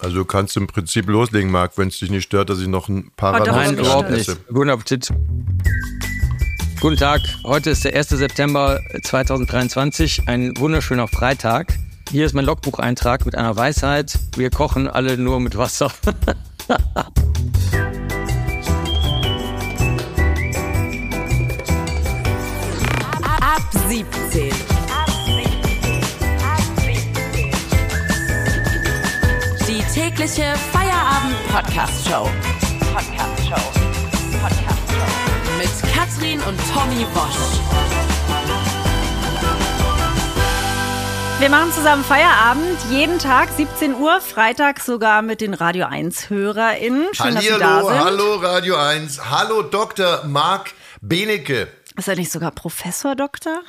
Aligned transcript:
Also 0.00 0.16
du 0.16 0.24
kannst 0.24 0.56
im 0.56 0.68
Prinzip 0.68 1.08
loslegen, 1.08 1.50
Marc, 1.50 1.76
wenn 1.76 1.88
es 1.88 1.98
dich 1.98 2.10
nicht 2.10 2.24
stört, 2.24 2.50
dass 2.50 2.60
ich 2.60 2.68
noch 2.68 2.88
ein 2.88 3.10
paar 3.16 3.40
Oh, 3.40 3.44
Nein, 3.44 3.76
überhaupt 3.76 4.10
nicht. 4.10 4.30
Guten 4.46 4.70
Appetit. 4.70 5.08
Guten 6.80 6.96
Tag, 6.96 7.20
heute 7.42 7.70
ist 7.70 7.84
der 7.84 7.96
1. 7.96 8.10
September 8.10 8.78
2023, 9.02 10.28
ein 10.28 10.56
wunderschöner 10.56 11.08
Freitag. 11.08 11.74
Hier 12.12 12.24
ist 12.24 12.32
mein 12.34 12.44
Logbucheintrag 12.44 13.26
mit 13.26 13.34
einer 13.34 13.56
Weisheit. 13.56 14.16
Wir 14.36 14.50
kochen 14.50 14.86
alle 14.86 15.18
nur 15.18 15.40
mit 15.40 15.58
Wasser. 15.58 15.90
tägliche 30.18 30.52
Feierabend-Podcast-Show. 30.72 32.28
Podcast-Show. 32.92 33.70
Podcast-Show. 34.42 35.58
Mit 35.58 35.94
Katrin 35.94 36.40
und 36.40 36.58
Tommy 36.74 37.06
Bosch. 37.14 37.60
Wir 41.38 41.48
machen 41.48 41.72
zusammen 41.72 42.02
Feierabend, 42.02 42.78
jeden 42.90 43.20
Tag 43.20 43.48
17 43.56 43.94
Uhr, 43.94 44.20
Freitag 44.20 44.80
sogar 44.80 45.22
mit 45.22 45.40
den 45.40 45.54
Radio 45.54 45.86
1 45.86 46.30
HörerInnen. 46.30 47.06
Schön, 47.12 47.34
dass 47.36 47.44
Sie 47.44 47.50
da 47.50 47.76
Hallihallo, 47.76 47.88
sind. 47.88 48.04
hallo 48.04 48.34
Radio 48.36 48.74
1, 48.74 49.30
hallo 49.30 49.62
Dr. 49.62 50.24
Marc 50.24 50.72
Benecke. 51.00 51.68
Ist 51.96 52.08
er 52.08 52.16
nicht 52.16 52.32
sogar 52.32 52.50
Professor 52.50 53.14
Doktor? 53.14 53.60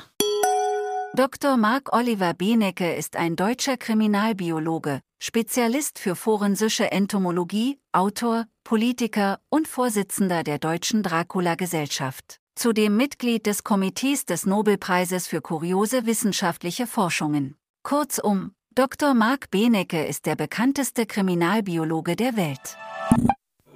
Dr. 1.14 1.56
Marc 1.56 1.92
Oliver 1.92 2.34
Benecke 2.34 2.92
ist 2.94 3.14
ein 3.14 3.36
deutscher 3.36 3.76
Kriminalbiologe, 3.76 5.00
Spezialist 5.22 5.98
für 5.98 6.16
forensische 6.16 6.90
Entomologie, 6.92 7.78
Autor, 7.92 8.46
Politiker 8.64 9.38
und 9.50 9.68
Vorsitzender 9.68 10.42
der 10.44 10.58
Deutschen 10.58 11.02
Dracula-Gesellschaft. 11.02 12.38
Zudem 12.54 12.96
Mitglied 12.96 13.44
des 13.44 13.62
Komitees 13.62 14.24
des 14.24 14.46
Nobelpreises 14.46 15.26
für 15.26 15.42
kuriose 15.42 16.06
wissenschaftliche 16.06 16.86
Forschungen. 16.86 17.56
Kurzum, 17.82 18.52
Dr. 18.74 19.12
Marc 19.12 19.50
Benecke 19.50 20.06
ist 20.06 20.24
der 20.24 20.36
bekannteste 20.36 21.04
Kriminalbiologe 21.04 22.16
der 22.16 22.38
Welt. 22.38 22.78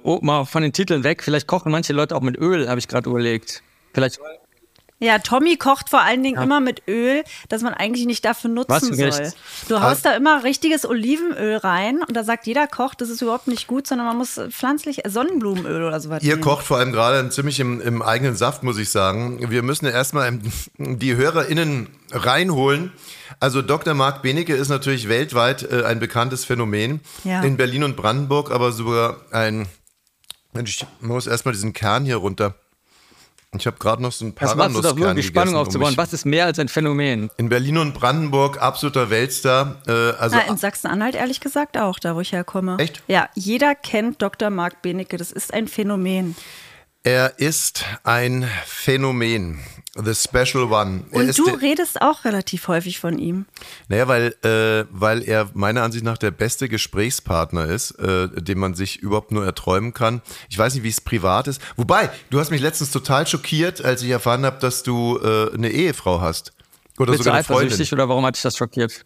Oh, 0.01 0.17
mal 0.23 0.45
von 0.45 0.63
den 0.63 0.73
Titeln 0.73 1.03
weg. 1.03 1.21
Vielleicht 1.21 1.45
kochen 1.45 1.71
manche 1.71 1.93
Leute 1.93 2.15
auch 2.15 2.21
mit 2.21 2.39
Öl, 2.39 2.67
habe 2.67 2.79
ich 2.79 2.87
gerade 2.87 3.07
überlegt. 3.07 3.61
Vielleicht. 3.93 4.19
Ja, 4.99 5.19
Tommy 5.19 5.57
kocht 5.57 5.89
vor 5.89 6.01
allen 6.01 6.23
Dingen 6.23 6.41
immer 6.41 6.61
mit 6.61 6.83
Öl, 6.87 7.23
das 7.49 7.61
man 7.61 7.73
eigentlich 7.73 8.05
nicht 8.05 8.23
dafür 8.23 8.49
nutzen 8.49 8.71
Was, 8.71 8.85
soll. 8.87 9.27
echt? 9.27 9.35
Du 9.67 9.81
haust 9.81 10.05
da 10.05 10.15
immer 10.15 10.43
richtiges 10.45 10.85
Olivenöl 10.87 11.57
rein 11.57 12.01
und 12.07 12.15
da 12.15 12.23
sagt 12.23 12.47
jeder 12.47 12.65
Koch, 12.65 12.95
das 12.95 13.09
ist 13.09 13.21
überhaupt 13.21 13.47
nicht 13.47 13.67
gut, 13.67 13.87
sondern 13.87 14.07
man 14.07 14.17
muss 14.17 14.39
pflanzlich 14.51 15.01
Sonnenblumenöl 15.05 15.83
oder 15.83 15.99
sowas 15.99 16.23
Ihr 16.23 16.29
nehmen. 16.29 16.41
kocht 16.41 16.65
vor 16.65 16.77
allem 16.77 16.93
gerade 16.93 17.27
ziemlich 17.29 17.59
im, 17.59 17.81
im 17.81 18.01
eigenen 18.01 18.37
Saft, 18.37 18.63
muss 18.63 18.77
ich 18.77 18.89
sagen. 18.89 19.51
Wir 19.51 19.63
müssen 19.63 19.85
ja 19.85 19.91
erstmal 19.91 20.39
die 20.77 21.15
HörerInnen 21.15 21.89
reinholen. 22.11 22.93
Also 23.41 23.61
Dr. 23.61 23.95
Marc 23.95 24.21
Benecke 24.21 24.55
ist 24.55 24.69
natürlich 24.69 25.09
weltweit 25.09 25.69
äh, 25.69 25.83
ein 25.83 25.99
bekanntes 25.99 26.45
Phänomen. 26.45 27.01
Ja. 27.25 27.41
In 27.41 27.57
Berlin 27.57 27.83
und 27.83 27.97
Brandenburg, 27.97 28.49
aber 28.49 28.71
sogar 28.71 29.17
ein. 29.31 29.67
Mensch, 30.53 30.77
ich 30.77 30.87
muss 31.05 31.27
erstmal 31.27 31.53
diesen 31.53 31.73
Kern 31.73 32.05
hier 32.05 32.15
runter. 32.15 32.55
Ich 33.59 33.67
habe 33.67 33.77
gerade 33.77 34.01
noch 34.01 34.11
so 34.11 34.25
ein 34.25 34.35
Das 34.35 34.55
machst 34.55 34.75
du 34.75 34.81
doch 34.81 34.91
um 34.91 34.97
Paranusskern 34.97 35.15
die 35.15 35.23
Spannung 35.23 35.55
um 35.55 35.61
aufzubauen. 35.61 35.89
mich- 35.89 35.97
Was 35.97 36.13
ist 36.13 36.25
mehr 36.25 36.45
als 36.45 36.59
ein 36.59 36.67
Phänomen? 36.67 37.29
In 37.37 37.49
Berlin 37.49 37.77
und 37.77 37.93
Brandenburg 37.93 38.61
absoluter 38.61 39.09
Weltstar. 39.09 39.81
Äh, 39.87 39.91
also 39.91 40.35
Na, 40.37 40.41
in 40.51 40.57
Sachsen-Anhalt 40.57 41.15
ehrlich 41.15 41.39
gesagt 41.39 41.77
auch, 41.77 41.99
da 41.99 42.15
wo 42.15 42.21
ich 42.21 42.31
herkomme. 42.31 42.77
Echt? 42.79 43.01
Ja, 43.07 43.29
jeder 43.35 43.75
kennt 43.75 44.21
Dr. 44.21 44.49
Marc 44.49 44.81
Benecke, 44.81 45.17
das 45.17 45.31
ist 45.31 45.53
ein 45.53 45.67
Phänomen. 45.67 46.35
er 47.03 47.37
ist 47.39 47.85
ein 48.03 48.47
Phänomen. 48.65 49.59
The 49.97 50.13
Special 50.13 50.71
One. 50.71 51.05
Er 51.11 51.19
Und 51.19 51.37
du 51.37 51.45
redest 51.45 52.01
auch 52.01 52.25
relativ 52.25 52.67
häufig 52.67 52.99
von 52.99 53.17
ihm. 53.17 53.45
Naja, 53.87 54.09
weil, 54.09 54.35
äh, 54.43 54.85
weil 54.91 55.23
er 55.23 55.49
meiner 55.53 55.83
Ansicht 55.83 56.03
nach 56.03 56.17
der 56.17 56.31
beste 56.31 56.67
Gesprächspartner 56.67 57.65
ist, 57.65 57.91
äh, 57.91 58.27
den 58.29 58.59
man 58.59 58.73
sich 58.73 58.99
überhaupt 58.99 59.31
nur 59.31 59.45
erträumen 59.45 59.93
kann. 59.93 60.21
Ich 60.49 60.57
weiß 60.57 60.73
nicht, 60.73 60.83
wie 60.83 60.89
es 60.89 60.99
privat 60.99 61.47
ist. 61.47 61.61
Wobei, 61.77 62.09
du 62.29 62.39
hast 62.39 62.51
mich 62.51 62.61
letztens 62.61 62.91
total 62.91 63.25
schockiert, 63.25 63.83
als 63.83 64.03
ich 64.03 64.09
erfahren 64.09 64.45
habe, 64.45 64.59
dass 64.59 64.83
du 64.83 65.17
äh, 65.17 65.53
eine 65.53 65.69
Ehefrau 65.69 66.19
hast. 66.19 66.51
Oder 66.97 67.13
Bist 67.13 67.23
sogar 67.23 67.35
eine 67.35 67.43
Freundin. 67.45 67.67
eifersüchtig 67.67 67.93
oder 67.93 68.09
warum 68.09 68.25
hat 68.25 68.35
dich 68.35 68.43
das 68.43 68.57
schockiert? 68.57 69.05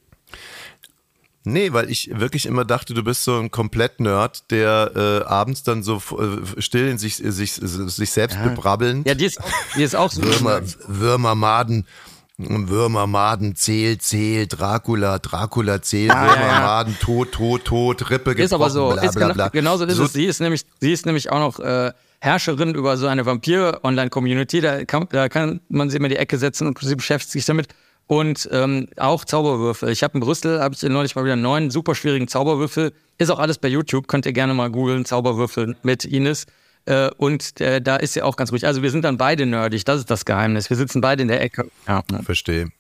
Nee, 1.46 1.72
weil 1.74 1.90
ich 1.90 2.12
wirklich 2.14 2.46
immer 2.46 2.66
dachte, 2.66 2.94
du 2.94 3.04
bist 3.04 3.24
so 3.24 3.38
ein 3.40 3.50
Komplett-Nerd, 3.50 4.52
der 4.52 4.92
äh, 4.96 5.26
abends 5.28 5.64
dann 5.64 5.84
so 5.84 5.96
äh, 6.20 6.62
still 6.62 6.88
in 6.90 6.98
sich, 6.98 7.16
sich, 7.16 7.54
sich 7.54 8.12
selbst 8.12 8.38
bebrabbeln. 8.44 9.04
Ja, 9.08 9.16
die 9.16 9.26
ist, 9.26 9.40
die 9.78 9.84
ist 9.84 9.96
auch 9.96 10.12
so. 10.12 10.22
Würmer, 10.22 10.62
Würmer, 10.88 11.36
Maden, 11.36 11.88
Würmer, 12.38 13.08
Maden, 13.08 13.56
Zähl, 13.56 13.98
Zähl, 14.00 14.48
Dracula, 14.48 15.20
Dracula, 15.20 15.82
Zähl, 15.82 16.08
Ja, 16.08 16.22
Würmer, 16.22 16.36
ja, 16.42 16.48
ja. 16.52 16.60
Maden, 16.62 16.98
Tot, 17.00 17.32
Tot, 17.32 17.66
Tot, 17.66 18.10
Rippe 18.10 18.32
Ist 18.34 18.54
aber 18.54 18.70
so. 18.70 18.92
bla, 18.92 19.02
ist 19.04 19.14
bla, 19.16 19.24
genau, 19.28 19.34
bla. 19.34 19.48
Genauso 19.50 19.86
ist 19.86 19.96
So- 19.96 20.04
es. 20.06 20.14
Sie 20.14 20.26
ist 20.26 20.40
nämlich, 20.42 20.66
sie 20.82 20.92
ist 20.92 21.06
nämlich 21.06 21.32
auch 21.32 21.40
noch 21.40 21.60
äh, 21.60 21.92
Herrscherin 22.20 22.76
über 22.76 22.98
so 22.98 23.08
eine 23.08 23.26
Vampir-Online-Community. 23.26 24.62
Da 24.62 24.86
kann, 24.86 25.08
da 25.10 25.30
kann 25.30 25.62
man 25.70 25.90
sie 25.90 25.98
immer 25.98 26.08
in 26.08 26.12
die 26.12 26.18
Ecke 26.18 26.38
setzen 26.38 26.68
und 26.68 26.78
sie 26.80 26.96
beschäftigt 26.96 27.32
sich 27.32 27.46
damit. 27.46 27.68
Und 28.10 28.50
ähm, 28.52 28.88
auch 28.98 29.24
Zauberwürfel. 29.24 29.90
Ich 29.90 30.02
habe 30.02 30.16
in 30.16 30.22
Brüssel, 30.22 30.62
habe 30.62 30.74
ich 30.74 30.82
neulich 30.82 31.16
mal 31.16 31.26
wieder 31.26 31.34
einen 31.34 31.44
neuen, 31.44 31.70
super 31.70 31.94
schwierigen 31.94 32.28
Zauberwürfel. 32.28 32.92
Ist 33.20 33.30
auch 33.30 33.38
alles 33.38 33.60
bei 33.60 33.68
YouTube, 33.68 34.08
könnt 34.08 34.26
ihr 34.26 34.34
gerne 34.34 34.56
mal 34.56 34.72
googeln, 34.72 35.06
Zauberwürfel 35.06 35.76
mit 35.84 36.06
Ines. 36.06 36.48
Äh, 36.86 37.12
und 37.18 37.62
äh, 37.62 37.80
da 37.80 37.98
ist 37.98 38.14
sie 38.14 38.24
auch 38.24 38.36
ganz 38.36 38.52
ruhig. 38.52 38.66
Also 38.66 38.82
wir 38.82 38.90
sind 38.90 39.06
dann 39.06 39.18
beide 39.18 39.46
nerdig, 39.46 39.86
das 39.86 40.00
ist 40.00 40.10
das 40.10 40.26
Geheimnis. 40.26 40.72
Wir 40.72 40.78
sitzen 40.78 41.02
beide 41.02 41.22
in 41.22 41.28
der 41.28 41.40
Ecke. 41.40 41.70
Ja. 41.88 42.04
Verstehe. 42.24 42.72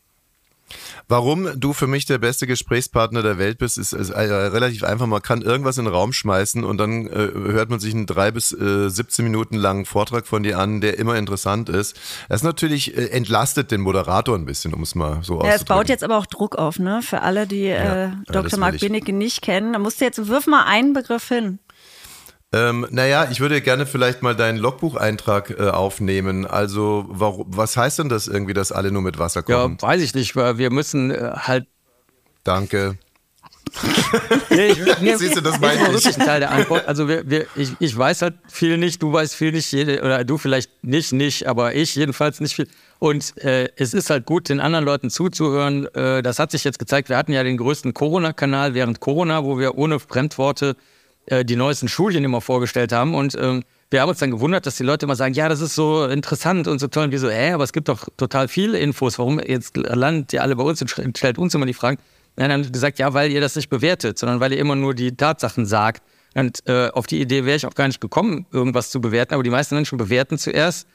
Warum 1.12 1.59
du 1.59 1.74
für 1.74 1.88
mich 1.88 2.06
der 2.06 2.20
beste 2.20 2.46
Gesprächspartner 2.46 3.24
der 3.24 3.40
Welt 3.40 3.58
bist, 3.58 3.80
ist, 3.80 3.94
ist 3.94 4.12
äh, 4.12 4.22
relativ 4.22 4.84
einfach. 4.84 5.08
Man 5.08 5.24
kann 5.24 5.42
irgendwas 5.42 5.80
in 5.80 5.86
den 5.86 5.94
Raum 5.94 6.14
schmeißen 6.14 6.64
und 6.64 6.78
dann 6.78 7.08
äh, 7.08 7.31
hört 7.34 7.72
man 7.72 7.80
sich 7.80 7.96
einen 7.96 8.06
drei 8.06 8.30
bis 8.30 8.52
äh, 8.52 8.90
17 8.90 9.25
Minuten 9.25 9.56
langen 9.56 9.86
Vortrag 9.86 10.28
von 10.28 10.44
dir 10.44 10.59
an, 10.59 10.81
der 10.81 11.00
immer 11.00 11.16
interessant 11.16 11.68
ist. 11.68 12.00
Das 12.30 12.44
natürlich 12.44 12.96
äh, 12.96 13.08
entlastet 13.08 13.72
den 13.72 13.81
Moderator 13.81 14.36
ein 14.36 14.46
bisschen, 14.46 14.72
um 14.72 14.84
es 14.84 14.94
mal 14.94 15.24
so 15.24 15.42
Ja, 15.44 15.53
es 15.56 15.66
baut 15.66 15.90
jetzt 15.90 16.03
aber 16.03 16.16
auch 16.16 16.28
Druck 16.28 16.58
auf, 16.58 16.78
ne? 16.78 17.02
Für 17.02 17.24
alle, 17.24 17.47
die 17.47 17.64
Ja, 17.64 18.06
äh, 18.06 18.12
Dr. 18.28 18.59
Marc 18.59 18.76
ich. 18.76 18.81
Benecke 18.81 19.12
nicht 19.12 19.41
kennen. 19.41 19.74
Da 19.74 19.80
musst 19.80 20.02
du 20.02 20.06
jetzt, 20.06 20.28
wirf 20.28 20.46
mal 20.46 20.66
einen 20.66 20.94
Begriff 20.94 21.28
hin. 21.28 21.58
Ähm, 22.51 22.87
naja, 22.89 23.27
ich 23.29 23.41
würde 23.41 23.61
gerne 23.61 23.85
vielleicht 23.85 24.23
mal 24.23 24.35
deinen 24.35 24.57
Logbucheintrag 24.57 25.51
äh, 25.51 25.69
aufnehmen. 25.69 26.47
Also, 26.47 27.05
warum, 27.07 27.45
was 27.49 27.77
heißt 27.77 27.99
denn 27.99 28.09
das 28.09 28.27
irgendwie, 28.27 28.53
dass 28.53 28.71
alle 28.71 28.91
nur 28.91 29.03
mit 29.03 29.19
Wasser 29.19 29.43
ja, 29.47 29.61
kochen? 29.61 29.79
weiß 29.79 30.01
ich 30.01 30.15
nicht, 30.15 30.35
weil 30.35 30.57
wir 30.57 30.71
müssen 30.71 31.11
äh, 31.11 31.31
halt 31.35 31.67
Danke. 32.43 32.97
Nee, 34.49 34.69
ich, 34.71 34.79
nee, 34.99 35.15
Siehst 35.15 35.37
du, 35.37 35.41
das 35.41 35.59
meine 35.59 35.95
ich. 35.95 36.05
ein 36.07 36.25
Teil 36.25 36.39
der 36.39 36.49
Antwort. 36.49 36.87
Also 36.87 37.07
wir, 37.07 37.29
wir, 37.29 37.45
ich, 37.55 37.69
ich 37.79 37.95
weiß 37.95 38.23
halt 38.23 38.33
viel 38.47 38.77
nicht, 38.77 39.01
du 39.01 39.13
weißt 39.13 39.35
viel 39.35 39.51
nicht, 39.51 39.71
jede, 39.71 40.01
oder 40.01 40.23
du 40.23 40.39
vielleicht 40.39 40.83
nicht, 40.83 41.13
nicht, 41.13 41.47
aber 41.47 41.75
ich 41.75 41.93
jedenfalls 41.95 42.39
nicht 42.39 42.55
viel. 42.55 42.67
Und 42.97 43.37
äh, 43.37 43.69
es 43.75 43.93
ist 43.93 44.09
halt 44.09 44.25
gut, 44.25 44.49
den 44.49 44.59
anderen 44.59 44.83
Leuten 44.83 45.11
zuzuhören. 45.11 45.85
Äh, 45.93 46.23
das 46.23 46.39
hat 46.39 46.49
sich 46.51 46.63
jetzt 46.63 46.79
gezeigt. 46.79 47.09
Wir 47.09 47.17
hatten 47.17 47.31
ja 47.31 47.43
den 47.43 47.57
größten 47.57 47.93
Corona-Kanal 47.93 48.73
während 48.73 48.99
Corona, 48.99 49.43
wo 49.43 49.59
wir 49.59 49.77
ohne 49.77 49.99
Fremdworte 49.99 50.75
äh, 51.29 51.45
die 51.45 51.56
neuesten 51.56 51.88
Studien 51.88 52.23
immer 52.23 52.41
vorgestellt 52.41 52.91
haben. 52.91 53.16
Und 53.16 53.35
ähm, 53.40 53.63
wir 53.91 54.01
haben 54.01 54.09
uns 54.09 54.19
dann 54.19 54.31
gewundert, 54.31 54.66
dass 54.66 54.75
die 54.75 54.84
Leute 54.84 55.06
immer 55.06 55.16
sagen, 55.16 55.34
ja, 55.34 55.50
das 55.50 55.62
ist 55.62 55.73
so 55.73 56.06
interessant 56.06 56.67
und 56.67 56.79
so 56.79 56.88
toll. 56.88 57.06
Und 57.06 57.12
wir 57.12 57.19
so, 57.19 57.29
äh, 57.29 57.51
aber 57.51 57.63
es 57.63 57.73
gibt 57.73 57.88
doch 57.88 58.07
total 58.17 58.47
viele 58.47 58.78
Infos. 58.79 59.17
Warum 59.17 59.40
jetzt 59.40 59.78
landet 59.78 60.34
ihr 60.34 60.44
alle 60.44 60.56
bei 60.56 60.63
uns 60.63 60.81
und 60.81 61.17
stellt 61.17 61.38
uns 61.38 61.56
immer 61.56 61.66
die 61.66 61.73
Fragen? 61.73 61.97
Nein, 62.35 62.50
dann 62.50 62.59
haben 62.59 62.63
sie 62.63 62.72
gesagt, 62.72 63.00
ja, 63.00 63.13
weil 63.13 63.31
ihr 63.31 63.41
das 63.41 63.56
nicht 63.56 63.69
bewertet, 63.69 64.17
sondern 64.19 64.40
weil 64.40 64.53
ihr 64.53 64.59
immer 64.59 64.75
nur 64.75 64.94
die 64.94 65.16
Tatsachen 65.16 65.66
sagt. 65.66 66.03
Und 66.35 66.59
äh, 66.67 66.90
auf 66.90 67.08
die 67.08 67.20
Idee 67.20 67.43
wäre 67.46 67.58
ich 67.58 67.66
auch 67.66 67.73
gar 67.73 67.87
nicht 67.87 67.99
gekommen, 67.99 68.46
irgendwas 68.52 68.91
zu 68.91 69.02
bewerten. 69.02 69.34
Aber 69.34 69.43
die 69.43 69.49
meisten 69.49 69.76
Menschen 69.76 69.97
bewerten 69.97 70.37
zuerst 70.37 70.87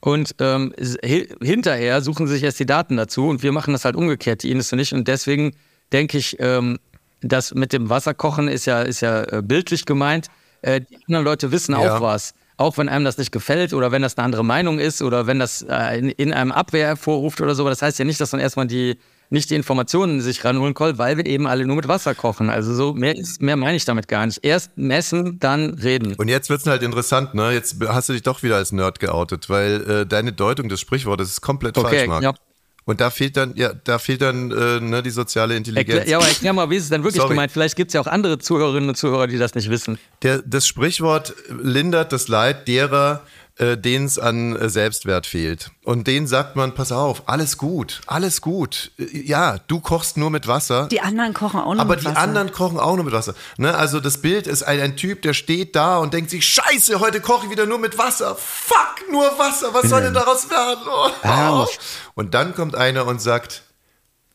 und 0.00 0.34
ähm, 0.38 0.74
hi- 1.02 1.28
hinterher 1.40 2.02
suchen 2.02 2.26
sich 2.26 2.42
erst 2.42 2.60
die 2.60 2.66
Daten 2.66 2.96
dazu. 2.98 3.28
Und 3.28 3.42
wir 3.42 3.52
machen 3.52 3.72
das 3.72 3.84
halt 3.86 3.96
umgekehrt, 3.96 4.42
die 4.42 4.50
Ines 4.50 4.72
und 4.72 4.78
ich. 4.78 4.92
Und 4.92 5.08
deswegen 5.08 5.52
denke 5.92 6.18
ich, 6.18 6.36
ähm, 6.38 6.78
das 7.22 7.54
mit 7.54 7.72
dem 7.72 7.88
Wasserkochen 7.88 8.48
ist 8.48 8.66
ja, 8.66 8.82
ist 8.82 9.00
ja 9.00 9.22
äh, 9.24 9.42
bildlich 9.42 9.86
gemeint. 9.86 10.28
Äh, 10.62 10.80
die 10.80 10.98
anderen 11.08 11.24
Leute 11.24 11.50
wissen 11.52 11.72
Ja. 11.72 11.96
auch 11.96 12.00
was. 12.00 12.34
Auch 12.58 12.76
wenn 12.78 12.88
einem 12.88 13.04
das 13.04 13.18
nicht 13.18 13.32
gefällt 13.32 13.72
oder 13.74 13.90
wenn 13.90 14.02
das 14.02 14.16
eine 14.16 14.24
andere 14.24 14.44
Meinung 14.44 14.78
ist 14.78 15.02
oder 15.02 15.26
wenn 15.26 15.38
das 15.40 15.62
äh, 15.68 15.98
in, 15.98 16.10
in 16.10 16.32
einem 16.32 16.52
Abwehr 16.52 16.86
hervorruft 16.86 17.40
oder 17.40 17.54
so. 17.54 17.66
Das 17.68 17.82
heißt 17.82 17.98
ja 17.98 18.04
nicht, 18.04 18.20
dass 18.20 18.30
man 18.32 18.40
erstmal 18.40 18.66
die, 18.68 18.98
nicht 19.30 19.50
die 19.50 19.54
Informationen 19.56 20.20
sich 20.20 20.44
ranholen 20.44 20.74
kann, 20.74 20.98
weil 20.98 21.16
wir 21.16 21.26
eben 21.26 21.46
alle 21.48 21.66
nur 21.66 21.76
mit 21.76 21.88
Wasser 21.88 22.14
kochen. 22.14 22.50
Also 22.50 22.74
so 22.74 22.92
mehr, 22.92 23.16
ist, 23.16 23.40
mehr 23.42 23.56
meine 23.56 23.76
ich 23.76 23.84
damit 23.86 24.06
gar 24.06 24.26
nicht. 24.26 24.44
Erst 24.44 24.76
messen, 24.76 25.40
dann 25.40 25.70
reden. 25.74 26.14
Und 26.14 26.28
jetzt 26.28 26.50
wird's 26.50 26.66
halt 26.66 26.82
interessant, 26.82 27.34
ne? 27.34 27.52
Jetzt 27.52 27.76
hast 27.88 28.10
du 28.10 28.12
dich 28.12 28.22
doch 28.22 28.42
wieder 28.44 28.56
als 28.56 28.70
Nerd 28.70 29.00
geoutet, 29.00 29.48
weil 29.50 29.90
äh, 29.90 30.06
deine 30.06 30.32
Deutung 30.32 30.68
des 30.68 30.80
Sprichwortes 30.80 31.30
ist 31.30 31.40
komplett 31.40 31.76
Okay, 31.78 31.96
falsch, 31.96 32.08
Marc. 32.08 32.22
ja. 32.22 32.34
Und 32.84 33.00
da 33.00 33.10
fehlt 33.10 33.36
dann, 33.36 33.54
ja, 33.54 33.72
da 33.72 33.98
fehlt 33.98 34.22
dann 34.22 34.50
äh, 34.50 34.80
ne, 34.80 35.02
die 35.02 35.10
soziale 35.10 35.56
Intelligenz. 35.56 35.98
Erklär, 36.00 36.10
ja, 36.10 36.18
aber 36.18 36.26
erklär 36.26 36.52
mal, 36.52 36.68
wie 36.68 36.76
ist 36.76 36.84
es 36.84 36.88
denn 36.88 37.04
wirklich 37.04 37.20
Sorry. 37.20 37.34
gemeint? 37.34 37.52
Vielleicht 37.52 37.76
gibt 37.76 37.90
es 37.90 37.94
ja 37.94 38.00
auch 38.00 38.08
andere 38.08 38.38
Zuhörerinnen 38.38 38.88
und 38.88 38.96
Zuhörer, 38.96 39.28
die 39.28 39.38
das 39.38 39.54
nicht 39.54 39.70
wissen. 39.70 39.98
Der, 40.22 40.42
das 40.44 40.66
Sprichwort 40.66 41.34
lindert 41.48 42.12
das 42.12 42.26
Leid 42.26 42.66
derer, 42.66 43.22
äh, 43.56 43.76
denen 43.76 44.06
es 44.06 44.18
an 44.18 44.56
äh, 44.56 44.68
Selbstwert 44.68 45.26
fehlt. 45.26 45.70
Und 45.84 46.06
denen 46.06 46.26
sagt 46.26 46.56
man, 46.56 46.74
pass 46.74 46.90
auf, 46.90 47.24
alles 47.26 47.58
gut, 47.58 48.00
alles 48.06 48.40
gut. 48.40 48.92
Äh, 48.98 49.26
ja, 49.26 49.58
du 49.66 49.80
kochst 49.80 50.16
nur 50.16 50.30
mit 50.30 50.46
Wasser. 50.46 50.88
Die 50.88 51.00
anderen 51.00 51.34
kochen 51.34 51.60
auch 51.60 51.74
nur 51.74 51.84
mit 51.84 51.98
Wasser. 51.98 52.08
Aber 52.08 52.14
die 52.14 52.18
anderen 52.18 52.52
kochen 52.52 52.80
auch 52.80 52.96
nur 52.96 53.04
mit 53.04 53.12
Wasser. 53.12 53.34
Ne? 53.58 53.74
Also 53.74 54.00
das 54.00 54.18
Bild 54.18 54.46
ist 54.46 54.62
ein, 54.62 54.80
ein, 54.80 54.96
Typ, 54.96 55.22
der 55.22 55.34
steht 55.34 55.76
da 55.76 55.98
und 55.98 56.14
denkt 56.14 56.30
sich, 56.30 56.46
scheiße, 56.46 57.00
heute 57.00 57.20
koche 57.20 57.46
ich 57.46 57.52
wieder 57.52 57.66
nur 57.66 57.78
mit 57.78 57.98
Wasser. 57.98 58.36
Fuck, 58.36 59.10
nur 59.10 59.24
Wasser, 59.38 59.74
was 59.74 59.88
soll 59.88 60.02
denn 60.02 60.14
daraus 60.14 60.48
werden? 60.50 60.84
Oh. 61.24 61.66
Und 62.14 62.34
dann 62.34 62.54
kommt 62.54 62.74
einer 62.74 63.06
und 63.06 63.20
sagt, 63.20 63.62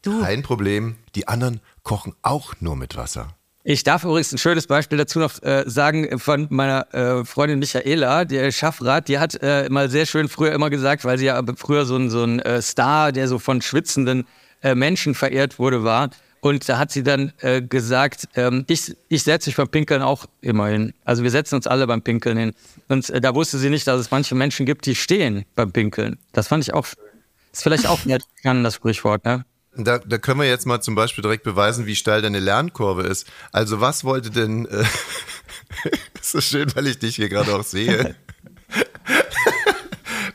du. 0.03 0.21
kein 0.21 0.43
Problem, 0.43 0.95
die 1.15 1.27
anderen 1.27 1.61
kochen 1.83 2.15
auch 2.21 2.53
nur 2.59 2.75
mit 2.75 2.95
Wasser. 2.95 3.29
Ich 3.69 3.83
darf 3.83 4.05
übrigens 4.05 4.31
ein 4.31 4.37
schönes 4.37 4.65
Beispiel 4.65 4.97
dazu 4.97 5.19
noch 5.19 5.43
äh, 5.43 5.65
sagen 5.67 6.19
von 6.19 6.47
meiner 6.49 6.87
äh, 6.93 7.25
Freundin 7.25 7.59
Michaela, 7.59 8.23
der 8.23 8.49
Schaffrat, 8.53 9.09
die 9.09 9.19
hat 9.19 9.37
äh, 9.41 9.67
mal 9.69 9.89
sehr 9.89 10.05
schön 10.05 10.29
früher 10.29 10.53
immer 10.53 10.69
gesagt, 10.69 11.03
weil 11.03 11.17
sie 11.17 11.25
ja 11.25 11.43
früher 11.57 11.85
so 11.85 11.97
ein, 11.97 12.09
so 12.09 12.23
ein 12.23 12.39
äh, 12.39 12.61
Star, 12.61 13.11
der 13.11 13.27
so 13.27 13.39
von 13.39 13.61
schwitzenden 13.61 14.25
äh, 14.63 14.73
Menschen 14.73 15.15
verehrt 15.15 15.59
wurde, 15.59 15.83
war. 15.83 16.11
Und 16.39 16.69
da 16.69 16.77
hat 16.77 16.93
sie 16.93 17.03
dann 17.03 17.33
äh, 17.41 17.61
gesagt, 17.61 18.29
ähm, 18.35 18.63
ich, 18.69 18.95
ich 19.09 19.23
setze 19.23 19.49
mich 19.49 19.57
beim 19.57 19.67
Pinkeln 19.67 20.01
auch 20.01 20.27
immer 20.39 20.67
hin. 20.67 20.93
Also 21.03 21.23
wir 21.23 21.31
setzen 21.31 21.55
uns 21.55 21.67
alle 21.67 21.87
beim 21.87 22.01
Pinkeln 22.01 22.37
hin. 22.37 22.53
Und 22.87 23.11
da 23.21 23.35
wusste 23.35 23.57
sie 23.57 23.69
nicht, 23.69 23.85
dass 23.85 23.99
es 23.99 24.11
manche 24.11 24.33
Menschen 24.33 24.65
gibt, 24.65 24.85
die 24.85 24.95
stehen 24.95 25.43
beim 25.55 25.73
Pinkeln. 25.73 26.19
Das 26.31 26.47
fand 26.47 26.63
ich 26.63 26.73
auch 26.73 26.85
schön. 26.85 27.03
Ist 27.51 27.63
vielleicht 27.63 27.87
auch 27.87 27.99
kann 28.43 28.63
das 28.63 28.75
Sprichwort, 28.75 29.25
ne? 29.25 29.43
Da, 29.83 29.99
da 29.99 30.17
können 30.17 30.39
wir 30.39 30.47
jetzt 30.47 30.65
mal 30.65 30.81
zum 30.81 30.95
Beispiel 30.95 31.21
direkt 31.21 31.43
beweisen, 31.43 31.85
wie 31.85 31.95
steil 31.95 32.21
deine 32.21 32.39
Lernkurve 32.39 33.03
ist. 33.03 33.27
Also 33.51 33.81
was 33.81 34.03
wollte 34.03 34.31
denn, 34.31 34.65
äh, 34.65 34.83
ist 36.21 36.31
so 36.31 36.41
schön, 36.41 36.73
weil 36.75 36.87
ich 36.87 36.99
dich 36.99 37.15
hier 37.15 37.29
gerade 37.29 37.53
auch 37.53 37.63
sehe. 37.63 38.15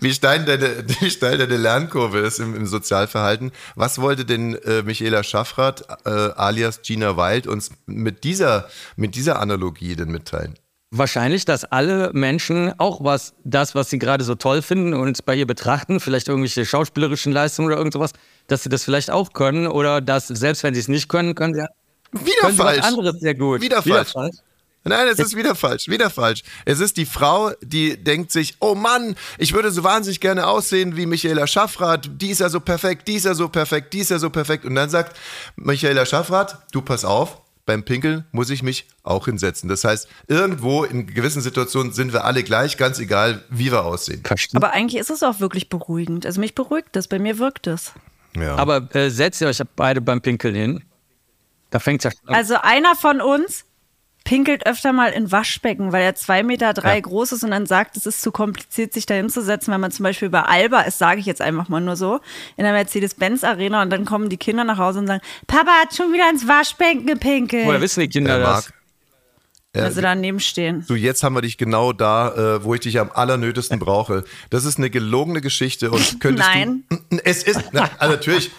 wie 0.00 0.12
steil 0.12 0.44
deine, 0.44 0.84
wie 1.00 1.10
steil 1.10 1.38
deine 1.38 1.56
Lernkurve 1.56 2.18
ist 2.18 2.40
im, 2.40 2.54
im 2.54 2.66
Sozialverhalten. 2.66 3.52
Was 3.74 4.00
wollte 4.00 4.24
denn 4.24 4.54
äh, 4.56 4.82
Michaela 4.82 5.22
Schaffrath 5.22 5.84
äh, 6.04 6.10
alias 6.10 6.82
Gina 6.82 7.16
Wild 7.16 7.46
uns 7.46 7.70
mit 7.86 8.24
dieser, 8.24 8.68
mit 8.96 9.14
dieser 9.14 9.40
Analogie 9.40 9.96
denn 9.96 10.10
mitteilen? 10.10 10.54
Wahrscheinlich, 10.94 11.46
dass 11.46 11.64
alle 11.64 12.10
Menschen 12.12 12.78
auch 12.78 13.02
was, 13.02 13.32
das, 13.44 13.74
was 13.74 13.88
sie 13.88 13.98
gerade 13.98 14.24
so 14.24 14.34
toll 14.34 14.60
finden 14.60 14.92
und 14.92 15.24
bei 15.24 15.34
ihr 15.34 15.46
betrachten, 15.46 16.00
vielleicht 16.00 16.28
irgendwelche 16.28 16.66
schauspielerischen 16.66 17.32
Leistungen 17.32 17.68
oder 17.68 17.78
irgend 17.78 17.94
sowas, 17.94 18.12
dass 18.46 18.62
sie 18.62 18.68
das 18.68 18.84
vielleicht 18.84 19.10
auch 19.10 19.32
können 19.32 19.66
oder 19.66 20.00
dass, 20.00 20.28
selbst 20.28 20.62
wenn 20.62 20.74
sie 20.74 20.80
es 20.80 20.88
nicht 20.88 21.08
können, 21.08 21.34
können 21.34 21.54
sie, 21.54 21.66
wieder 22.12 22.40
können 22.40 22.56
falsch. 22.56 22.78
was 22.78 22.86
anderes 22.86 23.20
sehr 23.20 23.34
gut. 23.34 23.60
Wieder, 23.60 23.84
wieder 23.84 24.04
falsch. 24.04 24.12
falsch. 24.12 24.36
Nein, 24.84 25.06
es 25.08 25.18
ist 25.20 25.36
wieder 25.36 25.54
falsch, 25.54 25.86
wieder 25.86 26.10
falsch. 26.10 26.42
Es 26.64 26.80
ist 26.80 26.96
die 26.96 27.06
Frau, 27.06 27.52
die 27.62 28.02
denkt 28.02 28.32
sich, 28.32 28.56
oh 28.58 28.74
Mann, 28.74 29.14
ich 29.38 29.52
würde 29.52 29.70
so 29.70 29.84
wahnsinnig 29.84 30.20
gerne 30.20 30.46
aussehen 30.48 30.96
wie 30.96 31.06
Michaela 31.06 31.46
Schaffrath, 31.46 32.10
die 32.20 32.30
ist 32.30 32.40
ja 32.40 32.48
so 32.48 32.58
perfekt, 32.58 33.06
die 33.06 33.14
ist 33.14 33.24
ja 33.24 33.34
so 33.34 33.48
perfekt, 33.48 33.92
die 33.92 34.00
ist 34.00 34.10
ja 34.10 34.18
so 34.18 34.30
perfekt. 34.30 34.64
Und 34.64 34.74
dann 34.74 34.90
sagt 34.90 35.16
Michaela 35.54 36.04
Schaffrath, 36.04 36.58
du 36.72 36.82
pass 36.82 37.04
auf, 37.04 37.40
beim 37.64 37.84
Pinkeln 37.84 38.24
muss 38.32 38.50
ich 38.50 38.64
mich 38.64 38.88
auch 39.04 39.26
hinsetzen. 39.26 39.68
Das 39.68 39.84
heißt, 39.84 40.08
irgendwo 40.26 40.82
in 40.82 41.06
gewissen 41.06 41.42
Situationen 41.42 41.92
sind 41.92 42.12
wir 42.12 42.24
alle 42.24 42.42
gleich, 42.42 42.76
ganz 42.76 42.98
egal, 42.98 43.44
wie 43.50 43.70
wir 43.70 43.84
aussehen. 43.84 44.22
Aber 44.54 44.72
eigentlich 44.72 45.00
ist 45.00 45.10
es 45.10 45.22
auch 45.22 45.38
wirklich 45.38 45.68
beruhigend. 45.68 46.26
Also 46.26 46.40
mich 46.40 46.56
beruhigt 46.56 46.88
das, 46.92 47.06
bei 47.06 47.20
mir 47.20 47.38
wirkt 47.38 47.68
es. 47.68 47.92
Ja. 48.36 48.56
Aber 48.56 48.88
äh, 48.94 49.10
setzt 49.10 49.40
ihr 49.40 49.48
euch 49.48 49.60
beide 49.76 50.00
beim 50.00 50.20
Pinkeln 50.20 50.54
hin? 50.54 50.84
Da 51.70 51.78
fängt 51.78 52.04
es 52.04 52.12
ja 52.12 52.18
an. 52.26 52.34
Also 52.34 52.56
einer 52.60 52.94
von 52.94 53.20
uns 53.20 53.64
pinkelt 54.24 54.66
öfter 54.66 54.92
mal 54.92 55.10
in 55.12 55.32
Waschbecken, 55.32 55.92
weil 55.92 56.02
er 56.02 56.14
zwei 56.14 56.42
Meter 56.42 56.72
drei 56.74 56.94
ja. 56.94 57.00
groß 57.00 57.32
ist 57.32 57.44
und 57.44 57.50
dann 57.50 57.66
sagt, 57.66 57.96
es 57.96 58.06
ist 58.06 58.22
zu 58.22 58.30
kompliziert, 58.30 58.92
sich 58.92 59.06
da 59.06 59.14
hinzusetzen, 59.14 59.72
wenn 59.72 59.80
man 59.80 59.90
zum 59.90 60.04
Beispiel 60.04 60.30
bei 60.30 60.42
Alba 60.42 60.82
ist, 60.82 60.98
sage 60.98 61.20
ich 61.20 61.26
jetzt 61.26 61.40
einfach 61.40 61.68
mal 61.68 61.80
nur 61.80 61.96
so, 61.96 62.20
in 62.56 62.64
der 62.64 62.72
Mercedes-Benz-Arena 62.72 63.82
und 63.82 63.90
dann 63.90 64.04
kommen 64.04 64.28
die 64.28 64.36
Kinder 64.36 64.64
nach 64.64 64.78
Hause 64.78 65.00
und 65.00 65.06
sagen, 65.06 65.22
Papa 65.46 65.72
hat 65.82 65.94
schon 65.94 66.12
wieder 66.12 66.28
ins 66.30 66.46
Waschbecken 66.46 67.06
gepinkelt. 67.06 67.66
Woher 67.66 67.80
wissen 67.80 68.00
die 68.00 68.08
Kinder 68.08 68.38
ja, 68.38 68.44
das? 68.44 68.72
Ja, 69.74 69.84
also 69.84 70.02
daneben 70.02 70.38
stehen. 70.38 70.84
Du, 70.86 70.94
jetzt 70.94 71.22
haben 71.22 71.34
wir 71.34 71.40
dich 71.40 71.56
genau 71.56 71.94
da, 71.94 72.56
äh, 72.56 72.64
wo 72.64 72.74
ich 72.74 72.80
dich 72.80 73.00
am 73.00 73.10
allernötigsten 73.10 73.78
brauche. 73.78 74.24
Das 74.50 74.66
ist 74.66 74.76
eine 74.76 74.90
gelogene 74.90 75.40
Geschichte 75.40 75.90
und 75.90 76.16
könntest 76.20 76.48
Nein. 76.48 76.84
du. 76.90 77.18
Es 77.24 77.42
ist, 77.42 77.58
na, 77.72 77.88
also 77.98 78.14
natürlich 78.14 78.50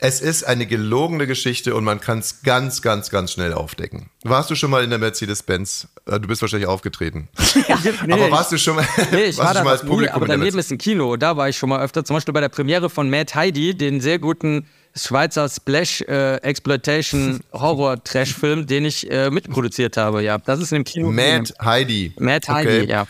es 0.00 0.20
ist 0.20 0.44
eine 0.44 0.66
gelogene 0.66 1.26
Geschichte 1.26 1.74
und 1.74 1.84
man 1.84 2.00
kann 2.00 2.20
es 2.20 2.42
ganz, 2.42 2.82
ganz, 2.82 3.10
ganz 3.10 3.32
schnell 3.32 3.52
aufdecken. 3.52 4.10
Warst 4.22 4.50
du 4.50 4.54
schon 4.54 4.70
mal 4.70 4.84
in 4.84 4.90
der 4.90 4.98
Mercedes-Benz? 4.98 5.88
Äh, 6.06 6.20
du 6.20 6.28
bist 6.28 6.40
wahrscheinlich 6.42 6.68
aufgetreten. 6.68 7.28
Ja, 7.68 7.78
nee, 8.06 8.12
aber 8.12 8.30
warst 8.30 8.52
du 8.52 8.58
schon 8.58 8.76
mal, 8.76 8.86
nee, 9.10 9.24
ich 9.24 9.38
war 9.38 9.54
schon 9.54 9.64
mal 9.64 9.72
als 9.72 9.80
Publikum? 9.80 10.02
Nie, 10.02 10.08
aber 10.10 10.26
daneben 10.26 10.58
ist 10.58 10.70
ein 10.70 10.78
Kino. 10.78 11.16
Da 11.16 11.36
war 11.36 11.48
ich 11.48 11.58
schon 11.58 11.68
mal 11.68 11.82
öfter. 11.82 12.04
Zum 12.04 12.14
Beispiel 12.14 12.32
bei 12.32 12.40
der 12.40 12.48
Premiere 12.48 12.88
von 12.88 13.10
Mad 13.10 13.34
Heidi, 13.34 13.76
den 13.76 14.00
sehr 14.00 14.18
guten 14.18 14.66
Schweizer 14.98 15.48
Splash 15.48 16.02
äh, 16.02 16.36
Exploitation 16.36 17.40
Horror 17.52 18.02
Trash 18.02 18.34
Film, 18.34 18.66
den 18.66 18.84
ich 18.84 19.10
äh, 19.10 19.30
mitproduziert 19.30 19.96
habe. 19.96 20.22
Ja, 20.22 20.38
das 20.38 20.60
ist 20.60 20.72
im 20.72 20.84
Kino. 20.84 21.10
Mad 21.10 21.52
Heidi. 21.62 22.12
Mad 22.18 22.46
Heidi, 22.48 22.82
okay. 22.82 22.90
ja. 22.90 23.06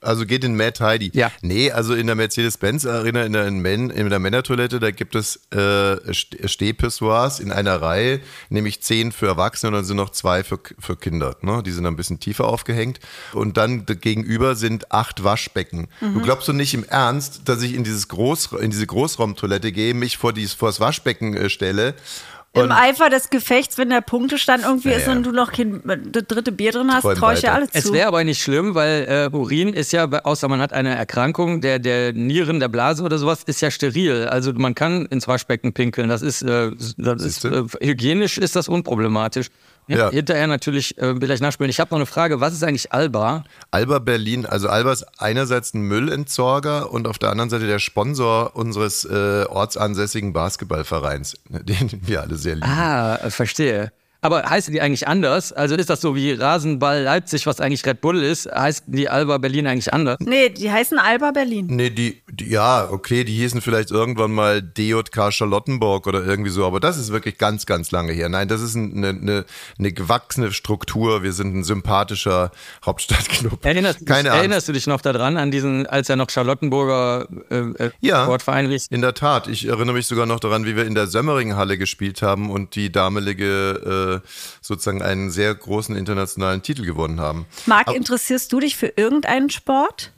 Also 0.00 0.26
geht 0.26 0.44
in 0.44 0.56
Mad 0.56 0.78
Heidi. 0.82 1.10
Ja. 1.14 1.32
Nee, 1.42 1.70
also 1.70 1.94
in 1.94 2.06
der 2.06 2.14
Mercedes-Benz-Arena, 2.14 3.24
in 3.24 3.32
der, 3.32 3.46
in, 3.46 3.64
in 3.64 4.10
der 4.10 4.18
Männertoilette, 4.18 4.78
da 4.78 4.90
gibt 4.90 5.14
es 5.14 5.40
äh, 5.50 5.96
Stehpissoirs 6.12 7.40
in 7.40 7.50
einer 7.50 7.82
Reihe, 7.82 8.20
nämlich 8.48 8.80
zehn 8.80 9.10
für 9.12 9.26
Erwachsene 9.26 9.68
und 9.68 9.74
dann 9.74 9.84
sind 9.84 9.96
noch 9.96 10.10
zwei 10.10 10.44
für, 10.44 10.60
für 10.78 10.96
Kinder. 10.96 11.36
Ne? 11.42 11.62
Die 11.64 11.72
sind 11.72 11.86
ein 11.86 11.96
bisschen 11.96 12.20
tiefer 12.20 12.46
aufgehängt. 12.46 13.00
Und 13.32 13.56
dann 13.56 13.86
gegenüber 13.86 14.54
sind 14.54 14.92
acht 14.92 15.24
Waschbecken. 15.24 15.88
Mhm. 16.00 16.14
Du 16.14 16.20
glaubst 16.22 16.48
doch 16.48 16.52
nicht 16.52 16.74
im 16.74 16.84
Ernst, 16.84 17.42
dass 17.46 17.62
ich 17.62 17.74
in, 17.74 17.84
dieses 17.84 18.08
Groß, 18.08 18.52
in 18.60 18.70
diese 18.70 18.86
Großraumtoilette 18.86 19.72
gehe, 19.72 19.94
mich 19.94 20.16
vor, 20.16 20.32
dieses, 20.32 20.54
vor 20.54 20.68
das 20.68 20.80
Waschbecken 20.80 21.36
äh, 21.36 21.50
stelle 21.50 21.94
im 22.54 22.72
Eifer 22.72 23.10
des 23.10 23.30
Gefechts, 23.30 23.78
wenn 23.78 23.90
der 23.90 24.00
Punktestand 24.00 24.64
irgendwie 24.64 24.90
ja, 24.90 24.96
ist 24.96 25.08
und 25.08 25.24
du 25.24 25.32
noch 25.32 25.52
kein 25.52 25.82
das 25.84 26.24
dritte 26.26 26.50
Bier 26.50 26.72
drin 26.72 26.92
hast, 26.92 27.02
traue 27.02 27.34
ich 27.34 27.42
ja 27.42 27.52
alles 27.52 27.70
zu. 27.70 27.78
Es 27.78 27.92
wäre 27.92 28.08
aber 28.08 28.24
nicht 28.24 28.42
schlimm, 28.42 28.74
weil 28.74 29.30
äh, 29.32 29.36
Urin 29.36 29.72
ist 29.72 29.92
ja, 29.92 30.08
außer 30.08 30.48
man 30.48 30.60
hat 30.60 30.72
eine 30.72 30.94
Erkrankung 30.94 31.60
der, 31.60 31.78
der 31.78 32.12
Nieren, 32.12 32.60
der 32.60 32.68
Blase 32.68 33.02
oder 33.02 33.18
sowas, 33.18 33.42
ist 33.44 33.60
ja 33.60 33.70
steril. 33.70 34.26
Also 34.26 34.52
man 34.54 34.74
kann 34.74 35.06
ins 35.06 35.28
Waschbecken 35.28 35.72
pinkeln. 35.72 36.08
Das 36.08 36.22
ist, 36.22 36.42
äh, 36.42 36.70
das 36.96 37.22
ist 37.22 37.44
äh, 37.44 37.64
hygienisch 37.80 38.38
ist 38.38 38.56
das 38.56 38.68
unproblematisch. 38.68 39.48
Ja. 39.88 40.10
Hinterher 40.10 40.46
natürlich 40.46 40.96
äh, 40.98 41.14
vielleicht 41.18 41.42
nachspielen. 41.42 41.70
Ich 41.70 41.80
habe 41.80 41.90
noch 41.90 41.98
eine 41.98 42.06
Frage. 42.06 42.40
Was 42.40 42.52
ist 42.52 42.62
eigentlich 42.62 42.92
Alba? 42.92 43.44
Alba 43.70 43.98
Berlin. 43.98 44.46
Also 44.46 44.68
Alba 44.68 44.92
ist 44.92 45.06
einerseits 45.18 45.74
ein 45.74 45.80
Müllentsorger 45.82 46.92
und 46.92 47.08
auf 47.08 47.18
der 47.18 47.30
anderen 47.30 47.50
Seite 47.50 47.66
der 47.66 47.78
Sponsor 47.78 48.54
unseres 48.54 49.04
äh, 49.04 49.44
ortsansässigen 49.48 50.32
Basketballvereins, 50.32 51.36
den 51.48 52.00
wir 52.02 52.22
alle 52.22 52.36
sehr 52.36 52.56
lieben. 52.56 52.68
Ah, 52.68 53.30
verstehe. 53.30 53.92
Aber 54.20 54.42
heißen 54.42 54.72
die 54.72 54.80
eigentlich 54.80 55.06
anders? 55.06 55.52
Also 55.52 55.76
ist 55.76 55.88
das 55.88 56.00
so 56.00 56.16
wie 56.16 56.32
Rasenball 56.32 57.02
Leipzig, 57.02 57.46
was 57.46 57.60
eigentlich 57.60 57.86
Red 57.86 58.00
Bull 58.00 58.20
ist? 58.20 58.50
Heißt 58.50 58.84
die 58.88 59.08
Alba 59.08 59.38
Berlin 59.38 59.68
eigentlich 59.68 59.92
anders? 59.92 60.18
Nee, 60.20 60.48
die 60.48 60.72
heißen 60.72 60.98
Alba 60.98 61.30
Berlin. 61.30 61.66
Nee, 61.68 61.90
die, 61.90 62.20
die 62.28 62.50
ja, 62.50 62.88
okay, 62.90 63.22
die 63.22 63.34
hießen 63.34 63.60
vielleicht 63.60 63.92
irgendwann 63.92 64.32
mal 64.32 64.60
DJK 64.60 65.32
Charlottenburg 65.32 66.08
oder 66.08 66.24
irgendwie 66.24 66.50
so, 66.50 66.66
aber 66.66 66.80
das 66.80 66.98
ist 66.98 67.12
wirklich 67.12 67.38
ganz, 67.38 67.64
ganz 67.64 67.92
lange 67.92 68.12
her. 68.12 68.28
Nein, 68.28 68.48
das 68.48 68.60
ist 68.60 68.74
eine, 68.74 69.10
eine, 69.10 69.44
eine 69.78 69.92
gewachsene 69.92 70.50
Struktur. 70.50 71.22
Wir 71.22 71.32
sind 71.32 71.54
ein 71.54 71.62
sympathischer 71.62 72.50
Hauptstadtclub. 72.84 73.64
Erinnerst, 73.64 74.04
Keine 74.04 74.30
erinnerst 74.30 74.68
du 74.68 74.72
dich 74.72 74.88
noch 74.88 75.00
daran, 75.00 75.36
an 75.36 75.52
diesen, 75.52 75.86
als 75.86 76.08
er 76.08 76.16
noch 76.16 76.30
Charlottenburger 76.30 77.28
äh, 77.50 77.56
äh 77.56 77.90
ja, 78.00 78.24
Sportverein? 78.24 78.76
In 78.90 79.00
der 79.00 79.14
Tat. 79.14 79.46
Ich 79.46 79.68
erinnere 79.68 79.94
mich 79.94 80.06
sogar 80.06 80.26
noch 80.26 80.40
daran, 80.40 80.64
wie 80.64 80.74
wir 80.74 80.86
in 80.86 80.96
der 80.96 81.06
Sömmering-Halle 81.06 81.78
gespielt 81.78 82.20
haben 82.20 82.50
und 82.50 82.74
die 82.74 82.90
damalige 82.90 84.06
äh, 84.06 84.07
sozusagen 84.60 85.02
einen 85.02 85.30
sehr 85.30 85.54
großen 85.54 85.96
internationalen 85.96 86.62
Titel 86.62 86.84
gewonnen 86.84 87.20
haben. 87.20 87.46
Marc, 87.66 87.92
interessierst 87.94 88.52
du 88.52 88.60
dich 88.60 88.76
für 88.76 88.92
irgendeinen 88.96 89.50
Sport? 89.50 90.12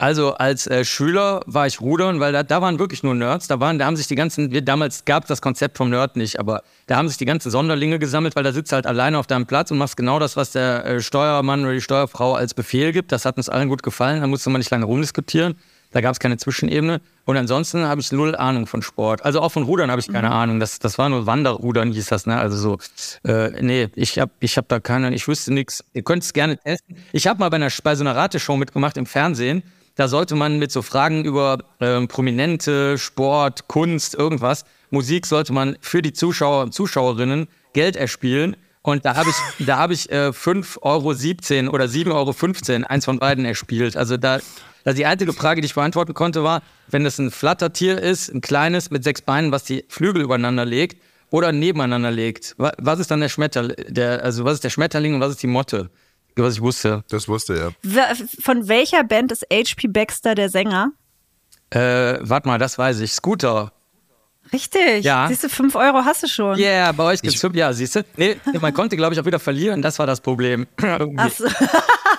Also 0.00 0.32
als 0.32 0.66
äh, 0.66 0.82
Schüler 0.82 1.42
war 1.44 1.66
ich 1.66 1.82
rudern, 1.82 2.20
weil 2.20 2.32
da, 2.32 2.42
da 2.42 2.62
waren 2.62 2.78
wirklich 2.78 3.02
nur 3.02 3.14
Nerds. 3.14 3.48
Da 3.48 3.60
waren, 3.60 3.78
da 3.78 3.84
haben 3.84 3.96
sich 3.96 4.06
die 4.06 4.14
ganzen, 4.14 4.50
wir, 4.50 4.62
damals 4.62 5.04
gab 5.04 5.24
es 5.24 5.28
das 5.28 5.42
Konzept 5.42 5.76
vom 5.76 5.90
Nerd 5.90 6.16
nicht, 6.16 6.40
aber 6.40 6.62
da 6.86 6.96
haben 6.96 7.06
sich 7.06 7.18
die 7.18 7.26
ganzen 7.26 7.50
Sonderlinge 7.50 7.98
gesammelt, 7.98 8.34
weil 8.34 8.42
da 8.42 8.52
sitzt 8.52 8.72
halt 8.72 8.86
alleine 8.86 9.18
auf 9.18 9.26
deinem 9.26 9.44
Platz 9.44 9.70
und 9.70 9.76
machst 9.76 9.98
genau 9.98 10.18
das, 10.18 10.38
was 10.38 10.52
der 10.52 10.86
äh, 10.86 11.00
Steuermann 11.02 11.64
oder 11.64 11.74
die 11.74 11.82
Steuerfrau 11.82 12.32
als 12.32 12.54
Befehl 12.54 12.92
gibt. 12.92 13.12
Das 13.12 13.26
hat 13.26 13.36
uns 13.36 13.50
allen 13.50 13.68
gut 13.68 13.82
gefallen. 13.82 14.22
Da 14.22 14.26
musste 14.26 14.48
man 14.48 14.60
nicht 14.60 14.70
lange 14.70 14.86
rumdiskutieren. 14.86 15.56
Da 15.92 16.00
gab 16.00 16.12
es 16.12 16.20
keine 16.20 16.36
Zwischenebene. 16.36 17.00
Und 17.24 17.36
ansonsten 17.36 17.84
habe 17.84 18.00
ich 18.00 18.12
null 18.12 18.36
Ahnung 18.36 18.66
von 18.66 18.82
Sport. 18.82 19.24
Also 19.24 19.40
auch 19.40 19.50
von 19.50 19.64
Rudern 19.64 19.90
habe 19.90 20.00
ich 20.00 20.08
keine 20.08 20.28
mhm. 20.28 20.34
Ahnung. 20.34 20.60
Das, 20.60 20.78
das 20.78 20.98
war 20.98 21.08
nur 21.08 21.26
Wanderrudern, 21.26 21.92
hieß 21.92 22.06
das, 22.06 22.26
ne? 22.26 22.38
Also 22.38 22.56
so, 22.56 23.28
äh, 23.28 23.60
nee, 23.60 23.88
ich 23.96 24.18
habe 24.18 24.30
ich 24.40 24.56
hab 24.56 24.68
da 24.68 24.78
keine, 24.80 25.12
ich 25.14 25.26
wüsste 25.26 25.52
nichts. 25.52 25.84
Ihr 25.92 26.02
könnt 26.02 26.22
es 26.22 26.32
gerne 26.32 26.58
testen. 26.58 26.96
Ich 27.12 27.26
habe 27.26 27.40
mal 27.40 27.48
bei, 27.50 27.56
einer, 27.56 27.68
bei 27.82 27.94
so 27.94 28.04
einer 28.04 28.14
Rateshow 28.14 28.56
mitgemacht 28.56 28.96
im 28.96 29.06
Fernsehen. 29.06 29.62
da 29.96 30.08
sollte 30.08 30.34
man 30.36 30.58
mit 30.58 30.70
so 30.70 30.82
Fragen 30.82 31.24
über 31.24 31.58
ähm, 31.80 32.08
Prominente, 32.08 32.96
Sport, 32.96 33.68
Kunst, 33.68 34.14
irgendwas, 34.14 34.64
Musik 34.90 35.26
sollte 35.26 35.52
man 35.52 35.76
für 35.80 36.02
die 36.02 36.12
Zuschauer 36.12 36.62
und 36.64 36.74
Zuschauerinnen 36.74 37.48
Geld 37.72 37.96
erspielen. 37.96 38.56
Und 38.82 39.04
da 39.04 39.14
habe 39.16 39.28
ich, 39.30 39.66
da 39.66 39.76
habe 39.76 39.92
ich 39.92 40.10
äh, 40.10 40.28
5,17 40.30 40.80
Euro 41.66 41.74
oder 41.74 41.84
7,15 41.84 42.70
Euro, 42.80 42.86
eins 42.88 43.04
von 43.04 43.18
beiden 43.18 43.44
erspielt. 43.44 43.96
Also 43.96 44.16
da, 44.16 44.38
da 44.84 44.92
die 44.94 45.04
einzige 45.04 45.32
Frage, 45.34 45.60
die 45.60 45.66
ich 45.66 45.74
beantworten 45.74 46.14
konnte, 46.14 46.42
war, 46.42 46.62
wenn 46.88 47.04
es 47.04 47.18
ein 47.18 47.30
Flattertier 47.30 48.00
ist, 48.00 48.30
ein 48.32 48.40
kleines 48.40 48.90
mit 48.90 49.04
sechs 49.04 49.20
Beinen, 49.20 49.52
was 49.52 49.64
die 49.64 49.84
Flügel 49.88 50.22
übereinander 50.22 50.64
legt 50.64 51.00
oder 51.30 51.52
nebeneinander 51.52 52.10
legt, 52.10 52.54
was 52.56 52.98
ist 53.00 53.10
dann 53.10 53.20
der 53.20 53.28
Schmetterling, 53.28 53.76
der, 53.88 54.24
also 54.24 54.44
was 54.44 54.54
ist 54.54 54.64
der 54.64 54.70
Schmetterling 54.70 55.14
und 55.14 55.20
was 55.20 55.30
ist 55.32 55.42
die 55.42 55.46
Motte? 55.46 55.90
Was 56.36 56.54
ich 56.54 56.60
wusste. 56.62 57.04
Das 57.10 57.28
wusste 57.28 57.54
ja. 57.56 57.68
W- 57.82 58.24
Von 58.42 58.66
welcher 58.68 59.04
Band 59.04 59.30
ist 59.30 59.44
H.P. 59.52 59.88
Baxter 59.88 60.34
der 60.34 60.48
Sänger? 60.48 60.92
Äh, 61.68 62.18
warte 62.22 62.48
mal, 62.48 62.58
das 62.58 62.78
weiß 62.78 63.00
ich. 63.00 63.12
Scooter. 63.12 63.72
Richtig. 64.52 65.04
Ja. 65.04 65.28
Siehst 65.28 65.44
du, 65.44 65.48
5 65.48 65.74
Euro 65.76 66.04
hast 66.04 66.22
du 66.22 66.26
schon. 66.26 66.58
Ja, 66.58 66.66
yeah, 66.68 66.92
bei 66.92 67.04
euch 67.04 67.22
gibt's 67.22 67.40
fünf, 67.40 67.54
ja, 67.54 67.72
siehst 67.72 67.96
du? 67.96 68.04
Nee, 68.16 68.36
man 68.60 68.74
konnte, 68.74 68.96
glaube 68.96 69.14
ich, 69.14 69.20
auch 69.20 69.24
wieder 69.24 69.38
verlieren, 69.38 69.82
das 69.82 69.98
war 69.98 70.06
das 70.06 70.20
Problem. 70.20 70.66
Irgendwie. 70.80 71.16
Ach 71.18 71.30
so. 71.30 71.46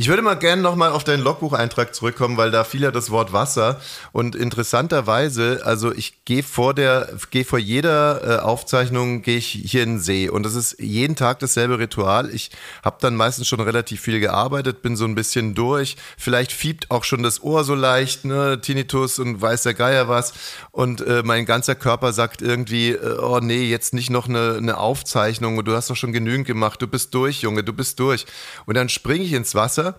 Ich 0.00 0.08
würde 0.08 0.22
mal 0.22 0.32
gerne 0.32 0.62
nochmal 0.62 0.92
auf 0.92 1.04
deinen 1.04 1.22
Logbucheintrag 1.22 1.94
zurückkommen, 1.94 2.38
weil 2.38 2.50
da 2.50 2.64
fiel 2.64 2.80
ja 2.80 2.90
das 2.90 3.10
Wort 3.10 3.34
Wasser. 3.34 3.78
Und 4.12 4.34
interessanterweise, 4.34 5.60
also 5.62 5.92
ich 5.92 6.24
gehe 6.24 6.42
vor 6.42 6.72
der, 6.72 7.10
gehe 7.30 7.44
vor 7.44 7.58
jeder 7.58 8.38
äh, 8.38 8.40
Aufzeichnung, 8.40 9.20
gehe 9.20 9.36
ich 9.36 9.48
hier 9.48 9.82
in 9.82 9.96
den 9.96 10.00
See. 10.00 10.30
Und 10.30 10.46
das 10.46 10.54
ist 10.54 10.80
jeden 10.80 11.16
Tag 11.16 11.40
dasselbe 11.40 11.78
Ritual. 11.78 12.30
Ich 12.30 12.50
habe 12.82 12.96
dann 13.02 13.14
meistens 13.14 13.46
schon 13.46 13.60
relativ 13.60 14.00
viel 14.00 14.20
gearbeitet, 14.20 14.80
bin 14.80 14.96
so 14.96 15.04
ein 15.04 15.14
bisschen 15.14 15.54
durch. 15.54 15.98
Vielleicht 16.16 16.52
fiebt 16.52 16.90
auch 16.90 17.04
schon 17.04 17.22
das 17.22 17.42
Ohr 17.42 17.64
so 17.64 17.74
leicht, 17.74 18.24
ne, 18.24 18.58
Tinnitus 18.58 19.18
und 19.18 19.42
weiß 19.42 19.64
der 19.64 19.74
Geier 19.74 20.08
was. 20.08 20.32
Und 20.70 21.02
äh, 21.02 21.22
mein 21.26 21.44
ganzer 21.44 21.74
Körper 21.74 22.14
sagt 22.14 22.40
irgendwie, 22.40 22.92
äh, 22.92 23.18
oh 23.18 23.40
nee, 23.42 23.64
jetzt 23.64 23.92
nicht 23.92 24.08
noch 24.08 24.30
eine, 24.30 24.54
eine 24.56 24.78
Aufzeichnung. 24.78 25.62
Du 25.62 25.76
hast 25.76 25.90
doch 25.90 25.96
schon 25.96 26.14
genügend 26.14 26.46
gemacht. 26.46 26.80
Du 26.80 26.86
bist 26.86 27.12
durch, 27.12 27.42
Junge, 27.42 27.64
du 27.64 27.74
bist 27.74 28.00
durch. 28.00 28.24
Und 28.64 28.78
dann 28.78 28.88
springe 28.88 29.24
ich 29.24 29.34
ins 29.34 29.54
Wasser 29.54 29.89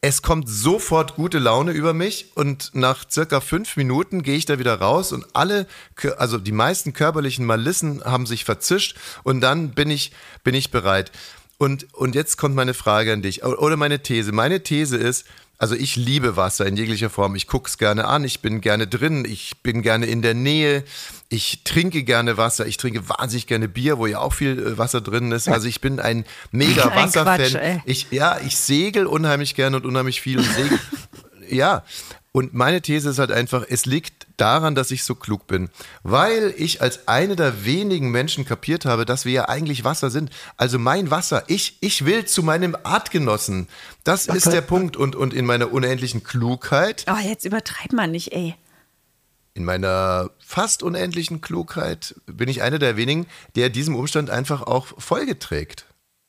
es 0.00 0.22
kommt 0.22 0.48
sofort 0.48 1.16
gute 1.16 1.38
Laune 1.38 1.72
über 1.72 1.92
mich 1.92 2.30
und 2.36 2.70
nach 2.74 3.04
circa 3.10 3.40
fünf 3.40 3.76
Minuten 3.76 4.22
gehe 4.22 4.36
ich 4.36 4.46
da 4.46 4.58
wieder 4.60 4.74
raus 4.74 5.12
und 5.12 5.26
alle, 5.32 5.66
also 6.18 6.38
die 6.38 6.52
meisten 6.52 6.92
körperlichen 6.92 7.44
Malissen 7.44 8.04
haben 8.04 8.26
sich 8.26 8.44
verzischt 8.44 8.96
und 9.24 9.40
dann 9.40 9.70
bin 9.70 9.90
ich, 9.90 10.12
bin 10.44 10.54
ich 10.54 10.70
bereit. 10.70 11.10
Und, 11.58 11.92
und 11.92 12.14
jetzt 12.14 12.36
kommt 12.36 12.54
meine 12.54 12.74
Frage 12.74 13.12
an 13.12 13.22
dich 13.22 13.42
oder 13.44 13.76
meine 13.76 14.00
These. 14.00 14.30
Meine 14.30 14.62
These 14.62 14.96
ist, 14.96 15.26
also 15.58 15.74
ich 15.74 15.96
liebe 15.96 16.36
Wasser 16.36 16.66
in 16.66 16.76
jeglicher 16.76 17.10
Form. 17.10 17.34
Ich 17.34 17.48
gucke 17.48 17.68
es 17.68 17.78
gerne 17.78 18.06
an, 18.06 18.22
ich 18.22 18.40
bin 18.40 18.60
gerne 18.60 18.86
drin, 18.86 19.24
ich 19.28 19.60
bin 19.62 19.82
gerne 19.82 20.06
in 20.06 20.22
der 20.22 20.34
Nähe, 20.34 20.84
ich 21.28 21.64
trinke 21.64 22.04
gerne 22.04 22.36
Wasser, 22.36 22.66
ich 22.66 22.76
trinke 22.76 23.08
wahnsinnig 23.08 23.48
gerne 23.48 23.68
Bier, 23.68 23.98
wo 23.98 24.06
ja 24.06 24.20
auch 24.20 24.32
viel 24.32 24.58
äh, 24.58 24.78
Wasser 24.78 25.00
drin 25.00 25.32
ist. 25.32 25.48
Also 25.48 25.66
ich 25.66 25.80
bin 25.80 25.98
ein 25.98 26.24
mega 26.52 26.84
Ein 26.84 27.10
Quatsch, 27.10 27.16
Wasserfan. 27.16 27.60
ey. 27.60 27.82
Ich, 27.86 28.06
ja, 28.12 28.38
ich 28.46 28.56
segel 28.56 29.06
unheimlich 29.06 29.56
gerne 29.56 29.76
und 29.76 29.84
unheimlich 29.84 30.20
viel 30.20 30.38
und 30.38 30.44
segel. 30.44 30.78
ja. 31.50 31.82
Und 32.30 32.52
meine 32.54 32.82
These 32.82 33.08
ist 33.10 33.18
halt 33.18 33.32
einfach, 33.32 33.64
es 33.68 33.86
liegt 33.86 34.26
daran, 34.36 34.74
dass 34.74 34.90
ich 34.90 35.02
so 35.02 35.14
klug 35.14 35.46
bin. 35.46 35.70
Weil 36.02 36.54
ich 36.56 36.82
als 36.82 37.08
eine 37.08 37.36
der 37.36 37.64
wenigen 37.64 38.10
Menschen 38.10 38.44
kapiert 38.44 38.84
habe, 38.84 39.04
dass 39.06 39.24
wir 39.24 39.32
ja 39.32 39.48
eigentlich 39.48 39.82
Wasser 39.82 40.10
sind. 40.10 40.30
Also 40.56 40.78
mein 40.78 41.10
Wasser, 41.10 41.44
ich, 41.48 41.78
ich 41.80 42.04
will 42.04 42.26
zu 42.26 42.42
meinem 42.42 42.76
Artgenossen. 42.82 43.66
Das 44.04 44.26
ist 44.26 44.46
der 44.46 44.60
Punkt. 44.60 44.96
Und, 44.96 45.16
und 45.16 45.32
in 45.34 45.46
meiner 45.46 45.72
unendlichen 45.72 46.22
Klugheit, 46.22 47.04
Oh, 47.10 47.16
jetzt 47.26 47.44
übertreib 47.46 47.92
mal 47.92 48.06
nicht, 48.06 48.32
ey. 48.32 48.54
in 49.54 49.64
meiner 49.64 50.30
fast 50.38 50.82
unendlichen 50.82 51.40
Klugheit, 51.40 52.14
bin 52.26 52.48
ich 52.48 52.62
einer 52.62 52.78
der 52.78 52.96
wenigen, 52.96 53.26
der 53.56 53.70
diesem 53.70 53.96
Umstand 53.96 54.30
einfach 54.30 54.62
auch 54.62 54.86
Folge 54.98 55.38
trägt. 55.38 55.86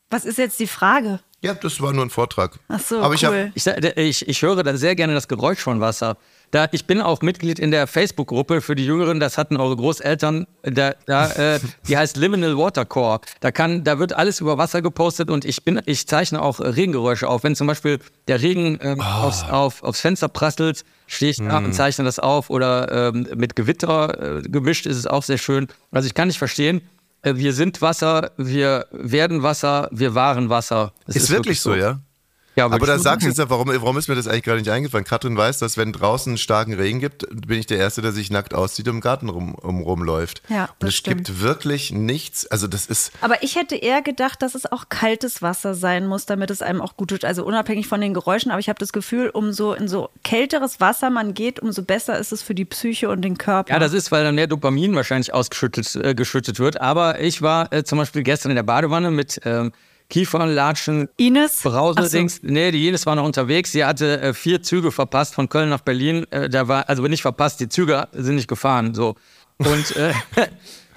Was 0.10 0.26
ist 0.26 0.38
jetzt 0.40 0.60
die 0.60 0.66
Frage? 0.68 1.20
Ja, 1.42 1.54
das 1.54 1.80
war 1.80 1.94
nur 1.94 2.04
ein 2.04 2.10
Vortrag. 2.10 2.60
Ach 2.68 2.80
so, 2.80 3.00
Aber 3.00 3.14
ich 3.14 3.24
hab, 3.24 3.32
cool. 3.32 3.52
Ich, 3.56 3.66
ich, 3.66 4.28
ich 4.28 4.42
höre 4.42 4.62
da 4.62 4.76
sehr 4.76 4.96
gerne 4.96 5.14
das 5.14 5.30
Geräusch 5.30 5.60
von 5.60 5.80
Wasser. 5.80 6.18
Da, 6.52 6.68
ich 6.72 6.86
bin 6.86 7.00
auch 7.00 7.22
Mitglied 7.22 7.60
in 7.60 7.72
der 7.72 7.88
Facebook-Gruppe 7.88 8.60
für 8.62 8.76
die 8.76 8.86
Jüngeren, 8.86 9.20
das 9.20 9.38
hatten 9.38 9.56
eure 9.56 9.76
Großeltern, 9.76 10.48
da, 10.64 10.96
da, 11.06 11.32
äh, 11.32 11.60
die 11.88 11.96
heißt 11.96 12.18
Liminal 12.18 12.58
Water 12.58 12.86
Core. 12.86 13.22
Da, 13.40 13.52
kann, 13.52 13.84
da 13.84 14.00
wird 14.00 14.14
alles 14.14 14.42
über 14.42 14.58
Wasser 14.58 14.82
gepostet 14.82 15.30
und 15.30 15.46
ich, 15.46 15.64
bin, 15.64 15.80
ich 15.86 16.08
zeichne 16.08 16.42
auch 16.42 16.60
Regengeräusche 16.60 17.30
auf. 17.30 17.44
Wenn 17.44 17.56
zum 17.56 17.68
Beispiel 17.68 18.00
der 18.28 18.42
Regen 18.42 18.80
ähm, 18.82 19.00
aufs, 19.00 19.44
auf, 19.44 19.84
aufs 19.84 20.02
Fenster 20.02 20.28
prasselt, 20.28 20.84
stehe 21.08 21.32
ich 21.32 21.38
da 21.38 21.60
und 21.60 21.74
zeichne 21.74 22.04
das 22.04 22.20
auf. 22.20 22.50
Oder 22.50 23.12
ähm, 23.14 23.28
mit 23.36 23.56
Gewitter 23.56 24.40
äh, 24.40 24.42
gemischt 24.42 24.88
ist 24.88 24.98
es 24.98 25.08
auch 25.08 25.24
sehr 25.24 25.38
schön. 25.38 25.68
Also 25.92 26.08
ich 26.08 26.16
kann 26.16 26.28
nicht 26.28 26.40
verstehen, 26.40 26.82
wir 27.24 27.54
sind 27.54 27.82
Wasser, 27.82 28.32
wir 28.38 28.86
werden 28.92 29.44
Wasser, 29.44 29.90
wir 29.92 30.16
waren 30.16 30.50
Wasser. 30.50 30.94
Es 31.08 31.16
ist, 31.16 31.30
wirklich 31.30 31.60
so, 31.60 31.76
ja? 31.76 32.00
Ja, 32.56 32.66
Aber 32.66 32.86
da 32.86 33.00
sagst 33.00 33.24
du 33.24 33.30
jetzt 33.30 33.38
ja, 33.38 33.50
warum, 33.50 33.70
warum 33.70 33.98
ist 33.98 34.08
mir 34.08 34.16
das 34.16 34.28
eigentlich 34.28 34.44
gerade 34.44 34.60
nicht 34.60 34.70
eingefallen? 34.70 35.06
Katrin 35.06 35.38
weiß, 35.38 35.60
dass 35.60 35.78
wenn 35.78 35.94
draußen 35.94 36.38
starken 36.38 36.74
Regen 36.74 37.00
gibt, 37.00 37.26
bin 37.30 37.60
ich 37.60 37.68
der 37.68 37.78
Erste, 37.78 38.02
der 38.02 38.12
sich 38.12 38.32
nackt 38.32 38.54
auszieht 38.54 38.88
und 38.88 38.96
im 38.96 39.02
Garten 39.02 39.30
rum, 39.30 39.56
um, 39.56 39.82
rumläuft. 39.82 40.42
Ja, 40.50 40.70
und 40.80 40.88
es 40.88 40.96
stimmt. 40.96 41.28
gibt 41.28 41.42
wirklich 41.42 41.92
nichts, 41.92 42.48
also 42.48 42.68
das 42.68 42.86
ist, 42.86 43.12
Aber 43.22 43.44
ich 43.44 43.56
hätte 43.56 43.76
eher 43.76 44.02
gedacht, 44.02 44.42
dass 44.42 44.56
es 44.56 44.70
auch 44.72 44.90
kaltes 44.90 45.42
Wasser 45.42 45.74
sein 45.74 46.08
muss, 46.08 46.26
damit 46.26 46.52
es 46.52 46.62
einem 46.62 46.82
auch 46.82 46.98
gut 46.98 47.10
tut. 47.10 47.26
Also 47.26 47.46
unabhängig 47.46 47.88
von 47.88 48.02
den 48.02 48.14
Geräuschen. 48.14 48.52
Aber 48.52 48.60
ich 48.60 48.70
habe 48.70 48.80
das 48.80 48.92
Gefühl, 48.92 49.30
umso 49.30 49.74
in 49.74 49.88
so 49.88 50.10
kälteres 50.24 50.80
Wasser 50.80 51.10
man 51.10 51.34
geht, 51.34 51.60
umso 51.60 51.84
besser 51.84 52.20
ist 52.20 52.32
es 52.32 52.42
für 52.42 52.56
die 52.56 52.66
Psyche 52.66 53.10
und 53.10 53.22
den 53.22 53.38
Körper. 53.38 53.72
Ja, 53.72 53.80
das 53.80 53.94
ist, 53.94 54.12
weil 54.12 54.24
dann 54.24 54.36
mehr 54.36 54.48
Dopamin 54.48 54.96
wahrscheinlich 54.96 55.34
ausgeschüttet 55.34 55.96
äh, 55.96 56.16
geschüttet 56.16 56.60
wird. 56.60 56.82
Aber 56.82 57.20
ich 57.22 57.42
war 57.42 57.72
äh, 57.72 57.84
zum 57.84 57.98
Beispiel 57.98 58.24
gestern 58.24 58.52
in 58.52 58.56
der 58.56 58.64
Badewanne 58.64 59.12
mit 59.12 59.40
ähm, 59.46 59.72
Kiefernlatschen, 60.10 61.08
Ines? 61.18 61.62
Brause, 61.62 62.00
Ach 62.00 62.06
so. 62.06 62.26
Nee, 62.42 62.72
die 62.72 62.88
Ines 62.88 63.06
war 63.06 63.16
noch 63.16 63.26
unterwegs. 63.26 63.72
Sie 63.72 63.86
hatte 63.86 64.20
äh, 64.20 64.34
vier 64.34 64.62
Züge 64.64 64.92
verpasst 64.92 65.36
von 65.36 65.50
Köln 65.50 65.70
nach 65.70 65.82
Berlin. 65.82 66.26
Äh, 66.32 66.50
da 66.50 66.68
war, 66.68 66.90
also 66.90 67.04
nicht 67.04 67.22
verpasst, 67.22 67.60
die 67.60 67.70
Züge 67.70 68.08
sind 68.14 68.36
nicht 68.36 68.48
gefahren. 68.48 68.96
So. 68.96 69.16
Und 69.60 69.96
äh, 69.96 70.14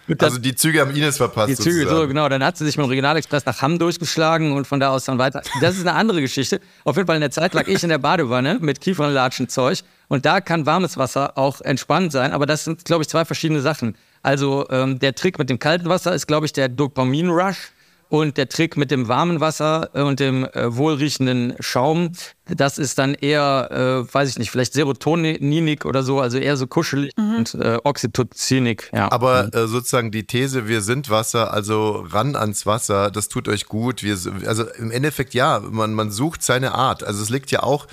das, 0.08 0.30
also 0.30 0.38
die 0.38 0.54
Züge 0.54 0.80
haben 0.80 0.96
Ines 0.96 1.18
verpasst. 1.18 1.50
die 1.50 1.56
Züge, 1.56 1.86
so 1.86 2.08
genau. 2.08 2.26
Dann 2.30 2.42
hat 2.42 2.56
sie 2.56 2.64
sich 2.64 2.78
mit 2.78 2.86
dem 2.86 2.88
Regionalexpress 2.88 3.44
nach 3.44 3.60
Hamm 3.60 3.78
durchgeschlagen 3.78 4.52
und 4.52 4.66
von 4.66 4.80
da 4.80 4.88
aus 4.88 5.04
dann 5.04 5.18
weiter. 5.18 5.42
Das 5.60 5.74
ist 5.76 5.82
eine 5.82 5.92
andere 5.92 6.22
Geschichte. 6.22 6.62
Auf 6.84 6.96
jeden 6.96 7.06
Fall 7.06 7.16
in 7.16 7.20
der 7.22 7.30
Zeit 7.30 7.52
lag 7.52 7.68
ich 7.68 7.82
in 7.82 7.90
der 7.90 7.98
Badewanne 7.98 8.58
mit 8.62 8.80
Kiefernlatschenzeug 8.80 9.80
und 10.08 10.24
da 10.24 10.40
kann 10.40 10.64
warmes 10.64 10.96
Wasser 10.96 11.36
auch 11.36 11.60
entspannend 11.60 12.12
sein, 12.12 12.32
aber 12.32 12.46
das 12.46 12.64
sind, 12.64 12.84
glaube 12.86 13.02
ich, 13.02 13.08
zwei 13.08 13.26
verschiedene 13.26 13.60
Sachen. 13.60 13.94
Also 14.22 14.66
ähm, 14.70 14.98
der 14.98 15.14
Trick 15.14 15.38
mit 15.38 15.50
dem 15.50 15.58
kalten 15.58 15.88
Wasser 15.90 16.14
ist, 16.14 16.26
glaube 16.26 16.46
ich, 16.46 16.54
der 16.54 16.70
Dopamin-Rush. 16.70 17.72
Und 18.12 18.36
der 18.36 18.46
Trick 18.46 18.76
mit 18.76 18.90
dem 18.90 19.08
warmen 19.08 19.40
Wasser 19.40 19.88
äh, 19.94 20.02
und 20.02 20.20
dem 20.20 20.44
äh, 20.44 20.76
wohlriechenden 20.76 21.54
Schaum, 21.60 22.12
das 22.44 22.76
ist 22.76 22.98
dann 22.98 23.14
eher, 23.14 23.70
äh, 24.06 24.14
weiß 24.14 24.28
ich 24.28 24.38
nicht, 24.38 24.50
vielleicht 24.50 24.74
Serotoninik 24.74 25.86
oder 25.86 26.02
so, 26.02 26.20
also 26.20 26.36
eher 26.36 26.58
so 26.58 26.66
kuschelig 26.66 27.12
und 27.16 27.54
äh, 27.54 27.78
Oxytocinik. 27.82 28.90
Ja. 28.92 29.10
Aber 29.10 29.48
äh, 29.54 29.66
sozusagen 29.66 30.10
die 30.10 30.26
These, 30.26 30.68
wir 30.68 30.82
sind 30.82 31.08
Wasser, 31.08 31.54
also 31.54 32.04
ran 32.06 32.36
ans 32.36 32.66
Wasser, 32.66 33.10
das 33.10 33.30
tut 33.30 33.48
euch 33.48 33.64
gut. 33.64 34.02
Wir, 34.02 34.18
also 34.46 34.64
im 34.78 34.90
Endeffekt 34.90 35.32
ja, 35.32 35.60
man, 35.60 35.94
man 35.94 36.10
sucht 36.10 36.42
seine 36.42 36.74
Art. 36.74 37.02
Also 37.02 37.22
es 37.22 37.30
liegt 37.30 37.50
ja 37.50 37.62
auch, 37.62 37.86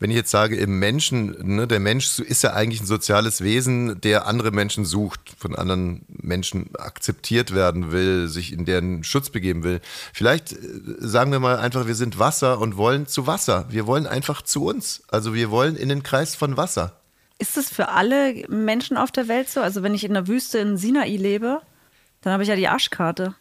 wenn 0.00 0.10
ich 0.10 0.16
jetzt 0.16 0.30
sage, 0.30 0.56
im 0.56 0.78
Menschen, 0.78 1.36
ne, 1.56 1.66
der 1.66 1.80
Mensch 1.80 2.18
ist 2.18 2.42
ja 2.42 2.52
eigentlich 2.52 2.82
ein 2.82 2.86
soziales 2.86 3.42
Wesen, 3.42 4.00
der 4.00 4.26
andere 4.26 4.50
Menschen 4.50 4.84
sucht, 4.84 5.20
von 5.38 5.54
anderen 5.54 6.04
Menschen 6.08 6.70
akzeptiert 6.76 7.54
werden 7.54 7.92
will, 7.92 8.28
sich 8.28 8.52
in 8.52 8.64
deren 8.64 9.04
Schutz 9.04 9.30
begeben 9.30 9.62
will. 9.62 9.80
Vielleicht 10.12 10.52
äh, 10.52 10.56
sagen 10.98 11.30
wir 11.30 11.38
mal 11.38 11.58
einfach, 11.58 11.86
wir 11.86 11.94
sind 11.94 12.18
Wasser 12.18 12.60
und 12.60 12.76
wollen 12.76 13.06
zu 13.06 13.26
Wasser. 13.26 13.66
Wir 13.70 13.86
wollen 13.86 14.06
einfach 14.06 14.42
zu 14.42 14.64
uns. 14.64 15.04
Also 15.08 15.32
wir 15.32 15.50
wollen 15.50 15.76
in 15.76 15.88
den 15.88 16.02
Kreis 16.02 16.34
von 16.34 16.56
Wasser. 16.56 17.00
Ist 17.38 17.56
es 17.56 17.68
für 17.68 17.88
alle 17.88 18.44
Menschen 18.48 18.96
auf 18.96 19.10
der 19.10 19.28
Welt 19.28 19.48
so? 19.48 19.60
Also 19.60 19.82
wenn 19.82 19.94
ich 19.94 20.04
in 20.04 20.14
der 20.14 20.26
Wüste 20.26 20.58
in 20.58 20.76
Sinai 20.76 21.16
lebe, 21.16 21.60
dann 22.20 22.32
habe 22.32 22.42
ich 22.42 22.48
ja 22.48 22.56
die 22.56 22.68
Arschkarte. 22.68 23.34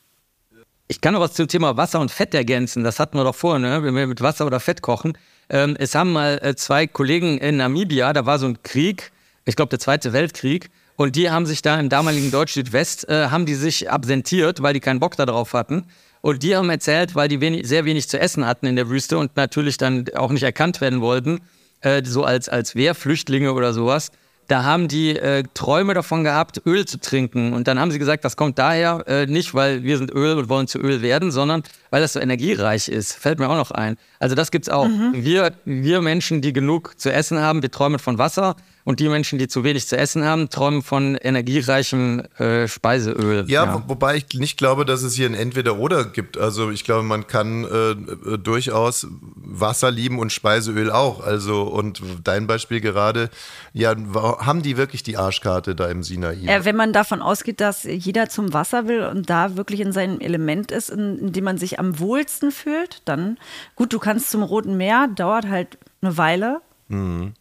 Ich 0.87 1.01
kann 1.01 1.13
noch 1.13 1.21
was 1.21 1.33
zum 1.33 1.47
Thema 1.47 1.77
Wasser 1.77 1.99
und 1.99 2.11
Fett 2.11 2.33
ergänzen. 2.33 2.83
Das 2.83 2.99
hatten 2.99 3.17
wir 3.17 3.23
doch 3.23 3.35
vorher, 3.35 3.59
ne? 3.59 3.83
wenn 3.83 3.95
wir 3.95 4.05
mit 4.05 4.21
Wasser 4.21 4.45
oder 4.45 4.59
Fett 4.59 4.81
kochen. 4.81 5.17
Ähm, 5.49 5.75
es 5.79 5.95
haben 5.95 6.11
mal 6.11 6.39
äh, 6.41 6.55
zwei 6.55 6.87
Kollegen 6.87 7.37
in 7.37 7.57
Namibia, 7.57 8.13
da 8.13 8.25
war 8.25 8.39
so 8.39 8.47
ein 8.47 8.61
Krieg, 8.63 9.11
ich 9.45 9.55
glaube 9.55 9.69
der 9.69 9.79
Zweite 9.79 10.13
Weltkrieg, 10.13 10.69
und 10.95 11.15
die 11.15 11.29
haben 11.29 11.45
sich 11.45 11.61
da 11.61 11.79
im 11.79 11.89
damaligen 11.89 12.31
Deutsch-Südwest, 12.31 13.09
äh, 13.09 13.27
haben 13.29 13.45
die 13.45 13.55
sich 13.55 13.89
absentiert, 13.89 14.61
weil 14.61 14.73
die 14.73 14.79
keinen 14.79 14.99
Bock 14.99 15.17
darauf 15.17 15.53
hatten. 15.53 15.85
Und 16.21 16.43
die 16.43 16.55
haben 16.55 16.69
erzählt, 16.69 17.15
weil 17.15 17.27
die 17.27 17.41
wenig, 17.41 17.67
sehr 17.67 17.83
wenig 17.83 18.07
zu 18.07 18.19
essen 18.19 18.45
hatten 18.45 18.65
in 18.65 18.75
der 18.75 18.89
Wüste 18.89 19.17
und 19.17 19.35
natürlich 19.35 19.77
dann 19.77 20.05
auch 20.15 20.31
nicht 20.31 20.43
erkannt 20.43 20.79
werden 20.81 21.01
wollten, 21.01 21.41
äh, 21.81 22.03
so 22.05 22.23
als, 22.23 22.47
als 22.47 22.75
Wehrflüchtlinge 22.75 23.53
oder 23.53 23.73
sowas, 23.73 24.11
da 24.47 24.63
haben 24.63 24.87
die 24.87 25.17
äh, 25.17 25.43
Träume 25.53 25.93
davon 25.93 26.23
gehabt, 26.23 26.61
Öl 26.65 26.85
zu 26.85 26.99
trinken. 26.99 27.53
Und 27.53 27.67
dann 27.67 27.79
haben 27.79 27.91
sie 27.91 27.99
gesagt, 27.99 28.25
das 28.25 28.35
kommt 28.35 28.59
daher 28.59 29.03
äh, 29.07 29.25
nicht, 29.25 29.53
weil 29.53 29.83
wir 29.83 29.97
sind 29.97 30.11
Öl 30.11 30.37
und 30.37 30.49
wollen 30.49 30.67
zu 30.67 30.79
Öl 30.79 31.01
werden, 31.01 31.31
sondern 31.31 31.63
weil 31.89 32.01
das 32.01 32.13
so 32.13 32.19
energiereich 32.19 32.89
ist. 32.89 33.13
Fällt 33.13 33.39
mir 33.39 33.49
auch 33.49 33.57
noch 33.57 33.71
ein. 33.71 33.97
Also 34.19 34.35
das 34.35 34.51
gibt's 34.51 34.69
auch. 34.69 34.87
Mhm. 34.87 35.11
Wir, 35.13 35.53
wir 35.65 36.01
Menschen, 36.01 36.41
die 36.41 36.53
genug 36.53 36.99
zu 36.99 37.11
essen 37.11 37.39
haben, 37.39 37.61
wir 37.61 37.71
träumen 37.71 37.99
von 37.99 38.17
Wasser. 38.17 38.55
Und 38.85 38.99
die 38.99 39.07
Menschen, 39.07 39.39
die 39.39 39.47
zu 39.47 39.63
wenig 39.63 39.87
zu 39.87 39.97
essen 39.97 40.25
haben, 40.25 40.49
träumen 40.49 40.81
von 40.81 41.15
energiereichem 41.15 42.23
äh, 42.37 42.67
Speiseöl. 42.67 43.45
Ja, 43.47 43.73
Wo, 43.73 43.89
wobei 43.89 44.17
ich 44.17 44.25
nicht 44.33 44.57
glaube, 44.57 44.83
dass 44.83 45.03
es 45.03 45.13
hier 45.13 45.25
ein 45.25 45.35
Entweder-Oder 45.35 46.05
gibt. 46.05 46.37
Also 46.37 46.69
ich 46.69 46.83
glaube, 46.83 47.03
man 47.03 47.27
kann 47.27 47.63
äh, 47.63 47.91
äh, 47.91 48.37
durchaus 48.37 49.07
Wasser 49.35 49.89
lieben 49.89 50.19
und 50.19 50.31
Speiseöl 50.31 50.91
auch. 50.91 51.25
Also 51.25 51.63
und 51.63 52.01
dein 52.23 52.45
Beispiel 52.45 52.81
gerade, 52.81 53.29
ja, 53.71 53.95
haben 54.15 54.61
die 54.61 54.75
wirklich 54.75 55.01
die 55.03 55.15
Arschkarte 55.15 55.75
da 55.75 55.87
im 55.87 56.03
Sinai? 56.03 56.37
Äh, 56.45 56.65
wenn 56.65 56.75
man 56.75 56.91
davon 56.91 57.21
ausgeht, 57.21 57.61
dass 57.61 57.83
jeder 57.83 58.27
zum 58.27 58.53
Wasser 58.53 58.87
will 58.87 59.03
und 59.03 59.29
da 59.29 59.55
wirklich 59.55 59.79
in 59.79 59.93
seinem 59.93 60.19
Element 60.19 60.71
ist, 60.71 60.89
in, 60.89 61.19
in 61.19 61.31
dem 61.31 61.45
man 61.45 61.57
sich 61.57 61.79
am 61.79 61.99
wohlsten 61.99 62.51
fühlt, 62.51 63.01
dann 63.05 63.37
gut, 63.75 63.93
du 63.93 63.99
kannst 63.99 64.29
zum 64.29 64.43
Roten 64.43 64.75
Meer, 64.75 65.07
dauert 65.15 65.47
halt 65.47 65.77
eine 66.01 66.17
Weile. 66.17 66.61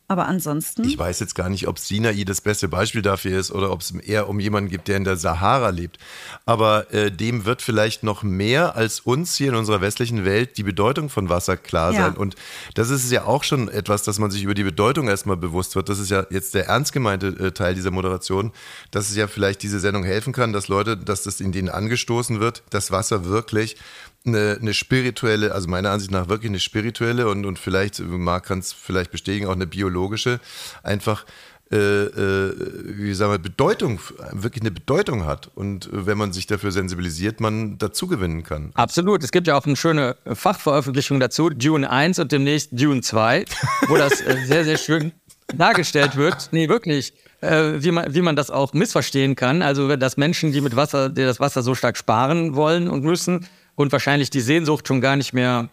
Aber 0.08 0.26
ansonsten. 0.26 0.82
Mhm. 0.82 0.88
Ich 0.88 0.98
weiß 0.98 1.20
jetzt 1.20 1.34
gar 1.34 1.48
nicht, 1.48 1.68
ob 1.68 1.78
Sinai 1.78 2.24
das 2.24 2.40
beste 2.40 2.68
Beispiel 2.68 3.02
dafür 3.02 3.38
ist 3.38 3.50
oder 3.50 3.70
ob 3.70 3.80
es 3.80 3.90
eher 3.92 4.28
um 4.28 4.40
jemanden 4.40 4.70
gibt, 4.70 4.88
der 4.88 4.96
in 4.96 5.04
der 5.04 5.16
Sahara 5.16 5.70
lebt. 5.70 5.98
Aber 6.46 6.92
äh, 6.92 7.10
dem 7.10 7.44
wird 7.44 7.62
vielleicht 7.62 8.02
noch 8.02 8.22
mehr 8.22 8.76
als 8.76 9.00
uns 9.00 9.36
hier 9.36 9.48
in 9.50 9.54
unserer 9.54 9.80
westlichen 9.80 10.24
Welt 10.24 10.56
die 10.58 10.62
Bedeutung 10.62 11.08
von 11.08 11.28
Wasser 11.28 11.56
klar 11.56 11.92
Ja. 11.92 12.02
sein. 12.02 12.16
Und 12.16 12.36
das 12.74 12.90
ist 12.90 13.10
ja 13.10 13.24
auch 13.24 13.44
schon 13.44 13.68
etwas, 13.68 14.02
dass 14.02 14.18
man 14.18 14.30
sich 14.30 14.42
über 14.42 14.54
die 14.54 14.64
Bedeutung 14.64 15.08
erstmal 15.08 15.36
bewusst 15.36 15.76
wird. 15.76 15.88
Das 15.88 15.98
ist 15.98 16.10
ja 16.10 16.26
jetzt 16.30 16.54
der 16.54 16.66
ernst 16.66 16.92
gemeinte 16.92 17.28
äh, 17.28 17.52
Teil 17.52 17.74
dieser 17.74 17.90
Moderation, 17.90 18.52
dass 18.90 19.08
es 19.10 19.16
ja 19.16 19.26
vielleicht 19.28 19.62
diese 19.62 19.80
Sendung 19.80 20.04
helfen 20.04 20.32
kann, 20.32 20.52
dass 20.52 20.68
Leute, 20.68 20.96
dass 20.96 21.22
das 21.22 21.40
in 21.40 21.52
denen 21.52 21.68
angestoßen 21.68 22.40
wird, 22.40 22.62
dass 22.70 22.90
Wasser 22.90 23.24
wirklich 23.24 23.76
eine, 24.26 24.58
eine 24.60 24.74
spirituelle, 24.74 25.52
also 25.52 25.68
meiner 25.68 25.90
Ansicht 25.90 26.10
nach 26.10 26.28
wirklich 26.28 26.50
eine 26.50 26.60
spirituelle 26.60 27.28
und, 27.28 27.44
und 27.44 27.58
vielleicht, 27.58 28.00
Marc 28.00 28.46
kann 28.46 28.60
es 28.60 28.72
vielleicht 28.72 29.10
bestätigen, 29.10 29.46
auch 29.46 29.52
eine 29.52 29.66
biologische, 29.66 30.40
einfach 30.82 31.24
äh, 31.72 32.04
äh, 32.04 32.54
wie 32.84 33.14
sagen 33.14 33.32
wir, 33.32 33.38
Bedeutung, 33.38 33.98
wirklich 34.32 34.62
eine 34.62 34.70
Bedeutung 34.70 35.24
hat. 35.24 35.50
Und 35.54 35.88
wenn 35.90 36.18
man 36.18 36.34
sich 36.34 36.46
dafür 36.46 36.70
sensibilisiert, 36.70 37.40
man 37.40 37.78
dazu 37.78 38.06
gewinnen 38.08 38.42
kann. 38.42 38.72
Absolut. 38.74 39.24
Es 39.24 39.32
gibt 39.32 39.46
ja 39.46 39.56
auch 39.56 39.64
eine 39.64 39.76
schöne 39.76 40.16
Fachveröffentlichung 40.26 41.18
dazu, 41.18 41.48
Dune 41.48 41.88
1 41.88 42.18
und 42.18 42.30
demnächst 42.30 42.70
Dune 42.72 43.00
2, 43.00 43.46
wo 43.88 43.96
das 43.96 44.20
äh, 44.20 44.36
sehr, 44.44 44.64
sehr 44.64 44.76
schön 44.76 45.12
dargestellt 45.54 46.16
wird. 46.16 46.50
Nee, 46.52 46.68
wirklich. 46.68 47.14
Äh, 47.40 47.82
wie, 47.82 47.90
man, 47.90 48.14
wie 48.14 48.20
man 48.20 48.36
das 48.36 48.50
auch 48.50 48.74
missverstehen 48.74 49.34
kann. 49.34 49.62
Also, 49.62 49.96
dass 49.96 50.18
Menschen, 50.18 50.52
die 50.52 50.60
mit 50.60 50.76
Wasser, 50.76 51.08
die 51.08 51.22
das 51.22 51.40
Wasser 51.40 51.62
so 51.62 51.74
stark 51.74 51.96
sparen 51.96 52.54
wollen 52.54 52.86
und 52.86 53.02
müssen 53.02 53.46
und 53.82 53.92
wahrscheinlich 53.92 54.30
die 54.30 54.40
Sehnsucht 54.40 54.88
schon 54.88 55.00
gar 55.00 55.16
nicht 55.16 55.32
mehr 55.32 55.68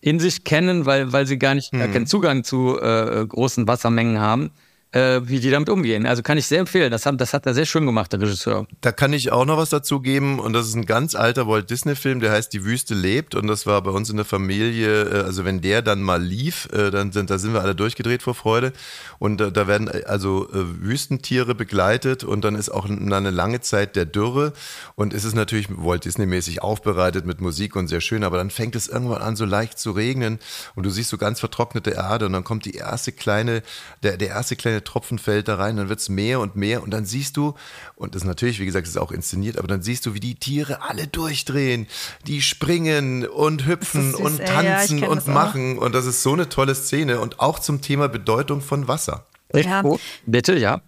in 0.00 0.18
sich 0.18 0.44
kennen, 0.44 0.84
weil, 0.84 1.12
weil 1.12 1.26
sie 1.26 1.38
gar 1.38 1.54
nicht 1.54 1.72
gar 1.72 1.88
keinen 1.88 2.06
Zugang 2.06 2.44
zu 2.44 2.78
äh, 2.80 3.24
großen 3.26 3.68
Wassermengen 3.68 4.18
haben, 4.18 4.50
äh, 4.92 5.20
wie 5.24 5.40
die 5.40 5.50
damit 5.50 5.68
umgehen. 5.70 6.06
Also 6.06 6.22
kann 6.22 6.38
ich 6.38 6.46
sehr 6.46 6.60
empfehlen. 6.60 6.90
Das 6.90 7.06
hat, 7.06 7.20
das 7.20 7.32
hat 7.32 7.46
er 7.46 7.54
sehr 7.54 7.64
schön 7.64 7.86
gemacht, 7.86 8.12
der 8.12 8.20
Regisseur. 8.20 8.66
Da 8.82 8.92
kann 8.92 9.12
ich 9.12 9.32
auch 9.32 9.46
noch 9.46 9.56
was 9.56 9.70
dazu 9.70 10.00
geben. 10.00 10.38
Und 10.38 10.52
das 10.52 10.68
ist 10.68 10.74
ein 10.74 10.86
ganz 10.86 11.14
alter 11.14 11.48
Walt 11.48 11.70
Disney 11.70 11.96
Film, 11.96 12.20
der 12.20 12.30
heißt 12.30 12.52
Die 12.52 12.64
Wüste 12.64 12.94
lebt. 12.94 13.34
Und 13.34 13.46
das 13.46 13.66
war 13.66 13.80
bei 13.82 13.90
uns 13.90 14.10
in 14.10 14.16
der 14.16 14.26
Familie, 14.26 15.04
äh, 15.04 15.22
also 15.22 15.44
wenn 15.44 15.60
der 15.62 15.82
dann 15.82 16.02
mal 16.02 16.22
lief, 16.22 16.68
äh, 16.72 16.90
dann 16.90 17.10
sind, 17.10 17.30
da 17.30 17.38
sind 17.38 17.54
wir 17.54 17.62
alle 17.62 17.74
durchgedreht 17.74 18.22
vor 18.22 18.34
Freude. 18.34 18.72
Und 19.18 19.40
äh, 19.40 19.50
da 19.50 19.66
werden 19.66 19.90
also 20.04 20.48
Wüstentiere 20.52 21.54
begleitet. 21.54 22.22
Und 22.22 22.44
dann 22.44 22.54
ist 22.54 22.68
auch 22.68 22.84
eine 22.84 23.30
lange 23.30 23.60
Zeit 23.60 23.96
der 23.96 24.04
Dürre. 24.04 24.52
Und 24.94 25.14
es 25.14 25.24
ist 25.24 25.34
natürlich 25.34 25.68
Walt 25.70 26.04
Disney 26.04 26.26
mäßig 26.26 26.62
aufbereitet 26.62 27.24
mit 27.24 27.40
Musik 27.40 27.76
und 27.76 27.88
sehr 27.88 28.00
schön, 28.00 28.24
aber 28.24 28.36
dann 28.36 28.50
fängt 28.50 28.76
es 28.76 28.88
irgendwann 28.88 29.22
an 29.22 29.36
so 29.36 29.46
leicht 29.46 29.78
zu 29.78 29.92
regnen. 29.92 30.38
Und 30.74 30.84
du 30.84 30.90
siehst 30.90 31.08
so 31.08 31.16
ganz 31.16 31.40
vertrocknete 31.40 31.92
Erde. 31.92 32.26
Und 32.26 32.34
dann 32.34 32.44
kommt 32.44 32.66
die 32.66 32.74
erste 32.74 33.12
kleine, 33.12 33.62
der, 34.02 34.18
der 34.18 34.28
erste 34.28 34.54
kleine 34.54 34.81
Tropfen 34.84 35.18
fällt 35.18 35.48
da 35.48 35.56
rein, 35.56 35.76
dann 35.76 35.88
wird 35.88 36.00
es 36.00 36.08
mehr 36.08 36.40
und 36.40 36.56
mehr 36.56 36.82
und 36.82 36.90
dann 36.90 37.04
siehst 37.04 37.36
du, 37.36 37.54
und 37.96 38.14
das 38.14 38.22
ist 38.22 38.28
natürlich, 38.28 38.60
wie 38.60 38.66
gesagt, 38.66 38.86
ist 38.86 38.98
auch 38.98 39.12
inszeniert, 39.12 39.58
aber 39.58 39.68
dann 39.68 39.82
siehst 39.82 40.06
du, 40.06 40.14
wie 40.14 40.20
die 40.20 40.34
Tiere 40.34 40.82
alle 40.82 41.06
durchdrehen, 41.06 41.86
die 42.26 42.42
springen 42.42 43.26
und 43.26 43.66
hüpfen 43.66 44.14
und. 44.14 44.38
Ja, 44.38 44.46
tanzen 44.46 45.00
kenn 45.00 45.08
und 45.08 45.26
machen 45.28 45.78
und 45.78 45.94
das 45.94 46.06
ist 46.06 46.22
so 46.22 46.32
eine 46.32 46.48
tolle 46.48 46.74
Szene 46.74 47.20
und 47.20 47.40
auch 47.40 47.58
zum 47.58 47.80
Thema 47.80 48.08
Bedeutung 48.08 48.60
von 48.60 48.88
Wasser. 48.88 49.26
Ja. 49.54 49.82
Oh, 49.84 49.98
bitte, 50.26 50.58
ja. 50.58 50.80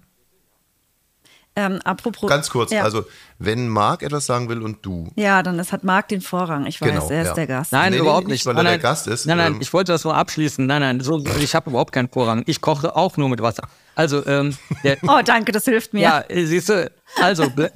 Ähm, 1.56 1.78
apropos. 1.84 2.28
Ganz 2.28 2.50
kurz, 2.50 2.72
ja. 2.72 2.82
also 2.82 3.04
wenn 3.38 3.68
Marc 3.68 4.02
etwas 4.02 4.26
sagen 4.26 4.48
will 4.48 4.60
und 4.60 4.84
du, 4.84 5.12
Ja, 5.14 5.42
dann 5.42 5.58
ist, 5.60 5.70
hat 5.72 5.84
Marc 5.84 6.08
den 6.08 6.20
Vorrang. 6.20 6.66
Ich 6.66 6.80
weiß, 6.80 6.88
Genau, 6.88 7.08
er 7.08 7.22
ist 7.22 7.28
ja. 7.28 7.34
der 7.34 7.46
Gast. 7.46 7.70
Nein, 7.72 7.92
Nee, 7.92 7.98
überhaupt 7.98 8.26
nicht, 8.26 8.44
nicht. 8.44 8.46
weil 8.46 8.52
er 8.56 8.62
nein, 8.64 8.64
der 8.64 8.72
nein, 8.72 8.82
Gast 8.82 9.06
ist. 9.06 9.26
Nein, 9.26 9.36
nein, 9.38 9.52
Ähm, 9.54 9.58
ich 9.60 9.72
wollte 9.72 9.92
das 9.92 10.02
nur 10.02 10.16
abschließen. 10.16 10.66
Nein, 10.66 10.80
nein, 10.80 11.00
so, 11.00 11.24
ich 11.38 11.54
habe 11.54 11.70
überhaupt 11.70 11.92
keinen 11.92 12.08
Vorrang. 12.08 12.42
Ich 12.46 12.60
koche 12.60 12.96
auch 12.96 13.16
nur 13.16 13.28
mit 13.28 13.40
Wasser. 13.40 13.62
Also, 13.94 14.26
ähm, 14.26 14.56
der, 14.82 14.96
Oh, 15.06 15.20
danke, 15.24 15.52
das 15.52 15.64
hilft 15.64 15.94
mir. 15.94 16.00
ja, 16.00 16.24
siehst 16.28 16.68
du, 16.70 16.90
also, 17.22 17.44
Äh, 17.56 17.68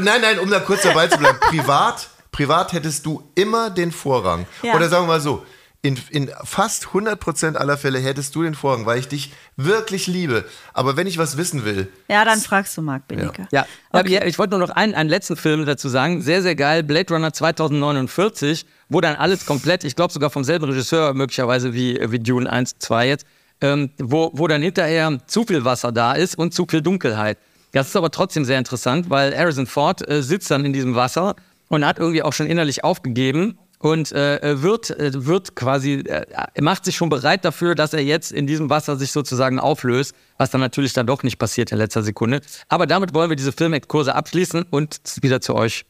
nein, 0.00 0.20
nein, 0.22 0.38
um 0.38 0.48
da 0.48 0.60
kurz 0.60 0.82
dabei 0.82 1.06
zu 1.08 1.18
bleiben. 1.18 1.36
Privat, 1.40 2.08
privat 2.32 2.72
hättest 2.72 3.04
du 3.04 3.22
immer 3.34 3.68
den 3.68 3.92
Vorrang. 3.92 4.46
Ja. 4.62 4.74
Oder 4.74 4.88
sagen 4.88 5.04
wir 5.04 5.08
mal 5.08 5.20
so, 5.20 5.44
in, 5.86 5.98
in 6.10 6.30
fast 6.44 6.86
100% 6.88 7.54
aller 7.56 7.76
Fälle 7.78 7.98
hättest 7.98 8.34
du 8.34 8.42
den 8.42 8.54
Vorrang, 8.54 8.86
weil 8.86 8.98
ich 8.98 9.08
dich 9.08 9.32
wirklich 9.56 10.06
liebe. 10.06 10.44
Aber 10.74 10.96
wenn 10.96 11.06
ich 11.06 11.18
was 11.18 11.36
wissen 11.36 11.64
will, 11.64 11.88
Ja, 12.08 12.24
dann 12.24 12.40
fragst 12.40 12.76
du 12.76 12.82
Marc 12.82 13.06
Benecke. 13.08 13.46
ja. 13.52 13.66
Aber 13.90 14.08
ja, 14.08 14.24
ich 14.24 14.38
wollte 14.38 14.56
nur 14.58 14.66
noch 14.66 14.74
einen, 14.74 14.94
einen 14.94 15.08
letzten 15.08 15.36
Film 15.36 15.64
dazu 15.64 15.88
sagen. 15.88 16.20
Sehr, 16.22 16.42
sehr 16.42 16.54
geil. 16.54 16.82
Blade 16.82 17.14
Runner 17.14 17.32
2049, 17.32 18.66
wo 18.88 19.00
dann 19.00 19.16
alles 19.16 19.46
komplett, 19.46 19.84
ich 19.84 19.96
glaube 19.96 20.12
sogar 20.12 20.30
vom 20.30 20.44
selben 20.44 20.64
Regisseur 20.66 21.14
möglicherweise 21.14 21.72
wie, 21.74 21.98
wie 22.10 22.18
Dune 22.18 22.50
1, 22.50 22.78
2 22.78 23.08
jetzt, 23.08 23.26
ähm, 23.60 23.90
wo, 23.98 24.30
wo 24.34 24.46
dann 24.48 24.62
hinterher 24.62 25.18
zu 25.26 25.44
viel 25.44 25.64
Wasser 25.64 25.92
da 25.92 26.12
ist 26.12 26.36
und 26.36 26.52
zu 26.52 26.66
viel 26.68 26.82
Dunkelheit. 26.82 27.38
Das 27.72 27.88
ist 27.88 27.96
aber 27.96 28.10
trotzdem 28.10 28.44
sehr 28.44 28.58
interessant, 28.58 29.10
weil 29.10 29.36
Harrison 29.36 29.66
Ford 29.66 30.06
äh, 30.08 30.22
sitzt 30.22 30.50
dann 30.50 30.64
in 30.64 30.72
diesem 30.72 30.94
Wasser 30.94 31.36
und 31.68 31.84
hat 31.84 31.98
irgendwie 31.98 32.22
auch 32.22 32.32
schon 32.32 32.46
innerlich 32.46 32.84
aufgegeben 32.84 33.58
und 33.78 34.12
äh, 34.12 34.62
wird, 34.62 34.90
äh, 34.90 35.26
wird 35.26 35.54
quasi, 35.54 35.94
äh, 35.94 36.26
er 36.54 36.62
macht 36.62 36.84
sich 36.84 36.96
schon 36.96 37.08
bereit 37.08 37.44
dafür, 37.44 37.74
dass 37.74 37.92
er 37.92 38.02
jetzt 38.02 38.32
in 38.32 38.46
diesem 38.46 38.70
Wasser 38.70 38.96
sich 38.96 39.12
sozusagen 39.12 39.58
auflöst, 39.58 40.14
was 40.38 40.50
dann 40.50 40.60
natürlich 40.60 40.92
dann 40.92 41.06
doch 41.06 41.22
nicht 41.22 41.38
passiert 41.38 41.72
in 41.72 41.78
letzter 41.78 42.02
Sekunde. 42.02 42.40
Aber 42.68 42.86
damit 42.86 43.14
wollen 43.14 43.30
wir 43.30 43.36
diese 43.36 43.52
Filmexkurse 43.52 44.14
abschließen 44.14 44.64
und 44.70 45.00
wieder 45.20 45.40
zu 45.40 45.54
euch 45.54 45.84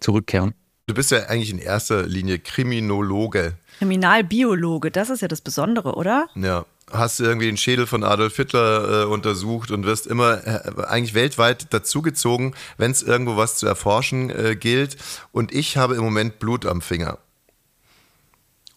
zurückkehren. 0.00 0.54
du 0.86 0.94
bist 0.94 1.10
ja 1.10 1.26
eigentlich 1.26 1.50
in 1.50 1.58
erster 1.58 2.06
Linie 2.06 2.38
Kriminologe. 2.38 3.54
Kriminalbiologe, 3.78 4.90
das 4.90 5.10
ist 5.10 5.22
ja 5.22 5.28
das 5.28 5.40
Besondere, 5.40 5.94
oder? 5.94 6.28
Ja. 6.34 6.66
Hast 6.90 7.20
du 7.20 7.24
irgendwie 7.24 7.46
den 7.46 7.56
Schädel 7.56 7.86
von 7.86 8.04
Adolf 8.04 8.36
Hitler 8.36 9.02
äh, 9.02 9.04
untersucht 9.06 9.70
und 9.70 9.86
wirst 9.86 10.06
immer 10.06 10.46
äh, 10.46 10.84
eigentlich 10.84 11.14
weltweit 11.14 11.72
dazugezogen, 11.72 12.54
wenn 12.76 12.90
es 12.90 13.02
irgendwo 13.02 13.36
was 13.36 13.56
zu 13.56 13.66
erforschen 13.66 14.28
äh, 14.28 14.56
gilt. 14.56 14.96
Und 15.30 15.54
ich 15.54 15.78
habe 15.78 15.94
im 15.94 16.02
Moment 16.02 16.38
Blut 16.38 16.66
am 16.66 16.82
Finger. 16.82 17.18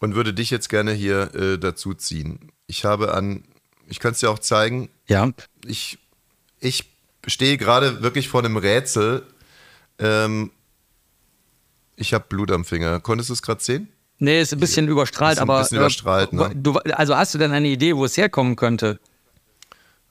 Und 0.00 0.14
würde 0.14 0.34
dich 0.34 0.50
jetzt 0.50 0.68
gerne 0.68 0.92
hier 0.92 1.34
äh, 1.34 1.58
dazu 1.58 1.94
ziehen. 1.94 2.52
Ich 2.66 2.84
habe 2.84 3.14
an, 3.14 3.44
ich 3.88 3.98
kann 3.98 4.12
es 4.12 4.20
dir 4.20 4.30
auch 4.30 4.38
zeigen, 4.38 4.90
Ja. 5.08 5.30
ich, 5.66 5.98
ich 6.60 6.84
stehe 7.26 7.56
gerade 7.56 8.02
wirklich 8.02 8.28
vor 8.28 8.44
einem 8.44 8.56
Rätsel. 8.56 9.22
Ähm, 9.98 10.50
ich 11.96 12.12
habe 12.12 12.24
Blut 12.28 12.50
am 12.50 12.64
Finger. 12.64 13.00
Konntest 13.00 13.30
du 13.30 13.34
es 13.34 13.42
gerade 13.42 13.62
sehen? 13.62 13.88
Nee, 14.18 14.40
ist 14.40 14.52
ein 14.52 14.60
bisschen 14.60 14.88
überstrahlt, 14.88 15.34
Ist 15.36 15.42
ein 15.42 15.48
aber. 15.50 15.60
bisschen 15.60 15.78
überstrahlt, 15.78 16.32
ne? 16.32 16.50
du, 16.54 16.72
also 16.78 17.16
hast 17.16 17.34
du 17.34 17.38
denn 17.38 17.52
eine 17.52 17.68
Idee, 17.68 17.94
wo 17.96 18.04
es 18.04 18.16
herkommen 18.16 18.56
könnte? 18.56 18.98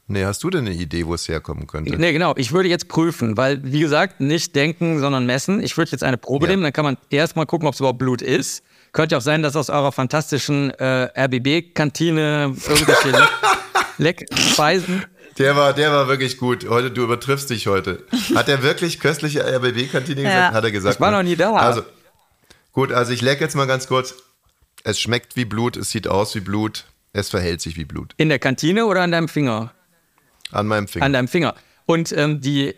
Nee, 0.07 0.23
hast 0.25 0.43
du 0.43 0.51
denn 0.51 0.67
eine 0.67 0.75
Idee, 0.75 1.07
wo 1.07 1.15
es 1.15 1.27
herkommen 1.27 1.65
könnte? 1.65 1.95
Nee, 1.97 2.11
genau. 2.13 2.35
Ich 2.37 2.51
würde 2.51 2.69
jetzt 2.69 2.87
prüfen, 2.87 3.37
weil, 3.37 3.61
wie 3.63 3.79
gesagt, 3.79 4.19
nicht 4.19 4.55
denken, 4.55 4.99
sondern 4.99 5.25
messen. 5.25 5.61
Ich 5.63 5.75
würde 5.77 5.91
jetzt 5.91 6.03
eine 6.03 6.17
Probe 6.17 6.45
Ja. 6.45 6.51
nehmen, 6.51 6.61
dann 6.63 6.73
kann 6.73 6.85
man 6.85 6.97
erstmal 7.09 7.47
gucken, 7.47 7.67
ob 7.67 7.73
es 7.73 7.79
überhaupt 7.79 7.97
Blut 7.97 8.21
ist. 8.21 8.63
Könnte 8.95 9.17
auch 9.17 9.21
sein, 9.21 9.43
dass 9.43 9.57
aus 9.57 9.69
eurer 9.69 9.91
fantastischen 9.91 10.71
äh, 10.71 11.09
RBB-Kantine 11.21 12.55
irgendwelche 12.65 13.09
Le 13.09 13.27
Leckspeisen. 13.97 15.03
Der 15.37 15.57
war, 15.57 15.73
der 15.73 15.91
war 15.91 16.07
wirklich 16.07 16.37
gut. 16.37 16.65
Heute, 16.69 16.91
du 16.91 17.03
übertriffst 17.03 17.49
dich 17.49 17.67
heute. 17.67 18.05
Hat 18.35 18.47
er 18.47 18.63
wirklich 18.63 19.01
köstliche 19.01 19.41
RBB-Kantine 19.41 20.21
gesagt? 20.21 20.33
Ja. 20.33 20.53
Hat 20.53 20.63
er 20.63 20.71
gesagt. 20.71 20.95
Ich 20.95 21.01
war 21.01 21.11
ne? 21.11 21.17
noch 21.17 21.23
nie 21.23 21.35
da. 21.35 21.53
Also, 21.55 21.83
gut, 22.71 22.93
also 22.93 23.11
ich 23.11 23.21
leck 23.21 23.41
jetzt 23.41 23.53
mal 23.57 23.67
ganz 23.67 23.87
kurz. 23.87 24.15
Es 24.85 24.97
schmeckt 24.97 25.35
wie 25.35 25.43
Blut, 25.43 25.75
es 25.75 25.89
sieht 25.89 26.07
aus 26.07 26.33
wie 26.33 26.39
Blut, 26.39 26.85
es 27.11 27.29
verhält 27.29 27.59
sich 27.59 27.75
wie 27.75 27.83
Blut. 27.83 28.13
In 28.15 28.29
der 28.29 28.39
Kantine 28.39 28.85
oder 28.85 29.01
an 29.01 29.11
deinem 29.11 29.27
Finger? 29.27 29.73
An 30.51 30.67
meinem 30.67 30.87
Finger. 30.87 31.05
An 31.05 31.11
deinem 31.11 31.27
Finger. 31.27 31.53
Und 31.85 32.13
ähm, 32.13 32.39
die, 32.39 32.73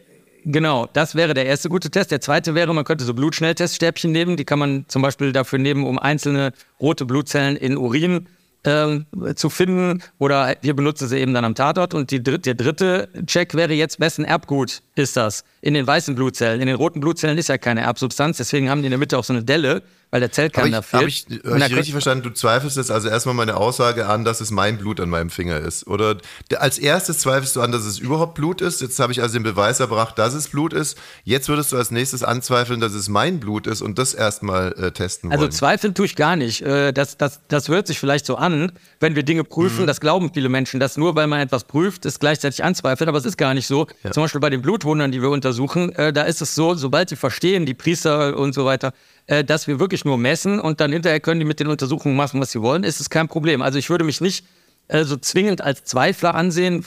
genau, 0.47 0.87
das 0.93 1.13
wäre 1.13 1.33
der 1.35 1.45
erste 1.45 1.69
gute 1.69 1.91
Test. 1.91 2.09
Der 2.09 2.21
zweite 2.21 2.55
wäre, 2.55 2.73
man 2.73 2.83
könnte 2.83 3.05
so 3.05 3.13
Blutschnellteststäbchen 3.13 4.11
nehmen. 4.11 4.37
Die 4.37 4.45
kann 4.45 4.57
man 4.57 4.85
zum 4.87 5.01
Beispiel 5.03 5.31
dafür 5.31 5.59
nehmen, 5.59 5.85
um 5.85 5.99
einzelne 5.99 6.53
rote 6.81 7.05
Blutzellen 7.05 7.55
in 7.55 7.77
Urin 7.77 8.27
ähm, 8.63 9.05
zu 9.35 9.49
finden 9.49 10.01
oder 10.17 10.55
wir 10.61 10.75
benutzen 10.75 11.07
sie 11.07 11.19
eben 11.19 11.33
dann 11.33 11.45
am 11.45 11.53
Tatort. 11.55 11.93
Und 11.93 12.11
dritt- 12.11 12.45
der 12.45 12.55
dritte 12.55 13.07
Check 13.25 13.53
wäre 13.53 13.73
jetzt, 13.73 13.99
wessen 13.99 14.25
Erbgut 14.25 14.81
ist 14.95 15.15
das? 15.15 15.43
In 15.61 15.73
den 15.75 15.85
weißen 15.85 16.15
Blutzellen. 16.15 16.59
In 16.59 16.67
den 16.67 16.75
roten 16.75 16.99
Blutzellen 16.99 17.37
ist 17.37 17.49
ja 17.49 17.57
keine 17.57 17.81
Erbsubstanz, 17.81 18.37
deswegen 18.37 18.69
haben 18.69 18.81
die 18.81 18.87
in 18.87 18.91
der 18.91 18.99
Mitte 18.99 19.17
auch 19.17 19.23
so 19.23 19.33
eine 19.33 19.43
Delle, 19.43 19.83
weil 20.09 20.21
der 20.21 20.27
Habe 20.29 20.33
Zellkern 20.35 20.67
ich, 20.69 20.73
hab 20.75 20.85
fehlt. 20.85 21.07
ich, 21.07 21.25
hab 21.43 21.51
Und 21.51 21.59
da 21.59 21.65
ich 21.65 21.75
richtig 21.75 21.91
verstanden? 21.91 22.23
Du 22.23 22.29
zweifelst 22.31 22.77
jetzt 22.77 22.91
also 22.91 23.09
erstmal 23.09 23.35
meine 23.35 23.57
Aussage 23.57 24.07
an, 24.07 24.23
dass 24.23 24.39
es 24.41 24.51
mein 24.51 24.77
Blut 24.77 24.99
an 24.99 25.09
meinem 25.09 25.29
Finger 25.29 25.57
ist. 25.59 25.85
Oder 25.87 26.17
als 26.57 26.77
erstes 26.79 27.19
zweifelst 27.19 27.55
du 27.55 27.61
an, 27.61 27.71
dass 27.71 27.85
es 27.85 27.99
überhaupt 27.99 28.35
Blut 28.35 28.61
ist. 28.61 28.81
Jetzt 28.81 28.99
habe 28.99 29.11
ich 29.11 29.21
also 29.21 29.33
den 29.33 29.43
Beweis 29.43 29.79
erbracht, 29.79 30.17
dass 30.17 30.33
es 30.33 30.47
Blut 30.47 30.71
ist. 30.73 30.97
Jetzt 31.23 31.49
würdest 31.49 31.71
du 31.71 31.77
als 31.77 31.91
nächstes 31.91 32.23
anzweifeln, 32.23 32.79
dass 32.79 32.93
es 32.93 33.09
mein 33.09 33.39
Blut 33.39 33.67
ist 33.67 33.81
und 33.81 33.99
das 33.99 34.13
erstmal 34.13 34.71
äh, 34.73 34.91
testen 34.91 35.31
Also 35.31 35.41
wollen. 35.43 35.51
zweifeln 35.51 35.93
tue 35.93 36.05
ich 36.05 36.15
gar 36.15 36.35
nicht. 36.35 36.61
Äh, 36.61 36.93
Das, 36.93 37.17
das, 37.17 37.41
das 37.49 37.67
hört 37.67 37.87
sich 37.87 37.99
vielleicht 37.99 38.25
so 38.25 38.35
an, 38.37 38.71
wenn 38.99 39.15
wir 39.15 39.23
Dinge 39.23 39.43
prüfen. 39.43 39.81
Mhm. 39.83 39.87
Das 39.87 39.99
glauben 39.99 40.31
viele 40.33 40.49
Menschen, 40.49 40.79
dass 40.79 40.95
nur 40.97 41.15
weil 41.15 41.27
man 41.27 41.39
etwas 41.41 41.65
prüft, 41.65 42.05
es 42.05 42.19
gleichzeitig 42.19 42.63
anzweifelt. 42.63 43.09
Aber 43.09 43.17
es 43.17 43.25
ist 43.25 43.37
gar 43.37 43.53
nicht 43.53 43.67
so. 43.67 43.87
Zum 44.11 44.23
Beispiel 44.23 44.41
bei 44.41 44.49
den 44.49 44.61
Blutwundern, 44.61 45.11
die 45.11 45.21
wir 45.21 45.29
untersuchen, 45.29 45.91
äh, 45.95 46.13
da 46.13 46.23
ist 46.23 46.41
es 46.41 46.55
so, 46.55 46.75
sobald 46.75 47.09
sie 47.09 47.15
verstehen, 47.17 47.65
die 47.65 47.73
Priester 47.73 48.37
und 48.37 48.53
so 48.53 48.63
weiter, 48.65 48.93
äh, 49.27 49.43
dass 49.43 49.67
wir 49.67 49.79
wirklich 49.79 50.05
nur 50.05 50.17
messen 50.17 50.59
und 50.59 50.79
dann 50.79 50.91
hinterher 50.91 51.19
können 51.19 51.39
die 51.39 51.45
mit 51.45 51.59
den 51.59 51.67
Untersuchungen 51.67 52.15
machen, 52.15 52.41
was 52.41 52.51
sie 52.51 52.61
wollen, 52.61 52.83
ist 52.83 52.99
es 52.99 53.09
kein 53.09 53.27
Problem. 53.27 53.61
Also 53.61 53.77
ich 53.77 53.89
würde 53.89 54.03
mich 54.03 54.21
nicht 54.21 54.45
äh, 54.87 55.03
so 55.03 55.17
zwingend 55.17 55.61
als 55.61 55.83
Zweifler 55.83 56.33
ansehen, 56.33 56.85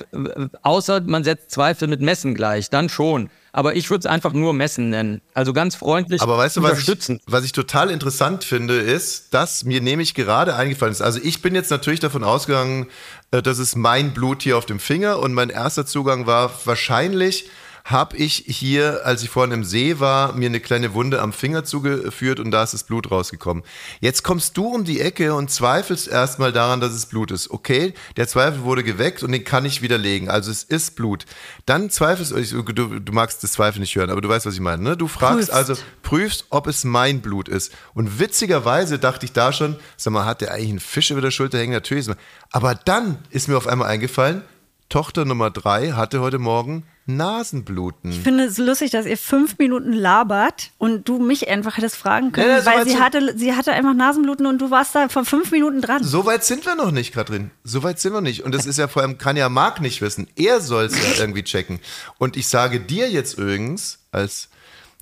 außer 0.63 1.03
man 1.03 1.23
setzt 1.23 1.51
Zweifel 1.51 1.87
mit 1.87 2.01
Messen 2.01 2.35
gleich, 2.35 2.71
dann 2.71 2.89
schon. 2.89 3.29
Aber 3.53 3.77
ich 3.77 3.91
würde 3.91 4.01
es 4.01 4.07
einfach 4.07 4.33
nur 4.33 4.55
Messen 4.55 4.89
nennen. 4.91 5.21
Also 5.35 5.53
ganz 5.53 5.75
freundlich 5.75 6.23
Aber 6.23 6.39
weißt 6.39 6.57
du, 6.57 6.63
was 6.63 6.89
ich, 6.89 7.21
was 7.27 7.45
ich 7.45 7.53
total 7.53 7.91
interessant 7.91 8.45
finde, 8.45 8.79
ist, 8.79 9.35
dass 9.35 9.65
mir 9.65 9.83
nämlich 9.83 10.15
gerade 10.15 10.55
eingefallen 10.55 10.93
ist. 10.93 11.03
Also 11.03 11.21
ich 11.23 11.43
bin 11.43 11.55
jetzt 11.55 11.71
natürlich 11.71 12.01
davon 12.01 12.25
ausgegangen, 12.25 12.87
äh, 13.33 13.43
das 13.43 13.59
ist 13.59 13.77
mein 13.77 14.15
Blut 14.15 14.43
hier 14.43 14.57
auf 14.57 14.65
dem 14.65 14.79
Finger 14.79 15.19
und 15.19 15.35
mein 15.35 15.51
erster 15.51 15.85
Zugang 15.85 16.27
war 16.27 16.53
wahrscheinlich 16.65 17.51
habe 17.85 18.17
ich 18.17 18.45
hier, 18.47 19.01
als 19.05 19.23
ich 19.23 19.31
vorhin 19.31 19.53
im 19.53 19.65
See 19.65 19.99
war, 20.01 20.33
mir 20.35 20.47
eine 20.47 20.61
kleine 20.61 20.95
Wunde 20.95 21.21
am 21.21 21.33
Finger 21.33 21.65
zugeführt 21.65 22.39
und 22.41 22.51
da 22.51 22.63
ist 22.63 22.75
das 22.75 22.85
Blut 22.85 23.11
rausgekommen. 23.11 23.65
Jetzt 24.01 24.23
kommst 24.23 24.57
du 24.57 24.67
um 24.69 24.85
die 24.85 25.01
Ecke 25.01 25.35
und 25.35 25.51
zweifelst 25.51 26.09
erstmal 26.09 26.53
daran, 26.53 26.81
dass 26.81 26.93
es 26.93 27.07
Blut 27.07 27.31
ist. 27.31 27.51
Okay, 27.51 27.95
der 28.17 28.29
Zweifel 28.29 28.63
wurde 28.63 28.85
geweckt 28.85 29.23
und 29.23 29.33
den 29.33 29.45
kann 29.45 29.65
ich 29.65 29.83
widerlegen. 29.83 30.29
Also 30.29 30.51
es 30.51 30.63
ist 30.63 30.97
Blut. 30.97 31.25
Dann 31.67 31.91
zweifelst 31.91 32.33
du, 32.33 32.63
du, 32.63 33.01
du 33.01 33.13
magst 33.13 33.43
das 33.43 33.53
Zweifel 33.53 33.81
nicht 33.81 33.95
hören, 33.97 34.11
aber 34.11 34.21
du 34.21 34.29
weißt, 34.29 34.47
was 34.47 34.55
ich 34.55 34.61
meine. 34.61 34.83
Ne? 34.83 34.97
Du 34.97 35.09
fragst 35.09 35.37
Prüfst. 35.51 35.53
also, 35.53 35.75
prüfst, 36.03 36.45
ob 36.51 36.67
es 36.67 36.85
mein 36.85 37.21
Blut 37.21 37.49
ist. 37.49 37.73
Und 37.95 38.19
witzigerweise 38.21 38.99
dachte 38.99 39.27
ich 39.27 39.33
da 39.33 39.53
schon, 39.53 39.77
sag 39.97 40.13
mal, 40.13 40.25
hat 40.27 40.41
der 40.41 40.53
eigentlich 40.53 40.71
einen 40.71 40.81
Fisch 40.81 41.11
über 41.11 41.21
der 41.21 41.31
Schulter 41.31 41.59
hängen? 41.59 41.73
Natürlich. 41.73 42.09
er- 42.09 42.17
Aber 42.51 42.75
dann 42.75 43.19
ist 43.31 43.49
mir 43.49 43.57
auf 43.57 43.67
einmal 43.67 43.89
eingefallen, 43.89 44.43
Tochter 44.89 45.25
Nummer 45.25 45.51
drei 45.51 45.93
hatte 45.93 46.21
heute 46.21 46.39
Morgen 46.41 46.83
Nasenbluten. 47.17 48.11
Ich 48.11 48.21
finde 48.21 48.45
es 48.45 48.59
lustig, 48.59 48.91
dass 48.91 49.07
ihr 49.07 49.17
fünf 49.17 49.59
Minuten 49.59 49.93
labert 49.93 50.71
und 50.79 51.09
du 51.09 51.19
mich 51.19 51.49
einfach 51.49 51.77
hättest 51.77 51.97
fragen 51.97 52.33
können, 52.33 52.49
Ja, 52.49 52.61
so 52.63 52.71
weil 52.71 52.87
sie 52.89 52.99
hatte, 52.99 53.37
sie 53.39 53.55
hatte 53.55 53.73
einfach 53.73 53.95
Nasenbluten 53.95 54.47
und 54.47 54.59
du 54.61 54.71
warst 54.71 54.95
da 54.95 55.09
vor 55.09 55.25
fünf 55.25 55.51
Minuten 55.51 55.81
dran. 55.81 56.03
So 56.05 56.27
weit 56.27 56.45
sind 56.45 56.65
wir 56.67 56.75
noch 56.75 56.91
nicht, 56.91 57.13
Katrin. 57.13 57.51
So 57.65 57.83
weit 57.83 58.01
sind 58.01 58.13
wir 58.13 58.21
nicht. 58.21 58.45
Und 58.45 58.55
das 58.55 58.67
ist 58.67 58.79
ja 58.79 58.89
vor 58.89 59.03
allem, 59.03 59.19
kann 59.19 59.37
ja 59.37 59.49
Marc 59.49 59.81
nicht 59.81 60.01
wissen. 60.03 60.29
Er 60.37 60.61
soll 60.61 60.85
es 60.85 60.95
ja 60.97 61.15
irgendwie 61.23 61.43
checken. 61.45 61.81
Und 62.19 62.37
ich 62.37 62.49
sage 62.49 62.81
dir 62.81 63.11
jetzt 63.11 63.39
übrigens, 63.39 63.99
als 64.13 64.49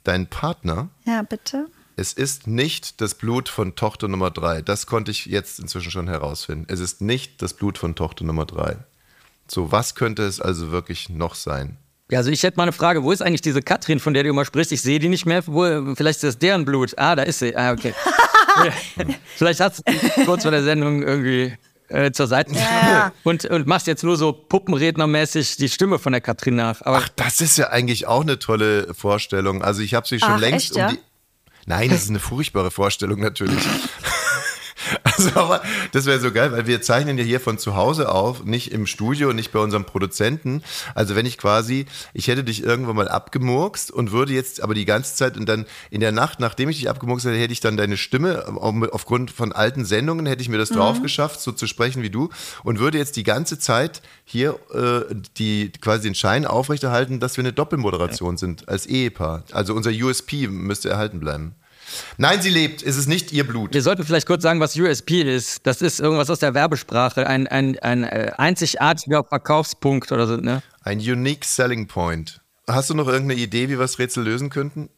dein 0.05 0.27
Partner, 0.29 0.89
Ja, 1.05 1.23
bitte. 1.23 1.67
es 1.97 2.13
ist 2.13 2.47
nicht 2.47 3.01
das 3.01 3.15
Blut 3.15 3.49
von 3.49 3.75
Tochter 3.75 4.09
Nummer 4.09 4.31
drei. 4.31 4.63
Das 4.63 4.87
konnte 4.87 5.11
ich 5.11 5.27
jetzt 5.27 5.59
inzwischen 5.59 5.91
schon 5.91 6.09
herausfinden. 6.09 6.67
Es 6.69 6.81
ist 6.81 7.01
nicht 7.01 7.43
das 7.43 7.55
Blut 7.55 7.79
von 7.79 7.95
Tochter 7.95 8.25
Nummer 8.25 8.47
drei. 8.47 8.77
So, 9.51 9.73
was 9.73 9.95
könnte 9.95 10.25
es 10.25 10.41
also 10.41 10.71
wirklich 10.71 11.09
noch 11.09 11.35
sein? 11.35 11.77
Ja, 12.11 12.19
also 12.19 12.31
ich 12.31 12.43
hätte 12.43 12.57
mal 12.57 12.63
eine 12.65 12.73
Frage, 12.73 13.03
wo 13.03 13.13
ist 13.13 13.21
eigentlich 13.21 13.43
diese 13.43 13.61
Katrin, 13.61 14.01
von 14.01 14.15
der 14.15 14.23
du 14.23 14.31
immer 14.31 14.45
sprichst? 14.47 14.73
Ich 14.73 14.81
sehe 14.81 14.99
die 14.99 15.09
nicht 15.09 15.27
mehr. 15.27 15.47
Wo, 15.47 15.95
vielleicht 15.95 16.17
ist 16.17 16.25
das 16.25 16.39
deren 16.39 16.65
Blut. 16.65 16.95
Ah, 16.97 17.15
da 17.15 17.23
ist 17.23 17.39
sie. 17.41 17.55
Ah, 17.57 17.73
okay. 17.73 17.95
Ja. 18.65 18.73
vielleicht 19.37 19.61
hast 19.61 19.85
du 19.87 20.25
kurz 20.25 20.43
vor 20.43 20.51
der 20.51 20.65
Sendung 20.65 21.01
irgendwie 21.05 21.53
äh, 21.91 22.11
zur 22.11 22.27
Seite 22.27 22.53
Ja. 22.55 23.13
und, 23.23 23.45
und 23.45 23.69
machst 23.69 23.87
jetzt 23.87 24.03
nur 24.03 24.17
so 24.17 24.33
puppenrednermäßig 24.33 25.59
die 25.59 25.69
Stimme 25.69 26.01
von 26.01 26.11
der 26.11 26.21
Katrin 26.21 26.57
nach. 26.57 26.83
Aber 26.83 26.97
Ach, 26.97 27.09
das 27.15 27.41
ist 27.41 27.57
ja 27.57 27.69
eigentlich 27.69 28.09
auch 28.09 28.23
eine 28.23 28.41
tolle 28.41 28.93
Vorstellung. 28.95 29.63
Also 29.63 29.83
ich 29.83 29.95
habe 29.95 30.09
sie 30.09 30.19
schon 30.19 30.33
Ach, 30.33 30.41
längst 30.41 30.71
echt, 30.71 30.77
ja? 30.77 30.89
um 30.89 30.95
die. 30.95 31.01
Nein, 31.67 31.91
das 31.91 32.03
ist 32.03 32.11
eine 32.11 32.19
furchtbare 32.19 32.73
Vorstellung 32.73 33.21
natürlich. 33.21 33.63
Also, 35.19 35.31
aber 35.41 35.63
das 35.91 36.07
wäre 36.07 36.21
so 36.21 36.31
geil, 36.31 36.53
weil 36.53 36.67
wir 36.69 36.81
zeichnen 36.81 37.19
ja 37.19 37.25
hier 37.25 37.41
von 37.41 37.59
zu 37.59 37.75
Hause 37.75 38.13
auf, 38.13 38.45
nicht 38.45 38.71
im 38.71 38.87
Studio, 38.87 39.33
nicht 39.33 39.51
bei 39.51 39.59
unserem 39.59 39.85
Produzenten. 39.85 40.63
Also 40.95 41.17
wenn 41.17 41.27
ich 41.27 41.39
quasi, 41.39 41.87
ich 42.15 42.29
hätte 42.29 42.45
dich 42.45 42.63
irgendwann 42.63 42.95
mal 42.95 43.09
abgemurkst 43.09 43.91
und 43.91 44.13
würde 44.13 44.33
jetzt 44.33 44.63
aber 44.63 44.75
die 44.75 44.85
ganze 44.85 45.17
Zeit 45.17 45.37
und 45.37 45.49
dann 45.49 45.67
in 45.91 46.01
der 46.01 46.13
Nacht, 46.13 46.39
nachdem 46.39 46.69
ich 46.69 46.77
dich 46.77 46.89
abgemurkst 46.89 47.27
hätte, 47.27 47.37
hätte 47.37 47.53
ich 47.53 47.61
dann 47.61 47.77
deine 47.77 47.97
Stimme, 47.97 48.45
aufgrund 48.47 49.33
von 49.33 49.53
alten 49.53 49.85
Sendungen, 49.85 50.27
hätte 50.27 50.43
ich 50.43 50.49
mir 50.49 50.59
das 50.59 50.69
drauf 50.69 51.03
geschafft, 51.03 51.41
so 51.41 51.51
zu 51.51 51.67
sprechen 51.67 52.03
wie 52.03 52.11
du 52.11 52.31
und 52.63 52.79
würde 52.79 52.99
jetzt 52.99 53.17
die 53.17 53.25
ganze 53.25 53.59
Zeit 53.59 54.03
hier 54.25 54.59
äh, 54.73 55.15
die 55.37 55.73
quasi 55.81 56.03
den 56.09 56.15
Schein 56.15 56.47
aufrechterhalten, 56.47 57.19
dass 57.19 57.37
wir 57.37 57.43
eine 57.43 57.53
Doppelmoderation 57.53 58.37
sind 58.37 58.69
als 58.69 58.87
Ehepaar. 58.87 59.43
Also 59.53 59.75
unser 59.75 59.91
USP 59.91 60.47
müsste 60.47 60.91
erhalten 60.91 61.19
bleiben. 61.19 61.55
Nein, 62.17 62.43
sie 62.43 62.51
lebt. 62.51 62.83
Es 62.83 62.97
ist 62.97 63.09
nicht 63.09 63.33
ihr 63.33 63.47
Blut. 63.47 63.75
wir 63.75 63.83
sollten 63.83 64.05
vielleicht 64.05 64.27
kurz 64.27 64.43
sagen, 64.43 64.61
was 64.61 64.77
USP 64.77 65.23
ist. 65.23 65.67
Das 65.67 65.83
ist 65.83 66.01
irgendwas 66.01 66.31
aus 66.31 66.39
der 66.39 66.55
Werbesprache, 66.55 67.27
ein, 67.27 67.47
ein, 67.47 67.79
ein 67.79 68.05
äh, 68.05 68.33
einzigartiger 68.37 69.25
Verkaufspunkt 69.25 70.13
oder 70.13 70.27
so. 70.27 70.37
Ne? 70.37 70.63
Ein 70.83 70.99
unique 70.99 71.45
selling 71.45 71.87
point. 71.87 72.41
Hast 72.69 72.91
du 72.91 72.95
noch 72.95 73.09
irgendeine 73.09 73.41
Idee, 73.41 73.65
wie 73.65 73.73
wir 73.73 73.79
das 73.79 73.99
Rätsel 73.99 74.25
lösen 74.25 74.51
könnten? 74.51 74.91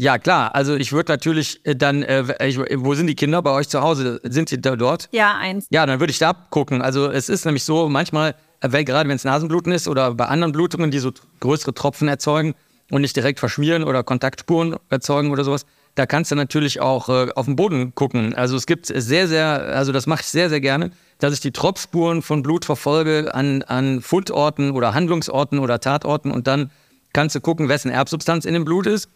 Ja, 0.00 0.18
klar. 0.18 0.54
Also 0.54 0.76
ich 0.76 0.92
würde 0.92 1.12
natürlich 1.12 1.60
äh, 1.66 1.76
dann, 1.76 2.02
äh, 2.02 2.48
ich, 2.48 2.58
wo 2.58 2.94
sind 2.94 3.06
die 3.06 3.14
Kinder 3.14 3.42
bei 3.42 3.50
euch 3.50 3.68
zu 3.68 3.82
Hause? 3.82 4.18
Sind 4.24 4.48
sie 4.48 4.58
da 4.58 4.74
dort? 4.74 5.10
Ja, 5.12 5.36
eins. 5.36 5.66
Ja, 5.68 5.84
dann 5.84 6.00
würde 6.00 6.10
ich 6.10 6.18
da 6.18 6.30
abgucken. 6.30 6.80
Also 6.80 7.10
es 7.10 7.28
ist 7.28 7.44
nämlich 7.44 7.64
so, 7.64 7.86
manchmal, 7.90 8.34
äh, 8.60 8.72
weil, 8.72 8.84
gerade 8.84 9.10
wenn 9.10 9.16
es 9.16 9.24
Nasenbluten 9.24 9.72
ist 9.72 9.88
oder 9.88 10.14
bei 10.14 10.24
anderen 10.24 10.52
Blutungen, 10.52 10.90
die 10.90 11.00
so 11.00 11.12
größere 11.40 11.74
Tropfen 11.74 12.08
erzeugen 12.08 12.54
und 12.90 13.02
nicht 13.02 13.14
direkt 13.14 13.40
verschmieren 13.40 13.84
oder 13.84 14.02
Kontaktspuren 14.02 14.76
erzeugen 14.88 15.30
oder 15.32 15.44
sowas, 15.44 15.66
da 15.94 16.06
kannst 16.06 16.30
du 16.30 16.34
natürlich 16.34 16.80
auch 16.80 17.08
äh, 17.08 17.30
auf 17.34 17.46
den 17.46 17.56
Boden 17.56 17.94
gucken. 17.94 18.34
Also 18.34 18.56
es 18.56 18.66
gibt 18.66 18.86
sehr, 18.86 19.28
sehr, 19.28 19.46
also 19.74 19.92
das 19.92 20.06
mache 20.06 20.22
ich 20.22 20.28
sehr, 20.28 20.48
sehr 20.48 20.60
gerne, 20.60 20.90
dass 21.18 21.34
ich 21.34 21.40
die 21.40 21.52
Tropfspuren 21.52 22.22
von 22.22 22.42
Blut 22.42 22.64
verfolge 22.64 23.34
an, 23.34 23.62
an 23.62 24.00
Fundorten 24.00 24.70
oder 24.70 24.94
Handlungsorten 24.94 25.58
oder 25.58 25.80
Tatorten 25.80 26.30
und 26.30 26.46
dann 26.46 26.70
kannst 27.12 27.34
du 27.34 27.40
gucken, 27.40 27.68
wessen 27.68 27.90
Erbsubstanz 27.90 28.44
in 28.44 28.54
dem 28.54 28.64
Blut 28.64 28.86
ist. 28.86 29.08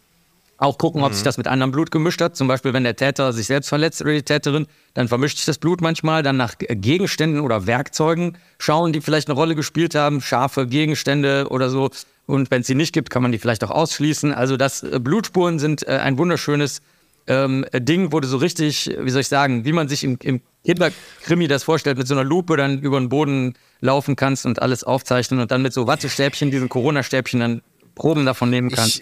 Auch 0.57 0.77
gucken, 0.77 1.03
ob 1.03 1.13
sich 1.13 1.23
das 1.23 1.37
mit 1.37 1.47
anderem 1.47 1.73
Blut 1.73 1.91
gemischt 1.91 2.21
hat. 2.21 2.37
Zum 2.37 2.47
Beispiel, 2.47 2.71
wenn 2.71 2.85
der 2.85 2.95
Täter 2.95 3.33
sich 3.33 3.47
selbst 3.47 3.67
verletzt 3.67 4.01
oder 4.01 4.13
die 4.13 4.23
Täterin, 4.23 4.67
dann 4.93 5.09
vermischt 5.09 5.35
sich 5.35 5.45
das 5.45 5.57
Blut 5.57 5.81
manchmal. 5.81 6.23
Dann 6.23 6.37
nach 6.37 6.55
Gegenständen 6.57 7.41
oder 7.41 7.67
Werkzeugen 7.67 8.37
schauen, 8.57 8.93
die 8.93 9.01
vielleicht 9.01 9.27
eine 9.27 9.35
Rolle 9.35 9.55
gespielt 9.55 9.95
haben. 9.95 10.21
Scharfe 10.21 10.65
Gegenstände 10.65 11.47
oder 11.49 11.69
so. 11.69 11.89
Und 12.25 12.49
wenn 12.51 12.61
es 12.61 12.67
sie 12.67 12.75
nicht 12.75 12.93
gibt, 12.93 13.09
kann 13.09 13.21
man 13.21 13.31
die 13.31 13.39
vielleicht 13.39 13.63
auch 13.63 13.71
ausschließen. 13.71 14.33
Also 14.33 14.57
das 14.57 14.83
äh, 14.83 14.99
Blutspuren 14.99 15.59
sind 15.59 15.87
äh, 15.87 15.97
ein 15.97 16.17
wunderschönes 16.17 16.81
ähm, 17.27 17.65
Ding, 17.73 18.11
wo 18.11 18.19
du 18.19 18.27
so 18.27 18.37
richtig, 18.37 18.95
wie 18.99 19.09
soll 19.09 19.21
ich 19.21 19.27
sagen, 19.27 19.65
wie 19.65 19.73
man 19.73 19.87
sich 19.87 20.03
im, 20.03 20.17
im 20.21 20.41
Kinderkrimi 20.63 21.47
das 21.47 21.63
vorstellt, 21.63 21.97
mit 21.97 22.07
so 22.07 22.13
einer 22.13 22.23
Lupe 22.23 22.57
dann 22.57 22.79
über 22.79 22.99
den 22.99 23.09
Boden 23.09 23.55
laufen 23.81 24.15
kannst 24.15 24.45
und 24.45 24.61
alles 24.61 24.83
aufzeichnen 24.83 25.39
und 25.39 25.51
dann 25.51 25.61
mit 25.61 25.73
so 25.73 25.87
Wattestäbchen, 25.87 26.51
diesen 26.51 26.69
Corona-Stäbchen, 26.69 27.39
dann 27.39 27.61
Proben 27.95 28.25
davon 28.25 28.49
nehmen 28.49 28.71
kannst. 28.71 29.01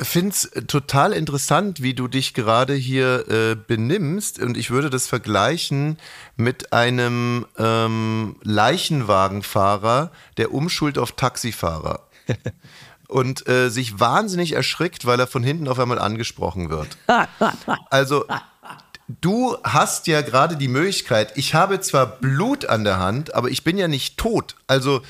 Ich 0.00 0.06
finde 0.06 0.30
es 0.30 0.50
total 0.66 1.12
interessant, 1.12 1.82
wie 1.82 1.94
du 1.94 2.08
dich 2.08 2.34
gerade 2.34 2.74
hier 2.74 3.28
äh, 3.28 3.54
benimmst. 3.54 4.38
Und 4.38 4.56
ich 4.56 4.70
würde 4.70 4.88
das 4.88 5.06
vergleichen 5.06 5.98
mit 6.36 6.72
einem 6.72 7.46
ähm, 7.58 8.36
Leichenwagenfahrer, 8.42 10.10
der 10.38 10.52
umschult 10.54 10.96
auf 10.96 11.12
Taxifahrer. 11.12 12.06
Und 13.08 13.46
äh, 13.46 13.68
sich 13.68 14.00
wahnsinnig 14.00 14.52
erschrickt, 14.52 15.04
weil 15.04 15.20
er 15.20 15.26
von 15.26 15.42
hinten 15.42 15.68
auf 15.68 15.78
einmal 15.78 15.98
angesprochen 15.98 16.70
wird. 16.70 16.88
Also, 17.90 18.24
du 19.20 19.56
hast 19.64 20.06
ja 20.06 20.22
gerade 20.22 20.56
die 20.56 20.68
Möglichkeit, 20.68 21.32
ich 21.36 21.54
habe 21.54 21.80
zwar 21.80 22.06
Blut 22.06 22.64
an 22.66 22.84
der 22.84 22.98
Hand, 22.98 23.34
aber 23.34 23.50
ich 23.50 23.64
bin 23.64 23.76
ja 23.76 23.86
nicht 23.88 24.16
tot. 24.16 24.56
Also, 24.66 25.02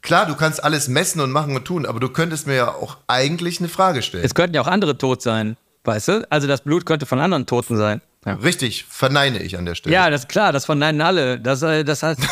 klar, 0.00 0.26
du 0.26 0.36
kannst 0.36 0.62
alles 0.62 0.86
messen 0.86 1.20
und 1.20 1.32
machen 1.32 1.56
und 1.56 1.64
tun, 1.64 1.86
aber 1.86 1.98
du 1.98 2.08
könntest 2.08 2.46
mir 2.46 2.54
ja 2.54 2.68
auch 2.68 2.98
eigentlich 3.08 3.58
eine 3.58 3.68
Frage 3.68 4.02
stellen. 4.02 4.24
Es 4.24 4.34
könnten 4.34 4.54
ja 4.54 4.62
auch 4.62 4.68
andere 4.68 4.96
tot 4.96 5.20
sein, 5.20 5.56
weißt 5.84 6.08
du? 6.08 6.26
Also 6.30 6.46
das 6.46 6.60
Blut 6.60 6.86
könnte 6.86 7.06
von 7.06 7.18
anderen 7.18 7.46
Toten 7.46 7.76
sein. 7.76 8.00
Ja, 8.24 8.34
Richtig, 8.34 8.84
verneine 8.88 9.42
ich 9.42 9.56
an 9.58 9.64
der 9.64 9.74
Stelle. 9.74 9.94
ja 9.94 10.08
das 10.10 10.22
ist 10.22 10.28
klar, 10.28 10.52
das 10.52 10.66
verneinen 10.66 11.00
alle. 11.00 11.40
Das, 11.40 11.62
äh, 11.62 11.82
das 11.84 12.02
heißt. 12.02 12.20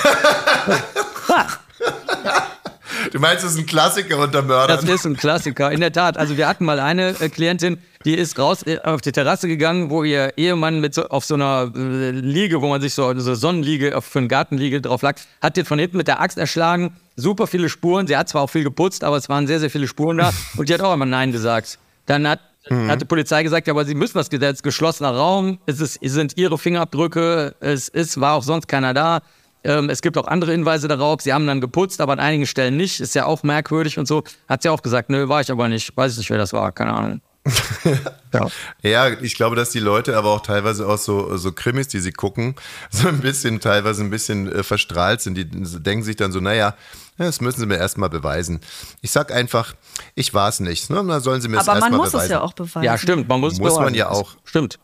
Du 3.12 3.18
meinst, 3.18 3.44
das 3.44 3.52
ist 3.52 3.58
ein 3.58 3.66
Klassiker 3.66 4.18
unter 4.18 4.42
Mördern? 4.42 4.84
Das 4.84 4.88
ist 4.88 5.04
ein 5.04 5.16
Klassiker, 5.16 5.70
in 5.70 5.80
der 5.80 5.92
Tat. 5.92 6.16
Also 6.16 6.36
wir 6.36 6.48
hatten 6.48 6.64
mal 6.64 6.80
eine 6.80 7.10
äh, 7.20 7.28
Klientin, 7.28 7.78
die 8.04 8.14
ist 8.14 8.38
raus 8.38 8.62
äh, 8.66 8.78
auf 8.82 9.00
die 9.00 9.12
Terrasse 9.12 9.48
gegangen, 9.48 9.90
wo 9.90 10.04
ihr 10.04 10.32
Ehemann 10.36 10.80
mit 10.80 10.94
so, 10.94 11.08
auf 11.08 11.24
so 11.24 11.34
einer 11.34 11.72
äh, 11.74 12.10
Liege, 12.10 12.62
wo 12.62 12.68
man 12.68 12.80
sich 12.80 12.94
so, 12.94 13.18
so 13.18 13.34
Sonnenliege, 13.34 13.96
auf, 13.96 14.04
für 14.04 14.18
eine 14.18 14.28
Gartenliege 14.28 14.80
drauf 14.80 15.02
lag, 15.02 15.16
hat 15.40 15.56
den 15.56 15.64
von 15.64 15.78
hinten 15.78 15.96
mit 15.96 16.08
der 16.08 16.20
Axt 16.20 16.38
erschlagen. 16.38 16.96
Super 17.16 17.46
viele 17.46 17.68
Spuren. 17.68 18.06
Sie 18.06 18.16
hat 18.16 18.28
zwar 18.28 18.42
auch 18.42 18.50
viel 18.50 18.64
geputzt, 18.64 19.04
aber 19.04 19.16
es 19.16 19.28
waren 19.28 19.46
sehr, 19.46 19.60
sehr 19.60 19.70
viele 19.70 19.88
Spuren 19.88 20.18
da. 20.18 20.32
Und 20.56 20.68
die 20.68 20.74
hat 20.74 20.80
auch 20.80 20.94
immer 20.94 21.06
Nein 21.06 21.32
gesagt. 21.32 21.78
Dann 22.06 22.28
hat 22.28 22.40
Mhm. 22.68 22.90
Hat 22.90 23.00
die 23.00 23.04
Polizei 23.04 23.42
gesagt, 23.42 23.66
ja, 23.66 23.72
aber 23.72 23.84
sie 23.84 23.94
müssen 23.94 24.18
das 24.18 24.28
Gesetz, 24.28 24.62
geschlossener 24.62 25.14
Raum, 25.14 25.58
es, 25.66 25.80
ist, 25.80 25.98
es 26.02 26.12
sind 26.12 26.36
ihre 26.36 26.58
Fingerabdrücke, 26.58 27.54
es 27.60 27.88
ist, 27.88 28.20
war 28.20 28.34
auch 28.34 28.42
sonst 28.42 28.66
keiner 28.66 28.92
da. 28.92 29.20
Ähm, 29.66 29.90
es 29.90 30.00
gibt 30.00 30.16
auch 30.16 30.28
andere 30.28 30.52
Hinweise 30.52 30.86
darauf. 30.86 31.20
Sie 31.20 31.32
haben 31.32 31.46
dann 31.46 31.60
geputzt, 31.60 32.00
aber 32.00 32.12
an 32.12 32.20
einigen 32.20 32.46
Stellen 32.46 32.76
nicht. 32.76 33.00
Ist 33.00 33.14
ja 33.14 33.26
auch 33.26 33.42
merkwürdig 33.42 33.98
und 33.98 34.06
so. 34.06 34.22
Hat 34.48 34.62
sie 34.62 34.68
auch 34.68 34.82
gesagt, 34.82 35.10
nö, 35.10 35.28
war 35.28 35.40
ich 35.40 35.50
aber 35.50 35.68
nicht. 35.68 35.96
Weiß 35.96 36.12
ich 36.12 36.18
nicht, 36.18 36.30
wer 36.30 36.38
das 36.38 36.52
war. 36.52 36.70
Keine 36.72 36.94
Ahnung. 36.94 37.20
ja. 38.32 38.48
ja, 38.82 39.08
ich 39.20 39.34
glaube, 39.34 39.56
dass 39.56 39.70
die 39.70 39.78
Leute 39.78 40.16
aber 40.16 40.30
auch 40.30 40.40
teilweise 40.42 40.88
auch 40.88 40.98
so, 40.98 41.36
so 41.36 41.52
Krimis, 41.52 41.88
die 41.88 42.00
sie 42.00 42.12
gucken, 42.12 42.56
so 42.90 43.08
ein 43.08 43.20
bisschen, 43.20 43.60
teilweise 43.60 44.02
ein 44.02 44.10
bisschen 44.10 44.50
äh, 44.50 44.62
verstrahlt 44.62 45.20
sind. 45.20 45.36
Die 45.36 45.44
denken 45.44 46.04
sich 46.04 46.16
dann 46.16 46.32
so, 46.32 46.40
naja, 46.40 46.74
das 47.18 47.40
müssen 47.40 47.60
sie 47.60 47.66
mir 47.66 47.78
erstmal 47.78 48.10
beweisen. 48.10 48.60
Ich 49.00 49.10
sag 49.10 49.32
einfach, 49.32 49.74
ich 50.14 50.34
war 50.34 50.48
es 50.48 50.60
nicht. 50.60 50.90
Ne? 50.90 50.96
Dann 51.06 51.20
sollen 51.20 51.40
sie 51.40 51.48
mir 51.48 51.56
das 51.56 51.66
erstmal 51.66 51.90
beweisen. 51.90 51.94
Aber 51.94 52.02
man 52.02 52.12
muss 52.12 52.24
es 52.24 52.30
ja 52.30 52.40
auch 52.40 52.52
beweisen. 52.52 52.84
Ja, 52.84 52.98
stimmt. 52.98 53.28
Man 53.28 53.40
muss, 53.40 53.58
muss 53.58 53.76
man 53.76 53.94
ja 53.94 54.10
auch. 54.10 54.36
Stimmt. 54.44 54.78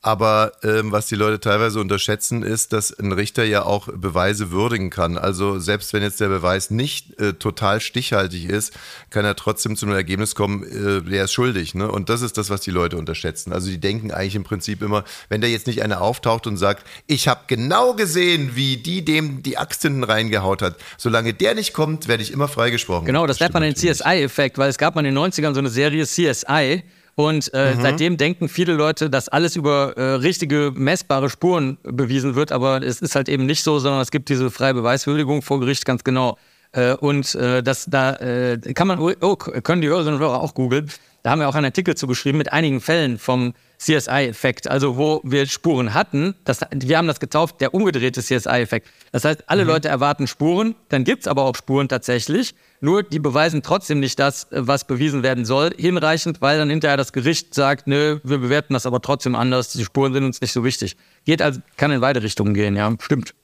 Aber 0.00 0.52
ähm, 0.62 0.92
was 0.92 1.08
die 1.08 1.16
Leute 1.16 1.40
teilweise 1.40 1.80
unterschätzen, 1.80 2.44
ist, 2.44 2.72
dass 2.72 2.96
ein 2.96 3.10
Richter 3.10 3.42
ja 3.42 3.64
auch 3.64 3.88
Beweise 3.88 4.52
würdigen 4.52 4.90
kann. 4.90 5.18
Also 5.18 5.58
selbst 5.58 5.92
wenn 5.92 6.04
jetzt 6.04 6.20
der 6.20 6.28
Beweis 6.28 6.70
nicht 6.70 7.20
äh, 7.20 7.32
total 7.32 7.80
stichhaltig 7.80 8.44
ist, 8.44 8.72
kann 9.10 9.24
er 9.24 9.34
trotzdem 9.34 9.74
zu 9.74 9.86
einem 9.86 9.96
Ergebnis 9.96 10.36
kommen, 10.36 10.62
äh, 10.62 11.02
der 11.02 11.24
ist 11.24 11.32
schuldig. 11.32 11.74
Ne? 11.74 11.90
Und 11.90 12.10
das 12.10 12.22
ist 12.22 12.38
das, 12.38 12.48
was 12.48 12.60
die 12.60 12.70
Leute 12.70 12.96
unterschätzen. 12.96 13.52
Also 13.52 13.70
die 13.70 13.78
denken 13.78 14.12
eigentlich 14.12 14.36
im 14.36 14.44
Prinzip 14.44 14.82
immer, 14.82 15.02
wenn 15.30 15.40
da 15.40 15.48
jetzt 15.48 15.66
nicht 15.66 15.82
einer 15.82 16.00
auftaucht 16.00 16.46
und 16.46 16.58
sagt, 16.58 16.86
ich 17.08 17.26
habe 17.26 17.40
genau 17.48 17.94
gesehen, 17.94 18.52
wie 18.54 18.76
die 18.76 19.04
dem 19.04 19.42
die 19.42 19.58
Axt 19.58 19.82
hinten 19.82 20.04
reingehaut 20.04 20.62
hat. 20.62 20.76
Solange 20.96 21.34
der 21.34 21.56
nicht 21.56 21.72
kommt, 21.72 22.06
werde 22.06 22.22
ich 22.22 22.30
immer 22.30 22.46
freigesprochen. 22.46 23.04
Genau, 23.04 23.26
das 23.26 23.40
nennt 23.40 23.52
man 23.52 23.64
den 23.64 23.74
CSI-Effekt, 23.74 24.58
weil 24.58 24.70
es 24.70 24.78
gab 24.78 24.94
mal 24.94 25.04
in 25.04 25.12
den 25.12 25.18
90ern 25.18 25.54
so 25.54 25.58
eine 25.58 25.70
Serie 25.70 26.06
CSI 26.06 26.84
und 27.18 27.52
äh, 27.52 27.74
mhm. 27.74 27.80
seitdem 27.82 28.16
denken 28.16 28.48
viele 28.48 28.74
Leute, 28.74 29.10
dass 29.10 29.28
alles 29.28 29.56
über 29.56 29.96
äh, 29.96 30.02
richtige, 30.14 30.70
messbare 30.72 31.28
Spuren 31.28 31.76
bewiesen 31.82 32.36
wird, 32.36 32.52
aber 32.52 32.80
es 32.80 33.02
ist 33.02 33.16
halt 33.16 33.28
eben 33.28 33.44
nicht 33.44 33.64
so, 33.64 33.80
sondern 33.80 34.00
es 34.02 34.12
gibt 34.12 34.28
diese 34.28 34.52
freie 34.52 34.72
Beweiswürdigung 34.72 35.42
vor 35.42 35.58
Gericht 35.58 35.84
ganz 35.84 36.04
genau. 36.04 36.38
Äh, 36.70 36.92
und 36.92 37.34
äh, 37.34 37.60
das 37.60 37.86
da 37.86 38.14
äh, 38.14 38.58
kann 38.72 38.86
man, 38.86 39.00
oh, 39.00 39.34
können 39.34 39.82
die 39.82 39.88
Hörerinnen 39.88 40.14
und 40.14 40.20
Hörer 40.20 40.40
auch 40.40 40.54
googeln. 40.54 40.92
Da 41.24 41.30
haben 41.32 41.40
wir 41.40 41.48
auch 41.48 41.56
einen 41.56 41.64
Artikel 41.64 41.96
zu 41.96 42.06
geschrieben 42.06 42.38
mit 42.38 42.52
einigen 42.52 42.80
Fällen 42.80 43.18
vom 43.18 43.52
CSI-Effekt, 43.78 44.70
also 44.70 44.96
wo 44.96 45.20
wir 45.24 45.46
Spuren 45.46 45.94
hatten. 45.94 46.36
Das, 46.44 46.60
wir 46.72 46.98
haben 46.98 47.08
das 47.08 47.18
getauft, 47.18 47.60
der 47.60 47.74
umgedrehte 47.74 48.22
CSI-Effekt. 48.22 48.86
Das 49.10 49.24
heißt, 49.24 49.42
alle 49.48 49.64
mhm. 49.64 49.70
Leute 49.70 49.88
erwarten 49.88 50.28
Spuren, 50.28 50.76
dann 50.88 51.02
gibt 51.02 51.22
es 51.22 51.26
aber 51.26 51.42
auch 51.42 51.56
Spuren 51.56 51.88
tatsächlich. 51.88 52.54
Nur 52.80 53.02
die 53.02 53.18
beweisen 53.18 53.62
trotzdem 53.62 54.00
nicht 54.00 54.18
das, 54.18 54.44
äh, 54.44 54.66
was 54.66 54.86
bewiesen 54.86 55.22
werden 55.22 55.44
soll, 55.44 55.72
hinreichend, 55.76 56.40
weil 56.40 56.58
dann 56.58 56.70
hinterher 56.70 56.96
das 56.96 57.12
Gericht 57.12 57.54
sagt, 57.54 57.86
nö, 57.86 58.20
wir 58.22 58.38
bewerten 58.38 58.74
das 58.74 58.86
aber 58.86 59.00
trotzdem 59.00 59.34
anders, 59.34 59.72
die 59.72 59.84
Spuren 59.84 60.12
sind 60.12 60.24
uns 60.24 60.40
nicht 60.40 60.52
so 60.52 60.64
wichtig. 60.64 60.96
Geht 61.24 61.42
also, 61.42 61.60
kann 61.76 61.90
in 61.90 62.00
beide 62.00 62.22
Richtungen 62.22 62.54
gehen, 62.54 62.76
ja, 62.76 62.94
stimmt. 63.00 63.34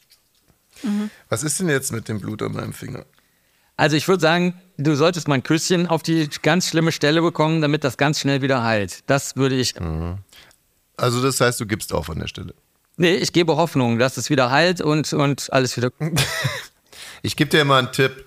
Mhm. 0.82 1.10
Was 1.28 1.42
ist 1.42 1.60
denn 1.60 1.68
jetzt 1.68 1.92
mit 1.92 2.08
dem 2.08 2.20
Blut 2.20 2.42
an 2.42 2.52
meinem 2.52 2.72
Finger? 2.72 3.04
Also 3.76 3.96
ich 3.96 4.06
würde 4.06 4.20
sagen, 4.20 4.54
du 4.76 4.94
solltest 4.94 5.26
mal 5.26 5.34
ein 5.34 5.42
Küsschen 5.42 5.88
auf 5.88 6.02
die 6.02 6.28
ganz 6.42 6.68
schlimme 6.68 6.92
Stelle 6.92 7.22
bekommen, 7.22 7.60
damit 7.60 7.82
das 7.82 7.96
ganz 7.96 8.20
schnell 8.20 8.40
wieder 8.40 8.62
heilt. 8.62 9.00
Das 9.06 9.36
würde 9.36 9.56
ich. 9.56 9.78
Mhm. 9.78 10.18
Also 10.96 11.20
das 11.22 11.40
heißt, 11.40 11.58
du 11.60 11.66
gibst 11.66 11.92
auf 11.92 12.08
an 12.08 12.20
der 12.20 12.28
Stelle. 12.28 12.54
Nee, 12.96 13.16
ich 13.16 13.32
gebe 13.32 13.56
Hoffnung, 13.56 13.98
dass 13.98 14.16
es 14.16 14.30
wieder 14.30 14.52
heilt 14.52 14.80
und, 14.80 15.12
und 15.12 15.52
alles 15.52 15.76
wieder. 15.76 15.90
ich 17.22 17.34
gebe 17.34 17.50
dir 17.50 17.64
mal 17.64 17.78
einen 17.78 17.92
Tipp. 17.92 18.26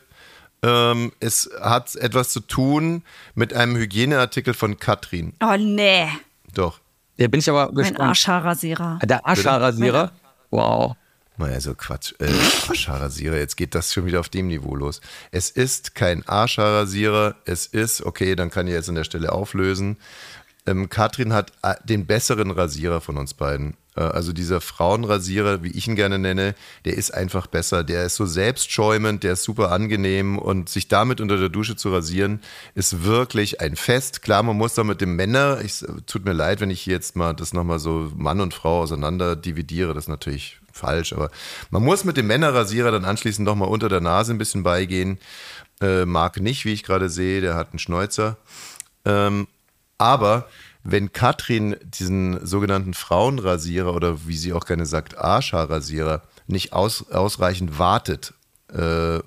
Ähm, 0.63 1.11
es 1.19 1.49
hat 1.61 1.95
etwas 1.95 2.29
zu 2.29 2.39
tun 2.39 3.03
mit 3.35 3.53
einem 3.53 3.75
Hygieneartikel 3.75 4.53
von 4.53 4.79
Katrin. 4.79 5.33
Oh, 5.41 5.55
nee. 5.57 6.07
Doch. 6.53 6.79
Der 7.17 7.27
bin 7.27 7.39
ich 7.39 7.49
aber 7.49 7.71
gespannt. 7.73 7.99
Ein 7.99 8.07
Arschhaarrasierer. 8.07 8.99
Der 9.03 9.25
Arschhaarrasierer? 9.25 10.11
Wow. 10.49 10.95
Naja, 11.37 11.59
so 11.59 11.75
Quatsch. 11.75 12.13
Äh, 12.19 12.31
Arschhaarrasierer, 12.67 13.37
jetzt 13.37 13.57
geht 13.57 13.75
das 13.75 13.93
schon 13.93 14.05
wieder 14.05 14.19
auf 14.19 14.29
dem 14.29 14.47
Niveau 14.47 14.75
los. 14.75 15.01
Es 15.31 15.51
ist 15.51 15.93
kein 15.93 16.27
Arschhaarrasierer, 16.27 17.35
es 17.45 17.67
ist, 17.67 18.01
okay, 18.01 18.35
dann 18.35 18.49
kann 18.49 18.67
ich 18.67 18.73
jetzt 18.73 18.89
an 18.89 18.95
der 18.95 19.03
Stelle 19.03 19.31
auflösen. 19.31 19.97
Ähm, 20.65 20.89
Katrin 20.89 21.33
hat 21.33 21.51
äh, 21.61 21.75
den 21.83 22.07
besseren 22.07 22.49
Rasierer 22.49 23.01
von 23.01 23.17
uns 23.17 23.35
beiden. 23.35 23.77
Äh, 23.97 24.01
also 24.01 24.31
dieser 24.33 24.62
Frauenrasierer, 24.62 25.63
wie 25.63 25.71
ich 25.71 25.88
ihn 25.88 25.95
gerne 25.95 26.19
nenne, 26.19 26.55
der 26.86 26.95
ist 26.95 27.13
einfach 27.13 27.47
besser. 27.47 27.83
Der 27.83 28.05
ist 28.05 28.15
so 28.15 28.25
selbstschäumend, 28.25 29.23
der 29.23 29.33
ist 29.33 29.43
super 29.43 29.71
angenehm 29.71 30.38
und 30.38 30.69
sich 30.69 30.88
damit 30.88 31.19
unter 31.19 31.38
der 31.38 31.49
Dusche 31.49 31.75
zu 31.75 31.91
rasieren, 31.91 32.41
ist 32.75 33.03
wirklich 33.03 33.62
ein 33.62 33.75
Fest. 33.75 34.21
Klar, 34.21 34.43
man 34.43 34.57
muss 34.57 34.75
da 34.75 34.83
mit 34.83 35.01
dem 35.01 35.15
Männer, 35.15 35.60
ich, 35.63 35.83
tut 36.05 36.25
mir 36.25 36.33
leid, 36.33 36.62
wenn 36.62 36.69
ich 36.69 36.86
jetzt 36.86 37.15
mal 37.15 37.33
das 37.33 37.53
nochmal 37.53 37.79
so 37.79 38.12
Mann 38.15 38.39
und 38.39 38.53
Frau 38.53 38.81
auseinander 38.81 39.36
dividiere, 39.36 39.93
das 39.93 40.05
ist 40.05 40.10
natürlich 40.10 40.60
falsch, 40.71 41.13
aber 41.13 41.31
man 41.71 41.83
muss 41.83 42.03
mit 42.03 42.17
dem 42.17 42.27
Männerrasierer 42.27 42.91
dann 42.91 43.03
anschließend 43.03 43.45
nochmal 43.45 43.69
unter 43.69 43.89
der 43.89 44.01
Nase 44.01 44.31
ein 44.31 44.38
bisschen 44.38 44.62
beigehen. 44.62 45.17
Äh, 45.81 46.05
mag 46.05 46.39
nicht, 46.39 46.65
wie 46.65 46.73
ich 46.73 46.83
gerade 46.83 47.10
sehe, 47.10 47.41
der 47.41 47.55
hat 47.55 47.71
einen 47.71 47.79
Schnäuzer. 47.79 48.38
Ähm, 49.05 49.47
aber 49.97 50.47
wenn 50.83 51.11
Katrin 51.11 51.75
diesen 51.83 52.45
sogenannten 52.45 52.93
Frauenrasierer 52.93 53.93
oder 53.93 54.27
wie 54.27 54.37
sie 54.37 54.53
auch 54.53 54.65
gerne 54.65 54.85
sagt, 54.85 55.17
Arschhaarrasierer 55.17 56.21
nicht 56.47 56.73
aus, 56.73 57.11
ausreichend 57.11 57.77
wartet, 57.77 58.33
äh, 58.73 59.19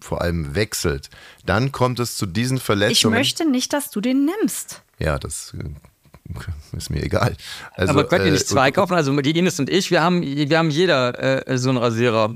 vor 0.00 0.20
allem 0.20 0.54
wechselt, 0.54 1.10
dann 1.44 1.72
kommt 1.72 2.00
es 2.00 2.16
zu 2.16 2.26
diesen 2.26 2.58
Verletzungen. 2.58 3.14
Ich 3.14 3.18
möchte 3.18 3.48
nicht, 3.48 3.72
dass 3.72 3.90
du 3.90 4.00
den 4.00 4.24
nimmst. 4.26 4.82
Ja, 4.98 5.18
das 5.18 5.54
äh, 5.58 6.76
ist 6.76 6.90
mir 6.90 7.02
egal. 7.02 7.36
Also, 7.74 7.92
Aber 7.92 8.04
könnt 8.04 8.24
ihr 8.24 8.32
nicht 8.32 8.42
äh, 8.42 8.46
zwei 8.46 8.70
kaufen? 8.70 8.94
Also 8.94 9.18
die 9.20 9.38
Ines 9.38 9.58
und 9.58 9.70
ich, 9.70 9.90
wir 9.90 10.02
haben, 10.02 10.22
wir 10.22 10.58
haben 10.58 10.70
jeder 10.70 11.48
äh, 11.48 11.58
so 11.58 11.70
einen 11.70 11.78
Rasierer. 11.78 12.34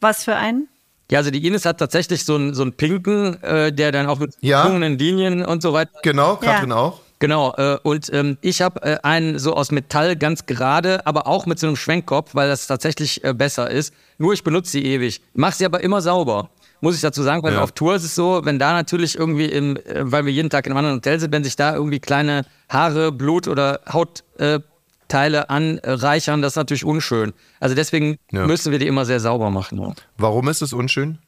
Was 0.00 0.24
für 0.24 0.36
einen? 0.36 0.68
Ja, 1.10 1.20
also 1.20 1.30
die 1.30 1.46
Ines 1.46 1.64
hat 1.64 1.78
tatsächlich 1.78 2.24
so 2.24 2.34
einen, 2.34 2.54
so 2.54 2.62
einen 2.62 2.72
pinken, 2.72 3.42
äh, 3.42 3.72
der 3.72 3.92
dann 3.92 4.06
auch 4.06 4.18
mit 4.18 4.34
ja. 4.40 4.66
Linien 4.66 5.44
und 5.44 5.62
so 5.62 5.72
weiter. 5.72 5.92
Genau, 6.02 6.36
Katrin 6.36 6.70
ja. 6.70 6.76
auch. 6.76 7.00
Genau, 7.18 7.54
äh, 7.56 7.78
und 7.82 8.12
ähm, 8.12 8.36
ich 8.42 8.60
habe 8.60 8.82
äh, 8.82 8.98
einen 9.02 9.38
so 9.38 9.54
aus 9.54 9.70
Metall 9.70 10.16
ganz 10.16 10.44
gerade, 10.44 11.06
aber 11.06 11.26
auch 11.26 11.46
mit 11.46 11.58
so 11.58 11.66
einem 11.66 11.76
Schwenkkopf, 11.76 12.34
weil 12.34 12.48
das 12.48 12.66
tatsächlich 12.66 13.24
äh, 13.24 13.32
besser 13.32 13.70
ist. 13.70 13.94
Nur 14.18 14.34
ich 14.34 14.44
benutze 14.44 14.72
sie 14.72 14.84
ewig. 14.84 15.22
Mach 15.32 15.52
sie 15.52 15.64
aber 15.64 15.80
immer 15.80 16.02
sauber. 16.02 16.50
Muss 16.82 16.94
ich 16.94 17.00
dazu 17.00 17.22
sagen, 17.22 17.42
weil 17.42 17.54
ja. 17.54 17.62
auf 17.62 17.72
Tour 17.72 17.94
ist 17.94 18.04
es 18.04 18.14
so, 18.14 18.42
wenn 18.44 18.58
da 18.58 18.74
natürlich 18.74 19.16
irgendwie, 19.16 19.46
im, 19.46 19.76
äh, 19.76 19.82
weil 20.02 20.26
wir 20.26 20.32
jeden 20.32 20.50
Tag 20.50 20.66
in 20.66 20.72
einem 20.72 20.78
anderen 20.78 20.96
Hotel 20.96 21.18
sind, 21.18 21.32
wenn 21.32 21.42
sich 21.42 21.56
da 21.56 21.74
irgendwie 21.74 22.00
kleine 22.00 22.44
Haare, 22.68 23.12
Blut 23.12 23.48
oder 23.48 23.80
Hautteile 23.90 25.48
anreichern, 25.48 26.42
das 26.42 26.52
ist 26.52 26.56
natürlich 26.56 26.84
unschön. 26.84 27.32
Also 27.60 27.74
deswegen 27.74 28.18
ja. 28.30 28.46
müssen 28.46 28.72
wir 28.72 28.78
die 28.78 28.86
immer 28.86 29.06
sehr 29.06 29.20
sauber 29.20 29.48
machen. 29.48 29.94
Warum 30.18 30.48
ist 30.48 30.60
es 30.60 30.74
unschön? 30.74 31.18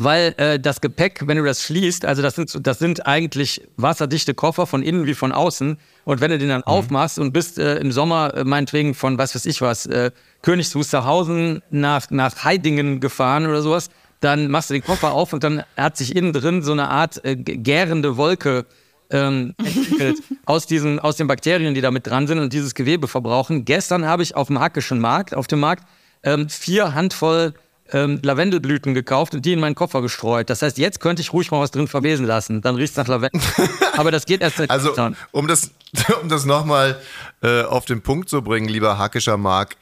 Weil 0.00 0.34
äh, 0.38 0.58
das 0.58 0.80
Gepäck, 0.80 1.26
wenn 1.26 1.36
du 1.36 1.44
das 1.44 1.62
schließt, 1.62 2.06
also 2.06 2.22
das 2.22 2.34
sind, 2.34 2.66
das 2.66 2.78
sind 2.78 3.06
eigentlich 3.06 3.60
wasserdichte 3.76 4.32
Koffer 4.32 4.66
von 4.66 4.82
innen 4.82 5.04
wie 5.04 5.12
von 5.12 5.30
außen. 5.30 5.76
Und 6.04 6.20
wenn 6.22 6.30
du 6.30 6.38
den 6.38 6.48
dann 6.48 6.60
mhm. 6.60 6.72
aufmachst 6.72 7.18
und 7.18 7.32
bist 7.32 7.58
äh, 7.58 7.76
im 7.76 7.92
Sommer 7.92 8.34
äh, 8.34 8.44
meinetwegen 8.44 8.94
von 8.94 9.18
was 9.18 9.34
weiß 9.34 9.44
ich 9.44 9.60
was, 9.60 9.84
äh, 9.84 10.10
Königs 10.40 10.74
Wusterhausen 10.74 11.62
nach, 11.70 12.10
nach 12.10 12.44
Heidingen 12.44 13.00
gefahren 13.00 13.46
oder 13.46 13.60
sowas, 13.60 13.90
dann 14.20 14.50
machst 14.50 14.70
du 14.70 14.74
den 14.74 14.82
Koffer 14.82 15.12
auf 15.12 15.34
und 15.34 15.44
dann 15.44 15.64
hat 15.76 15.98
sich 15.98 16.16
innen 16.16 16.32
drin 16.32 16.62
so 16.62 16.72
eine 16.72 16.88
Art 16.88 17.22
äh, 17.26 17.36
gärende 17.36 18.16
Wolke 18.16 18.64
ähm, 19.10 19.54
entwickelt 19.58 20.16
aus, 20.46 20.66
diesen, 20.66 20.98
aus 20.98 21.16
den 21.16 21.26
Bakterien, 21.26 21.74
die 21.74 21.82
da 21.82 21.90
mit 21.90 22.06
dran 22.06 22.26
sind 22.26 22.38
und 22.38 22.54
dieses 22.54 22.74
Gewebe 22.74 23.06
verbrauchen. 23.06 23.66
Gestern 23.66 24.06
habe 24.06 24.22
ich 24.22 24.34
auf 24.34 24.46
dem 24.46 24.60
Hackischen 24.60 24.98
Markt, 24.98 25.34
auf 25.34 25.46
dem 25.46 25.60
Markt, 25.60 25.84
ähm, 26.22 26.48
vier 26.48 26.94
Handvoll 26.94 27.52
ähm, 27.92 28.20
Lavendelblüten 28.22 28.94
gekauft 28.94 29.34
und 29.34 29.44
die 29.44 29.52
in 29.52 29.60
meinen 29.60 29.74
Koffer 29.74 30.02
gestreut. 30.02 30.50
Das 30.50 30.62
heißt, 30.62 30.78
jetzt 30.78 31.00
könnte 31.00 31.22
ich 31.22 31.32
ruhig 31.32 31.50
mal 31.50 31.60
was 31.60 31.70
drin 31.70 31.88
verwesen 31.88 32.26
lassen. 32.26 32.60
Dann 32.62 32.76
riecht 32.76 32.92
es 32.92 32.96
nach 32.96 33.08
Lavendel. 33.08 33.40
Aber 33.96 34.10
das 34.10 34.26
geht 34.26 34.40
erst 34.40 34.56
seit 34.56 34.70
Also, 34.70 34.94
um 35.32 35.46
das, 35.46 35.70
um 36.22 36.28
das 36.28 36.44
nochmal 36.44 37.00
äh, 37.42 37.62
auf 37.62 37.84
den 37.84 38.02
Punkt 38.02 38.28
zu 38.28 38.42
bringen, 38.42 38.68
lieber 38.68 38.98
hackischer 38.98 39.36
Mark, 39.36 39.76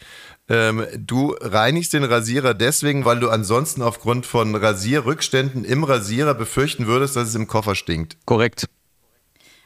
ähm, 0.48 0.86
du 0.96 1.36
reinigst 1.40 1.92
den 1.92 2.04
Rasierer 2.04 2.54
deswegen, 2.54 3.04
weil 3.04 3.20
du 3.20 3.28
ansonsten 3.28 3.82
aufgrund 3.82 4.24
von 4.24 4.54
Rasierrückständen 4.54 5.64
im 5.64 5.84
Rasierer 5.84 6.34
befürchten 6.34 6.86
würdest, 6.86 7.16
dass 7.16 7.28
es 7.28 7.34
im 7.34 7.46
Koffer 7.46 7.74
stinkt. 7.74 8.16
Korrekt. 8.24 8.66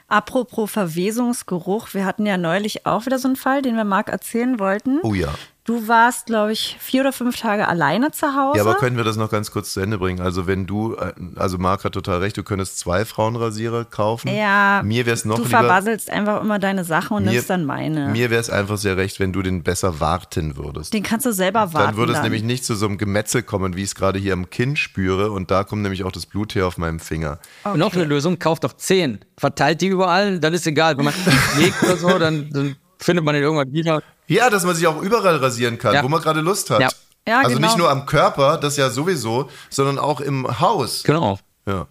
Apropos 0.08 0.70
Verwesungsgeruch, 0.70 1.94
wir 1.94 2.04
hatten 2.04 2.26
ja 2.26 2.36
neulich 2.36 2.84
auch 2.84 3.06
wieder 3.06 3.18
so 3.18 3.28
einen 3.28 3.36
Fall, 3.36 3.62
den 3.62 3.76
wir 3.76 3.84
Marc 3.84 4.10
erzählen 4.10 4.58
wollten. 4.58 4.98
Oh 5.02 5.14
ja. 5.14 5.32
Du 5.64 5.86
warst, 5.86 6.26
glaube 6.26 6.50
ich, 6.50 6.76
vier 6.80 7.02
oder 7.02 7.12
fünf 7.12 7.38
Tage 7.38 7.68
alleine 7.68 8.10
zu 8.10 8.34
Hause. 8.34 8.58
Ja, 8.58 8.64
aber 8.64 8.74
können 8.74 8.96
wir 8.96 9.04
das 9.04 9.16
noch 9.16 9.30
ganz 9.30 9.52
kurz 9.52 9.72
zu 9.72 9.78
Ende 9.78 9.96
bringen? 9.96 10.20
Also 10.20 10.48
wenn 10.48 10.66
du, 10.66 10.96
äh, 10.96 11.12
also 11.36 11.56
Marc 11.56 11.84
hat 11.84 11.92
total 11.92 12.18
recht, 12.18 12.36
du 12.36 12.42
könntest 12.42 12.80
zwei 12.80 13.04
Frauenrasierer 13.04 13.84
kaufen. 13.84 14.26
Ja, 14.34 14.82
mir 14.84 15.06
wäre 15.06 15.14
es 15.14 15.24
noch 15.24 15.36
du 15.36 15.44
lieber, 15.44 15.60
verbasselst 15.60 16.10
einfach 16.10 16.40
immer 16.42 16.58
deine 16.58 16.82
Sachen 16.82 17.16
und 17.16 17.26
Mir- 17.26 17.30
nimmst 17.30 17.48
dann 17.48 17.64
meine. 17.64 18.08
mir 18.08 18.28
wäre 18.30 18.40
es 18.40 18.50
einfach 18.50 18.76
sehr 18.76 18.96
recht, 18.96 19.20
wenn 19.20 19.32
du 19.32 19.40
den 19.42 19.62
besser 19.62 20.00
warten 20.00 20.56
würdest. 20.56 20.92
Den 20.94 21.04
kannst 21.04 21.26
du 21.26 21.32
selber 21.32 21.72
warten. 21.72 21.86
dann 21.90 21.96
würde 21.96 22.14
es 22.14 22.22
nämlich 22.22 22.42
nicht 22.42 22.64
zu 22.64 22.74
so 22.74 22.86
einem 22.86 22.98
Gemetzel 22.98 23.44
kommen, 23.44 23.76
wie 23.76 23.82
ich 23.82 23.88
es 23.90 23.94
gerade 23.94 24.18
hier 24.18 24.32
am 24.32 24.50
Kinn 24.50 24.74
spüre. 24.74 25.30
Und 25.30 25.52
da 25.52 25.62
kommt 25.62 25.82
nämlich 25.82 26.02
auch 26.02 26.10
das 26.12 26.26
Blut 26.26 26.56
her 26.56 26.66
auf 26.66 26.76
meinem 26.76 26.98
Finger. 26.98 27.38
Und 27.62 27.78
Noch 27.78 27.94
eine 27.94 28.02
Lösung, 28.04 28.40
kauft 28.40 28.64
doch 28.64 28.72
zehn. 28.72 29.20
Verteilt 29.38 29.80
die 29.80 29.86
überall, 29.86 30.40
dann 30.40 30.54
ist 30.54 30.66
egal. 30.66 30.98
Wenn 30.98 31.04
man 31.04 31.14
legt 31.58 31.80
oder 31.84 31.96
so, 31.96 32.18
dann, 32.18 32.50
dann 32.50 32.74
findet 33.02 33.24
man 33.24 33.34
den 33.34 33.42
irgendwann 33.42 33.72
wieder. 33.72 34.02
Ja, 34.26 34.50
dass 34.50 34.64
man 34.64 34.74
sich 34.74 34.86
auch 34.86 35.00
überall 35.02 35.36
rasieren 35.36 35.78
kann, 35.78 35.94
Ja. 35.94 36.02
wo 36.02 36.08
man 36.08 36.20
gerade 36.22 36.40
Lust 36.40 36.70
hat. 36.70 36.80
Ja. 36.80 36.88
Ja, 37.26 37.38
also 37.38 37.54
genau. 37.54 37.68
nicht 37.68 37.78
nur 37.78 37.88
am 37.88 38.04
Körper, 38.06 38.56
das 38.56 38.76
ja 38.76 38.90
sowieso, 38.90 39.48
sondern 39.70 39.98
auch 39.98 40.20
im 40.20 40.58
Haus. 40.60 41.04
Genau. 41.04 41.38
Ja. 41.66 41.86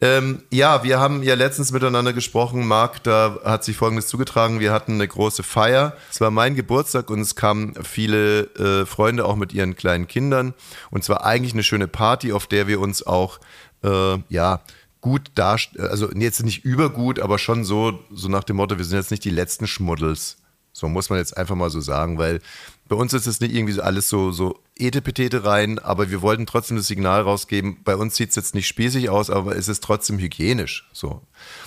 Ähm, 0.00 0.42
ja, 0.50 0.82
wir 0.84 0.98
haben 1.00 1.22
ja 1.22 1.34
letztens 1.34 1.72
miteinander 1.72 2.12
gesprochen, 2.12 2.66
Marc, 2.66 3.02
da 3.02 3.38
hat 3.44 3.64
sich 3.64 3.76
Folgendes 3.76 4.08
zugetragen. 4.08 4.60
Wir 4.60 4.72
hatten 4.72 4.92
eine 4.92 5.08
große 5.08 5.42
Feier. 5.42 5.94
Es 6.10 6.20
war 6.20 6.30
mein 6.30 6.54
Geburtstag 6.54 7.08
und 7.10 7.20
es 7.20 7.34
kamen 7.34 7.74
viele 7.82 8.42
äh, 8.56 8.86
Freunde 8.86 9.24
auch 9.24 9.36
mit 9.36 9.52
ihren 9.54 9.74
kleinen 9.74 10.06
Kindern. 10.06 10.52
Und 10.90 11.02
es 11.02 11.08
war 11.08 11.24
eigentlich 11.24 11.54
eine 11.54 11.62
schöne 11.62 11.88
Party, 11.88 12.32
auf 12.32 12.46
der 12.46 12.66
wir 12.66 12.80
uns 12.80 13.06
auch, 13.06 13.38
äh, 13.84 14.18
ja, 14.28 14.60
gut 15.06 15.30
darstellen, 15.36 15.86
also 15.88 16.10
jetzt 16.10 16.42
nicht 16.42 16.64
übergut, 16.64 17.20
aber 17.20 17.38
schon 17.38 17.64
so, 17.64 18.00
so 18.10 18.26
nach 18.26 18.42
dem 18.42 18.56
Motto, 18.56 18.76
wir 18.76 18.84
sind 18.84 18.98
jetzt 18.98 19.12
nicht 19.12 19.22
die 19.24 19.30
letzten 19.30 19.68
Schmuddels. 19.68 20.38
So 20.72 20.88
muss 20.88 21.10
man 21.10 21.20
jetzt 21.20 21.36
einfach 21.36 21.54
mal 21.54 21.70
so 21.70 21.80
sagen, 21.80 22.18
weil 22.18 22.40
bei 22.88 22.96
uns 22.96 23.12
ist 23.12 23.28
es 23.28 23.38
nicht 23.38 23.54
irgendwie 23.54 23.74
so 23.74 23.82
alles 23.82 24.08
so, 24.08 24.32
so 24.32 24.58
Etepetete 24.76 25.44
rein, 25.44 25.78
aber 25.78 26.10
wir 26.10 26.22
wollten 26.22 26.44
trotzdem 26.44 26.76
das 26.76 26.88
Signal 26.88 27.20
rausgeben, 27.20 27.76
bei 27.84 27.94
uns 27.94 28.16
sieht 28.16 28.30
es 28.30 28.34
jetzt 28.34 28.56
nicht 28.56 28.66
spießig 28.66 29.08
aus, 29.08 29.30
aber 29.30 29.54
es 29.54 29.68
ist 29.68 29.84
trotzdem 29.84 30.18
hygienisch. 30.18 30.88
So. 30.92 31.22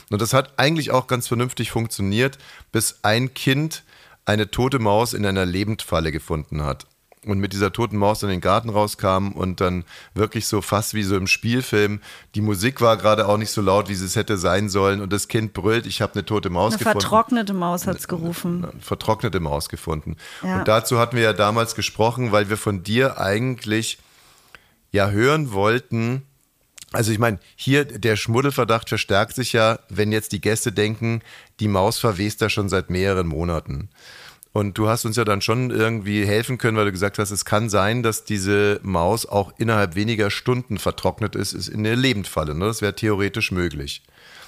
Und 0.10 0.22
das 0.22 0.34
hat 0.34 0.60
eigentlich 0.60 0.92
auch 0.92 1.08
ganz 1.08 1.30
vernünftig 1.30 1.72
funktioniert, 1.72 2.40
bis 2.74 3.00
ein 3.04 3.34
Kind 3.34 3.86
eine 4.26 4.52
tote 4.52 4.80
Maus 4.80 5.14
in 5.14 5.26
einer 5.26 5.46
Lebendfalle 5.46 6.12
gefunden 6.12 6.64
hat. 6.64 6.88
Und 7.26 7.40
mit 7.40 7.52
dieser 7.52 7.74
toten 7.74 7.98
Maus 7.98 8.24
in 8.24 8.30
den 8.30 8.40
Garten 8.40 8.70
rauskam 8.70 9.34
und 9.34 9.60
dann 9.60 9.84
wirklich 10.14 10.48
so 10.48 10.62
fast 10.62 10.94
wie 10.94 11.04
so 11.04 11.18
im 11.18 11.28
Spielfilm. 11.28 12.00
Die 12.34 12.40
Musik 12.42 12.80
war 12.80 12.96
gerade 12.96 13.28
auch 13.28 13.38
nicht 13.38 13.52
so 13.52 13.62
laut, 13.62 13.90
wie 13.90 13.96
sie 13.96 14.06
es 14.06 14.16
hätte 14.16 14.38
sein 14.38 14.70
sollen. 14.70 15.02
Und 15.02 15.12
das 15.12 15.28
Kind 15.28 15.52
brüllt, 15.54 15.86
ich 15.86 16.02
habe 16.02 16.14
eine 16.14 16.26
tote 16.26 16.50
Maus 16.50 16.74
Eine 16.74 16.78
gefunden 16.80 17.02
vertrocknete 17.02 17.54
Maus 17.54 17.88
hat's 17.88 18.08
gerufen. 18.08 18.64
eine 18.64 18.82
vertrocknete 18.82 19.42
Maus 19.42 19.68
gefunden. 19.68 20.16
Ja. 20.44 20.60
Und 20.60 20.68
dazu 20.70 20.98
hatten 20.98 21.18
wir 21.18 21.24
ja 21.24 21.34
damals 21.34 21.76
gesprochen, 21.76 22.32
weil 22.32 22.50
wir 22.50 22.58
von 22.58 22.84
dir 22.84 23.20
eigentlich 23.20 23.98
ja 24.92 25.10
hören 25.10 25.52
wollten. 25.52 26.24
Also 26.92 27.12
ich 27.12 27.20
meine, 27.20 27.40
hier 27.56 27.86
der 27.86 28.16
Schmuddelverdacht 28.16 28.90
verstärkt 28.90 29.36
sich 29.36 29.54
ja, 29.54 29.80
wenn 29.90 30.12
jetzt 30.12 30.32
die 30.32 30.42
Gäste 30.42 30.72
denken, 30.72 31.22
die 31.60 31.68
Maus 31.68 32.00
verwest 32.00 32.42
da 32.42 32.50
schon 32.50 32.70
seit 32.70 32.90
mehreren 32.90 33.28
Monaten. 33.28 33.90
Und 34.52 34.78
du 34.78 34.88
hast 34.88 35.06
uns 35.06 35.16
ja 35.16 35.26
dann 35.26 35.42
schon 35.42 35.70
irgendwie 35.70 36.26
helfen 36.26 36.58
können, 36.58 36.76
weil 36.76 36.86
du 36.86 36.92
gesagt 36.92 37.20
hast, 37.20 37.30
es 37.30 37.46
kann 37.46 37.70
sein, 37.70 38.02
dass 38.02 38.24
diese 38.24 38.80
Maus 38.82 39.28
auch 39.28 39.54
innerhalb 39.58 39.96
weniger 39.96 40.32
Stunden 40.32 40.80
vertrocknet 40.80 41.36
ist, 41.36 41.54
ist 41.54 41.68
in 41.68 41.84
der 41.84 41.96
Lebendfalle. 41.96 42.56
Ne? 42.56 42.66
Das 42.66 42.82
wäre 42.82 42.96
theoretisch 42.96 43.52
möglich. 43.52 44.02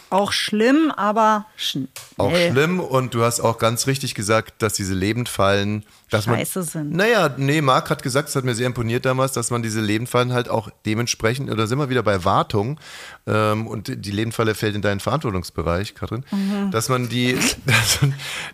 Auch 0.09 0.33
schlimm, 0.33 0.91
aber 0.97 1.45
schnell. 1.55 1.87
Auch 2.17 2.35
schlimm 2.35 2.81
und 2.81 3.13
du 3.13 3.23
hast 3.23 3.39
auch 3.39 3.57
ganz 3.57 3.87
richtig 3.87 4.13
gesagt, 4.13 4.61
dass 4.61 4.73
diese 4.73 4.93
Lebendfallen, 4.93 5.85
dass 6.11 6.25
Scheiße 6.25 6.59
man, 6.59 6.67
sind. 6.67 6.91
Naja, 6.91 7.33
nee, 7.37 7.61
Marc 7.61 7.89
hat 7.89 8.03
gesagt, 8.03 8.27
das 8.27 8.35
hat 8.35 8.43
mir 8.43 8.53
sehr 8.53 8.67
imponiert 8.67 9.05
damals, 9.05 9.31
dass 9.31 9.49
man 9.49 9.63
diese 9.63 9.81
Lebendfallen 9.81 10.33
halt 10.33 10.49
auch 10.49 10.69
dementsprechend, 10.85 11.49
oder 11.49 11.65
sind 11.67 11.79
wir 11.79 11.89
wieder 11.89 12.03
bei 12.03 12.23
Wartung, 12.25 12.79
ähm, 13.25 13.65
und 13.65 13.87
die 14.05 14.11
Lebendfalle 14.11 14.53
fällt 14.53 14.75
in 14.75 14.81
deinen 14.81 14.99
Verantwortungsbereich, 14.99 15.95
Katrin, 15.95 16.23
Mhm. 16.31 16.71
dass 16.71 16.89
man 16.89 17.09
die, 17.09 17.35
dass 17.65 17.99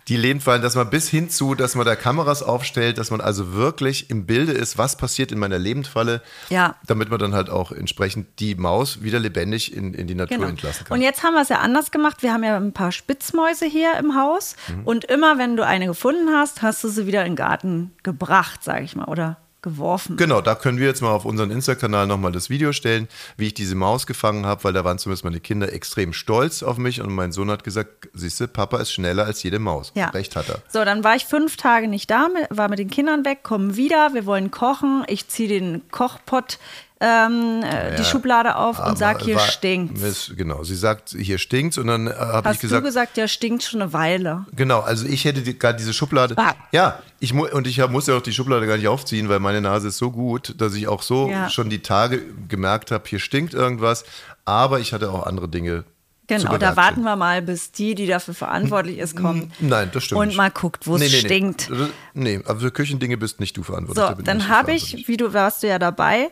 die 0.08 0.16
Lebendfallen, 0.16 0.62
dass 0.62 0.74
man 0.76 0.88
bis 0.88 1.08
hin 1.08 1.30
zu, 1.30 1.54
dass 1.54 1.74
man 1.74 1.84
da 1.84 1.96
Kameras 1.96 2.42
aufstellt, 2.42 2.96
dass 2.98 3.10
man 3.10 3.20
also 3.20 3.52
wirklich 3.54 4.08
im 4.10 4.24
Bilde 4.26 4.52
ist, 4.52 4.78
was 4.78 4.96
passiert 4.96 5.32
in 5.32 5.38
meiner 5.38 5.58
Lebendfalle, 5.58 6.22
Ja. 6.50 6.76
damit 6.86 7.10
man 7.10 7.18
dann 7.18 7.34
halt 7.34 7.50
auch 7.50 7.72
entsprechend 7.72 8.38
die 8.40 8.54
Maus 8.54 9.02
wieder 9.02 9.18
lebendig 9.18 9.74
in, 9.76 9.94
in 9.94 10.06
die 10.06 10.14
Natur 10.14 10.36
Genau. 10.38 10.48
entlassen 10.48 10.84
kann. 10.86 10.96
Und 10.96 11.02
jetzt 11.02 11.22
haben 11.24 11.34
wir 11.34 11.42
es 11.42 11.48
ja 11.48 11.58
anders 11.58 11.90
gemacht. 11.90 12.22
Wir 12.22 12.32
haben 12.32 12.44
ja 12.44 12.56
ein 12.56 12.72
paar 12.72 12.92
Spitzmäuse 12.92 13.66
hier 13.66 13.94
im 13.98 14.14
Haus. 14.14 14.54
Mhm. 14.68 14.84
Und 14.84 15.04
immer, 15.06 15.38
wenn 15.38 15.56
du 15.56 15.66
eine 15.66 15.86
gefunden 15.86 16.28
hast, 16.32 16.62
hast 16.62 16.84
du 16.84 16.88
sie 16.88 17.06
wieder 17.06 17.22
in 17.24 17.32
den 17.32 17.36
Garten 17.48 17.92
gebracht, 18.02 18.62
sage 18.62 18.84
ich 18.84 18.94
mal, 18.94 19.06
oder 19.06 19.38
geworfen. 19.62 20.16
Genau, 20.16 20.40
da 20.40 20.54
können 20.54 20.78
wir 20.78 20.86
jetzt 20.86 21.00
mal 21.00 21.10
auf 21.10 21.24
unseren 21.24 21.50
Insta-Kanal 21.50 22.06
nochmal 22.06 22.30
das 22.30 22.48
Video 22.48 22.72
stellen, 22.72 23.08
wie 23.36 23.48
ich 23.48 23.54
diese 23.54 23.74
Maus 23.74 24.06
gefangen 24.06 24.46
habe, 24.46 24.62
weil 24.64 24.72
da 24.72 24.84
waren 24.84 24.98
zumindest 24.98 25.24
meine 25.24 25.40
Kinder 25.40 25.72
extrem 25.72 26.12
stolz 26.12 26.62
auf 26.62 26.78
mich 26.78 27.00
und 27.00 27.12
mein 27.12 27.32
Sohn 27.32 27.50
hat 27.50 27.64
gesagt, 27.64 28.08
siehste, 28.12 28.46
Papa 28.46 28.78
ist 28.78 28.92
schneller 28.92 29.24
als 29.24 29.42
jede 29.42 29.58
Maus. 29.58 29.92
Ja. 29.94 30.10
Recht 30.10 30.36
hat 30.36 30.48
er. 30.48 30.62
So, 30.68 30.84
dann 30.84 31.02
war 31.02 31.16
ich 31.16 31.24
fünf 31.24 31.56
Tage 31.56 31.88
nicht 31.88 32.08
da, 32.10 32.28
war 32.50 32.68
mit 32.68 32.78
den 32.78 32.90
Kindern 32.90 33.24
weg, 33.24 33.42
kommen 33.42 33.74
wieder, 33.76 34.14
wir 34.14 34.26
wollen 34.26 34.50
kochen. 34.50 35.04
Ich 35.08 35.26
ziehe 35.26 35.48
den 35.48 35.82
Kochpott, 35.90 36.58
ähm, 37.00 37.62
äh, 37.62 37.92
die 37.96 37.98
Ja, 38.02 38.04
Schublade 38.04 38.56
auf 38.56 38.84
und 38.84 38.98
sag, 38.98 39.22
hier 39.22 39.36
war- 39.36 39.42
stinkt's. 39.46 40.32
Genau, 40.36 40.64
sie 40.64 40.74
sagt, 40.74 41.10
hier 41.10 41.38
stinkt's 41.38 41.78
und 41.78 41.86
dann 41.86 42.08
äh, 42.08 42.10
habe 42.10 42.38
ich 42.48 42.54
Hast 42.54 42.60
gesagt, 42.60 42.82
du 42.82 42.86
gesagt, 42.88 43.16
ja, 43.16 43.28
stinkt 43.28 43.62
schon 43.62 43.80
eine 43.82 43.92
Weile. 43.92 44.46
Genau, 44.56 44.80
also 44.80 45.06
ich 45.06 45.24
hätte 45.24 45.42
die, 45.42 45.56
gerade 45.58 45.78
diese 45.78 45.92
Schublade. 45.92 46.34
Ah. 46.36 46.54
Ja, 46.72 46.98
ich 47.20 47.32
mu 47.32 47.46
und 47.46 47.66
ich 47.66 47.80
hab, 47.80 47.90
muss 47.90 48.06
ja 48.08 48.16
auch 48.16 48.22
die 48.22 48.32
Schublade 48.32 48.66
gar 48.66 48.76
nicht 48.76 48.88
aufziehen, 48.88 49.28
weil 49.28 49.38
meine 49.38 49.60
Nase 49.60 49.88
ist 49.88 49.98
so 49.98 50.10
gut, 50.10 50.54
dass 50.60 50.74
ich 50.74 50.88
auch 50.88 51.02
so 51.02 51.28
Ja. 51.30 51.48
schon 51.50 51.70
die 51.70 51.80
Tage 51.80 52.20
gemerkt 52.48 52.90
habe, 52.90 53.04
hier 53.08 53.20
stinkt 53.20 53.54
irgendwas. 53.54 54.04
Aber 54.44 54.80
ich 54.80 54.92
hatte 54.92 55.10
auch 55.10 55.24
andere 55.26 55.48
Dinge. 55.48 55.84
Genau, 56.26 56.58
da 56.58 56.76
warten 56.76 57.02
wir 57.04 57.16
mal, 57.16 57.40
bis 57.40 57.72
die, 57.72 57.94
die 57.94 58.06
dafür 58.06 58.34
verantwortlich 58.34 58.98
ist, 58.98 59.16
kommt. 59.16 59.50
Nein, 59.62 59.88
das 59.94 60.04
stimmt. 60.04 60.20
Und 60.20 60.36
mal 60.36 60.50
guckt, 60.50 60.86
wo 60.86 60.96
es 60.96 61.00
Nee, 61.00 61.08
nee, 61.08 61.20
stinkt. 61.20 61.70
Nee. 61.70 61.86
Nee, 62.12 62.40
aber 62.44 62.60
für 62.60 62.70
Küchendinge 62.70 63.16
bist 63.16 63.40
nicht 63.40 63.56
du 63.56 63.62
verantwortlich. 63.62 64.04
da 64.04 64.10
So, 64.10 64.16
bin 64.16 64.24
dann 64.26 64.48
habe 64.48 64.72
ich, 64.72 65.08
wie 65.08 65.16
du 65.16 65.32
warst 65.32 65.62
du 65.62 65.68
ja 65.68 65.78
dabei, 65.78 66.28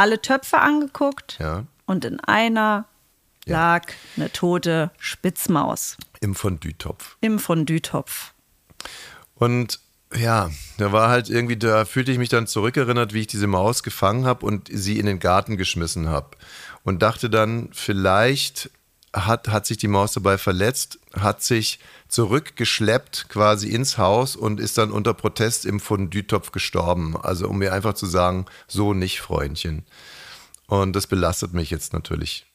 alle 0.00 0.20
Töpfe 0.22 0.58
angeguckt 0.58 1.36
Ja. 1.38 1.64
und 1.86 2.04
in 2.04 2.18
einer 2.20 2.86
Ja. 3.46 3.56
lag 3.74 3.92
eine 4.16 4.32
tote 4.32 4.90
Spitzmaus 4.98 5.96
Im 6.20 6.34
Fondue-Topf. 6.34 7.16
im 7.20 7.38
Fondue-Topf. 7.38 8.32
Und 9.34 9.80
ja, 10.14 10.50
da 10.78 10.90
war 10.92 11.08
halt 11.08 11.30
irgendwie, 11.30 11.56
da 11.56 11.84
fühlte 11.84 12.10
ich 12.12 12.18
mich 12.18 12.28
dann 12.28 12.46
zurückerinnert, 12.46 13.14
wie 13.14 13.20
ich 13.20 13.26
diese 13.28 13.46
Maus 13.46 13.82
gefangen 13.82 14.24
habe 14.26 14.44
und 14.44 14.68
sie 14.72 14.98
in 14.98 15.06
den 15.06 15.20
Garten 15.20 15.56
geschmissen 15.56 16.08
habe. 16.08 16.30
Und 16.82 17.02
dachte 17.02 17.30
dann, 17.30 17.68
vielleicht 17.72 18.70
hat, 19.12 19.48
hat 19.48 19.66
sich 19.66 19.76
die 19.78 19.88
Maus 19.88 20.12
dabei 20.12 20.36
verletzt, 20.38 20.98
hat 21.14 21.42
sich 21.42 21.78
zurückgeschleppt 22.10 23.28
quasi 23.28 23.68
ins 23.68 23.96
Haus 23.96 24.36
und 24.36 24.60
ist 24.60 24.76
dann 24.78 24.90
unter 24.90 25.14
Protest 25.14 25.64
im 25.64 25.80
Fondue-Topf 25.80 26.52
gestorben. 26.52 27.16
Also 27.16 27.48
um 27.48 27.58
mir 27.58 27.72
einfach 27.72 27.94
zu 27.94 28.06
sagen, 28.06 28.46
so 28.68 28.92
nicht, 28.94 29.20
Freundchen. 29.20 29.84
Und 30.66 30.94
das 30.94 31.06
belastet 31.06 31.54
mich 31.54 31.70
jetzt 31.70 31.92
natürlich. 31.92 32.46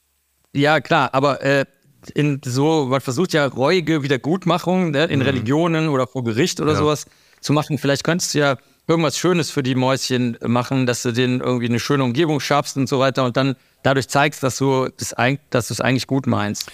Ja, 0.53 0.79
klar, 0.79 1.13
aber 1.13 1.41
äh, 1.41 1.65
in 2.13 2.41
so, 2.45 2.85
man 2.85 3.01
versucht 3.01 3.33
ja 3.33 3.45
reuige 3.45 4.03
Wiedergutmachung 4.03 4.91
ne, 4.91 5.05
in 5.05 5.21
Religionen 5.21 5.89
oder 5.89 6.05
vor 6.07 6.23
Gericht 6.23 6.59
oder 6.59 6.73
Ja. 6.73 6.77
sowas 6.77 7.05
zu 7.41 7.51
machen. 7.53 7.77
Vielleicht 7.77 8.03
könntest 8.03 8.33
du 8.33 8.39
ja 8.39 8.57
irgendwas 8.87 9.17
Schönes 9.17 9.51
für 9.51 9.63
die 9.63 9.75
Mäuschen 9.75 10.37
machen, 10.45 10.85
dass 10.85 11.01
du 11.01 11.11
denen 11.11 11.41
irgendwie 11.41 11.65
eine 11.67 11.79
schöne 11.79 12.03
Umgebung 12.03 12.39
schaffst 12.39 12.77
und 12.77 12.87
so 12.87 12.99
weiter 12.99 13.23
und 13.23 13.35
dann 13.35 13.55
dadurch 13.83 14.07
zeigst, 14.07 14.43
dass 14.43 14.57
du 14.57 14.89
das 14.97 15.15
dass 15.49 15.67
du 15.67 15.73
es 15.73 15.81
eigentlich 15.81 16.07
gut 16.07 16.27
meinst. 16.27 16.71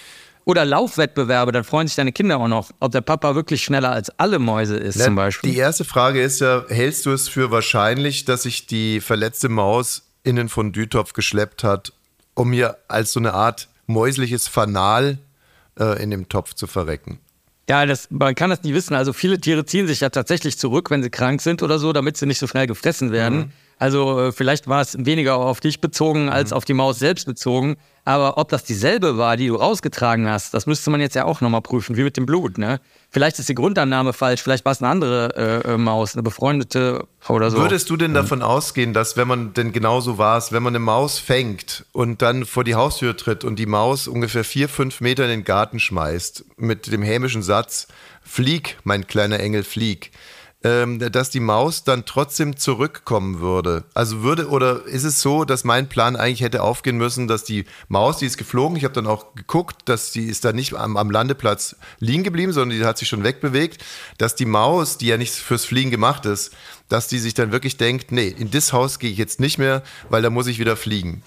Oder 0.52 0.66
Laufwettbewerbe, 0.66 1.54
dann 1.54 1.64
freuen 1.64 1.88
sich 1.88 1.96
deine 1.96 2.12
Kinder 2.12 2.38
auch 2.38 2.50
noch, 2.50 2.72
ob 2.82 2.92
der 2.92 3.00
Papa 3.00 3.36
wirklich 3.36 3.64
schneller 3.64 3.90
als 3.94 4.10
alle 4.20 4.38
Mäuse 4.38 4.76
ist 4.76 5.00
zum 5.02 5.16
Beispiel. 5.16 5.50
Die 5.50 5.58
erste 5.58 5.86
Frage 5.86 6.22
ist 6.22 6.42
ja, 6.42 6.66
hältst 6.68 7.06
du 7.06 7.12
es 7.12 7.30
für 7.30 7.52
wahrscheinlich, 7.52 8.26
dass 8.26 8.44
sich 8.44 8.68
die 8.68 9.00
verletzte 9.00 9.48
Maus 9.48 10.02
in 10.24 10.36
den 10.36 10.50
Fondue-Topf 10.50 11.14
geschleppt 11.14 11.64
hat, 11.64 11.94
um 12.34 12.50
mir 12.50 12.76
als 12.90 13.14
so 13.14 13.22
eine 13.22 13.34
Art 13.34 13.70
mäusliches 13.88 14.50
Fanal 14.50 15.20
äh, 15.80 16.04
in 16.04 16.12
dem 16.12 16.28
Topf 16.28 16.54
zu 16.54 16.68
verrecken? 16.68 17.20
Ja, 17.70 17.86
das, 17.86 18.12
man 18.12 18.36
kann 18.36 18.50
das 18.50 18.62
nie 18.64 18.74
wissen. 18.74 18.94
Also 18.94 19.14
viele 19.14 19.40
Tiere 19.40 19.66
ziehen 19.66 19.88
sich 19.88 20.02
ja 20.02 20.10
tatsächlich 20.10 20.58
zurück, 20.58 20.92
wenn 20.92 21.02
sie 21.02 21.10
krank 21.10 21.42
sind 21.42 21.64
oder 21.64 21.80
so, 21.80 21.94
damit 21.94 22.18
sie 22.18 22.26
nicht 22.26 22.40
so 22.40 22.48
schnell 22.48 22.68
gefressen 22.68 23.14
werden. 23.14 23.54
Also 23.82 24.28
äh, 24.28 24.32
vielleicht 24.32 24.68
war 24.68 24.80
es 24.80 24.96
weniger 24.96 25.38
auf 25.38 25.60
dich 25.60 25.82
bezogen 25.82 26.30
als 26.30 26.54
auf 26.54 26.66
die 26.66 26.76
Maus 26.76 27.00
selbst 27.00 27.26
bezogen. 27.26 27.78
Aber 28.06 28.38
ob 28.38 28.50
das 28.50 28.64
dieselbe 28.64 29.18
war, 29.18 29.38
die 29.38 29.48
du 29.48 29.56
rausgetragen 29.56 30.30
hast, 30.30 30.54
das 30.54 30.68
müsste 30.68 30.92
man 30.92 31.02
jetzt 31.02 31.16
ja 31.16 31.26
auch 31.26 31.42
nochmal 31.42 31.64
prüfen, 31.64 31.98
wie 31.98 32.04
mit 32.04 32.16
dem 32.16 32.28
Blut. 32.28 32.60
Ne? 32.60 32.80
Vielleicht 33.10 33.40
ist 33.40 33.50
die 33.50 33.56
Grundannahme 33.56 34.14
falsch, 34.14 34.44
vielleicht 34.44 34.66
war 34.66 34.74
es 34.74 34.84
eine 34.84 34.92
andere 34.92 35.64
äh, 35.66 35.74
äh, 35.74 35.78
Maus, 35.78 36.14
eine 36.14 36.22
befreundete 36.22 37.08
oder 37.28 37.50
so. 37.50 37.58
Würdest 37.58 37.90
du 37.90 37.98
denn 37.98 38.14
davon 38.14 38.44
ausgehen, 38.44 38.94
dass 38.94 39.18
wenn 39.18 39.28
man 39.28 39.54
denn 39.54 39.72
genauso 39.72 40.20
war 40.20 40.38
es, 40.38 40.52
wenn 40.52 40.62
man 40.62 40.76
eine 40.76 40.84
Maus 40.84 41.18
fängt 41.18 41.86
und 41.92 42.22
dann 42.22 42.46
vor 42.46 42.64
die 42.64 42.76
Haustür 42.76 43.18
tritt 43.18 43.44
und 43.44 43.58
die 43.58 43.66
Maus 43.66 44.08
ungefähr 44.08 44.44
vier, 44.44 44.70
fünf 44.70 45.02
Meter 45.02 45.24
in 45.24 45.32
den 45.32 45.44
Garten 45.44 45.80
schmeißt 45.80 46.46
mit 46.58 46.92
dem 46.92 47.02
hämischen 47.02 47.42
Satz, 47.42 47.88
flieg, 48.22 48.78
mein 48.84 49.08
kleiner 49.08 49.40
Engel, 49.40 49.64
flieg, 49.64 50.12
dass 50.64 51.32
die 51.32 51.40
Maus 51.40 51.84
dann 51.84 52.06
trotzdem 52.06 52.56
zurückkommen 52.56 53.40
würde. 53.40 53.84
Also 53.96 54.22
würde, 54.22 54.48
oder 54.48 54.86
ist 54.86 55.04
es 55.04 55.20
so, 55.20 55.44
dass 55.44 55.64
mein 55.64 55.90
Plan 55.90 56.16
eigentlich 56.16 56.42
hätte 56.42 56.62
aufgehen 56.62 56.98
müssen, 56.98 57.28
dass 57.28 57.44
die 57.44 57.66
Maus, 57.88 58.18
die 58.18 58.28
ist 58.28 58.38
geflogen, 58.38 58.78
ich 58.78 58.84
habe 58.84 58.94
dann 58.94 59.08
auch 59.08 59.34
geguckt, 59.34 59.78
dass 59.86 60.12
die 60.12 60.26
ist 60.26 60.46
da 60.46 60.54
nicht 60.54 60.76
am, 60.76 60.98
am 60.98 61.10
Landeplatz 61.10 61.78
liegen 62.00 62.24
geblieben, 62.24 62.54
sondern 62.54 62.78
die 62.78 62.86
hat 62.86 63.00
sich 63.00 63.08
schon 63.08 63.24
wegbewegt, 63.24 63.84
dass 64.20 64.36
die 64.36 64.46
Maus, 64.46 65.00
die 65.00 65.08
ja 65.08 65.18
nicht 65.18 65.34
fürs 65.34 65.66
Fliegen 65.66 65.90
gemacht 65.90 66.28
ist, 66.28 66.54
dass 66.90 67.08
die 67.08 67.18
sich 67.18 67.34
dann 67.34 67.52
wirklich 67.52 67.78
denkt, 67.78 68.12
nee, 68.12 68.28
in 68.28 68.52
das 68.52 68.72
Haus 68.72 69.00
gehe 69.00 69.10
ich 69.10 69.18
jetzt 69.18 69.40
nicht 69.40 69.58
mehr, 69.58 69.82
weil 70.10 70.22
da 70.22 70.30
muss 70.30 70.46
ich 70.46 70.60
wieder 70.60 70.78
fliegen. 70.78 71.24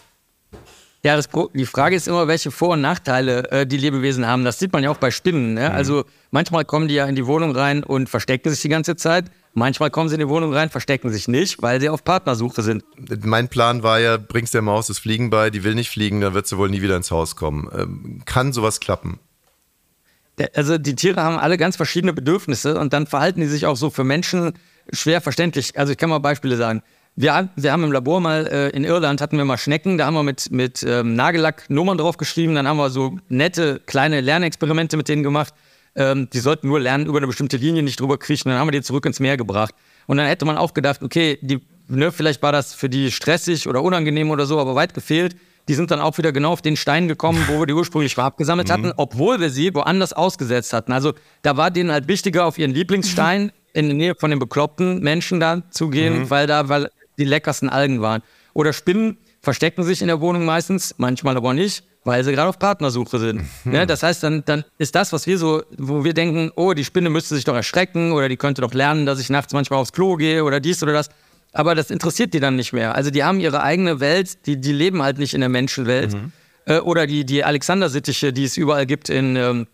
Ja, 1.05 1.17
das, 1.17 1.29
die 1.53 1.67
Frage 1.67 1.97
ist 1.97 2.09
immer, 2.09 2.29
welche 2.29 2.51
Vor- 2.51 2.71
und 2.71 2.81
Nachteile 2.81 3.51
äh, 3.51 3.67
die 3.67 3.77
Lebewesen 3.77 4.27
haben. 4.27 4.43
Das 4.43 4.59
sieht 4.59 4.73
man 4.73 4.83
ja 4.83 4.91
auch 4.91 4.97
bei 4.97 5.11
Spinnen. 5.11 5.53
Ne? 5.53 5.69
Mhm. 5.69 5.75
Also 5.75 6.05
manchmal 6.31 6.65
kommen 6.65 6.89
die 6.89 6.95
ja 6.95 7.05
in 7.05 7.15
die 7.15 7.27
Wohnung 7.27 7.55
rein 7.55 7.85
und 7.85 8.09
verstecken 8.09 8.49
sich 8.49 8.63
die 8.63 8.71
ganze 8.71 8.97
Zeit. 8.97 9.27
Manchmal 9.53 9.91
kommen 9.91 10.09
sie 10.09 10.15
in 10.15 10.21
die 10.21 10.29
Wohnung 10.31 10.55
rein, 10.55 10.71
verstecken 10.71 11.13
sich 11.13 11.29
nicht, 11.29 11.61
weil 11.61 11.79
sie 11.79 11.91
auf 11.91 12.05
Partnersuche 12.05 12.63
sind. 12.63 12.85
Mein 13.23 13.49
Plan 13.49 13.83
war 13.83 14.01
ja, 14.01 14.17
bringst 14.17 14.55
der 14.55 14.63
Maus 14.63 14.87
das 14.87 14.99
Fliegen 14.99 15.29
bei, 15.29 15.51
die 15.51 15.63
will 15.63 15.75
nicht 15.75 15.91
fliegen, 15.91 16.23
dann 16.23 16.33
wird 16.33 16.47
sie 16.47 16.57
wohl 16.57 16.71
nie 16.71 16.81
wieder 16.81 16.97
ins 16.97 17.11
Haus 17.11 17.37
kommen. 17.37 17.69
Ähm, 17.79 18.23
kann 18.25 18.55
sowas 18.55 18.81
klappen? 18.81 19.21
Also 20.55 20.79
die 20.79 20.97
Tiere 20.97 21.23
haben 21.23 21.37
alle 21.37 21.59
ganz 21.59 21.77
verschiedene 21.77 22.15
Bedürfnisse 22.15 22.79
und 22.81 22.95
dann 22.95 23.07
verhalten 23.07 23.41
die 23.41 23.47
sich 23.47 23.67
auch 23.67 23.77
so 23.77 23.91
für 23.91 24.05
Menschen 24.05 24.55
schwer 24.91 25.21
verständlich. 25.21 25.79
Also 25.79 25.93
ich 25.93 25.99
kann 25.99 26.09
mal 26.09 26.19
Beispiele 26.19 26.57
sagen. 26.57 26.83
Wir, 27.17 27.49
wir 27.55 27.73
haben 27.73 27.85
im 27.85 27.93
Labor 27.93 28.21
mal 28.21 28.47
äh, 28.47 28.71
in 28.71 28.85
Irland 28.85 29.21
hatten 29.21 29.37
wir 29.37 29.45
mal 29.45 29.57
Schnecken, 29.57 29.99
da 29.99 30.07
haben 30.07 30.15
wir 30.15 30.25
mit, 30.25 30.51
mit 30.51 30.83
ähm, 30.83 31.15
Nagellack 31.15 31.71
Nummern 31.71 31.97
drauf 31.97 32.17
geschrieben, 32.17 32.57
dann 32.57 32.67
haben 32.67 32.77
wir 32.77 32.91
so 32.91 33.19
nette 33.29 33.81
kleine 33.87 34.21
Lernexperimente 34.21 34.97
mit 34.97 35.09
denen 35.09 35.23
gemacht. 35.23 35.55
Ähm, 35.95 36.29
die 36.33 36.41
sollten 36.41 36.67
nur 36.67 36.81
lernen, 36.81 37.07
über 37.07 37.19
eine 37.19 37.29
bestimmte 37.29 37.57
Linie 37.57 37.85
nicht 37.85 38.01
drüber 38.01 38.19
kriechen, 38.19 38.49
dann 38.49 38.59
haben 38.59 38.67
wir 38.67 38.73
die 38.73 38.83
zurück 38.83 39.07
ins 39.07 39.21
Meer 39.21 39.37
gebracht. 39.37 39.75
Und 40.07 40.17
dann 40.17 40.27
hätte 40.27 40.45
man 40.45 40.57
auch 40.57 40.75
gedacht, 40.75 41.05
okay, 41.05 41.39
die, 41.41 41.61
ne, 41.87 42.11
vielleicht 42.11 42.43
war 42.43 42.51
das 42.51 42.75
für 42.75 42.89
die 42.89 43.13
stressig 43.13 43.69
oder 43.69 43.83
unangenehm 43.83 44.31
oder 44.31 44.47
so, 44.47 44.59
aber 44.59 44.75
weit 44.75 44.93
gefehlt. 44.93 45.37
Die 45.69 45.75
sind 45.75 45.91
dann 45.91 46.01
auch 46.01 46.19
wieder 46.19 46.33
genau 46.33 46.53
auf 46.53 46.63
den 46.63 46.77
Stein 46.77 47.09
gekommen, 47.09 47.43
wo 47.49 47.61
wir 47.61 47.67
die 47.67 47.73
ursprünglich 47.73 48.13
Schwab 48.13 48.37
gesammelt 48.37 48.71
hatten, 48.71 48.89
mhm. 48.89 48.95
obwohl 48.97 49.41
wir 49.41 49.49
sie 49.49 49.73
woanders 49.73 50.13
ausgesetzt 50.13 50.73
hatten. 50.73 50.93
Also 50.93 51.15
da 51.43 51.57
war 51.57 51.71
denen 51.71 51.91
halt 51.91 52.09
wichtiger, 52.09 52.45
auf 52.45 52.59
ihren 52.59 52.73
Lieblingsstein 52.73 53.53
in 53.73 53.87
der 53.87 53.95
Nähe 53.95 54.15
von 54.15 54.31
den 54.31 54.41
bekloppten 54.41 55.01
Menschen 55.01 55.41
da 55.41 55.63
zu 55.71 55.89
gehen, 55.89 56.19
mhm. 56.19 56.31
weil 56.31 56.47
da 56.47 56.69
weil 56.69 56.91
die 57.19 57.25
leckersten 57.25 57.69
Algen 57.69 58.01
waren. 58.01 58.23
Oder 58.53 58.73
Spinnen 58.73 59.19
verstecken 59.41 59.85
sich 59.85 60.01
in 60.01 60.09
der 60.09 60.21
Wohnung 60.21 60.45
meistens, 60.45 60.95
manchmal 60.99 61.37
aber 61.37 61.55
nicht, 61.55 61.85
weil 62.05 62.25
sie 62.25 62.33
gerade 62.33 62.49
auf 62.49 62.59
Partnersuche 62.59 63.19
sind. 63.19 63.43
Mhm. 63.65 63.73
Ne? 63.73 63.87
Das 63.87 64.03
heißt, 64.03 64.23
dann, 64.23 64.45
dann 64.45 64.65
ist 64.79 64.95
das, 64.95 65.13
was 65.13 65.27
wir 65.27 65.39
so, 65.39 65.63
wo 65.77 66.05
wir 66.05 66.15
denken, 66.15 66.51
oh, 66.57 66.75
die 66.75 66.85
Spinne 66.85 67.11
müsste 67.11 67.35
sich 67.35 67.45
doch 67.45 67.55
erschrecken 67.55 68.13
oder 68.13 68.29
die 68.29 68.37
könnte 68.37 68.63
doch 68.63 68.75
lernen, 68.75 69.07
dass 69.07 69.21
ich 69.21 69.31
nachts 69.31 69.53
manchmal 69.53 69.81
aufs 69.81 69.93
Klo 69.93 70.17
gehe 70.17 70.45
oder 70.45 70.61
dies 70.61 70.83
oder 70.83 70.93
das. 70.93 71.09
Aber 71.53 71.75
das 71.75 71.91
interessiert 71.91 72.35
die 72.35 72.41
dann 72.41 72.57
nicht 72.57 72.73
mehr. 72.73 72.95
Also 72.95 73.11
die 73.11 73.23
haben 73.23 73.39
ihre 73.39 73.63
eigene 73.63 74.01
Welt, 74.01 74.47
die, 74.47 74.61
die 74.61 74.73
leben 74.73 75.03
halt 75.03 75.19
nicht 75.19 75.35
in 75.35 75.41
der 75.41 75.49
Menschenwelt. 75.49 76.15
Mhm. 76.15 76.33
Äh, 76.67 76.79
oder 76.79 77.07
die, 77.07 77.25
die 77.25 77.45
Alexander-Sittiche, 77.45 78.33
die 78.33 78.45
es 78.45 78.57
überall 78.57 78.87
gibt 78.87 79.09
in 79.09 79.37
ähm, 79.37 79.67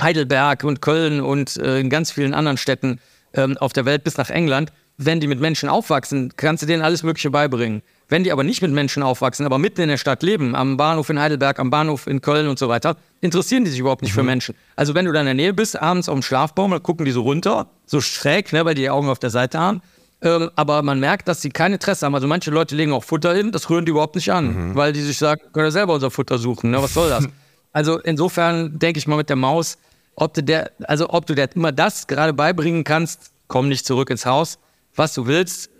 Heidelberg 0.00 0.64
und 0.64 0.80
Köln 0.80 1.20
und 1.20 1.56
äh, 1.56 1.80
in 1.80 1.90
ganz 1.90 2.12
vielen 2.12 2.34
anderen 2.34 2.56
Städten 2.56 3.00
ähm, 3.34 3.58
auf 3.58 3.72
der 3.72 3.84
Welt 3.84 4.04
bis 4.04 4.16
nach 4.16 4.30
England 4.30 4.72
wenn 4.98 5.20
die 5.20 5.28
mit 5.28 5.40
Menschen 5.40 5.68
aufwachsen, 5.68 6.32
kannst 6.36 6.64
du 6.64 6.66
denen 6.66 6.82
alles 6.82 7.04
Mögliche 7.04 7.30
beibringen. 7.30 7.82
Wenn 8.08 8.24
die 8.24 8.32
aber 8.32 8.42
nicht 8.42 8.62
mit 8.62 8.72
Menschen 8.72 9.02
aufwachsen, 9.02 9.46
aber 9.46 9.58
mitten 9.58 9.80
in 9.80 9.88
der 9.88 9.96
Stadt 9.96 10.24
leben, 10.24 10.56
am 10.56 10.76
Bahnhof 10.76 11.08
in 11.08 11.20
Heidelberg, 11.20 11.60
am 11.60 11.70
Bahnhof 11.70 12.08
in 12.08 12.20
Köln 12.20 12.48
und 12.48 12.58
so 12.58 12.68
weiter, 12.68 12.96
interessieren 13.20 13.64
die 13.64 13.70
sich 13.70 13.78
überhaupt 13.78 14.02
nicht 14.02 14.10
mhm. 14.12 14.20
für 14.20 14.22
Menschen. 14.24 14.54
Also 14.74 14.94
wenn 14.94 15.04
du 15.04 15.12
da 15.12 15.20
in 15.20 15.26
der 15.26 15.34
Nähe 15.34 15.54
bist, 15.54 15.80
abends 15.80 16.08
auf 16.08 16.16
dem 16.16 16.22
Schlafbaum, 16.22 16.72
dann 16.72 16.82
gucken 16.82 17.04
die 17.04 17.12
so 17.12 17.22
runter, 17.22 17.68
so 17.86 18.00
schräg, 18.00 18.52
ne, 18.52 18.64
weil 18.64 18.74
die 18.74 18.82
die 18.82 18.90
Augen 18.90 19.08
auf 19.08 19.20
der 19.20 19.30
Seite 19.30 19.60
haben. 19.60 19.82
Ähm, 20.20 20.50
aber 20.56 20.82
man 20.82 20.98
merkt, 20.98 21.28
dass 21.28 21.42
sie 21.42 21.50
kein 21.50 21.72
Interesse 21.72 22.04
haben. 22.04 22.14
Also 22.14 22.26
manche 22.26 22.50
Leute 22.50 22.74
legen 22.74 22.92
auch 22.92 23.04
Futter 23.04 23.34
hin, 23.34 23.52
das 23.52 23.70
rühren 23.70 23.84
die 23.84 23.90
überhaupt 23.90 24.16
nicht 24.16 24.32
an, 24.32 24.70
mhm. 24.70 24.74
weil 24.74 24.92
die 24.92 25.02
sich 25.02 25.18
sagen, 25.18 25.40
können 25.52 25.66
wir 25.66 25.72
selber 25.72 25.94
unser 25.94 26.10
Futter 26.10 26.38
suchen, 26.38 26.72
ne? 26.72 26.82
was 26.82 26.94
soll 26.94 27.08
das? 27.08 27.28
also 27.72 28.00
insofern 28.00 28.80
denke 28.80 28.98
ich 28.98 29.06
mal 29.06 29.16
mit 29.16 29.28
der 29.28 29.36
Maus, 29.36 29.78
ob 30.16 30.34
du 30.34 30.42
der, 30.42 30.72
also 30.84 31.10
ob 31.10 31.26
du 31.26 31.36
der 31.36 31.54
immer 31.54 31.70
das 31.70 32.08
gerade 32.08 32.32
beibringen 32.32 32.82
kannst, 32.82 33.30
komm 33.46 33.68
nicht 33.68 33.86
zurück 33.86 34.10
ins 34.10 34.26
Haus 34.26 34.58
was 34.98 35.14
du 35.14 35.26
willst, 35.26 35.70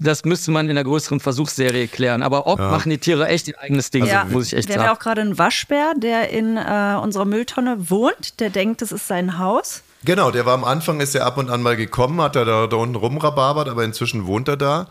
das 0.00 0.24
müsste 0.24 0.50
man 0.50 0.68
in 0.68 0.74
der 0.74 0.84
größeren 0.84 1.20
Versuchsserie 1.20 1.88
klären. 1.88 2.22
Aber 2.22 2.46
ob 2.46 2.58
ja. 2.58 2.70
machen 2.70 2.90
die 2.90 2.98
Tiere 2.98 3.26
echt 3.28 3.48
ihr 3.48 3.58
eigenes 3.60 3.90
Ding, 3.90 4.06
ja. 4.06 4.24
muss 4.24 4.48
ich 4.48 4.54
echt 4.54 4.68
Wir 4.68 4.74
sagen. 4.74 4.86
haben 4.86 4.92
ja 4.92 4.96
auch 4.96 5.02
gerade 5.02 5.20
einen 5.22 5.38
Waschbär, 5.38 5.94
der 5.96 6.30
in 6.30 6.56
äh, 6.56 6.98
unserer 7.02 7.24
Mülltonne 7.24 7.90
wohnt. 7.90 8.40
Der 8.40 8.50
denkt, 8.50 8.82
das 8.82 8.92
ist 8.92 9.08
sein 9.08 9.38
Haus. 9.38 9.82
Genau, 10.04 10.30
der 10.30 10.46
war 10.46 10.54
am 10.54 10.64
Anfang, 10.64 11.00
ist 11.00 11.14
er 11.16 11.26
ab 11.26 11.38
und 11.38 11.50
an 11.50 11.62
mal 11.62 11.76
gekommen, 11.76 12.20
hat 12.20 12.36
er 12.36 12.44
da, 12.44 12.66
da 12.68 12.76
unten 12.76 12.94
rumrabarbert, 12.94 13.68
aber 13.68 13.84
inzwischen 13.84 14.26
wohnt 14.26 14.46
er 14.46 14.56
da. 14.56 14.88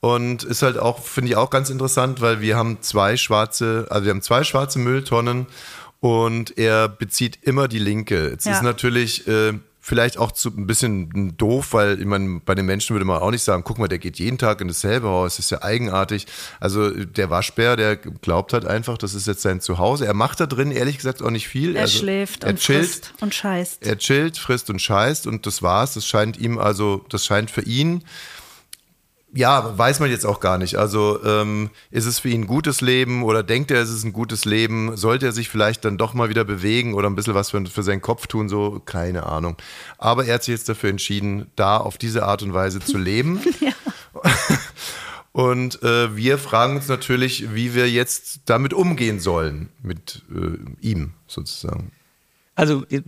Und 0.00 0.44
ist 0.44 0.62
halt 0.62 0.78
auch, 0.78 1.02
finde 1.02 1.30
ich 1.30 1.36
auch 1.36 1.50
ganz 1.50 1.68
interessant, 1.68 2.20
weil 2.20 2.40
wir 2.40 2.56
haben 2.56 2.80
zwei 2.80 3.16
schwarze, 3.16 3.86
also 3.90 4.04
wir 4.04 4.10
haben 4.10 4.22
zwei 4.22 4.44
schwarze 4.44 4.78
Mülltonnen 4.78 5.46
und 6.00 6.56
er 6.56 6.88
bezieht 6.88 7.38
immer 7.42 7.68
die 7.68 7.78
linke. 7.78 8.30
Jetzt 8.30 8.46
ja. 8.46 8.52
ist 8.52 8.62
natürlich, 8.62 9.26
äh, 9.26 9.54
vielleicht 9.86 10.18
auch 10.18 10.32
zu, 10.32 10.48
ein 10.48 10.66
bisschen 10.66 11.36
doof, 11.36 11.68
weil 11.70 12.00
ich 12.00 12.06
meine, 12.06 12.40
bei 12.44 12.56
den 12.56 12.66
Menschen 12.66 12.96
würde 12.96 13.04
man 13.04 13.22
auch 13.22 13.30
nicht 13.30 13.44
sagen, 13.44 13.62
guck 13.62 13.78
mal, 13.78 13.86
der 13.86 14.00
geht 14.00 14.18
jeden 14.18 14.36
Tag 14.36 14.60
in 14.60 14.66
dasselbe 14.66 15.06
Haus, 15.06 15.36
das 15.36 15.44
ist 15.44 15.50
ja 15.52 15.62
eigenartig. 15.62 16.26
Also 16.58 16.90
der 16.90 17.30
Waschbär, 17.30 17.76
der 17.76 17.94
glaubt 17.94 18.52
halt 18.52 18.66
einfach, 18.66 18.98
das 18.98 19.14
ist 19.14 19.28
jetzt 19.28 19.42
sein 19.42 19.60
Zuhause. 19.60 20.04
Er 20.04 20.14
macht 20.14 20.40
da 20.40 20.46
drin 20.46 20.72
ehrlich 20.72 20.96
gesagt 20.96 21.22
auch 21.22 21.30
nicht 21.30 21.46
viel. 21.46 21.76
Er 21.76 21.82
also, 21.82 22.00
schläft 22.00 22.42
er 22.42 22.50
und 22.50 22.58
chillt, 22.58 22.80
frisst 22.80 23.14
und 23.20 23.32
scheißt. 23.32 23.86
Er 23.86 23.96
chillt, 23.96 24.38
frisst 24.38 24.70
und 24.70 24.82
scheißt 24.82 25.28
und 25.28 25.46
das 25.46 25.62
war's. 25.62 25.94
Das 25.94 26.04
scheint 26.04 26.36
ihm 26.36 26.58
also, 26.58 27.04
das 27.08 27.24
scheint 27.24 27.52
für 27.52 27.62
ihn 27.62 28.02
ja, 29.34 29.76
weiß 29.76 30.00
man 30.00 30.10
jetzt 30.10 30.24
auch 30.24 30.40
gar 30.40 30.56
nicht. 30.56 30.76
Also 30.76 31.22
ähm, 31.24 31.70
ist 31.90 32.06
es 32.06 32.18
für 32.18 32.28
ihn 32.28 32.42
ein 32.42 32.46
gutes 32.46 32.80
Leben 32.80 33.22
oder 33.22 33.42
denkt 33.42 33.70
er, 33.70 33.82
es 33.82 33.90
ist 33.90 34.04
ein 34.04 34.12
gutes 34.12 34.44
Leben? 34.44 34.96
Sollte 34.96 35.26
er 35.26 35.32
sich 35.32 35.48
vielleicht 35.48 35.84
dann 35.84 35.98
doch 35.98 36.14
mal 36.14 36.28
wieder 36.28 36.44
bewegen 36.44 36.94
oder 36.94 37.10
ein 37.10 37.16
bisschen 37.16 37.34
was 37.34 37.50
für, 37.50 37.64
für 37.66 37.82
seinen 37.82 38.00
Kopf 38.00 38.26
tun? 38.28 38.48
So, 38.48 38.80
keine 38.84 39.26
Ahnung. 39.26 39.56
Aber 39.98 40.24
er 40.24 40.34
hat 40.34 40.44
sich 40.44 40.52
jetzt 40.52 40.68
dafür 40.68 40.90
entschieden, 40.90 41.50
da 41.56 41.76
auf 41.76 41.98
diese 41.98 42.24
Art 42.24 42.42
und 42.42 42.54
Weise 42.54 42.80
zu 42.80 42.98
leben. 42.98 43.40
ja. 43.60 43.72
Und 45.32 45.82
äh, 45.82 46.16
wir 46.16 46.38
fragen 46.38 46.76
uns 46.76 46.88
natürlich, 46.88 47.52
wie 47.52 47.74
wir 47.74 47.90
jetzt 47.90 48.40
damit 48.46 48.72
umgehen 48.72 49.20
sollen, 49.20 49.68
mit 49.82 50.22
äh, 50.34 50.56
ihm 50.80 51.12
sozusagen. 51.26 51.92
Also 52.56 52.84
äh, 52.88 53.02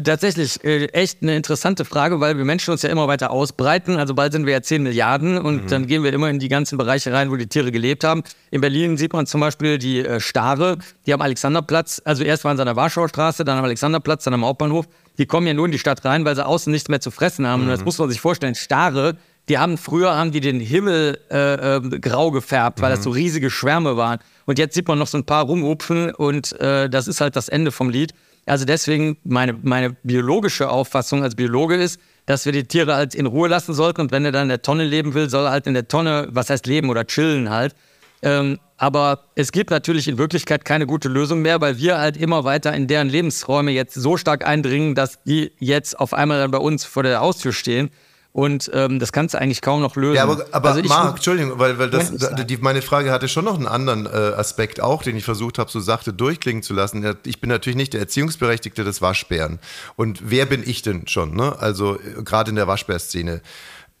tatsächlich 0.00 0.62
äh, 0.62 0.86
echt 0.86 1.20
eine 1.20 1.34
interessante 1.34 1.84
Frage, 1.84 2.20
weil 2.20 2.38
wir 2.38 2.44
Menschen 2.44 2.70
uns 2.70 2.82
ja 2.82 2.88
immer 2.88 3.08
weiter 3.08 3.32
ausbreiten. 3.32 3.96
Also 3.96 4.14
bald 4.14 4.32
sind 4.32 4.46
wir 4.46 4.52
ja 4.52 4.62
10 4.62 4.84
Milliarden 4.84 5.38
und 5.38 5.64
mhm. 5.64 5.66
dann 5.66 5.86
gehen 5.88 6.04
wir 6.04 6.12
immer 6.12 6.30
in 6.30 6.38
die 6.38 6.48
ganzen 6.48 6.78
Bereiche 6.78 7.12
rein, 7.12 7.32
wo 7.32 7.34
die 7.34 7.48
Tiere 7.48 7.72
gelebt 7.72 8.04
haben. 8.04 8.22
In 8.52 8.60
Berlin 8.60 8.96
sieht 8.96 9.12
man 9.12 9.26
zum 9.26 9.40
Beispiel 9.40 9.78
die 9.78 10.06
äh, 10.06 10.20
Stare, 10.20 10.78
die 11.04 11.12
am 11.12 11.20
Alexanderplatz, 11.20 12.00
also 12.04 12.22
erst 12.22 12.44
waren 12.44 12.56
sie 12.56 12.62
an 12.62 12.66
der 12.66 12.76
Warschauer 12.76 13.08
Straße, 13.08 13.44
dann 13.44 13.58
am 13.58 13.64
Alexanderplatz, 13.64 14.22
dann 14.22 14.34
am 14.34 14.44
Hauptbahnhof. 14.44 14.86
Die 15.18 15.26
kommen 15.26 15.48
ja 15.48 15.54
nur 15.54 15.66
in 15.66 15.72
die 15.72 15.80
Stadt 15.80 16.04
rein, 16.04 16.24
weil 16.24 16.36
sie 16.36 16.46
außen 16.46 16.70
nichts 16.70 16.88
mehr 16.88 17.00
zu 17.00 17.10
fressen 17.10 17.44
haben. 17.44 17.62
Mhm. 17.62 17.68
Und 17.68 17.72
das 17.72 17.84
muss 17.84 17.98
man 17.98 18.08
sich 18.08 18.20
vorstellen. 18.20 18.54
Stare, 18.54 19.16
die 19.48 19.58
haben 19.58 19.78
früher 19.78 20.14
haben 20.14 20.30
die 20.30 20.40
den 20.40 20.60
Himmel 20.60 21.18
äh, 21.28 21.76
äh, 21.76 21.80
grau 21.98 22.30
gefärbt, 22.30 22.80
weil 22.80 22.90
mhm. 22.90 22.94
das 22.94 23.04
so 23.04 23.10
riesige 23.10 23.50
Schwärme 23.50 23.96
waren. 23.96 24.20
Und 24.44 24.60
jetzt 24.60 24.76
sieht 24.76 24.86
man 24.86 24.96
noch 24.96 25.08
so 25.08 25.18
ein 25.18 25.24
paar 25.24 25.44
rumhupfen 25.44 26.12
und 26.12 26.52
äh, 26.60 26.88
das 26.88 27.08
ist 27.08 27.20
halt 27.20 27.34
das 27.34 27.48
Ende 27.48 27.72
vom 27.72 27.90
Lied. 27.90 28.12
Also 28.46 28.64
deswegen 28.64 29.18
meine, 29.24 29.54
meine 29.62 29.96
biologische 30.04 30.70
Auffassung 30.70 31.22
als 31.22 31.34
Biologe 31.34 31.74
ist, 31.74 32.00
dass 32.26 32.44
wir 32.46 32.52
die 32.52 32.64
Tiere 32.64 32.94
halt 32.94 33.14
in 33.14 33.26
Ruhe 33.26 33.48
lassen 33.48 33.74
sollten 33.74 34.00
und 34.00 34.12
wenn 34.12 34.24
er 34.24 34.32
dann 34.32 34.44
in 34.44 34.48
der 34.48 34.62
Tonne 34.62 34.84
leben 34.84 35.14
will, 35.14 35.28
soll 35.28 35.46
er 35.46 35.50
halt 35.50 35.66
in 35.66 35.74
der 35.74 35.88
Tonne, 35.88 36.28
was 36.30 36.48
heißt 36.48 36.66
leben 36.66 36.88
oder 36.88 37.06
chillen 37.06 37.50
halt. 37.50 37.74
Ähm, 38.22 38.58
aber 38.78 39.24
es 39.34 39.52
gibt 39.52 39.70
natürlich 39.70 40.06
in 40.06 40.18
Wirklichkeit 40.18 40.64
keine 40.64 40.86
gute 40.86 41.08
Lösung 41.08 41.42
mehr, 41.42 41.60
weil 41.60 41.78
wir 41.78 41.98
halt 41.98 42.16
immer 42.16 42.44
weiter 42.44 42.72
in 42.72 42.86
deren 42.86 43.08
Lebensräume 43.08 43.72
jetzt 43.72 43.94
so 43.94 44.16
stark 44.16 44.46
eindringen, 44.46 44.94
dass 44.94 45.22
die 45.24 45.52
jetzt 45.58 45.98
auf 45.98 46.14
einmal 46.14 46.40
dann 46.40 46.50
bei 46.50 46.58
uns 46.58 46.84
vor 46.84 47.02
der 47.02 47.20
Haustür 47.20 47.52
stehen. 47.52 47.90
Und 48.36 48.70
ähm, 48.74 48.98
das 48.98 49.12
kannst 49.12 49.32
du 49.32 49.38
eigentlich 49.38 49.62
kaum 49.62 49.80
noch 49.80 49.96
lösen. 49.96 50.16
Ja, 50.16 50.24
aber, 50.24 50.44
aber 50.52 50.72
also 50.72 50.86
Marc, 50.86 51.16
Entschuldigung, 51.16 51.58
weil, 51.58 51.78
weil 51.78 51.88
das, 51.88 52.12
die, 52.44 52.58
meine 52.58 52.82
Frage 52.82 53.10
hatte 53.10 53.28
schon 53.28 53.46
noch 53.46 53.54
einen 53.54 53.66
anderen 53.66 54.04
äh, 54.04 54.10
Aspekt 54.10 54.78
auch, 54.78 55.02
den 55.02 55.16
ich 55.16 55.24
versucht 55.24 55.58
habe, 55.58 55.70
so 55.70 55.80
sachte 55.80 56.12
durchklingen 56.12 56.62
zu 56.62 56.74
lassen. 56.74 57.16
Ich 57.24 57.40
bin 57.40 57.48
natürlich 57.48 57.78
nicht 57.78 57.94
der 57.94 58.00
Erziehungsberechtigte 58.00 58.84
des 58.84 59.00
Waschbären. 59.00 59.58
Und 59.96 60.20
wer 60.22 60.44
bin 60.44 60.62
ich 60.68 60.82
denn 60.82 61.08
schon? 61.08 61.34
Ne? 61.34 61.56
Also 61.58 61.94
äh, 61.94 62.22
gerade 62.22 62.50
in 62.50 62.56
der 62.56 62.66
Waschbärszene. 62.66 63.40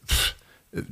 Pff, 0.06 0.34
äh, 0.72 0.82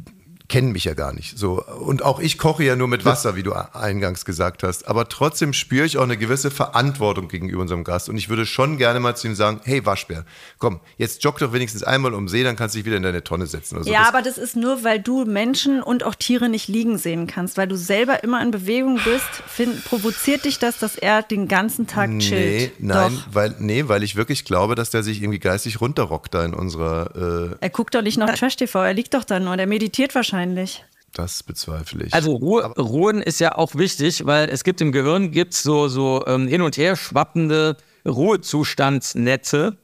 kennen 0.49 0.72
mich 0.72 0.84
ja 0.84 0.92
gar 0.92 1.14
nicht. 1.14 1.38
So. 1.38 1.64
Und 1.64 2.03
auch 2.03 2.20
ich 2.20 2.36
koche 2.36 2.64
ja 2.64 2.76
nur 2.76 2.86
mit 2.86 3.05
Wasser, 3.05 3.34
wie 3.34 3.42
du 3.42 3.53
eingangs 3.53 4.26
gesagt 4.26 4.62
hast. 4.62 4.86
Aber 4.86 5.09
trotzdem 5.09 5.55
spüre 5.55 5.86
ich 5.86 5.97
auch 5.97 6.03
eine 6.03 6.18
gewisse 6.18 6.51
Verantwortung 6.51 7.28
gegenüber 7.28 7.62
unserem 7.62 7.82
Gast. 7.82 8.11
Und 8.11 8.18
ich 8.18 8.28
würde 8.28 8.45
schon 8.45 8.76
gerne 8.76 9.01
mal 9.01 9.16
zu 9.16 9.26
ihm 9.26 9.34
sagen, 9.34 9.61
hey 9.64 9.86
Waschbär, 9.86 10.24
komm, 10.59 10.80
jetzt 10.99 11.24
jogg 11.24 11.38
doch 11.38 11.55
wenigstens 11.55 11.82
einmal 11.82 12.12
um 12.12 12.28
See, 12.28 12.42
dann 12.42 12.57
kannst 12.57 12.74
du 12.74 12.78
dich 12.78 12.86
wieder 12.86 12.99
in 12.99 13.03
deine 13.03 13.24
Tonne 13.24 13.47
setzen. 13.47 13.82
So. 13.82 13.90
Ja, 13.90 14.01
das 14.01 14.09
aber 14.09 14.22
das 14.22 14.36
ist 14.36 14.55
nur, 14.55 14.84
weil 14.84 15.01
du 15.01 15.24
Menschen 15.24 15.82
und 15.82 16.05
auch 16.05 16.14
Tiere 16.14 16.51
nicht 16.51 16.68
liegen 16.68 16.99
sehen 16.99 17.26
kannst, 17.26 17.57
weil 17.57 17.66
du 17.66 17.76
selber 17.76 18.22
immer 18.22 18.42
in 18.42 18.51
Bewegung 18.51 19.01
bist. 19.03 19.24
Find, 19.47 19.82
provoziert 19.86 20.45
dich 20.45 20.59
das, 20.59 20.78
dass 20.78 20.97
er 20.97 21.22
den 21.22 21.49
ganzen 21.49 21.86
Tag 21.86 22.11
chillt? 22.18 22.78
Nee, 22.78 22.86
nein, 22.86 23.18
weil, 23.32 23.55
nee, 23.61 23.88
weil 23.88 24.03
ich 24.03 24.14
wirklich 24.14 24.45
glaube, 24.45 24.74
dass 24.74 24.90
der 24.90 25.03
sich 25.03 25.22
irgendwie 25.22 25.38
geistig 25.38 25.80
runterrockt 25.80 26.34
da 26.34 26.45
in 26.45 26.53
unserer. 26.53 27.53
Äh 27.53 27.57
er 27.61 27.70
guckt 27.70 27.95
doch 27.95 28.03
nicht 28.03 28.18
noch 28.18 28.30
Trash-TV, 28.30 28.84
er 28.84 28.92
liegt 28.92 29.14
doch 29.14 29.24
da 29.24 29.40
nur, 29.40 29.57
der 29.57 29.66
meditiert 29.66 30.14
wahrscheinlich. 30.14 30.34
Das 31.12 31.43
bezweifle 31.45 32.07
ich. 32.07 32.14
Also 32.14 32.32
Ruhe, 32.32 32.64
Ruhen 32.76 33.22
ist 33.22 33.39
ja 33.39 33.57
auch 33.57 33.76
wichtig, 33.76 34.26
weil 34.26 34.49
es 34.49 34.64
gibt 34.64 34.80
im 34.80 34.91
Gehirn 34.91 35.30
gibt's 35.30 35.62
so, 35.62 35.87
so 35.89 36.24
ähm, 36.26 36.49
hin 36.49 36.61
und 36.61 36.76
her 36.76 36.97
schwappende 36.97 37.76
Ruhezustandsnetze. 38.05 39.78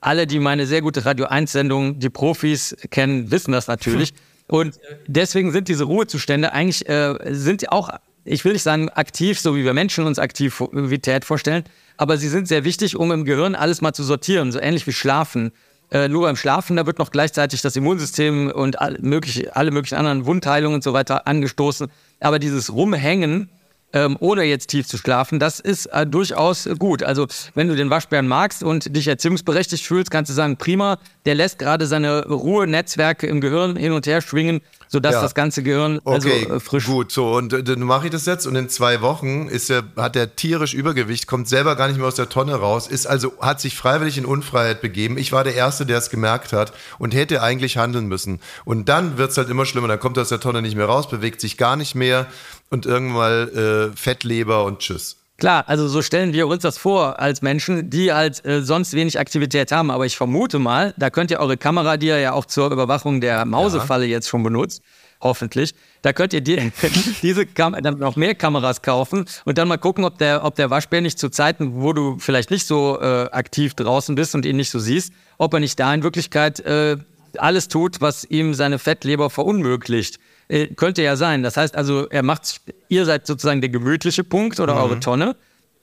Alle, 0.00 0.26
die 0.26 0.38
meine 0.38 0.66
sehr 0.66 0.82
gute 0.82 1.04
Radio 1.04 1.26
1-Sendung, 1.26 1.98
die 1.98 2.10
Profis 2.10 2.76
kennen, 2.90 3.30
wissen 3.30 3.52
das 3.52 3.66
natürlich. 3.66 4.14
Und 4.48 4.78
deswegen 5.06 5.50
sind 5.50 5.68
diese 5.68 5.84
Ruhezustände 5.84 6.52
eigentlich, 6.52 6.88
äh, 6.88 7.16
sind 7.34 7.70
auch, 7.72 7.90
ich 8.24 8.44
will 8.44 8.52
nicht 8.52 8.62
sagen 8.62 8.88
aktiv, 8.90 9.40
so 9.40 9.56
wie 9.56 9.64
wir 9.64 9.74
Menschen 9.74 10.06
uns 10.06 10.18
Aktivität 10.18 11.24
vorstellen, 11.24 11.64
aber 11.96 12.16
sie 12.16 12.28
sind 12.28 12.46
sehr 12.46 12.64
wichtig, 12.64 12.96
um 12.96 13.10
im 13.10 13.24
Gehirn 13.24 13.54
alles 13.54 13.80
mal 13.80 13.92
zu 13.92 14.04
sortieren, 14.04 14.52
so 14.52 14.60
ähnlich 14.60 14.86
wie 14.86 14.92
Schlafen. 14.92 15.50
Äh, 15.90 16.08
nur 16.08 16.22
beim 16.22 16.36
Schlafen, 16.36 16.76
da 16.76 16.86
wird 16.86 16.98
noch 16.98 17.10
gleichzeitig 17.10 17.62
das 17.62 17.76
Immunsystem 17.76 18.50
und 18.50 18.80
all, 18.80 18.98
mögliche, 19.00 19.54
alle 19.54 19.70
möglichen 19.70 19.96
anderen 19.96 20.26
Wundheilungen 20.26 20.76
und 20.76 20.84
so 20.84 20.92
weiter 20.92 21.26
angestoßen. 21.26 21.88
Aber 22.20 22.38
dieses 22.38 22.72
Rumhängen, 22.72 23.48
ähm, 23.92 24.16
ohne 24.20 24.44
jetzt 24.44 24.68
tief 24.68 24.86
zu 24.86 24.98
schlafen, 24.98 25.38
das 25.38 25.60
ist 25.60 25.86
äh, 25.86 26.06
durchaus 26.06 26.68
gut. 26.78 27.02
Also 27.02 27.26
wenn 27.54 27.68
du 27.68 27.76
den 27.76 27.88
Waschbären 27.88 28.28
magst 28.28 28.62
und 28.62 28.94
dich 28.94 29.08
erziehungsberechtigt 29.08 29.84
fühlst, 29.84 30.10
kannst 30.10 30.30
du 30.30 30.34
sagen, 30.34 30.56
prima, 30.56 30.98
der 31.24 31.34
lässt 31.34 31.58
gerade 31.58 31.86
seine 31.86 32.26
Ruhenetzwerke 32.26 33.26
im 33.26 33.40
Gehirn 33.40 33.76
hin 33.76 33.92
und 33.92 34.06
her 34.06 34.20
schwingen, 34.20 34.60
sodass 34.88 35.14
ja. 35.14 35.22
das 35.22 35.34
ganze 35.34 35.62
Gehirn 35.62 36.00
also, 36.04 36.28
okay, 36.28 36.44
äh, 36.44 36.60
frisch. 36.60 36.86
Gut, 36.86 37.12
so 37.12 37.34
und 37.34 37.52
äh, 37.52 37.62
dann 37.62 37.80
mache 37.80 38.06
ich 38.06 38.12
das 38.12 38.26
jetzt 38.26 38.46
und 38.46 38.56
in 38.56 38.68
zwei 38.68 39.00
Wochen 39.00 39.48
ist 39.48 39.70
er, 39.70 39.84
hat 39.96 40.16
er 40.16 40.36
tierisch 40.36 40.74
Übergewicht, 40.74 41.26
kommt 41.26 41.48
selber 41.48 41.76
gar 41.76 41.88
nicht 41.88 41.98
mehr 41.98 42.06
aus 42.06 42.16
der 42.16 42.28
Tonne 42.28 42.56
raus, 42.56 42.88
ist 42.88 43.06
also 43.06 43.32
hat 43.40 43.60
sich 43.60 43.76
freiwillig 43.76 44.18
in 44.18 44.26
Unfreiheit 44.26 44.80
begeben. 44.80 45.16
Ich 45.16 45.32
war 45.32 45.44
der 45.44 45.54
Erste, 45.54 45.86
der 45.86 45.98
es 45.98 46.10
gemerkt 46.10 46.52
hat 46.52 46.72
und 46.98 47.14
hätte 47.14 47.42
eigentlich 47.42 47.78
handeln 47.78 48.06
müssen. 48.06 48.40
Und 48.64 48.88
dann 48.88 49.16
wird 49.16 49.30
es 49.30 49.38
halt 49.38 49.48
immer 49.48 49.64
schlimmer. 49.64 49.88
Dann 49.88 50.00
kommt 50.00 50.16
er 50.18 50.22
aus 50.22 50.28
der 50.28 50.40
Tonne 50.40 50.62
nicht 50.62 50.76
mehr 50.76 50.86
raus, 50.86 51.08
bewegt 51.08 51.40
sich 51.40 51.56
gar 51.56 51.76
nicht 51.76 51.94
mehr 51.94 52.26
und 52.70 52.86
irgendwann 52.86 53.48
äh, 53.48 53.96
Fettleber 53.96 54.64
und 54.64 54.80
Tschüss. 54.80 55.16
Klar, 55.38 55.64
also 55.66 55.86
so 55.86 56.00
stellen 56.00 56.32
wir 56.32 56.46
uns 56.46 56.62
das 56.62 56.78
vor 56.78 57.20
als 57.20 57.42
Menschen, 57.42 57.90
die 57.90 58.10
halt 58.10 58.42
äh, 58.46 58.62
sonst 58.62 58.94
wenig 58.94 59.18
Aktivität 59.18 59.70
haben. 59.70 59.90
Aber 59.90 60.06
ich 60.06 60.16
vermute 60.16 60.58
mal, 60.58 60.94
da 60.96 61.10
könnt 61.10 61.30
ihr 61.30 61.40
eure 61.40 61.58
Kamera, 61.58 61.98
die 61.98 62.06
ihr 62.06 62.18
ja 62.18 62.32
auch 62.32 62.46
zur 62.46 62.70
Überwachung 62.70 63.20
der 63.20 63.44
Mausefalle 63.44 64.06
ja. 64.06 64.12
jetzt 64.12 64.28
schon 64.28 64.42
benutzt, 64.42 64.82
hoffentlich, 65.20 65.74
da 66.00 66.14
könnt 66.14 66.32
ihr 66.32 66.40
die, 66.40 66.72
diese 67.22 67.44
Kam 67.44 67.74
dann 67.82 67.98
noch 67.98 68.16
mehr 68.16 68.34
Kameras 68.34 68.80
kaufen 68.80 69.26
und 69.44 69.58
dann 69.58 69.68
mal 69.68 69.76
gucken, 69.76 70.04
ob 70.04 70.16
der, 70.16 70.42
ob 70.42 70.54
der 70.54 70.70
Waschbär 70.70 71.02
nicht 71.02 71.18
zu 71.18 71.28
Zeiten, 71.28 71.82
wo 71.82 71.92
du 71.92 72.16
vielleicht 72.18 72.50
nicht 72.50 72.66
so 72.66 72.98
äh, 73.00 73.28
aktiv 73.30 73.74
draußen 73.74 74.14
bist 74.14 74.34
und 74.34 74.46
ihn 74.46 74.56
nicht 74.56 74.70
so 74.70 74.78
siehst, 74.78 75.12
ob 75.36 75.52
er 75.52 75.60
nicht 75.60 75.78
da 75.78 75.92
in 75.92 76.02
Wirklichkeit 76.02 76.60
äh, 76.60 76.96
alles 77.36 77.68
tut, 77.68 78.00
was 78.00 78.24
ihm 78.24 78.54
seine 78.54 78.78
Fettleber 78.78 79.28
verunmöglicht. 79.28 80.18
Äh, 80.48 80.68
könnte 80.68 81.02
ja 81.02 81.16
sein. 81.16 81.42
Das 81.42 81.56
heißt 81.56 81.76
also, 81.76 82.08
er 82.08 82.22
macht, 82.22 82.60
ihr 82.88 83.04
seid 83.04 83.26
sozusagen 83.26 83.60
der 83.60 83.70
gemütliche 83.70 84.24
Punkt 84.24 84.60
oder 84.60 84.74
mhm. 84.74 84.80
eure 84.80 85.00
Tonne 85.00 85.36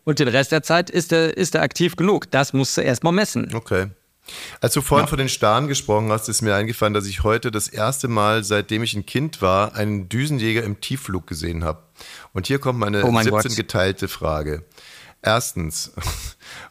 und 0.04 0.20
den 0.20 0.28
Rest 0.28 0.52
der 0.52 0.64
Zeit 0.64 0.90
ist 0.90 1.12
er, 1.12 1.36
ist 1.36 1.56
er 1.56 1.62
aktiv 1.62 1.96
genug. 1.96 2.30
Das 2.32 2.54
musst 2.54 2.78
du 2.78 2.82
erstmal 2.82 3.14
messen. 3.14 3.54
Okay. 3.54 3.88
Als 4.62 4.74
du 4.74 4.82
vorhin 4.82 5.06
ja. 5.06 5.10
von 5.10 5.18
den 5.18 5.30
Starren 5.30 5.68
gesprochen 5.68 6.10
hast, 6.10 6.30
ist 6.30 6.42
mir 6.42 6.56
eingefallen, 6.56 6.94
dass 6.94 7.08
ich 7.08 7.24
heute 7.24 7.52
das 7.52 7.68
erste 7.68 8.08
Mal, 8.08 8.44
seitdem 8.46 8.82
ich 8.84 8.94
ein 8.94 9.06
Kind 9.06 9.42
war, 9.42 9.76
einen 9.76 10.08
Düsenjäger 10.08 10.64
im 10.64 10.80
Tiefflug 10.80 11.28
gesehen 11.28 11.66
habe. 11.66 11.84
Und 12.32 12.48
hier 12.48 12.60
kommt 12.60 12.80
meine 12.80 13.04
oh 13.04 13.12
17 13.12 13.32
Gott. 13.32 13.56
geteilte 13.56 14.08
Frage. 14.08 14.64
Erstens, 15.22 15.92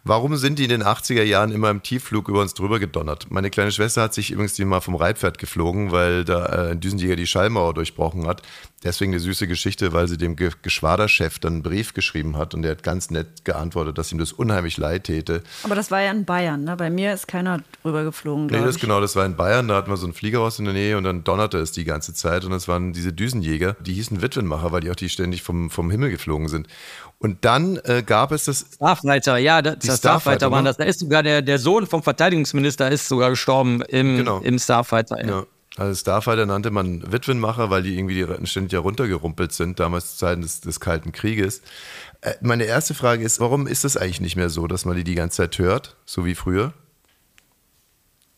Warum 0.05 0.37
sind 0.37 0.59
die 0.59 0.65
in 0.65 0.71
den 0.71 0.83
80er 0.83 1.23
Jahren 1.23 1.53
immer 1.53 1.71
im 1.71 1.83
Tiefflug 1.83 2.29
über 2.29 2.41
uns 2.41 2.55
drüber 2.55 2.79
gedonnert? 2.79 3.27
Meine 3.31 3.51
kleine 3.51 3.73
Schwester 3.73 4.03
hat 4.03 4.15
sich 4.15 4.31
übrigens 4.31 4.59
mal 4.59 4.81
vom 4.81 4.97
Reitpferd 4.97 5.39
geflogen, 5.39 5.93
weil 5.93 6.25
da 6.25 6.47
äh, 6.47 6.71
ein 6.73 6.81
Düsenjäger 6.81 7.17
die 7.17 7.27
Schallmauer 7.27 7.75
durchbrochen 7.75 8.27
hat. 8.27 8.43
Deswegen 8.85 9.13
eine 9.13 9.21
süße 9.21 9.47
Geschichte, 9.47 9.93
weil 9.93 10.09
sie 10.09 10.17
dem 10.17 10.37
Ge 10.37 10.51
Geschwaderchef 10.63 11.39
dann 11.39 11.55
einen 11.55 11.63
Brief 11.63 11.95
geschrieben 11.95 12.37
hat 12.37 12.55
und 12.55 12.63
der 12.63 12.73
hat 12.73 12.83
ganz 12.83 13.11
nett 13.11 13.45
geantwortet, 13.45 13.97
dass 13.99 14.11
ihm 14.11 14.19
das 14.19 14.33
unheimlich 14.33 14.77
leid 14.77 15.05
täte. 15.05 15.43
Aber 15.63 15.75
das 15.75 15.91
war 15.91 16.01
ja 16.01 16.11
in 16.11 16.25
Bayern, 16.25 16.65
ne? 16.65 16.77
Bei 16.77 16.91
mir 16.91 17.13
ist 17.13 17.29
keiner 17.29 17.61
drüber 17.83 18.05
geflogen. 18.05 18.47
Nee, 18.47 18.61
das 18.61 18.77
ich. 18.77 18.83
genau, 18.83 19.01
das 19.01 19.15
war 19.15 19.25
in 19.25 19.37
Bayern, 19.37 19.69
da 19.69 19.77
hatten 19.77 19.91
wir 19.91 19.97
so 19.97 20.07
ein 20.07 20.13
Fliegerhaus 20.13 20.59
in 20.59 20.65
der 20.65 20.75
Nähe 20.75 20.99
und 20.99 21.05
dann 21.05 21.23
donnerte 21.25 21.59
es 21.59 21.73
die 21.73 21.85
ganze 21.85 22.13
Zeit 22.13 22.45
und 22.45 22.51
das 22.51 22.69
waren 22.69 22.93
diese 22.93 23.13
Düsenjäger, 23.13 23.77
die 23.81 23.95
hießen 23.95 24.21
Witwenmacher, 24.21 24.73
weil 24.73 24.81
die 24.81 24.91
auch 24.91 24.97
die 24.97 25.09
ständig 25.09 25.43
vom, 25.43 25.71
vom 25.71 25.91
Himmel 25.91 26.11
geflogen 26.11 26.49
sind. 26.49 26.67
Und 27.23 27.45
dann 27.45 27.77
äh, 27.85 28.03
gab 28.05 28.33
es 28.33 28.47
das. 28.47 28.67
Starfighter, 28.75 29.39
ja, 29.39 29.63
das, 29.63 29.79
das 29.79 29.99
Starfighter 29.99 30.51
waren 30.51 30.65
das. 30.65 30.77
Da 30.77 30.83
ist 30.83 30.99
sogar 30.99 31.23
der, 31.23 31.41
der 31.41 31.61
Sohn 31.61 31.87
vom 31.87 32.03
Verteidigungsminister 32.03 32.91
ist 32.91 33.07
sogar 33.07 33.31
gestorben 33.31 33.81
im, 33.83 34.17
genau. 34.17 34.41
im 34.41 34.59
Starfighter. 34.59 35.21
Ja. 35.21 35.27
ja. 35.27 35.47
Also 35.77 35.99
Starfighter 35.99 36.45
nannte 36.45 36.71
man 36.71 37.11
Witwenmacher, 37.11 37.71
weil 37.71 37.83
die 37.83 37.97
irgendwie 37.97 38.27
ständig 38.47 38.73
heruntergerumpelt 38.73 39.53
sind, 39.53 39.81
damals 39.81 40.13
zu 40.13 40.19
Zeiten 40.19 40.43
des, 40.43 40.61
des 40.61 40.81
Kalten 40.81 41.13
Krieges. 41.13 41.63
Äh, 42.21 42.35
meine 42.43 42.65
erste 42.65 42.95
Frage 42.95 43.25
ist, 43.25 43.41
warum 43.41 43.67
ist 43.67 43.85
das 43.85 43.97
eigentlich 43.97 44.21
nicht 44.21 44.37
mehr 44.37 44.51
so, 44.51 44.67
dass 44.67 44.85
man 44.85 44.97
die 44.97 45.05
die 45.05 45.15
ganze 45.15 45.39
Zeit 45.39 45.59
hört, 45.59 45.97
so 46.05 46.27
wie 46.27 46.35
früher? 46.35 46.75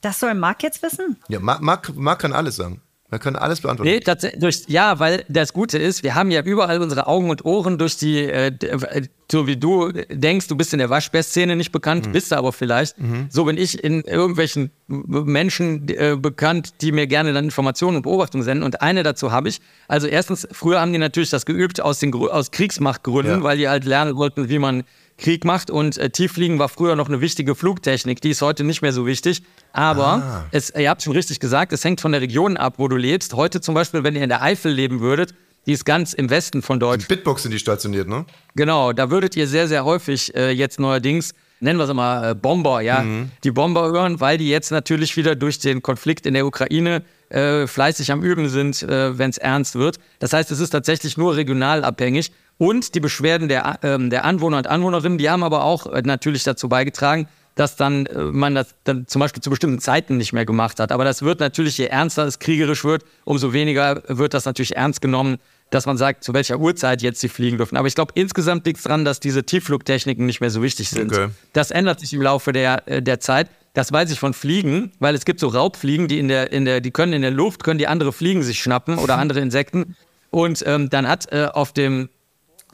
Das 0.01 0.21
soll 0.21 0.35
Marc 0.35 0.63
jetzt 0.63 0.83
wissen? 0.83 1.17
Ja, 1.29 1.41
Marc, 1.41 1.95
Marc 1.97 2.21
kann 2.21 2.33
alles 2.33 2.57
sagen. 2.57 2.81
Wir 3.11 3.19
können 3.19 3.37
alles 3.37 3.61
beantworten. 3.61 3.91
Nee, 3.91 4.01
durch, 4.39 4.65
ja, 4.67 4.99
weil 4.99 5.25
das 5.29 5.53
Gute 5.53 5.79
ist, 5.79 6.03
wir 6.03 6.15
haben 6.15 6.31
ja 6.31 6.43
überall 6.43 6.81
unsere 6.81 7.07
Augen 7.07 7.31
und 7.31 7.45
Ohren 7.45 7.79
durch 7.79 7.97
die, 7.97 8.19
äh, 8.19 8.47
äh 8.47 9.03
so 9.31 9.47
wie 9.47 9.57
du 9.57 9.91
denkst, 10.11 10.49
du 10.49 10.57
bist 10.57 10.73
in 10.73 10.79
der 10.79 10.91
Waschbär-Szene 10.91 11.57
nicht 11.57 11.73
bekannt, 11.73 12.07
mhm. 12.07 12.13
bist 12.13 12.31
du 12.31 12.37
aber 12.37 12.53
vielleicht. 12.53 12.99
Mhm. 12.99 13.27
So 13.31 13.45
bin 13.45 13.57
ich 13.59 13.83
in 13.83 14.03
irgendwelchen 14.03 14.71
Menschen 14.87 15.89
äh, 15.89 16.17
bekannt, 16.17 16.75
die 16.81 16.93
mir 16.93 17.07
gerne 17.07 17.33
dann 17.33 17.45
Informationen 17.45 17.97
und 17.97 18.03
Beobachtungen 18.03 18.45
senden. 18.45 18.65
Und 18.65 18.83
eine 18.83 19.03
dazu 19.03 19.33
habe 19.33 19.49
ich. 19.49 19.61
Also 19.89 20.07
erstens, 20.07 20.47
früher 20.53 20.81
haben 20.81 20.93
die 20.93 20.99
natürlich 20.99 21.31
das 21.31 21.47
geübt 21.47 21.81
aus, 21.81 21.99
den, 21.99 22.15
aus 22.15 22.51
Kriegsmachtgründen, 22.51 23.39
ja. 23.39 23.43
weil 23.43 23.59
die 23.59 23.69
halt 23.69 23.85
lernen 23.85 24.17
wollten, 24.17 24.49
wie 24.49 24.59
man 24.59 24.85
Krieg 25.17 25.45
macht. 25.45 25.71
Und 25.71 25.99
äh, 25.99 26.11
Tieffliegen 26.11 26.59
war 26.59 26.69
früher 26.69 26.97
noch 26.97 27.09
eine 27.09 27.21
wichtige 27.21 27.55
Flugtechnik, 27.55 28.21
die 28.21 28.31
ist 28.31 28.43
heute 28.43 28.65
nicht 28.65 28.83
mehr 28.83 28.93
so 28.93 29.07
wichtig. 29.07 29.43
Aber 29.73 30.07
ah. 30.07 30.45
es, 30.51 30.71
ihr 30.71 30.91
habt 30.91 31.03
schon 31.03 31.13
richtig 31.13 31.41
gesagt, 31.41 31.73
es 31.73 31.85
hängt 31.85 32.01
von 32.01 32.13
der 32.13 32.21
Region 32.21 32.57
ab, 32.57 32.75
wo 32.79 32.89
du 32.89 32.97
lebst. 32.97 33.35
Heute 33.35 33.61
zum 33.61 33.75
Beispiel, 33.75 34.05
wenn 34.05 34.15
ihr 34.17 34.23
in 34.23 34.29
der 34.29 34.43
Eifel 34.43 34.73
leben 34.73 35.01
würdet, 35.01 35.35
die 35.67 35.73
ist 35.73 35.85
ganz 35.85 36.13
im 36.13 36.31
Westen 36.31 36.63
von 36.63 36.79
Deutschland. 36.79 37.11
In 37.11 37.17
Bitbox 37.17 37.43
sind 37.43 37.53
die 37.53 37.59
stationiert, 37.59 38.09
ne? 38.09 38.27
Genau, 38.55 38.93
da 38.93 39.11
würdet 39.11 39.35
ihr 39.37 39.47
sehr, 39.47 39.67
sehr 39.67 39.85
häufig 39.85 40.35
äh, 40.35 40.51
jetzt 40.51 40.79
neuerdings, 40.79 41.35
nennen 41.61 41.79
wir 41.79 41.85
es 41.89 41.95
mal 41.95 42.33
äh, 42.33 42.35
Bomber, 42.35 42.83
ja, 42.83 43.03
mhm. 43.03 43.31
die 43.43 43.51
Bomber 43.51 43.91
hören, 43.91 44.21
weil 44.21 44.37
die 44.37 44.49
jetzt 44.49 44.71
natürlich 44.71 45.17
wieder 45.17 45.35
durch 45.35 45.59
den 45.59 45.83
Konflikt 45.83 46.27
in 46.27 46.35
der 46.35 46.47
Ukraine 46.47 47.03
äh, 47.31 47.67
fleißig 47.67 48.13
am 48.13 48.23
Üben 48.23 48.49
sind, 48.49 48.83
äh, 48.83 49.19
wenn 49.19 49.31
es 49.31 49.39
ernst 49.39 49.75
wird. 49.75 49.99
Das 50.19 50.33
heißt, 50.33 50.51
es 50.51 50.61
ist 50.61 50.71
tatsächlich 50.71 51.17
nur 51.17 51.37
regional 51.37 51.83
abhängig. 51.83 52.31
Und 52.65 52.95
die 52.95 53.01
Beschwerden 53.01 53.49
der, 53.49 53.79
ähm, 53.83 54.09
der 54.09 54.25
Anwohner 54.25 54.57
und 54.57 54.67
Anwohnerinnen, 54.67 55.19
die 55.19 55.29
haben 55.29 55.43
aber 55.43 55.65
auch 55.65 55.87
äh, 55.87 56.01
natürlich 56.03 56.45
dazu 56.45 56.71
beigetragen, 56.71 57.29
dass 57.57 57.77
dann 57.77 58.07
äh, 58.07 58.23
man 58.23 58.55
das 58.55 58.75
dann 58.85 59.07
zum 59.07 59.21
Beispiel 59.21 59.43
zu 59.43 59.51
bestimmten 59.51 59.81
Zeiten 59.81 60.17
nicht 60.17 60.33
mehr 60.33 60.47
gemacht 60.47 60.81
hat. 60.81 60.91
Aber 60.91 61.05
das 61.05 61.21
wird 61.21 61.41
natürlich, 61.41 61.77
je 61.77 61.87
ernster 61.87 62.25
es 62.25 62.39
kriegerisch 62.39 62.83
wird, 62.85 63.05
umso 63.25 63.53
weniger 63.53 64.03
wird 64.09 64.33
das 64.33 64.47
natürlich 64.47 64.77
ernst 64.77 65.03
genommen, 65.03 65.37
dass 65.69 65.85
man 65.85 65.99
sagt, 65.99 66.25
zu 66.25 66.33
welcher 66.33 66.59
Uhrzeit 66.59 67.03
jetzt 67.03 67.21
sie 67.21 67.29
fliegen 67.29 67.59
dürfen. 67.59 67.77
Aber 67.77 67.87
ich 67.87 67.95
glaube, 67.95 68.13
insgesamt 68.15 68.65
liegt 68.65 68.79
es 68.79 68.85
daran, 68.85 69.05
dass 69.05 69.21
diese 69.21 69.45
Tiefflugtechniken 69.45 70.25
nicht 70.25 70.41
mehr 70.41 70.51
so 70.51 70.63
wichtig 70.63 70.89
sind. 70.89 71.13
Okay. 71.13 71.29
Das 71.53 71.71
ändert 71.71 72.01
sich 72.01 72.15
im 72.15 72.23
Laufe 72.23 72.53
der, 72.53 72.89
äh, 72.89 73.03
der 73.03 73.21
Zeit. 73.21 73.51
Das 73.75 73.93
weiß 73.93 74.11
ich 74.11 74.19
von 74.19 74.33
Fliegen, 74.33 74.93
weil 75.01 75.15
es 75.15 75.27
gibt 75.27 75.39
so 75.39 75.49
Raubfliegen, 75.49 76.09
die 76.09 76.19
in 76.19 76.29
der, 76.29 76.51
in 76.51 76.65
der, 76.65 76.81
die 76.81 76.93
können 76.93 77.13
in 77.13 77.21
der 77.23 77.31
Luft, 77.31 77.63
können 77.63 77.79
die 77.79 77.89
andere 77.89 78.13
Fliegen 78.13 78.43
sich 78.43 78.59
schnappen 78.61 78.97
oder 78.97 79.19
andere 79.19 79.41
Insekten. 79.41 79.97
Und 80.31 80.65
ähm, 80.67 80.89
dann 80.89 81.07
hat 81.07 81.31
äh, 81.31 81.49
auf 81.53 81.73
dem 81.73 82.09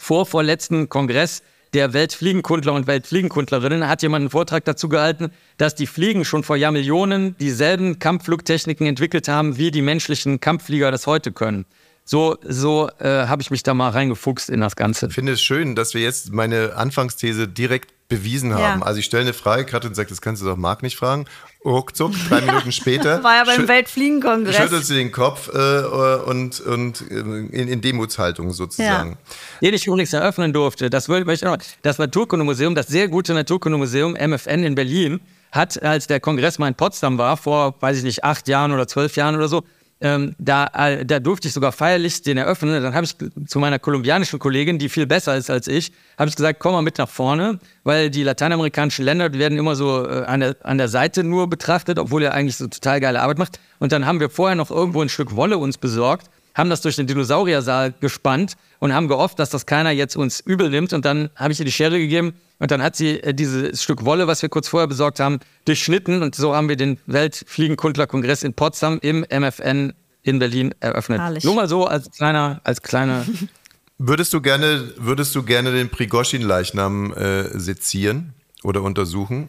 vorvorletzten 0.01 0.89
Kongress 0.89 1.43
der 1.73 1.93
Weltfliegenkundler 1.93 2.73
und 2.73 2.89
Weltfliegenkundlerinnen 2.89 3.87
hat 3.87 4.03
jemand 4.03 4.23
einen 4.23 4.31
Vortrag 4.31 4.65
dazu 4.65 4.89
gehalten, 4.89 5.31
dass 5.57 5.77
die 5.77 5.87
Fliegen 5.87 6.25
schon 6.25 6.43
vor 6.43 6.57
Jahrmillionen 6.57 7.37
dieselben 7.39 8.01
Kampfflugtechniken 8.01 8.87
entwickelt 8.87 9.29
haben, 9.29 9.57
wie 9.57 9.71
die 9.71 9.83
menschlichen 9.83 10.41
Kampfflieger 10.41 10.91
das 10.91 11.07
heute 11.07 11.31
können. 11.31 11.67
So, 12.05 12.39
so 12.43 12.89
äh, 12.99 13.27
habe 13.27 13.43
ich 13.43 13.53
mich 13.53 13.63
da 13.63 13.73
mal 13.73 13.91
reingefuchst 13.91 14.51
in 14.51 14.61
das 14.61 14.75
Ganze. 14.75 15.07
Ich 15.07 15.15
finde 15.15 15.33
es 15.33 15.43
schön, 15.43 15.77
dass 15.77 15.95
wir 15.95 16.01
jetzt 16.01 16.33
meine 16.33 16.75
Anfangsthese 16.75 17.47
direkt 17.47 17.93
bewiesen 18.11 18.53
haben. 18.53 18.81
Ja. 18.81 18.87
Also 18.87 18.99
ich 18.99 19.07
stelle 19.07 19.23
eine 19.23 19.33
Frage, 19.33 19.65
Katrin 19.65 19.95
sagt, 19.95 20.11
das 20.11 20.21
kannst 20.21 20.43
du 20.43 20.47
doch 20.47 20.57
Marc 20.59 20.83
nicht 20.83 20.97
fragen. 20.99 21.25
ruckzuck, 21.65 22.13
drei 22.29 22.41
Minuten 22.47 22.73
später. 22.73 23.23
War 23.25 23.37
ja 23.37 23.45
beim 23.45 23.67
Weltfliegenkongress. 23.67 24.57
Schüttelt 24.57 24.85
sie 24.85 24.97
den 24.97 25.11
Kopf 25.13 25.49
äh, 25.49 25.83
und, 26.27 26.61
und 26.61 27.01
äh, 27.11 27.15
in, 27.15 27.69
in 27.69 27.81
Demutshaltung 27.81 28.53
sozusagen. 28.53 29.17
den 29.63 29.73
ich 29.75 29.87
übrigens 29.87 30.13
eröffnen 30.13 30.53
durfte. 30.53 30.91
Das, 30.91 31.09
wollte 31.09 31.33
ich 31.33 31.47
auch 31.47 31.57
noch- 31.57 31.65
das 31.83 31.97
Naturkundemuseum, 31.99 32.75
das 32.75 32.89
sehr 32.89 33.09
gute 33.09 33.33
Naturkundemuseum 33.33 34.13
MFN 34.13 34.65
in 34.65 34.75
Berlin, 34.75 35.21
hat, 35.53 35.83
als 35.83 36.07
der 36.07 36.21
Kongress 36.21 36.59
mal 36.59 36.69
in 36.69 36.75
Potsdam 36.75 37.19
war, 37.19 37.37
vor, 37.37 37.75
weiß 37.81 37.97
ich 37.99 38.05
nicht, 38.05 38.23
acht 38.25 38.47
Jahren 38.47 38.71
oder 38.73 38.87
zwölf 38.87 39.17
Jahren 39.17 39.35
oder 39.35 39.49
so, 39.49 39.65
ähm, 40.01 40.35
da, 40.39 40.67
äh, 40.75 41.05
da 41.05 41.21
durfte 41.21 41.49
ich 41.49 41.55
sogar 41.55 41.73
feierlich 41.73 42.23
den 42.23 42.39
eröffnen. 42.39 42.83
Dann 42.83 42.95
habe 42.95 43.05
ich 43.05 43.15
zu 43.47 43.59
meiner 43.59 43.79
kolumbianischen 43.79 44.39
Kollegin, 44.39 44.79
die 44.79 44.89
viel 44.89 45.07
besser 45.07 45.37
ist 45.37 45.51
als 45.51 45.69
ich, 45.69 45.93
habe 46.19 46.29
ich 46.29 46.37
gesagt, 46.37 46.59
komm 46.59 46.73
mal 46.73 46.83
mit 46.83 46.99
nach 46.99 47.09
vorne, 47.09 47.59
weil 47.85 48.11
die 48.11 48.23
lateinamerikanischen 48.23 49.05
Länder 49.05 49.33
werden 49.33 49.59
immer 49.59 49.77
so 49.77 50.07
äh, 50.07 50.25
an, 50.25 50.41
der, 50.41 50.57
an 50.63 50.79
der 50.79 50.89
Seite 50.89 51.23
nur 51.23 51.51
betrachtet, 51.51 51.99
obwohl 51.99 52.23
er 52.23 52.35
eigentlich 52.35 52.57
so 52.57 52.67
total 52.67 53.01
geile 53.01 53.21
Arbeit 53.21 53.39
macht. 53.39 53.61
Und 53.79 53.93
dann 53.93 54.07
haben 54.07 54.21
wir 54.21 54.31
vorher 54.31 54.57
noch 54.57 54.71
irgendwo 54.71 55.03
ein 55.03 55.09
Stück 55.09 55.37
Wolle 55.37 55.59
uns 55.59 55.79
besorgt 55.79 56.31
haben 56.53 56.69
das 56.69 56.81
durch 56.83 56.97
den 56.97 57.07
Dinosauriersaal 57.07 57.95
gespannt 58.01 58.57
und 58.81 58.93
haben 58.93 59.09
gehofft, 59.09 59.39
dass 59.39 59.51
das 59.51 59.67
keiner 59.67 59.93
jetzt 59.93 60.17
uns 60.17 60.41
übel 60.41 60.69
nimmt. 60.69 60.93
Und 60.93 61.05
dann 61.05 61.31
habe 61.37 61.53
ich 61.53 61.61
ihr 61.61 61.65
die 61.65 61.73
Schere 61.73 61.99
gegeben 61.99 62.35
und 62.61 62.71
dann 62.71 62.83
hat 62.83 62.95
sie 62.95 63.21
äh, 63.23 63.35
dieses 63.35 63.83
Stück 63.83 64.05
Wolle, 64.05 64.27
was 64.27 64.43
wir 64.43 64.49
kurz 64.49 64.69
vorher 64.69 64.87
besorgt 64.87 65.19
haben, 65.19 65.41
durchschnitten. 65.65 66.23
Und 66.23 66.35
so 66.35 66.55
haben 66.55 66.69
wir 66.69 66.77
den 66.77 66.99
Weltfliegenkundlerkongress 67.07 68.45
in 68.45 68.55
Potsdam 68.55 68.99
im 69.03 69.25
MFN 69.29 69.95
in 70.23 70.39
Berlin 70.39 70.75
eröffnet. 70.79 71.21
Herrlich. 71.21 71.43
Nur 71.43 71.55
mal 71.55 71.69
so 71.69 71.87
als 71.87 72.11
kleiner, 72.11 72.61
als 72.63 72.83
kleiner. 72.83 73.25
Würdest 74.03 74.33
du 74.33 74.41
gerne, 74.41 74.95
würdest 74.97 75.35
du 75.35 75.43
gerne 75.43 75.73
den 75.73 75.91
Prigoshin-Leichnam 75.91 77.13
äh, 77.13 77.59
sezieren 77.59 78.33
oder 78.63 78.83
untersuchen? 78.83 79.49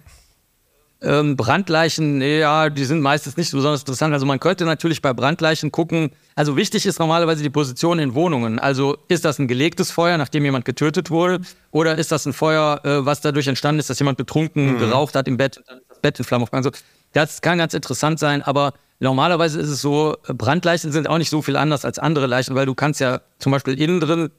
Ähm, 1.03 1.35
Brandleichen, 1.35 2.21
ja, 2.21 2.69
die 2.69 2.85
sind 2.85 3.01
meistens 3.01 3.35
nicht 3.35 3.49
so 3.49 3.57
besonders 3.57 3.81
interessant. 3.81 4.13
Also 4.13 4.27
man 4.27 4.39
könnte 4.39 4.65
natürlich 4.65 5.01
bei 5.01 5.13
Brandleichen 5.13 5.71
gucken. 5.71 6.11
Also 6.35 6.55
wichtig 6.57 6.85
ist 6.85 6.99
normalerweise 6.99 7.41
die 7.41 7.49
Position 7.49 7.97
in 7.97 8.13
Wohnungen. 8.13 8.59
Also 8.59 8.97
ist 9.07 9.25
das 9.25 9.39
ein 9.39 9.47
gelegtes 9.47 9.89
Feuer, 9.89 10.17
nachdem 10.19 10.45
jemand 10.45 10.63
getötet 10.63 11.09
wurde, 11.09 11.41
oder 11.71 11.97
ist 11.97 12.11
das 12.11 12.27
ein 12.27 12.33
Feuer, 12.33 12.81
äh, 12.83 13.03
was 13.03 13.21
dadurch 13.21 13.47
entstanden 13.47 13.79
ist, 13.79 13.89
dass 13.89 13.97
jemand 13.97 14.17
betrunken 14.19 14.77
geraucht 14.77 15.15
hat 15.15 15.27
im 15.27 15.37
Bett 15.37 15.57
und 15.57 15.67
dann 15.67 15.77
ist 15.79 15.89
das 15.89 15.99
Bett 15.99 16.19
in 16.19 16.25
Flammen 16.25 16.43
aufgegangen. 16.43 16.67
Also 16.67 16.77
das 17.13 17.41
kann 17.41 17.57
ganz 17.57 17.73
interessant 17.73 18.19
sein, 18.19 18.43
aber 18.43 18.73
normalerweise 18.99 19.59
ist 19.59 19.69
es 19.69 19.81
so, 19.81 20.15
Brandleichen 20.27 20.91
sind 20.91 21.09
auch 21.09 21.17
nicht 21.17 21.29
so 21.31 21.41
viel 21.41 21.55
anders 21.55 21.83
als 21.83 21.97
andere 21.97 22.27
Leichen, 22.27 22.55
weil 22.55 22.67
du 22.67 22.75
kannst 22.75 22.99
ja 22.99 23.21
zum 23.39 23.51
Beispiel 23.51 23.79
innen 23.79 23.99
drin 23.99 24.29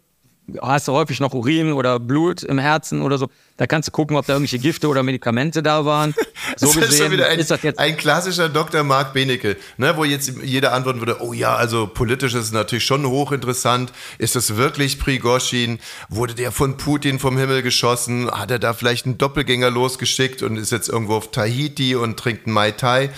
hast 0.60 0.88
du 0.88 0.92
häufig 0.92 1.20
noch 1.20 1.32
Urin 1.34 1.72
oder 1.72 1.98
Blut 1.98 2.42
im 2.42 2.58
Herzen 2.58 3.02
oder 3.02 3.18
so. 3.18 3.28
Da 3.56 3.66
kannst 3.66 3.88
du 3.88 3.92
gucken, 3.92 4.16
ob 4.16 4.26
da 4.26 4.34
irgendwelche 4.34 4.58
Gifte 4.58 4.88
oder 4.88 5.02
Medikamente 5.02 5.62
da 5.62 5.84
waren. 5.84 6.14
So 6.56 6.66
das 6.66 6.76
ist 6.76 6.82
gesehen 6.82 7.02
schon 7.04 7.12
wieder 7.12 7.28
ein, 7.28 7.38
ist 7.38 7.50
das 7.50 7.62
jetzt 7.62 7.78
ein 7.78 7.96
klassischer 7.96 8.50
Dr. 8.50 8.82
Marc 8.82 9.14
Benecke, 9.14 9.56
ne, 9.78 9.96
wo 9.96 10.04
jetzt 10.04 10.32
jeder 10.42 10.74
antworten 10.74 10.98
würde, 11.00 11.22
oh 11.22 11.32
ja, 11.32 11.54
also 11.56 11.86
politisch 11.86 12.34
ist 12.34 12.44
es 12.44 12.52
natürlich 12.52 12.84
schon 12.84 13.06
hochinteressant. 13.06 13.90
Ist 14.18 14.36
das 14.36 14.56
wirklich 14.56 14.98
Prigoshin? 14.98 15.78
Wurde 16.10 16.34
der 16.34 16.52
von 16.52 16.76
Putin 16.76 17.18
vom 17.18 17.38
Himmel 17.38 17.62
geschossen? 17.62 18.30
Hat 18.30 18.50
er 18.50 18.58
da 18.58 18.74
vielleicht 18.74 19.06
einen 19.06 19.16
Doppelgänger 19.16 19.70
losgeschickt 19.70 20.42
und 20.42 20.58
ist 20.58 20.72
jetzt 20.72 20.90
irgendwo 20.90 21.14
auf 21.14 21.30
Tahiti 21.30 21.94
und 21.96 22.18
trinkt 22.18 22.46
einen 22.46 22.54
Mai 22.54 22.72
Tai? 22.72 23.08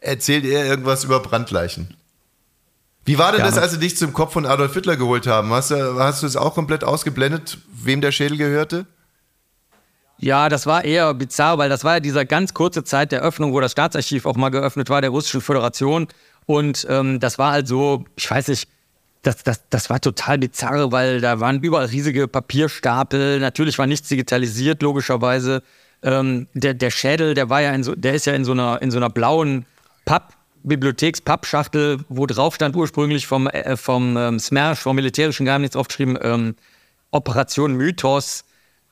Erzählt 0.00 0.44
er 0.44 0.64
irgendwas 0.64 1.02
über 1.02 1.18
Brandleichen? 1.18 1.96
Wie 3.04 3.18
war 3.18 3.32
denn 3.32 3.40
Gerne. 3.40 3.54
das, 3.54 3.62
als 3.62 3.72
sie 3.72 3.78
dich 3.78 3.96
zum 3.96 4.12
Kopf 4.12 4.32
von 4.32 4.46
Adolf 4.46 4.72
Hitler 4.72 4.96
geholt 4.96 5.26
haben? 5.26 5.50
Hast 5.50 5.70
du, 5.70 5.98
hast 5.98 6.22
du 6.22 6.26
es 6.26 6.36
auch 6.36 6.54
komplett 6.54 6.84
ausgeblendet, 6.84 7.58
wem 7.72 8.00
der 8.00 8.12
Schädel 8.12 8.38
gehörte? 8.38 8.86
Ja, 10.18 10.48
das 10.48 10.66
war 10.66 10.84
eher 10.84 11.12
bizarr, 11.12 11.58
weil 11.58 11.68
das 11.68 11.84
war 11.84 11.94
ja 11.94 12.00
dieser 12.00 12.24
ganz 12.24 12.54
kurze 12.54 12.82
Zeit 12.84 13.12
der 13.12 13.20
Öffnung, 13.20 13.52
wo 13.52 13.60
das 13.60 13.72
Staatsarchiv 13.72 14.24
auch 14.24 14.36
mal 14.36 14.48
geöffnet 14.48 14.88
war, 14.88 15.02
der 15.02 15.10
Russischen 15.10 15.42
Föderation. 15.42 16.08
Und 16.46 16.86
ähm, 16.88 17.20
das 17.20 17.38
war 17.38 17.52
halt 17.52 17.68
so, 17.68 18.04
ich 18.16 18.30
weiß 18.30 18.48
nicht, 18.48 18.68
das, 19.22 19.42
das, 19.42 19.62
das 19.68 19.90
war 19.90 20.00
total 20.00 20.38
bizarr, 20.38 20.92
weil 20.92 21.20
da 21.20 21.40
waren 21.40 21.62
überall 21.62 21.86
riesige 21.86 22.28
Papierstapel. 22.28 23.40
Natürlich 23.40 23.78
war 23.78 23.86
nichts 23.86 24.08
digitalisiert, 24.08 24.82
logischerweise. 24.82 25.62
Ähm, 26.02 26.46
der, 26.54 26.74
der 26.74 26.90
Schädel, 26.90 27.34
der 27.34 27.50
war 27.50 27.62
ja 27.62 27.72
in 27.72 27.82
so, 27.82 27.94
der 27.94 28.14
ist 28.14 28.26
ja 28.26 28.34
in 28.34 28.44
so 28.44 28.52
einer, 28.52 28.80
in 28.82 28.90
so 28.90 28.98
einer 28.98 29.10
blauen 29.10 29.66
Papp, 30.04 30.34
Bibliotheks-Pappschachtel, 30.64 32.00
wo 32.08 32.26
drauf 32.26 32.56
stand 32.56 32.74
ursprünglich 32.74 33.26
vom, 33.26 33.46
äh, 33.46 33.76
vom 33.76 34.16
ähm, 34.16 34.38
SMERSH, 34.38 34.80
vom 34.80 34.96
militärischen 34.96 35.46
Geheimdienst 35.46 35.76
aufgeschrieben, 35.76 36.18
ähm, 36.20 36.56
Operation 37.10 37.74
Mythos. 37.74 38.44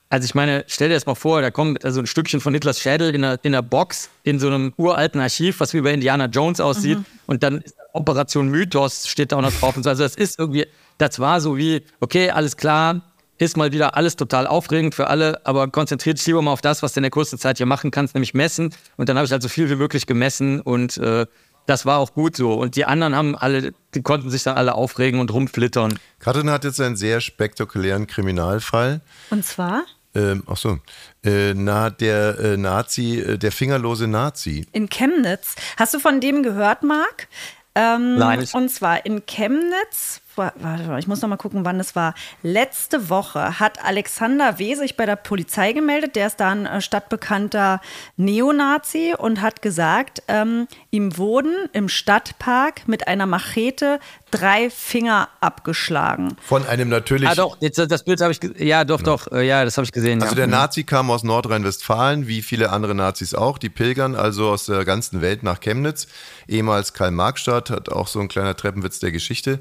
Also 0.09 0.25
ich 0.25 0.35
meine, 0.35 0.63
stell 0.67 0.89
dir 0.89 0.95
das 0.95 1.05
mal 1.05 1.15
vor, 1.15 1.41
da 1.41 1.51
kommt 1.51 1.83
also 1.83 1.99
ein 1.99 2.05
Stückchen 2.07 2.39
von 2.39 2.53
Hitlers 2.53 2.79
Schädel 2.79 3.13
in 3.13 3.23
einer, 3.23 3.39
in 3.43 3.53
einer 3.53 3.63
Box 3.63 4.09
in 4.23 4.39
so 4.39 4.47
einem 4.47 4.73
uralten 4.77 5.19
Archiv, 5.19 5.59
was 5.59 5.73
wie 5.73 5.81
bei 5.81 5.93
Indiana 5.93 6.25
Jones 6.27 6.59
aussieht. 6.59 6.99
Und 7.25 7.41
dann 7.41 7.61
ist 7.61 7.75
Operation 7.93 8.49
Mythos 8.49 9.07
steht 9.07 9.31
da 9.31 9.37
auch 9.37 9.41
noch 9.41 9.53
drauf. 9.53 9.75
Und 9.77 9.83
so. 9.83 9.89
Also 9.89 10.03
das 10.03 10.15
ist 10.15 10.39
irgendwie, 10.39 10.67
das 10.97 11.19
war 11.19 11.41
so 11.41 11.57
wie, 11.57 11.83
okay, 11.99 12.29
alles 12.29 12.57
klar, 12.57 13.01
ist 13.37 13.57
mal 13.57 13.71
wieder 13.71 13.95
alles 13.95 14.15
total 14.15 14.47
aufregend 14.47 14.93
für 14.95 15.07
alle, 15.07 15.45
aber 15.45 15.67
konzentriert 15.67 16.17
dich 16.17 16.27
lieber 16.27 16.41
mal 16.41 16.51
auf 16.51 16.61
das, 16.61 16.83
was 16.83 16.93
du 16.93 16.99
in 16.99 17.03
der 17.03 17.11
kurzen 17.11 17.39
Zeit 17.39 17.57
hier 17.57 17.65
machen 17.65 17.91
kannst, 17.91 18.13
nämlich 18.13 18.33
messen. 18.33 18.73
Und 18.97 19.09
dann 19.09 19.17
habe 19.17 19.25
ich 19.25 19.31
halt 19.31 19.41
so 19.41 19.49
viel 19.49 19.69
wie 19.69 19.75
möglich 19.75 20.05
gemessen 20.05 20.61
und 20.61 20.97
äh, 20.97 21.25
das 21.65 21.85
war 21.85 21.99
auch 21.99 22.13
gut 22.13 22.35
so. 22.35 22.53
Und 22.53 22.75
die 22.75 22.85
anderen 22.85 23.15
haben 23.15 23.35
alle, 23.35 23.73
die 23.93 24.01
konnten 24.01 24.29
sich 24.29 24.43
dann 24.43 24.55
alle 24.57 24.75
aufregen 24.75 25.19
und 25.19 25.31
rumflittern. 25.31 25.97
Katrin 26.19 26.49
hat 26.49 26.63
jetzt 26.63 26.79
einen 26.81 26.95
sehr 26.95 27.21
spektakulären 27.21 28.07
Kriminalfall. 28.07 29.01
Und 29.29 29.45
zwar 29.45 29.83
Ähm, 30.15 30.43
ach 30.45 30.57
so. 30.57 30.77
Äh, 31.23 31.53
na, 31.55 31.89
der 31.89 32.37
äh, 32.39 32.57
Nazi, 32.57 33.19
äh, 33.19 33.37
der 33.37 33.51
fingerlose 33.51 34.07
Nazi. 34.07 34.67
in 34.71 34.87
Chemnitz. 34.89 35.55
Hast 35.77 35.93
du 35.95 35.99
von 35.99 36.21
dem 36.21 36.43
gehört, 36.43 36.83
Marc? 36.83 37.27
Ähm, 37.75 38.17
Nein. 38.19 38.47
Und 38.53 38.69
zwar 38.69 39.05
in 39.05 39.25
Chemnitz. 39.25 40.21
Wa- 40.35 40.53
Warte 40.55 40.83
mal, 40.83 40.99
ich 40.99 41.07
muss 41.07 41.21
noch 41.21 41.29
mal 41.29 41.37
gucken, 41.37 41.65
wann 41.65 41.79
es 41.79 41.95
war. 41.95 42.13
Letzte 42.41 43.09
Woche 43.09 43.59
hat 43.59 43.83
Alexander 43.83 44.59
W. 44.59 44.75
sich 44.75 44.97
bei 44.97 45.05
der 45.05 45.15
Polizei 45.15 45.73
gemeldet. 45.73 46.15
Der 46.15 46.27
ist 46.27 46.39
da 46.39 46.51
ein 46.51 46.65
äh, 46.65 46.81
stadtbekannter 46.81 47.81
Neonazi 48.17 49.13
und 49.17 49.41
hat 49.41 49.61
gesagt, 49.61 50.23
ähm, 50.27 50.67
ihm 50.91 51.17
wurden 51.17 51.53
im 51.73 51.89
Stadtpark 51.89 52.87
mit 52.87 53.07
einer 53.07 53.25
Machete 53.25 53.99
drei 54.31 54.69
Finger 54.71 55.29
abgeschlagen. 55.41 56.35
Von 56.41 56.65
einem 56.65 56.89
natürlich. 56.89 57.29
Ah 57.29 57.35
doch, 57.35 57.57
jetzt, 57.59 57.77
das 57.77 58.03
Bild 58.03 58.19
habe 58.19 58.31
ich, 58.31 58.39
ja 58.59 58.83
doch, 58.83 59.01
doch, 59.01 59.31
äh, 59.31 59.45
ja, 59.45 59.63
das 59.63 59.77
habe 59.77 59.85
ich 59.85 59.91
gesehen. 59.91 60.21
Also 60.23 60.33
ja. 60.33 60.37
der 60.37 60.47
Nazi 60.47 60.83
kam 60.83 61.11
aus 61.11 61.23
Nordrhein-Westfalen, 61.23 62.27
wie 62.27 62.41
viele 62.41 62.71
andere 62.71 62.95
Nazis 62.95 63.35
auch. 63.35 63.59
Die 63.59 63.69
pilgern 63.69 64.15
also 64.15 64.49
aus 64.49 64.65
der 64.65 64.85
ganzen 64.85 65.21
Welt 65.21 65.43
nach 65.43 65.59
Chemnitz, 65.59 66.07
ehemals 66.47 66.93
Karl-Marx-Stadt, 66.93 67.69
hat 67.69 67.89
auch 67.89 68.07
so 68.07 68.19
ein 68.19 68.27
kleiner 68.27 68.55
Treppenwitz 68.55 68.99
der 68.99 69.11
Geschichte. 69.11 69.59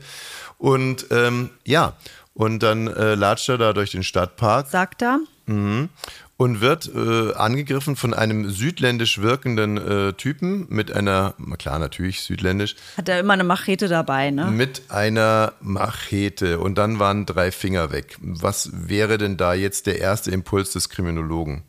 Und 0.63 1.07
ähm, 1.11 1.51
ja, 1.67 1.95
und 2.35 2.63
dann 2.63 2.87
äh, 2.87 3.17
latscht 3.17 3.49
er 3.49 3.59
da 3.59 3.73
durch 3.73 3.91
den 3.91 4.05
Stadtpark 4.05 4.69
Sagt 4.69 5.03
er. 5.03 5.19
und 5.49 6.61
wird 6.61 6.89
äh, 6.95 7.35
angegriffen 7.35 7.97
von 7.97 8.15
einem 8.15 8.49
südländisch 8.49 9.21
wirkenden 9.21 9.77
äh, 9.77 10.13
Typen 10.13 10.67
mit 10.69 10.93
einer, 10.93 11.35
na 11.39 11.57
klar, 11.57 11.81
natürlich 11.81 12.21
südländisch, 12.21 12.77
Hat 12.97 13.09
er 13.09 13.19
immer 13.19 13.33
eine 13.33 13.43
Machete 13.43 13.89
dabei, 13.89 14.31
ne? 14.31 14.53
mit 14.53 14.83
einer 14.89 15.55
Machete 15.61 16.61
und 16.61 16.79
dann 16.79 17.01
waren 17.01 17.27
drei 17.27 17.51
Finger 17.51 17.91
weg. 17.91 18.17
Was 18.21 18.71
wäre 18.73 19.19
denn 19.19 19.37
da 19.37 19.55
jetzt 19.55 19.87
der 19.89 19.99
erste 19.99 20.31
Impuls 20.31 20.71
des 20.71 20.89
Kriminologen? 20.89 21.65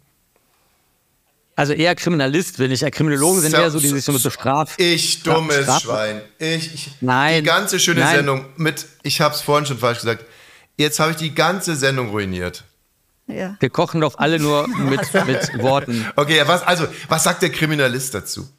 Also 1.55 1.73
eher 1.73 1.93
Kriminalist, 1.95 2.57
wenn 2.59 2.71
ich. 2.71 2.81
Ja, 2.81 2.89
Kriminologen 2.89 3.41
sind 3.41 3.51
So- 3.51 3.57
eher 3.57 3.69
so, 3.71 3.79
die 3.79 3.87
sich 3.89 4.03
so 4.03 4.11
mit 4.11 4.21
so 4.21 4.29
Straf... 4.31 4.73
Ich 4.77 5.21
dummes 5.23 5.55
Straf- 5.65 5.81
Schwein. 5.83 6.21
Ich, 6.39 6.73
ich, 6.73 6.91
Nein. 7.01 7.43
Die 7.43 7.47
ganze 7.47 7.79
schöne 7.79 7.99
Nein. 8.01 8.15
Sendung 8.17 8.45
mit, 8.57 8.85
ich 9.03 9.21
habe 9.21 9.35
es 9.35 9.41
vorhin 9.41 9.65
schon 9.67 9.77
falsch 9.77 9.99
gesagt, 9.99 10.25
jetzt 10.77 10.99
habe 10.99 11.11
ich 11.11 11.17
die 11.17 11.35
ganze 11.35 11.75
Sendung 11.75 12.09
ruiniert. 12.09 12.63
Ja. 13.27 13.55
Wir 13.59 13.69
kochen 13.69 14.01
doch 14.01 14.17
alle 14.17 14.39
nur 14.39 14.67
mit, 14.67 15.01
mit 15.27 15.61
Worten. 15.61 16.05
Okay, 16.15 16.41
was, 16.45 16.63
also, 16.63 16.87
was 17.07 17.23
sagt 17.23 17.41
der 17.43 17.51
Kriminalist 17.51 18.13
dazu? 18.15 18.49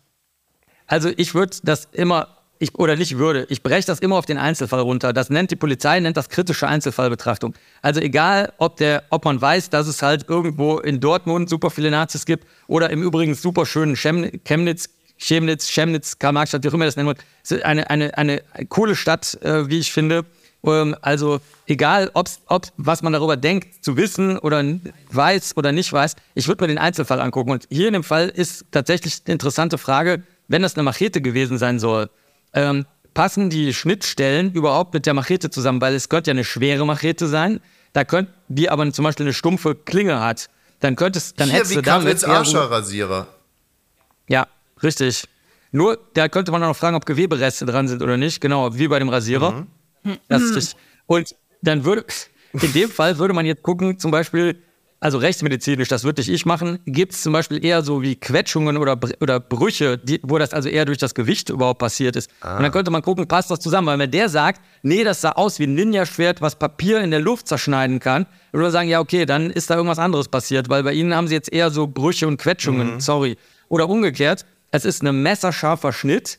Also 0.86 1.10
ich 1.16 1.34
würde 1.34 1.56
das 1.64 1.88
immer, 1.92 2.33
ich, 2.58 2.74
oder 2.76 2.96
nicht 2.96 3.18
würde, 3.18 3.46
ich 3.48 3.62
breche 3.62 3.86
das 3.86 3.98
immer 3.98 4.16
auf 4.16 4.26
den 4.26 4.38
Einzelfall 4.38 4.80
runter. 4.80 5.12
Das 5.12 5.30
nennt 5.30 5.50
die 5.50 5.56
Polizei, 5.56 5.98
nennt 6.00 6.16
das 6.16 6.28
kritische 6.28 6.68
Einzelfallbetrachtung. 6.68 7.54
Also 7.82 8.00
egal, 8.00 8.52
ob, 8.58 8.76
der, 8.76 9.04
ob 9.10 9.24
man 9.24 9.40
weiß, 9.40 9.70
dass 9.70 9.86
es 9.86 10.02
halt 10.02 10.28
irgendwo 10.28 10.78
in 10.78 11.00
Dortmund 11.00 11.48
super 11.48 11.70
viele 11.70 11.90
Nazis 11.90 12.26
gibt 12.26 12.46
oder 12.66 12.90
im 12.90 13.02
Übrigen 13.02 13.34
super 13.34 13.66
schönen 13.66 13.94
Chem 13.94 14.30
Chemnitz, 14.44 14.88
Chemnitz, 15.16 15.68
Chemnitz, 15.68 16.18
Karl-Marx-Stadt, 16.18 16.64
wie 16.64 16.68
auch 16.68 16.74
immer 16.74 16.84
das 16.84 16.96
nennen 16.96 17.08
wollt. 17.08 17.18
Es 17.42 17.52
ist 17.52 17.64
eine, 17.64 17.90
eine, 17.90 18.16
eine 18.16 18.42
coole 18.68 18.96
Stadt, 18.96 19.38
äh, 19.42 19.68
wie 19.68 19.78
ich 19.78 19.92
finde. 19.92 20.24
Ähm, 20.64 20.96
also 21.02 21.40
egal, 21.66 22.10
ob's, 22.14 22.40
ob 22.46 22.66
was 22.76 23.02
man 23.02 23.12
darüber 23.12 23.36
denkt, 23.36 23.84
zu 23.84 23.96
wissen 23.96 24.38
oder 24.38 24.64
weiß 25.10 25.56
oder 25.56 25.72
nicht 25.72 25.92
weiß, 25.92 26.16
ich 26.34 26.48
würde 26.48 26.64
mir 26.64 26.68
den 26.68 26.78
Einzelfall 26.78 27.20
angucken. 27.20 27.50
Und 27.50 27.66
hier 27.70 27.88
in 27.88 27.94
dem 27.94 28.04
Fall 28.04 28.28
ist 28.28 28.66
tatsächlich 28.70 29.20
eine 29.26 29.34
interessante 29.34 29.78
Frage, 29.78 30.22
wenn 30.48 30.62
das 30.62 30.74
eine 30.74 30.82
Machete 30.82 31.20
gewesen 31.20 31.58
sein 31.58 31.78
soll, 31.78 32.10
ähm, 32.54 32.86
passen 33.12 33.50
die 33.50 33.74
Schnittstellen 33.74 34.52
überhaupt 34.52 34.94
mit 34.94 35.06
der 35.06 35.14
Machete 35.14 35.50
zusammen? 35.50 35.80
Weil 35.80 35.94
es 35.94 36.08
könnte 36.08 36.30
ja 36.30 36.32
eine 36.32 36.44
schwere 36.44 36.86
Machete 36.86 37.26
sein, 37.26 37.60
da 37.92 38.04
könnt, 38.04 38.28
die 38.48 38.70
aber 38.70 38.90
zum 38.92 39.04
Beispiel 39.04 39.26
eine 39.26 39.34
stumpfe 39.34 39.74
Klinge 39.74 40.20
hat. 40.20 40.48
Dann 40.80 40.96
könnte 40.96 41.18
es, 41.18 41.34
dann 41.34 41.48
Hier 41.48 41.58
hättest 41.58 41.72
wie 41.72 41.76
du 41.76 41.82
damit 41.82 42.24
Arscherrasierer. 42.24 43.26
ja, 44.28 44.46
Richtig. 44.82 45.24
Nur, 45.72 45.98
da 46.14 46.28
könnte 46.28 46.52
man 46.52 46.62
auch 46.62 46.68
noch 46.68 46.76
fragen, 46.76 46.94
ob 46.94 47.04
Gewebereste 47.04 47.66
dran 47.66 47.88
sind 47.88 48.02
oder 48.02 48.16
nicht. 48.16 48.40
Genau, 48.40 48.76
wie 48.76 48.86
bei 48.86 48.98
dem 48.98 49.08
Rasierer. 49.08 49.66
Mhm. 50.04 50.18
Das 50.28 50.42
ist 50.42 50.54
richtig. 50.54 50.76
Und 51.06 51.34
dann 51.62 51.84
würde, 51.84 52.04
in 52.52 52.72
dem 52.72 52.90
Fall 52.90 53.18
würde 53.18 53.34
man 53.34 53.46
jetzt 53.46 53.62
gucken, 53.62 53.98
zum 53.98 54.10
Beispiel, 54.10 54.62
also 55.04 55.18
rechtsmedizinisch, 55.18 55.88
das 55.88 56.02
würde 56.02 56.22
nicht 56.22 56.30
ich 56.30 56.46
machen, 56.46 56.78
gibt 56.86 57.12
es 57.12 57.20
zum 57.20 57.34
Beispiel 57.34 57.62
eher 57.62 57.82
so 57.82 58.00
wie 58.00 58.16
Quetschungen 58.16 58.78
oder, 58.78 58.98
oder 59.20 59.38
Brüche, 59.38 59.98
die, 59.98 60.18
wo 60.22 60.38
das 60.38 60.54
also 60.54 60.70
eher 60.70 60.86
durch 60.86 60.96
das 60.96 61.14
Gewicht 61.14 61.50
überhaupt 61.50 61.78
passiert 61.78 62.16
ist. 62.16 62.30
Und 62.42 62.62
dann 62.62 62.72
könnte 62.72 62.90
man 62.90 63.02
gucken, 63.02 63.28
passt 63.28 63.50
das 63.50 63.60
zusammen? 63.60 63.86
Weil 63.86 63.98
wenn 63.98 64.10
der 64.10 64.30
sagt, 64.30 64.62
nee, 64.82 65.04
das 65.04 65.20
sah 65.20 65.32
aus 65.32 65.58
wie 65.58 65.64
ein 65.64 65.74
Ninja-Schwert, 65.74 66.40
was 66.40 66.56
Papier 66.56 67.02
in 67.02 67.10
der 67.10 67.20
Luft 67.20 67.48
zerschneiden 67.48 68.00
kann, 68.00 68.24
würde 68.50 68.62
man 68.62 68.72
sagen, 68.72 68.88
ja, 68.88 68.98
okay, 68.98 69.26
dann 69.26 69.50
ist 69.50 69.68
da 69.68 69.74
irgendwas 69.74 69.98
anderes 69.98 70.28
passiert, 70.28 70.70
weil 70.70 70.82
bei 70.82 70.94
Ihnen 70.94 71.14
haben 71.14 71.28
Sie 71.28 71.34
jetzt 71.34 71.52
eher 71.52 71.68
so 71.68 71.86
Brüche 71.86 72.26
und 72.26 72.38
Quetschungen, 72.38 72.98
sorry. 73.00 73.36
Oder 73.68 73.90
umgekehrt, 73.90 74.46
es 74.70 74.86
ist 74.86 75.02
ein 75.02 75.22
messerscharfer 75.22 75.92
Schnitt, 75.92 76.38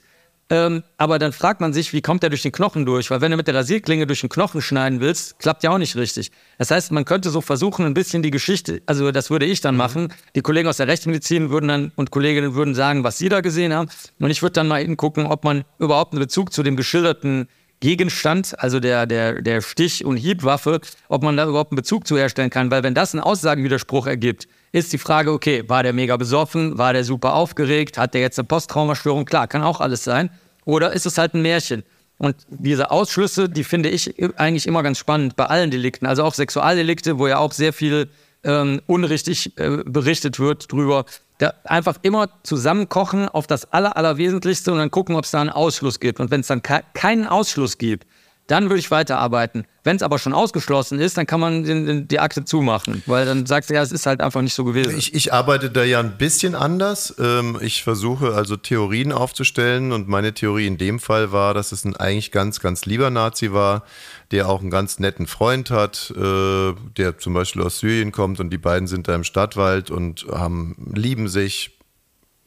ähm, 0.49 0.83
aber 0.97 1.17
dann 1.17 1.31
fragt 1.31 1.59
man 1.59 1.73
sich, 1.73 1.91
wie 1.91 2.01
kommt 2.01 2.21
der 2.21 2.29
durch 2.29 2.43
den 2.43 2.51
Knochen 2.51 2.85
durch? 2.85 3.09
Weil 3.09 3.19
wenn 3.21 3.31
du 3.31 3.37
mit 3.37 3.47
der 3.47 3.55
Rasierklinge 3.55 4.05
durch 4.05 4.21
den 4.21 4.29
Knochen 4.29 4.61
schneiden 4.61 4.99
willst, 4.99 5.39
klappt 5.39 5.63
ja 5.63 5.71
auch 5.71 5.79
nicht 5.79 5.95
richtig. 5.95 6.31
Das 6.59 6.69
heißt, 6.69 6.91
man 6.91 7.03
könnte 7.03 7.31
so 7.31 7.41
versuchen, 7.41 7.83
ein 7.85 7.95
bisschen 7.95 8.21
die 8.21 8.29
Geschichte, 8.29 8.83
also 8.85 9.11
das 9.11 9.31
würde 9.31 9.45
ich 9.45 9.61
dann 9.61 9.75
machen. 9.75 10.13
Die 10.35 10.41
Kollegen 10.41 10.67
aus 10.67 10.77
der 10.77 10.87
Rechtsmedizin 10.87 11.49
würden 11.49 11.67
dann 11.67 11.91
und 11.95 12.11
Kolleginnen 12.11 12.53
würden 12.53 12.75
sagen, 12.75 13.03
was 13.03 13.17
sie 13.17 13.29
da 13.29 13.41
gesehen 13.41 13.73
haben. 13.73 13.89
Und 14.19 14.29
ich 14.29 14.43
würde 14.43 14.53
dann 14.53 14.67
mal 14.67 14.81
hingucken, 14.81 15.25
ob 15.25 15.43
man 15.43 15.63
überhaupt 15.79 16.13
einen 16.13 16.19
Bezug 16.19 16.53
zu 16.53 16.61
dem 16.61 16.75
geschilderten 16.75 17.47
Gegenstand, 17.79 18.57
also 18.59 18.79
der, 18.79 19.05
der, 19.05 19.41
der 19.41 19.61
Stich- 19.61 20.05
und 20.05 20.17
Hiebwaffe, 20.17 20.79
ob 21.09 21.23
man 21.23 21.37
da 21.37 21.47
überhaupt 21.47 21.71
einen 21.71 21.77
Bezug 21.77 22.07
zu 22.07 22.17
herstellen 22.17 22.49
kann. 22.49 22.71
Weil 22.71 22.83
wenn 22.83 22.93
das 22.93 23.13
einen 23.13 23.21
Aussagenwiderspruch 23.21 24.07
ergibt, 24.07 24.47
ist 24.75 24.91
die 24.91 24.97
Frage, 24.97 25.31
okay, 25.31 25.63
war 25.69 25.83
der 25.83 25.93
mega 25.93 26.17
besoffen, 26.17 26.77
war 26.77 26.91
der 26.91 27.05
super 27.05 27.33
aufgeregt, 27.33 27.97
hat 27.97 28.13
der 28.13 28.19
jetzt 28.19 28.37
eine 28.37 28.45
Posttraumastörung? 28.45 29.23
Klar, 29.23 29.47
kann 29.47 29.63
auch 29.63 29.79
alles 29.79 30.03
sein. 30.03 30.29
Oder 30.65 30.91
ist 30.91 31.05
es 31.05 31.17
halt 31.17 31.33
ein 31.33 31.41
Märchen? 31.41 31.83
Und 32.17 32.35
diese 32.49 32.91
Ausschlüsse, 32.91 33.47
die 33.47 33.63
finde 33.63 33.87
ich 33.87 34.15
eigentlich 34.37 34.67
immer 34.67 34.83
ganz 34.83 34.97
spannend 34.97 35.37
bei 35.37 35.45
allen 35.45 35.71
Delikten, 35.71 36.05
also 36.05 36.25
auch 36.25 36.33
Sexualdelikte, 36.33 37.19
wo 37.19 37.27
ja 37.27 37.37
auch 37.37 37.53
sehr 37.53 37.71
viel 37.71 38.09
ähm, 38.43 38.81
unrichtig 38.85 39.57
äh, 39.57 39.81
berichtet 39.85 40.39
wird 40.39 40.69
drüber. 40.69 41.05
Da 41.37 41.53
einfach 41.63 41.95
immer 42.01 42.27
zusammenkochen 42.43 43.29
auf 43.29 43.47
das 43.47 43.71
Aller, 43.71 43.95
Allerwesentlichste 43.95 44.73
und 44.73 44.79
dann 44.79 44.91
gucken, 44.91 45.15
ob 45.15 45.23
es 45.23 45.31
da 45.31 45.39
einen 45.39 45.51
Ausschluss 45.51 46.01
gibt. 46.01 46.19
Und 46.19 46.31
wenn 46.31 46.41
es 46.41 46.47
dann 46.47 46.61
ke 46.61 46.81
keinen 46.93 47.27
Ausschluss 47.27 47.77
gibt, 47.77 48.05
dann 48.47 48.65
würde 48.69 48.79
ich 48.79 48.91
weiterarbeiten. 48.91 49.65
Wenn 49.83 49.95
es 49.95 50.03
aber 50.03 50.19
schon 50.19 50.33
ausgeschlossen 50.33 50.99
ist, 50.99 51.17
dann 51.17 51.25
kann 51.25 51.39
man 51.39 51.63
den, 51.63 51.85
den, 51.85 52.07
die 52.07 52.19
Akte 52.19 52.45
zumachen, 52.45 53.03
weil 53.05 53.25
dann 53.25 53.45
sagst 53.45 53.69
du, 53.69 53.73
ja, 53.73 53.81
es 53.81 53.91
ist 53.91 54.05
halt 54.05 54.21
einfach 54.21 54.41
nicht 54.41 54.53
so 54.53 54.63
gewesen. 54.63 54.97
Ich, 54.97 55.13
ich 55.13 55.33
arbeite 55.33 55.69
da 55.69 55.83
ja 55.83 55.99
ein 55.99 56.17
bisschen 56.17 56.55
anders. 56.55 57.15
Ähm, 57.19 57.57
ich 57.61 57.83
versuche 57.83 58.33
also 58.33 58.55
Theorien 58.55 59.11
aufzustellen 59.11 59.91
und 59.91 60.07
meine 60.07 60.33
Theorie 60.33 60.67
in 60.67 60.77
dem 60.77 60.99
Fall 60.99 61.31
war, 61.31 61.53
dass 61.53 61.71
es 61.71 61.85
ein 61.85 61.95
eigentlich 61.95 62.31
ganz, 62.31 62.59
ganz 62.59 62.85
lieber 62.85 63.09
Nazi 63.09 63.51
war, 63.51 63.83
der 64.31 64.49
auch 64.49 64.61
einen 64.61 64.71
ganz 64.71 64.99
netten 64.99 65.27
Freund 65.27 65.71
hat, 65.71 66.13
äh, 66.15 66.73
der 66.97 67.17
zum 67.17 67.33
Beispiel 67.33 67.61
aus 67.61 67.79
Syrien 67.79 68.11
kommt 68.11 68.39
und 68.39 68.51
die 68.51 68.57
beiden 68.57 68.87
sind 68.87 69.07
da 69.07 69.15
im 69.15 69.23
Stadtwald 69.23 69.91
und 69.91 70.25
haben, 70.31 70.93
lieben 70.95 71.27
sich, 71.27 71.77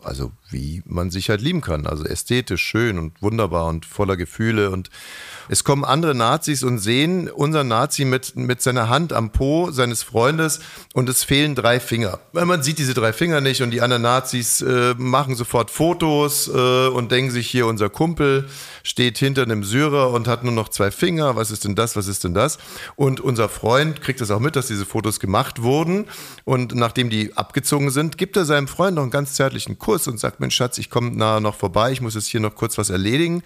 also 0.03 0.33
wie 0.51 0.83
man 0.87 1.11
sich 1.11 1.31
halt 1.31 1.41
lieben 1.41 1.61
kann. 1.61 1.87
Also 1.87 2.05
ästhetisch, 2.05 2.63
schön 2.63 2.99
und 2.99 3.21
wunderbar 3.23 3.67
und 3.67 3.85
voller 3.87 4.17
Gefühle. 4.17 4.71
Und 4.71 4.91
es 5.49 5.65
kommen 5.65 5.85
andere 5.85 6.15
Nazis 6.15 6.63
und 6.63 6.79
sehen 6.79 7.31
unseren 7.31 7.69
Nazi 7.69 8.05
mit, 8.05 8.37
mit 8.37 8.63
seiner 8.63 8.89
Hand 8.89 9.13
am 9.13 9.31
Po 9.31 9.71
seines 9.71 10.03
Freundes 10.03 10.61
und 10.95 11.09
es 11.09 11.25
fehlen 11.25 11.55
drei 11.55 11.81
Finger. 11.81 12.19
Weil 12.33 12.47
man 12.47 12.63
sieht 12.63 12.79
diese 12.79 12.95
drei 12.95 13.13
Finger 13.13 13.41
nicht 13.41 13.63
und 13.63 13.71
die 13.71 13.81
anderen 13.81 14.03
Nazis 14.03 14.61
äh, 14.61 14.95
machen 14.99 15.37
sofort 15.37 15.71
Fotos 15.71 16.49
äh, 16.49 16.89
und 16.89 17.13
denken 17.13 17.31
sich 17.31 17.49
hier, 17.49 17.67
unser 17.67 17.89
Kumpel 17.89 18.49
steht 18.83 19.19
hinter 19.19 19.43
einem 19.43 19.65
Syrer 19.65 20.11
und 20.11 20.29
hat 20.29 20.45
nur 20.45 20.53
noch 20.53 20.69
zwei 20.69 20.91
Finger. 20.91 21.37
Was 21.37 21.51
ist 21.51 21.65
denn 21.65 21.75
das? 21.75 21.97
Was 21.97 22.09
ist 22.09 22.25
denn 22.25 22.35
das? 22.35 22.59
Und 22.97 23.21
unser 23.21 23.49
Freund 23.49 24.01
kriegt 24.01 24.21
das 24.21 24.31
auch 24.31 24.41
mit, 24.41 24.57
dass 24.57 24.67
diese 24.67 24.87
Fotos 24.87 25.21
gemacht 25.21 25.63
wurden. 25.63 26.07
Und 26.45 26.75
nachdem 26.75 27.11
die 27.11 27.37
abgezogen 27.37 27.91
sind, 27.91 28.19
gibt 28.19 28.37
er 28.37 28.45
seinem 28.45 28.69
Freund 28.69 28.97
noch 28.97 29.03
einen 29.03 29.11
ganz 29.11 29.35
zärtlichen 29.35 29.79
Kuss 29.79 30.09
und 30.09 30.19
sagt, 30.19 30.38
Mensch, 30.41 30.57
Schatz, 30.57 30.78
ich 30.78 30.91
komme 30.91 31.11
nahe 31.11 31.41
noch 31.41 31.55
vorbei, 31.55 31.93
ich 31.93 32.01
muss 32.01 32.14
jetzt 32.14 32.26
hier 32.26 32.41
noch 32.41 32.55
kurz 32.55 32.78
was 32.78 32.91
erledigen. 32.91 33.43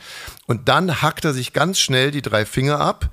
Und 0.47 0.69
dann 0.69 1.03
hackt 1.03 1.25
er 1.25 1.33
sich 1.33 1.53
ganz 1.53 1.79
schnell 1.79 2.11
die 2.11 2.23
drei 2.23 2.45
Finger 2.45 2.81
ab 2.81 3.11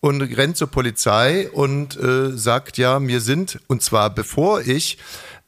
und 0.00 0.22
rennt 0.22 0.56
zur 0.56 0.68
Polizei 0.68 1.50
und 1.50 1.96
äh, 1.96 2.36
sagt, 2.36 2.78
ja, 2.78 3.00
mir 3.00 3.20
sind, 3.20 3.58
und 3.66 3.82
zwar 3.82 4.10
bevor 4.10 4.60
ich 4.60 4.98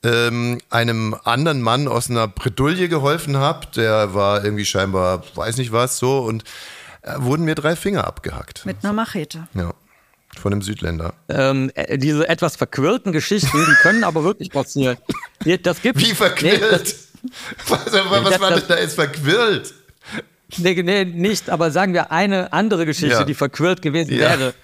ähm, 0.02 0.58
einem 0.70 1.16
anderen 1.24 1.60
Mann 1.60 1.88
aus 1.88 2.10
einer 2.10 2.28
Bredouille 2.28 2.88
geholfen 2.88 3.36
habe, 3.36 3.66
der 3.74 4.14
war 4.14 4.44
irgendwie 4.44 4.64
scheinbar, 4.64 5.22
weiß 5.34 5.56
nicht 5.56 5.72
was, 5.72 5.98
so, 5.98 6.18
und 6.18 6.44
äh, 7.02 7.14
wurden 7.18 7.44
mir 7.44 7.54
drei 7.54 7.76
Finger 7.76 8.06
abgehackt. 8.06 8.64
Mit 8.64 8.84
einer 8.84 8.92
Machete. 8.92 9.48
Ja. 9.54 9.72
Von 10.38 10.52
einem 10.52 10.62
Südländer. 10.62 11.14
Ähm, 11.28 11.70
äh, 11.74 11.98
diese 11.98 12.28
etwas 12.28 12.56
verquirlten 12.56 13.12
Geschichten, 13.12 13.56
die 13.56 13.74
können 13.82 14.04
aber 14.04 14.24
wirklich 14.24 14.50
passieren. 14.50 14.98
Das 15.62 15.80
gibt 15.80 16.00
Wie 16.00 16.14
verquirlt? 16.14 16.96
was 17.68 17.92
was 17.92 18.40
war 18.40 18.50
denn 18.54 18.62
da 18.68 18.78
jetzt 18.78 18.94
verquirlt? 18.94 19.74
Nee, 20.56 20.82
nee, 20.82 21.04
nicht, 21.04 21.50
aber 21.50 21.70
sagen 21.70 21.92
wir 21.92 22.10
eine 22.10 22.52
andere 22.52 22.86
Geschichte, 22.86 23.18
Ja. 23.18 23.24
die 23.24 23.34
verquirlt 23.34 23.82
gewesen 23.82 24.12
Ja. 24.14 24.20
wäre. 24.30 24.54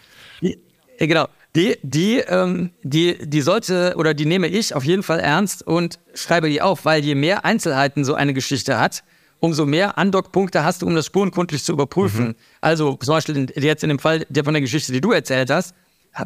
Die, 0.40 0.58
äh, 0.98 1.06
genau. 1.06 1.28
Die, 1.54 1.76
die, 1.82 2.18
ähm, 2.18 2.70
die, 2.82 3.16
die 3.28 3.40
sollte 3.42 3.94
oder 3.96 4.12
die 4.14 4.24
nehme 4.26 4.48
ich 4.48 4.74
auf 4.74 4.82
jeden 4.84 5.02
Fall 5.04 5.20
ernst 5.20 5.64
und 5.64 6.00
schreibe 6.14 6.48
die 6.48 6.60
auf, 6.62 6.84
weil 6.84 7.04
je 7.04 7.14
mehr 7.14 7.44
Einzelheiten 7.44 8.04
so 8.04 8.14
eine 8.14 8.34
Geschichte 8.34 8.78
hat, 8.80 9.04
umso 9.38 9.64
mehr 9.66 9.96
Andockpunkte 9.98 10.64
hast 10.64 10.82
du, 10.82 10.86
um 10.86 10.94
das 10.96 11.06
spurenkundlich 11.06 11.62
zu 11.62 11.72
überprüfen. 11.72 12.34
Also 12.60 12.94
zum 12.96 13.14
Beispiel 13.14 13.36
in, 13.36 13.50
jetzt 13.54 13.84
in 13.84 13.90
dem 13.90 13.98
Fall 14.00 14.26
der 14.30 14.42
von 14.42 14.54
der 14.54 14.62
Geschichte, 14.62 14.90
die 14.90 15.00
du 15.00 15.12
erzählt 15.12 15.50
hast, 15.50 15.74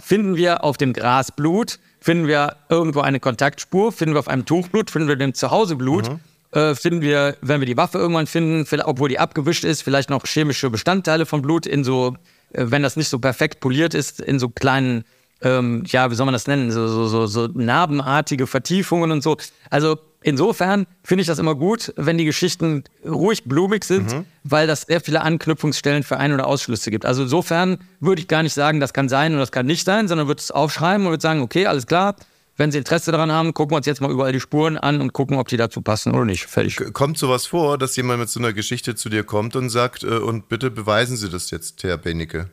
finden 0.01 0.37
wir 0.37 0.65
auf 0.65 0.77
dem 0.79 0.93
Gras 0.95 1.33
Blut, 1.33 1.79
finden 2.01 2.27
wir 2.27 2.57
irgendwo 2.71 3.01
eine 3.01 3.21
Kontaktspur, 3.21 3.91
finden 3.93 4.15
wir 4.15 4.21
auf 4.21 4.29
einem 4.29 4.47
Tuch 4.47 4.69
Blut, 4.69 4.91
finden 4.91 5.09
wir 5.09 5.17
dem 5.17 5.35
Zuhause 5.35 5.77
Blut, 5.77 6.11
äh, 6.53 6.75
finden 6.75 7.01
wir, 7.01 7.37
wenn 7.41 7.61
wir 7.61 7.67
die 7.67 7.77
Waffe 7.77 7.99
irgendwann 7.99 8.27
finden, 8.27 8.67
vielleicht, 8.67 8.89
obwohl 8.89 9.09
die 9.09 9.19
abgewischt 9.19 9.65
ist, 9.65 9.83
vielleicht 9.83 10.11
noch 10.11 10.25
chemische 10.25 10.71
Bestandteile 10.71 11.27
von 11.27 11.43
Blut 11.43 11.67
in 11.67 11.85
so, 11.85 12.17
äh, 12.53 12.65
wenn 12.69 12.83
das 12.83 12.97
nicht 12.97 13.09
so 13.09 13.19
perfekt 13.19 13.61
poliert 13.61 13.95
ist, 13.95 14.21
in 14.21 14.39
so 14.39 14.49
kleinen, 14.49 15.05
ähm, 15.43 15.85
ja, 15.87 16.11
wie 16.11 16.15
soll 16.15 16.27
man 16.27 16.33
das 16.33 16.47
nennen, 16.47 16.71
so, 16.71 16.89
so, 16.89 17.07
so, 17.07 17.27
so 17.27 17.49
narbenartige 17.53 18.47
Vertiefungen 18.47 19.11
und 19.11 19.23
so. 19.23 19.37
Also 19.71 19.99
insofern 20.23 20.87
finde 21.05 21.21
ich 21.21 21.29
das 21.29 21.39
immer 21.39 21.55
gut, 21.55 21.93
wenn 21.97 22.19
die 22.19 22.25
Geschichten 22.25 22.83
ruhig 23.07 23.45
blumig 23.45 23.85
sind, 23.85 24.25
weil 24.43 24.67
das 24.67 24.83
sehr 24.83 25.01
viele 25.01 25.21
Anknüpfungsstellen 25.21 26.03
für 26.03 26.17
Ein- 26.17 26.33
oder 26.33 26.47
Ausschlüsse 26.47 26.91
gibt. 26.91 27.07
Also 27.07 27.23
insofern 27.23 27.79
würde 28.01 28.21
ich 28.23 28.27
gar 28.27 28.43
nicht 28.43 28.55
sagen, 28.55 28.81
das 28.81 28.93
kann 28.93 29.09
sein 29.09 29.33
und 29.35 29.39
das 29.39 29.53
kann 29.53 29.67
nicht 29.67 29.85
sein, 29.85 30.09
sondern 30.09 30.27
würde 30.27 30.41
es 30.41 30.51
aufschreiben 30.51 31.07
und 31.07 31.13
würde 31.13 31.23
sagen, 31.23 31.41
okay, 31.41 31.67
alles 31.67 31.87
klar, 31.87 32.17
wenn 32.59 32.73
Sie 32.73 32.79
Interesse 32.79 33.13
daran 33.13 33.33
haben, 33.33 33.55
gucken 33.55 33.73
wir 33.73 33.77
uns 33.77 33.87
jetzt 33.87 34.01
mal 34.01 34.11
überall 34.11 34.33
die 34.33 34.41
Spuren 34.41 34.77
an 34.77 35.01
und 35.01 35.13
gucken, 35.13 35.39
ob 35.39 35.49
die 35.49 35.57
dazu 35.57 35.81
passen 35.81 36.13
oder 36.13 36.25
nicht. 36.25 36.45
Fertig. 36.45 36.93
Kommt 36.93 37.17
sowas 37.17 37.47
vor, 37.47 37.79
dass 37.79 37.97
jemand 37.97 38.19
mit 38.19 38.29
so 38.29 38.41
einer 38.41 38.53
Geschichte 38.53 38.97
zu 38.97 39.09
dir 39.09 39.23
kommt 39.23 39.57
und 39.57 39.71
sagt, 39.71 40.03
äh, 40.03 40.09
und 40.09 40.49
bitte 40.49 40.71
beweisen 40.71 41.17
Sie 41.17 41.31
das 41.31 41.51
jetzt, 41.51 41.83
Herr 41.85 41.97
Benecke? 41.97 42.51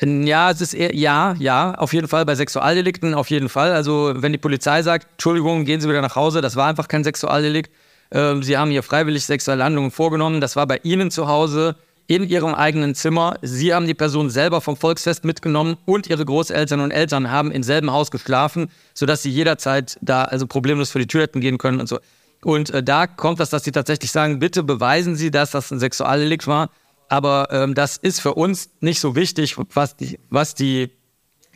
Ja, 0.00 0.50
es 0.50 0.60
ist 0.60 0.74
eher, 0.74 0.92
ja, 0.92 1.36
ja, 1.38 1.74
auf 1.76 1.92
jeden 1.92 2.08
Fall 2.08 2.26
bei 2.26 2.34
Sexualdelikten, 2.34 3.14
auf 3.14 3.30
jeden 3.30 3.48
Fall. 3.48 3.72
Also 3.72 4.12
wenn 4.16 4.32
die 4.32 4.38
Polizei 4.38 4.82
sagt, 4.82 5.06
Entschuldigung, 5.12 5.64
gehen 5.64 5.80
Sie 5.80 5.88
wieder 5.88 6.02
nach 6.02 6.16
Hause, 6.16 6.40
das 6.40 6.56
war 6.56 6.66
einfach 6.66 6.88
kein 6.88 7.04
Sexualdelikt. 7.04 7.72
Ähm, 8.10 8.42
Sie 8.42 8.58
haben 8.58 8.72
hier 8.72 8.82
freiwillig 8.82 9.24
sexuelle 9.24 9.62
Handlungen 9.62 9.92
vorgenommen, 9.92 10.40
das 10.40 10.56
war 10.56 10.66
bei 10.66 10.80
Ihnen 10.82 11.12
zu 11.12 11.28
Hause, 11.28 11.76
in 12.06 12.28
Ihrem 12.28 12.54
eigenen 12.54 12.94
Zimmer. 12.94 13.36
Sie 13.42 13.72
haben 13.74 13.86
die 13.86 13.94
Person 13.94 14.30
selber 14.30 14.60
vom 14.60 14.76
Volksfest 14.76 15.24
mitgenommen 15.24 15.76
und 15.84 16.06
Ihre 16.06 16.24
Großeltern 16.24 16.80
und 16.80 16.90
Eltern 16.90 17.30
haben 17.30 17.50
im 17.50 17.62
selben 17.62 17.90
Haus 17.90 18.10
geschlafen, 18.10 18.68
sodass 18.92 19.22
Sie 19.22 19.30
jederzeit 19.30 19.98
da 20.00 20.24
also 20.24 20.46
problemlos 20.46 20.90
vor 20.90 21.00
die 21.00 21.06
Tür 21.06 21.22
hätten 21.22 21.40
gehen 21.40 21.58
können 21.58 21.80
und 21.80 21.88
so. 21.88 21.98
Und 22.44 22.70
äh, 22.70 22.82
da 22.82 23.06
kommt 23.06 23.40
das, 23.40 23.50
dass 23.50 23.64
sie 23.64 23.72
tatsächlich 23.72 24.10
sagen, 24.10 24.38
bitte 24.38 24.62
beweisen 24.62 25.16
Sie, 25.16 25.30
dass 25.30 25.52
das 25.52 25.70
ein 25.70 25.80
Sexualdelikt 25.80 26.46
war. 26.46 26.70
Aber 27.08 27.48
ähm, 27.50 27.74
das 27.74 27.96
ist 27.96 28.20
für 28.20 28.34
uns 28.34 28.70
nicht 28.80 29.00
so 29.00 29.16
wichtig, 29.16 29.56
was 29.72 29.96
die, 29.96 30.18
was 30.30 30.54
die 30.54 30.90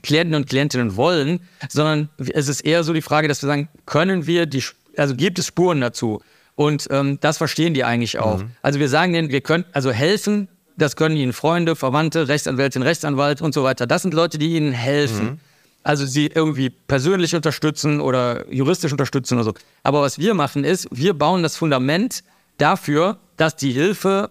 Klienten 0.02 0.34
und 0.34 0.48
Klientinnen 0.48 0.96
wollen, 0.96 1.40
sondern 1.68 2.08
es 2.18 2.48
ist 2.48 2.60
eher 2.60 2.84
so 2.84 2.92
die 2.92 3.02
Frage, 3.02 3.28
dass 3.28 3.42
wir 3.42 3.48
sagen, 3.48 3.68
können 3.84 4.26
wir 4.26 4.46
die, 4.46 4.62
also 4.96 5.14
gibt 5.14 5.38
es 5.38 5.46
Spuren 5.46 5.80
dazu? 5.80 6.22
Und 6.58 6.88
ähm, 6.90 7.20
das 7.20 7.38
verstehen 7.38 7.72
die 7.72 7.84
eigentlich 7.84 8.18
auch. 8.18 8.42
Also 8.62 8.80
wir 8.80 8.88
sagen 8.88 9.12
denen, 9.12 9.30
wir 9.30 9.42
können, 9.42 9.64
also 9.70 9.92
helfen, 9.92 10.48
das 10.76 10.96
können 10.96 11.16
ihnen 11.16 11.32
Freunde, 11.32 11.76
Verwandte, 11.76 12.26
Rechtsanwältin, 12.26 12.82
Rechtsanwalt 12.82 13.40
und 13.40 13.54
so 13.54 13.62
weiter. 13.62 13.86
Das 13.86 14.02
sind 14.02 14.12
Leute, 14.12 14.38
die 14.38 14.56
ihnen 14.56 14.72
helfen. 14.72 15.38
Also 15.84 16.04
sie 16.04 16.26
irgendwie 16.26 16.70
persönlich 16.70 17.36
unterstützen 17.36 18.00
oder 18.00 18.52
juristisch 18.52 18.90
unterstützen 18.90 19.34
oder 19.34 19.44
so. 19.44 19.54
Aber 19.84 20.02
was 20.02 20.18
wir 20.18 20.34
machen 20.34 20.64
ist, 20.64 20.88
wir 20.90 21.14
bauen 21.14 21.44
das 21.44 21.54
Fundament 21.54 22.24
dafür, 22.56 23.18
dass 23.36 23.54
die 23.54 23.70
Hilfe 23.70 24.30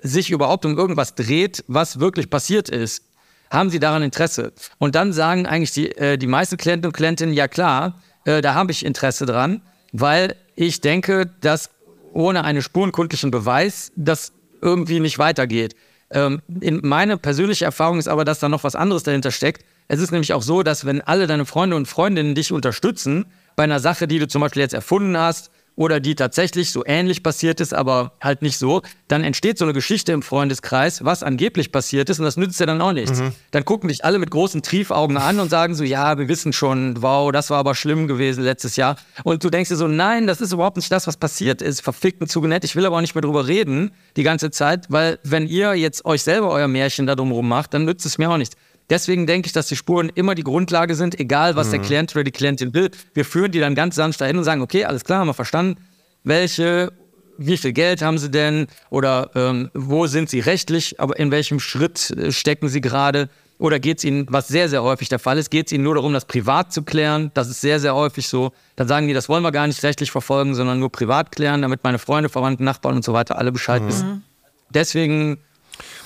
sich 0.00 0.30
überhaupt 0.30 0.64
um 0.64 0.78
irgendwas 0.78 1.16
dreht, 1.16 1.64
was 1.66 1.98
wirklich 1.98 2.30
passiert 2.30 2.68
ist. 2.68 3.02
Haben 3.50 3.70
Sie 3.70 3.80
daran 3.80 4.04
Interesse? 4.04 4.52
Und 4.78 4.94
dann 4.94 5.12
sagen 5.12 5.44
eigentlich 5.44 5.72
die, 5.72 5.90
äh, 5.96 6.18
die 6.18 6.28
meisten 6.28 6.56
Klienten 6.56 6.86
und 6.86 6.92
Klientinnen, 6.92 7.34
ja 7.34 7.48
klar, 7.48 8.00
äh, 8.26 8.42
da 8.42 8.54
habe 8.54 8.70
ich 8.70 8.84
Interesse 8.84 9.26
dran, 9.26 9.60
weil 9.94 10.34
ich 10.56 10.80
denke, 10.80 11.30
dass 11.40 11.70
ohne 12.12 12.44
einen 12.44 12.62
spurenkundlichen 12.62 13.30
Beweis 13.30 13.92
das 13.94 14.32
irgendwie 14.60 14.98
nicht 14.98 15.18
weitergeht. 15.20 15.76
Ähm, 16.10 16.42
in 16.60 16.80
meine 16.82 17.16
persönliche 17.16 17.64
Erfahrung 17.64 17.98
ist 17.98 18.08
aber, 18.08 18.24
dass 18.24 18.40
da 18.40 18.48
noch 18.48 18.64
was 18.64 18.74
anderes 18.74 19.04
dahinter 19.04 19.30
steckt. 19.30 19.64
Es 19.86 20.00
ist 20.00 20.10
nämlich 20.10 20.32
auch 20.32 20.42
so, 20.42 20.64
dass 20.64 20.84
wenn 20.84 21.00
alle 21.00 21.28
deine 21.28 21.46
Freunde 21.46 21.76
und 21.76 21.86
Freundinnen 21.86 22.34
dich 22.34 22.50
unterstützen 22.50 23.26
bei 23.54 23.62
einer 23.62 23.78
Sache, 23.78 24.08
die 24.08 24.18
du 24.18 24.26
zum 24.26 24.40
Beispiel 24.40 24.62
jetzt 24.62 24.74
erfunden 24.74 25.16
hast, 25.16 25.52
oder 25.76 26.00
die 26.00 26.14
tatsächlich 26.14 26.70
so 26.70 26.84
ähnlich 26.86 27.22
passiert 27.22 27.60
ist, 27.60 27.74
aber 27.74 28.12
halt 28.20 28.42
nicht 28.42 28.58
so, 28.58 28.82
dann 29.08 29.24
entsteht 29.24 29.58
so 29.58 29.64
eine 29.64 29.72
Geschichte 29.72 30.12
im 30.12 30.22
Freundeskreis, 30.22 31.04
was 31.04 31.22
angeblich 31.22 31.72
passiert 31.72 32.10
ist 32.10 32.18
und 32.18 32.24
das 32.24 32.36
nützt 32.36 32.60
dir 32.60 32.66
dann 32.66 32.80
auch 32.80 32.92
nichts. 32.92 33.20
Mhm. 33.20 33.32
Dann 33.50 33.64
gucken 33.64 33.88
dich 33.88 34.04
alle 34.04 34.18
mit 34.18 34.30
großen 34.30 34.62
Triefaugen 34.62 35.16
an 35.16 35.40
und 35.40 35.50
sagen 35.50 35.74
so, 35.74 35.84
ja, 35.84 36.16
wir 36.18 36.28
wissen 36.28 36.52
schon, 36.52 37.02
wow, 37.02 37.32
das 37.32 37.50
war 37.50 37.58
aber 37.58 37.74
schlimm 37.74 38.06
gewesen 38.06 38.44
letztes 38.44 38.76
Jahr. 38.76 38.96
Und 39.24 39.42
du 39.42 39.50
denkst 39.50 39.68
dir 39.68 39.76
so, 39.76 39.88
nein, 39.88 40.26
das 40.26 40.40
ist 40.40 40.52
überhaupt 40.52 40.76
nicht 40.76 40.92
das, 40.92 41.06
was 41.06 41.16
passiert 41.16 41.60
ist, 41.60 41.80
verfickt 41.80 42.20
und 42.20 42.28
zugenett. 42.28 42.64
Ich 42.64 42.76
will 42.76 42.86
aber 42.86 42.96
auch 42.96 43.00
nicht 43.00 43.14
mehr 43.14 43.22
drüber 43.22 43.46
reden 43.46 43.92
die 44.16 44.22
ganze 44.22 44.50
Zeit, 44.50 44.86
weil 44.90 45.18
wenn 45.24 45.46
ihr 45.46 45.74
jetzt 45.74 46.04
euch 46.04 46.22
selber 46.22 46.50
euer 46.50 46.68
Märchen 46.68 47.06
da 47.06 47.16
drumherum 47.16 47.48
macht, 47.48 47.74
dann 47.74 47.84
nützt 47.84 48.06
es 48.06 48.18
mir 48.18 48.30
auch 48.30 48.36
nichts. 48.36 48.56
Deswegen 48.90 49.26
denke 49.26 49.46
ich, 49.46 49.52
dass 49.52 49.68
die 49.68 49.76
Spuren 49.76 50.10
immer 50.14 50.34
die 50.34 50.44
Grundlage 50.44 50.94
sind, 50.94 51.18
egal 51.18 51.56
was 51.56 51.68
mhm. 51.68 51.72
der 51.72 51.80
Klient 51.80 52.14
oder 52.14 52.24
die 52.24 52.32
Klientin 52.32 52.74
will. 52.74 52.90
Wir 53.14 53.24
führen 53.24 53.50
die 53.50 53.60
dann 53.60 53.74
ganz 53.74 53.96
sanft 53.96 54.20
dahin 54.20 54.36
und 54.36 54.44
sagen, 54.44 54.60
okay, 54.60 54.84
alles 54.84 55.04
klar, 55.04 55.20
haben 55.20 55.28
wir 55.28 55.34
verstanden. 55.34 55.80
Welche, 56.22 56.92
wie 57.38 57.56
viel 57.56 57.72
Geld 57.72 58.02
haben 58.02 58.18
sie 58.18 58.30
denn? 58.30 58.66
Oder 58.90 59.30
ähm, 59.34 59.70
wo 59.74 60.06
sind 60.06 60.28
sie 60.28 60.40
rechtlich? 60.40 61.00
Aber 61.00 61.18
in 61.18 61.30
welchem 61.30 61.60
Schritt 61.60 62.10
äh, 62.10 62.30
stecken 62.30 62.68
sie 62.68 62.80
gerade? 62.80 63.30
Oder 63.58 63.78
geht 63.78 63.98
es 63.98 64.04
ihnen, 64.04 64.26
was 64.28 64.48
sehr, 64.48 64.68
sehr 64.68 64.82
häufig 64.82 65.08
der 65.08 65.18
Fall 65.18 65.38
ist, 65.38 65.50
geht 65.50 65.66
es 65.66 65.72
ihnen 65.72 65.84
nur 65.84 65.94
darum, 65.94 66.12
das 66.12 66.24
privat 66.24 66.72
zu 66.72 66.82
klären? 66.82 67.30
Das 67.34 67.48
ist 67.48 67.60
sehr, 67.60 67.78
sehr 67.78 67.94
häufig 67.94 68.28
so. 68.28 68.52
Dann 68.76 68.88
sagen 68.88 69.06
die, 69.06 69.14
das 69.14 69.28
wollen 69.28 69.42
wir 69.44 69.52
gar 69.52 69.66
nicht 69.66 69.82
rechtlich 69.82 70.10
verfolgen, 70.10 70.54
sondern 70.54 70.80
nur 70.80 70.90
privat 70.90 71.30
klären, 71.32 71.62
damit 71.62 71.84
meine 71.84 71.98
Freunde, 71.98 72.28
Verwandten, 72.28 72.64
Nachbarn 72.64 72.96
und 72.96 73.04
so 73.04 73.12
weiter 73.12 73.38
alle 73.38 73.52
Bescheid 73.52 73.82
mhm. 73.82 73.88
wissen. 73.88 74.24
Deswegen 74.70 75.38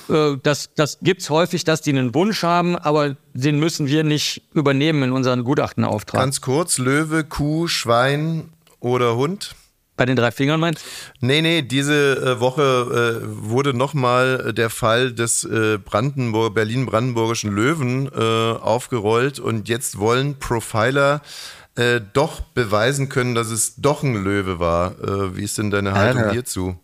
äh, 0.09 0.37
das, 0.41 0.69
das 0.75 0.97
gibt 1.01 1.21
es 1.21 1.29
häufig, 1.29 1.63
dass 1.63 1.81
die 1.81 1.91
einen 1.91 2.13
Wunsch 2.13 2.43
haben, 2.43 2.75
aber 2.75 3.15
den 3.33 3.59
müssen 3.59 3.87
wir 3.87 4.03
nicht 4.03 4.43
übernehmen 4.53 5.03
in 5.03 5.11
unseren 5.11 5.43
Gutachtenauftrag. 5.43 6.19
Ganz 6.19 6.41
kurz, 6.41 6.77
Löwe, 6.77 7.23
Kuh, 7.23 7.67
Schwein 7.67 8.49
oder 8.79 9.15
Hund? 9.15 9.55
Bei 9.99 10.05
den 10.05 10.15
drei 10.15 10.31
Fingern 10.31 10.61
meinst 10.61 10.81
du? 10.81 11.25
Nee, 11.27 11.41
nee, 11.41 11.61
diese 11.61 12.15
äh, 12.15 12.39
Woche 12.39 13.21
äh, 13.21 13.25
wurde 13.27 13.73
nochmal 13.73 14.53
der 14.53 14.69
Fall 14.69 15.11
des 15.11 15.43
äh, 15.43 15.77
Brandenburg, 15.77 16.53
Berlin-Brandenburgischen 16.53 17.51
Löwen 17.53 18.07
äh, 18.07 18.19
aufgerollt 18.21 19.39
und 19.39 19.67
jetzt 19.67 19.99
wollen 19.99 20.39
Profiler 20.39 21.21
äh, 21.75 21.99
doch 22.13 22.39
beweisen 22.39 23.09
können, 23.09 23.35
dass 23.35 23.49
es 23.49 23.75
doch 23.75 24.01
ein 24.01 24.23
Löwe 24.23 24.59
war. 24.59 24.91
Äh, 25.01 25.35
wie 25.35 25.43
ist 25.43 25.57
denn 25.57 25.69
deine 25.69 25.93
Haltung 25.93 26.21
Alter. 26.21 26.31
hierzu? 26.31 26.79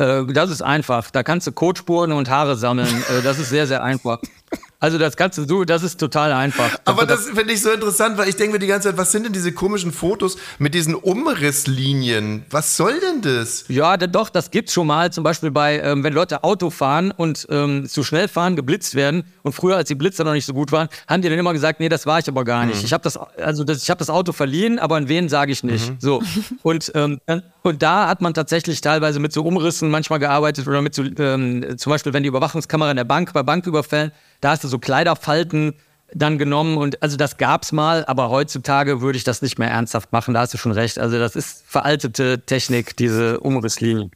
Äh, 0.00 0.24
das 0.26 0.50
ist 0.50 0.62
einfach. 0.62 1.10
Da 1.10 1.22
kannst 1.22 1.46
du 1.46 1.52
Kotspuren 1.52 2.12
und 2.12 2.30
Haare 2.30 2.56
sammeln. 2.56 3.04
Äh, 3.10 3.22
das 3.22 3.38
ist 3.38 3.50
sehr, 3.50 3.66
sehr 3.66 3.82
einfach. 3.84 4.18
Also 4.80 4.96
das 4.96 5.16
kannst 5.16 5.36
du, 5.38 5.64
das 5.66 5.82
ist 5.82 6.00
total 6.00 6.32
einfach. 6.32 6.78
Aber 6.86 7.04
das, 7.04 7.26
finde 7.26 7.52
ich 7.52 7.60
so 7.60 7.70
interessant, 7.70 8.16
weil 8.16 8.30
ich 8.30 8.36
denke 8.36 8.54
mir 8.54 8.58
die 8.58 8.66
ganze 8.66 8.88
Zeit, 8.88 8.96
was 8.96 9.12
sind 9.12 9.26
denn 9.26 9.32
diese 9.34 9.52
komischen 9.52 9.92
Fotos 9.92 10.38
mit 10.58 10.72
diesen 10.72 10.94
Umrisslinien? 10.94 12.44
Was 12.48 12.78
soll 12.78 12.98
denn 12.98 13.20
das? 13.20 13.66
Ja, 13.68 13.98
doch, 13.98 14.30
das 14.30 14.50
gibt's 14.50 14.72
schon 14.72 14.86
mal. 14.86 15.12
Zum 15.12 15.22
Beispiel 15.22 15.50
bei, 15.50 15.80
ähm, 15.80 16.02
wenn 16.02 16.14
Leute 16.14 16.44
Auto 16.44 16.70
fahren 16.70 17.12
und 17.14 17.46
ähm, 17.50 17.86
zu 17.86 18.02
schnell 18.02 18.26
fahren, 18.26 18.56
geblitzt 18.56 18.94
werden. 18.94 19.24
Und 19.42 19.52
früher, 19.52 19.76
als 19.76 19.88
die 19.88 19.94
Blitzer 19.94 20.24
noch 20.24 20.32
nicht 20.32 20.46
so 20.46 20.54
gut 20.54 20.72
waren, 20.72 20.88
haben 21.06 21.20
die 21.20 21.28
dann 21.28 21.38
immer 21.38 21.52
gesagt, 21.52 21.78
nee, 21.78 21.90
das 21.90 22.06
war 22.06 22.18
ich 22.18 22.28
aber 22.28 22.44
gar 22.44 22.64
nicht. 22.64 22.78
Mhm. 22.78 22.84
Ich 22.86 22.92
habe 22.94 23.02
das, 23.02 23.18
also 23.18 23.64
das, 23.64 23.82
ich 23.82 23.90
habe 23.90 23.98
das 23.98 24.08
Auto 24.08 24.32
verliehen, 24.32 24.78
aber 24.78 24.96
an 24.96 25.08
wen 25.08 25.28
sage 25.28 25.52
ich 25.52 25.62
nicht. 25.62 25.90
Mhm. 25.90 25.96
So 25.98 26.22
und 26.62 26.90
ähm, 26.94 27.20
und 27.62 27.82
da 27.82 28.08
hat 28.08 28.22
man 28.22 28.32
tatsächlich 28.32 28.80
teilweise 28.80 29.20
mit 29.20 29.32
so 29.32 29.42
Umrissen 29.42 29.90
manchmal 29.90 30.18
gearbeitet 30.18 30.66
oder 30.66 30.80
mit 30.80 30.94
so, 30.94 31.02
ähm, 31.02 31.76
zum 31.76 31.90
Beispiel, 31.90 32.14
wenn 32.14 32.22
die 32.22 32.28
Überwachungskamera 32.28 32.90
in 32.90 32.96
der 32.96 33.04
Bank 33.04 33.34
bei 33.34 33.42
Banküberfällen 33.42 34.12
da 34.40 34.50
hast 34.50 34.64
du 34.64 34.68
so 34.68 34.78
Kleiderfalten 34.78 35.74
dann 36.12 36.38
genommen 36.38 36.76
und 36.76 37.02
also 37.02 37.16
das 37.16 37.36
gab's 37.36 37.72
mal, 37.72 38.04
aber 38.06 38.30
heutzutage 38.30 39.00
würde 39.00 39.16
ich 39.16 39.24
das 39.24 39.42
nicht 39.42 39.58
mehr 39.58 39.70
ernsthaft 39.70 40.12
machen. 40.12 40.34
Da 40.34 40.40
hast 40.40 40.54
du 40.54 40.58
schon 40.58 40.72
recht. 40.72 40.98
Also 40.98 41.18
das 41.18 41.36
ist 41.36 41.64
veraltete 41.66 42.42
Technik, 42.44 42.96
diese 42.96 43.40
Umrisslinien. 43.40 44.10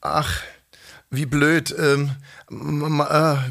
Ach, 0.00 0.40
wie 1.10 1.26
blöd. 1.26 1.74
Ähm, 1.78 2.10
äh, 2.50 2.54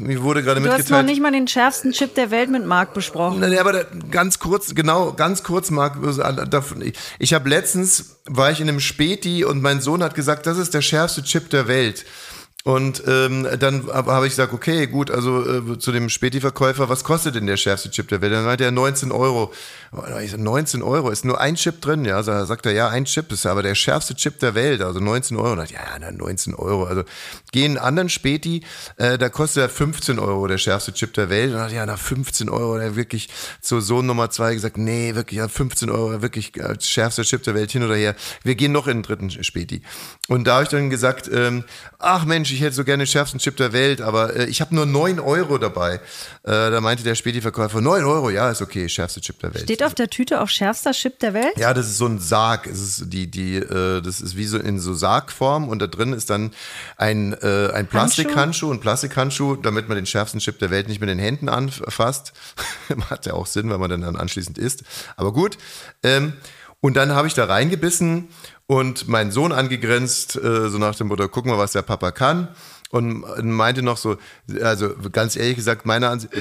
mir 0.00 0.22
wurde 0.22 0.42
gerade 0.42 0.60
mitgeteilt. 0.60 0.90
Du 0.90 0.94
hast 0.94 1.02
noch 1.02 1.02
nicht 1.02 1.20
mal 1.20 1.32
den 1.32 1.48
schärfsten 1.48 1.92
Chip 1.92 2.14
der 2.14 2.30
Welt 2.30 2.50
mit 2.50 2.64
Marc 2.66 2.94
besprochen. 2.94 3.40
Nee, 3.40 3.58
aber 3.58 3.72
da, 3.72 3.84
ganz 4.10 4.38
kurz, 4.38 4.74
genau, 4.74 5.12
ganz 5.12 5.42
kurz, 5.42 5.70
Marc. 5.70 5.96
Ich 7.18 7.34
habe 7.34 7.48
letztens, 7.48 8.16
war 8.26 8.50
ich 8.50 8.60
in 8.60 8.68
einem 8.68 8.80
Späti 8.80 9.44
und 9.44 9.62
mein 9.62 9.80
Sohn 9.80 10.02
hat 10.02 10.14
gesagt, 10.14 10.46
das 10.46 10.58
ist 10.58 10.74
der 10.74 10.82
schärfste 10.82 11.22
Chip 11.22 11.50
der 11.50 11.68
Welt. 11.68 12.04
Und 12.66 13.02
ähm, 13.06 13.46
dann 13.58 13.86
habe 13.92 14.26
ich 14.26 14.32
gesagt, 14.32 14.54
okay, 14.54 14.86
gut, 14.86 15.10
also 15.10 15.74
äh, 15.74 15.78
zu 15.78 15.92
dem 15.92 16.08
Späti-Verkäufer, 16.08 16.88
was 16.88 17.04
kostet 17.04 17.34
denn 17.34 17.46
der 17.46 17.58
schärfste 17.58 17.90
Chip 17.90 18.08
der 18.08 18.22
Welt? 18.22 18.32
Dann 18.32 18.46
meinte 18.46 18.64
er 18.64 18.70
19 18.70 19.12
Euro. 19.12 19.52
Ich 20.22 20.30
so, 20.30 20.38
19 20.38 20.82
Euro, 20.82 21.10
ist 21.10 21.26
nur 21.26 21.38
ein 21.38 21.56
Chip 21.56 21.82
drin? 21.82 22.06
Ja, 22.06 22.16
also 22.16 22.42
sagt 22.46 22.64
er, 22.64 22.72
ja, 22.72 22.88
ein 22.88 23.04
Chip 23.04 23.30
ist 23.32 23.44
aber 23.44 23.62
der 23.62 23.74
schärfste 23.74 24.14
Chip 24.14 24.38
der 24.38 24.54
Welt, 24.54 24.80
also 24.80 24.98
19 24.98 25.36
Euro. 25.36 25.52
Und 25.52 25.62
ich, 25.62 25.72
ja, 25.72 25.80
na, 26.00 26.10
19 26.10 26.54
Euro. 26.54 26.84
Also 26.84 27.04
gehen 27.52 27.72
einen 27.72 27.86
anderen 27.86 28.08
Späti, 28.08 28.62
äh, 28.96 29.18
da 29.18 29.28
kostet 29.28 29.64
er 29.64 29.68
15 29.68 30.18
Euro 30.18 30.46
der 30.46 30.56
schärfste 30.56 30.94
Chip 30.94 31.12
der 31.12 31.28
Welt. 31.28 31.52
Und 31.52 31.58
dann 31.58 31.70
ja, 31.70 31.84
na 31.84 31.98
15 31.98 32.48
Euro, 32.48 32.78
der 32.78 32.96
wirklich 32.96 33.28
zu 33.60 33.82
Sohn 33.82 34.06
Nummer 34.06 34.30
zwei 34.30 34.54
gesagt, 34.54 34.78
nee, 34.78 35.14
wirklich, 35.14 35.36
ja, 35.36 35.48
15 35.48 35.90
Euro, 35.90 36.22
wirklich 36.22 36.56
äh, 36.56 36.80
schärfster 36.80 37.24
Chip 37.24 37.42
der 37.42 37.54
Welt 37.54 37.70
hin 37.70 37.82
oder 37.82 37.94
her. 37.94 38.14
Wir 38.42 38.54
gehen 38.54 38.72
noch 38.72 38.86
in 38.86 38.98
den 38.98 39.02
dritten 39.02 39.30
Späti. 39.44 39.82
Und 40.28 40.46
da 40.46 40.54
habe 40.54 40.64
ich 40.64 40.70
dann 40.70 40.88
gesagt, 40.88 41.28
ähm, 41.30 41.64
ach 41.98 42.24
Mensch, 42.24 42.53
ich 42.54 42.62
hätte 42.62 42.74
so 42.74 42.84
gerne 42.84 43.04
den 43.04 43.06
schärfsten 43.06 43.40
Chip 43.40 43.56
der 43.56 43.72
Welt, 43.72 44.00
aber 44.00 44.34
äh, 44.36 44.46
ich 44.46 44.60
habe 44.60 44.74
nur 44.74 44.86
9 44.86 45.20
Euro 45.20 45.58
dabei. 45.58 45.94
Äh, 45.94 46.00
da 46.44 46.80
meinte 46.80 47.02
der 47.02 47.14
Späti-Verkäufer, 47.14 47.80
9 47.80 48.04
Euro, 48.04 48.30
ja, 48.30 48.50
ist 48.50 48.62
okay, 48.62 48.88
schärfste 48.88 49.20
Chip 49.20 49.38
der 49.40 49.52
Welt. 49.54 49.64
Steht 49.64 49.82
auf 49.82 49.94
der 49.94 50.08
Tüte 50.08 50.40
auch 50.40 50.48
schärfster 50.48 50.92
Chip 50.92 51.18
der 51.18 51.34
Welt? 51.34 51.56
Ja, 51.56 51.74
das 51.74 51.86
ist 51.86 51.98
so 51.98 52.06
ein 52.06 52.18
Sarg. 52.18 52.66
Es 52.66 52.80
ist 52.80 53.12
die, 53.12 53.30
die, 53.30 53.56
äh, 53.56 54.00
das 54.00 54.20
ist 54.20 54.36
wie 54.36 54.46
so 54.46 54.58
in 54.58 54.80
so 54.80 54.94
Sargform 54.94 55.68
und 55.68 55.80
da 55.80 55.86
drin 55.86 56.12
ist 56.12 56.30
dann 56.30 56.52
ein, 56.96 57.34
äh, 57.34 57.70
ein 57.72 57.86
Plastikhandschuh, 57.86 58.72
ein 58.72 58.80
Plastikhandschuh, 58.80 59.56
damit 59.56 59.88
man 59.88 59.96
den 59.96 60.06
schärfsten 60.06 60.40
Chip 60.40 60.58
der 60.58 60.70
Welt 60.70 60.88
nicht 60.88 61.00
mit 61.00 61.08
den 61.08 61.18
Händen 61.18 61.48
anfasst. 61.48 62.32
Hat 63.10 63.26
ja 63.26 63.34
auch 63.34 63.46
Sinn, 63.46 63.70
weil 63.70 63.78
man 63.78 63.90
dann, 63.90 64.00
dann 64.02 64.16
anschließend 64.16 64.58
isst. 64.58 64.84
Aber 65.16 65.32
gut. 65.32 65.58
Ähm, 66.02 66.34
und 66.84 66.98
dann 66.98 67.12
habe 67.12 67.26
ich 67.26 67.32
da 67.32 67.46
reingebissen 67.46 68.28
und 68.66 69.08
meinen 69.08 69.30
Sohn 69.30 69.52
angegrenzt, 69.52 70.36
äh, 70.36 70.68
so 70.68 70.78
nach 70.78 70.94
dem 70.94 71.08
Motto, 71.08 71.28
gucken 71.28 71.52
wir, 71.52 71.58
was 71.58 71.72
der 71.72 71.82
Papa 71.82 72.10
kann. 72.10 72.48
Und 72.90 73.24
meinte 73.42 73.82
noch 73.82 73.96
so, 73.96 74.16
also 74.62 74.94
ganz 75.10 75.34
ehrlich 75.34 75.56
gesagt, 75.56 75.84
meiner 75.84 76.10
Ansicht. 76.10 76.32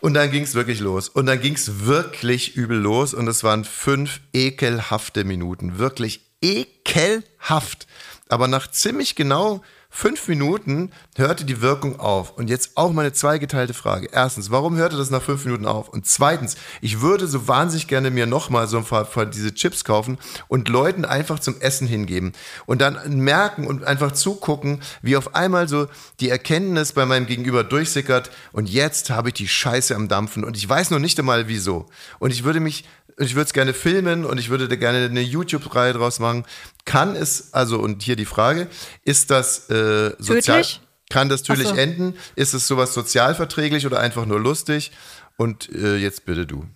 Und 0.00 0.14
dann 0.14 0.30
ging 0.30 0.42
es 0.42 0.54
wirklich 0.54 0.80
los. 0.80 1.08
Und 1.08 1.26
dann 1.26 1.40
ging 1.40 1.54
es 1.54 1.84
wirklich 1.84 2.56
übel 2.56 2.78
los. 2.78 3.14
Und 3.14 3.26
es 3.28 3.44
waren 3.44 3.64
fünf 3.64 4.20
ekelhafte 4.34 5.24
Minuten. 5.24 5.78
Wirklich 5.78 6.26
ekelhaft. 6.42 7.86
Aber 8.28 8.48
nach 8.48 8.70
ziemlich 8.70 9.14
genau 9.14 9.62
fünf 9.90 10.28
Minuten 10.28 10.92
hörte 11.16 11.44
die 11.44 11.60
Wirkung 11.60 11.98
auf. 11.98 12.30
Und 12.30 12.48
jetzt 12.48 12.76
auch 12.76 12.92
meine 12.92 13.12
zweigeteilte 13.12 13.74
Frage. 13.74 14.08
Erstens, 14.12 14.50
warum 14.50 14.76
hörte 14.76 14.96
das 14.96 15.10
nach 15.10 15.22
fünf 15.22 15.44
Minuten 15.44 15.66
auf? 15.66 15.88
Und 15.88 16.06
zweitens, 16.06 16.56
ich 16.80 17.00
würde 17.00 17.26
so 17.26 17.48
wahnsinnig 17.48 17.88
gerne 17.88 18.10
mir 18.10 18.26
nochmal 18.26 18.68
so 18.68 18.78
ein 18.78 18.84
paar, 18.84 19.04
paar 19.04 19.26
diese 19.26 19.52
Chips 19.52 19.84
kaufen 19.84 20.18
und 20.48 20.68
Leuten 20.68 21.04
einfach 21.04 21.40
zum 21.40 21.60
Essen 21.60 21.88
hingeben. 21.88 22.32
Und 22.66 22.80
dann 22.80 22.98
merken 23.16 23.66
und 23.66 23.84
einfach 23.84 24.12
zugucken, 24.12 24.80
wie 25.02 25.16
auf 25.16 25.34
einmal 25.34 25.68
so 25.68 25.88
die 26.20 26.30
Erkenntnis 26.30 26.92
bei 26.92 27.04
meinem 27.04 27.26
Gegenüber 27.26 27.64
durchsickert. 27.64 28.30
Und 28.52 28.70
jetzt 28.70 29.10
habe 29.10 29.28
ich 29.28 29.34
die 29.34 29.48
Scheiße 29.48 29.94
am 29.94 30.08
Dampfen. 30.08 30.44
Und 30.44 30.56
ich 30.56 30.68
weiß 30.68 30.90
noch 30.90 31.00
nicht 31.00 31.18
einmal 31.18 31.48
wieso. 31.48 31.86
Und 32.20 32.30
ich 32.30 32.44
würde 32.44 32.60
mich 32.60 32.84
ich 33.18 33.34
würde 33.34 33.46
es 33.46 33.52
gerne 33.52 33.74
filmen 33.74 34.24
und 34.24 34.38
ich 34.38 34.50
würde 34.50 34.68
da 34.68 34.76
gerne 34.76 35.06
eine 35.06 35.20
YouTube-Reihe 35.20 35.92
draus 35.92 36.18
machen. 36.18 36.44
Kann 36.84 37.16
es, 37.16 37.52
also, 37.52 37.78
und 37.78 38.02
hier 38.02 38.16
die 38.16 38.24
Frage, 38.24 38.68
ist 39.04 39.30
das 39.30 39.70
äh, 39.70 40.14
sozial. 40.18 40.62
Tödlich? 40.62 40.80
Kann 41.10 41.28
das 41.28 41.42
tödlich 41.42 41.68
so. 41.68 41.74
enden? 41.74 42.14
Ist 42.36 42.54
es 42.54 42.68
sowas 42.68 42.94
sozialverträglich 42.94 43.84
oder 43.84 43.98
einfach 43.98 44.26
nur 44.26 44.38
lustig? 44.38 44.92
Und 45.36 45.68
äh, 45.74 45.96
jetzt 45.96 46.24
bitte 46.24 46.46
du. 46.46 46.66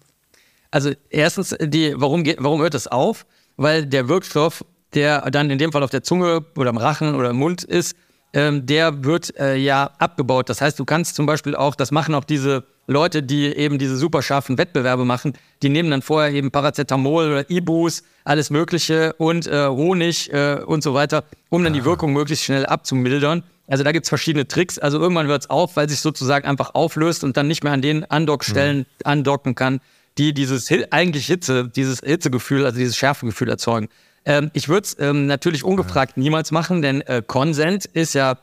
Also 0.71 0.93
erstens, 1.09 1.55
die, 1.61 1.95
warum, 1.97 2.25
geht, 2.25 2.39
warum 2.41 2.61
hört 2.61 2.75
das 2.75 2.89
auf? 2.89 3.27
Weil 3.57 3.87
der 3.87 4.09
Wirkstoff, 4.09 4.65
der 4.93 5.31
dann 5.31 5.51
in 5.51 5.59
dem 5.59 5.71
Fall 5.71 5.85
auf 5.85 5.91
der 5.91 6.03
Zunge 6.03 6.45
oder 6.57 6.71
im 6.71 6.77
Rachen 6.77 7.15
oder 7.15 7.31
im 7.31 7.37
Mund 7.37 7.63
ist, 7.63 7.95
ähm, 8.33 8.67
der 8.67 9.05
wird 9.05 9.39
äh, 9.39 9.55
ja 9.55 9.93
abgebaut. 9.99 10.49
Das 10.49 10.61
heißt, 10.61 10.79
du 10.79 10.85
kannst 10.85 11.15
zum 11.15 11.27
Beispiel 11.27 11.55
auch, 11.55 11.77
das 11.77 11.93
machen 11.93 12.17
auch 12.17 12.25
diese 12.25 12.65
Leute, 12.87 13.23
die 13.23 13.47
eben 13.47 13.79
diese 13.79 13.97
super 13.97 14.23
scharfen 14.23 14.59
Wettbewerbe 14.59 15.05
machen, 15.05 15.35
die 15.63 15.69
nehmen 15.69 15.91
dann 15.91 16.03
vorher 16.03 16.33
eben 16.33 16.51
Paracetamol 16.51 17.31
oder 17.31 17.51
Ibus, 17.51 18.03
alles 18.25 18.51
Mögliche 18.51 19.15
und 19.15 19.47
äh, 19.47 19.67
Honig 19.69 20.33
äh, 20.33 20.61
und 20.65 20.83
so 20.83 20.95
weiter, 20.95 21.25
um 21.49 21.65
dann 21.65 21.73
die 21.73 21.85
Wirkung 21.85 22.13
möglichst 22.13 22.45
schnell 22.45 22.67
abzumildern. 22.67 23.43
Also 23.67 23.83
da 23.83 23.93
gibt's 23.93 24.09
verschiedene 24.09 24.47
Tricks. 24.47 24.79
Also 24.79 24.99
irgendwann 24.99 25.27
hört's 25.27 25.49
auf, 25.49 25.77
weil 25.77 25.89
sich 25.89 26.01
sozusagen 26.01 26.47
einfach 26.47 26.75
auflöst 26.75 27.25
und 27.25 27.37
dann 27.37 27.49
nicht 27.49 27.65
mehr 27.65 27.73
an 27.73 27.83
den 27.83 28.05
Andockstellen 28.05 28.79
mhm. 28.79 28.85
andocken 29.05 29.55
kann, 29.55 29.81
die 30.19 30.35
dieses 30.35 30.71
eigentlich 30.91 31.27
Hitze, 31.27 31.69
dieses 31.69 32.01
Hitzegefühl, 32.01 32.65
also 32.67 32.79
dieses 32.79 32.97
Schärfegefühl 32.97 33.49
erzeugen. 33.49 33.89
Ähm, 34.27 34.51
ich 34.55 34.69
würde 34.69 34.85
es 34.85 34.97
ähm, 34.99 35.27
natürlich 35.27 35.65
ungefragt 35.65 36.17
niemals 36.17 36.51
machen, 36.51 36.83
denn 36.83 37.01
äh, 37.03 37.23
Consent 37.27 37.87
ist 37.87 38.15
ja 38.15 38.39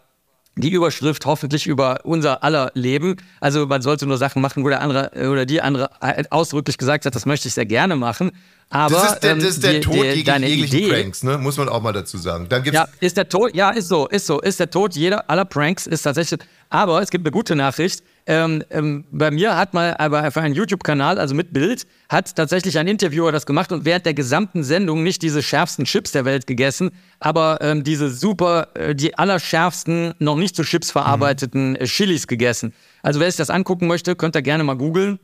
die 0.58 0.70
Überschrift 0.72 1.26
hoffentlich 1.26 1.66
über 1.66 2.00
unser 2.04 2.44
aller 2.44 2.72
Leben. 2.74 3.16
Also 3.40 3.66
man 3.68 3.82
sollte 3.82 4.06
nur 4.06 4.18
Sachen 4.18 4.42
machen, 4.42 4.64
wo 4.64 4.70
der 4.70 4.82
andere 4.82 5.12
äh, 5.16 5.28
oder 5.28 5.46
die 5.46 5.62
andere 5.62 5.90
äh, 6.02 6.24
ausdrücklich 6.30 6.78
gesagt 6.78 7.06
hat, 7.06 7.16
das 7.16 7.26
möchte 7.26 7.48
ich 7.48 7.54
sehr 7.54 7.66
gerne 7.66 7.96
machen. 7.96 8.32
Aber 8.70 8.96
Das 8.96 9.14
ist 9.14 9.20
der, 9.22 9.32
ähm, 9.32 9.40
das 9.40 9.48
ist 9.50 9.64
der 9.64 9.74
die- 9.74 9.80
Tod 9.82 9.96
die- 9.96 10.02
gegen 10.02 10.26
deine 10.26 10.48
jeglichen 10.48 10.78
Idee, 10.80 10.90
Pranks, 11.04 11.24
ne? 11.24 11.38
muss 11.38 11.58
man 11.58 11.68
auch 11.70 11.82
mal 11.82 11.94
dazu 11.94 12.18
sagen. 12.18 12.48
Dann 12.50 12.64
gibt's 12.64 12.76
ja, 12.78 12.88
ist 13.00 13.18
der 13.18 13.28
Tod, 13.30 13.56
ja, 13.56 13.70
ist 13.72 13.88
so, 13.88 14.08
ist 14.08 14.26
so, 14.28 14.40
ist 14.42 14.60
der 14.60 14.70
Tod 14.70 14.96
jeder 14.96 15.30
aller 15.30 15.46
Pranks 15.46 15.88
ist 15.88 16.04
tatsächlich. 16.04 16.40
Aber 16.70 17.02
es 17.02 17.10
gibt 17.10 17.26
eine 17.26 17.32
gute 17.32 17.56
Nachricht. 17.56 18.04
Ähm, 18.32 18.64
ähm, 18.70 19.04
bei 19.12 19.30
mir 19.30 19.58
hat 19.58 19.74
mal 19.74 19.94
aber 19.98 20.32
für 20.32 20.40
einen 20.40 20.56
YouTube-Kanal, 20.56 21.20
also 21.20 21.36
mit 21.36 21.52
Bild, 21.52 21.86
hat 22.08 22.34
tatsächlich 22.34 22.78
ein 22.80 22.88
Interviewer 22.88 23.34
das 23.34 23.46
gemacht 23.46 23.74
und 23.74 23.84
während 23.84 24.06
der 24.06 24.14
gesamten 24.14 24.64
Sendung 24.64 25.04
nicht 25.04 25.22
diese 25.22 25.44
schärfsten 25.44 25.84
Chips 25.84 26.14
der 26.14 26.24
Welt 26.24 26.48
gegessen, 26.48 26.92
aber 27.20 27.58
ähm, 27.60 27.84
diese 27.84 28.10
super, 28.10 28.70
äh, 28.76 28.96
die 28.96 29.18
allerschärfsten, 29.18 30.14
noch 30.20 30.38
nicht 30.38 30.56
zu 30.56 30.64
Chips 30.64 30.92
verarbeiteten 30.92 31.76
äh, 31.76 31.84
Chilis 31.84 32.26
gegessen. 32.26 32.74
Also 33.04 33.20
wer 33.20 33.30
sich 33.30 33.36
das 33.36 33.50
angucken 33.50 33.88
möchte, 33.88 34.16
könnt 34.16 34.38
ihr 34.38 34.42
gerne 34.42 34.64
mal 34.64 34.78
googeln. 34.78 35.20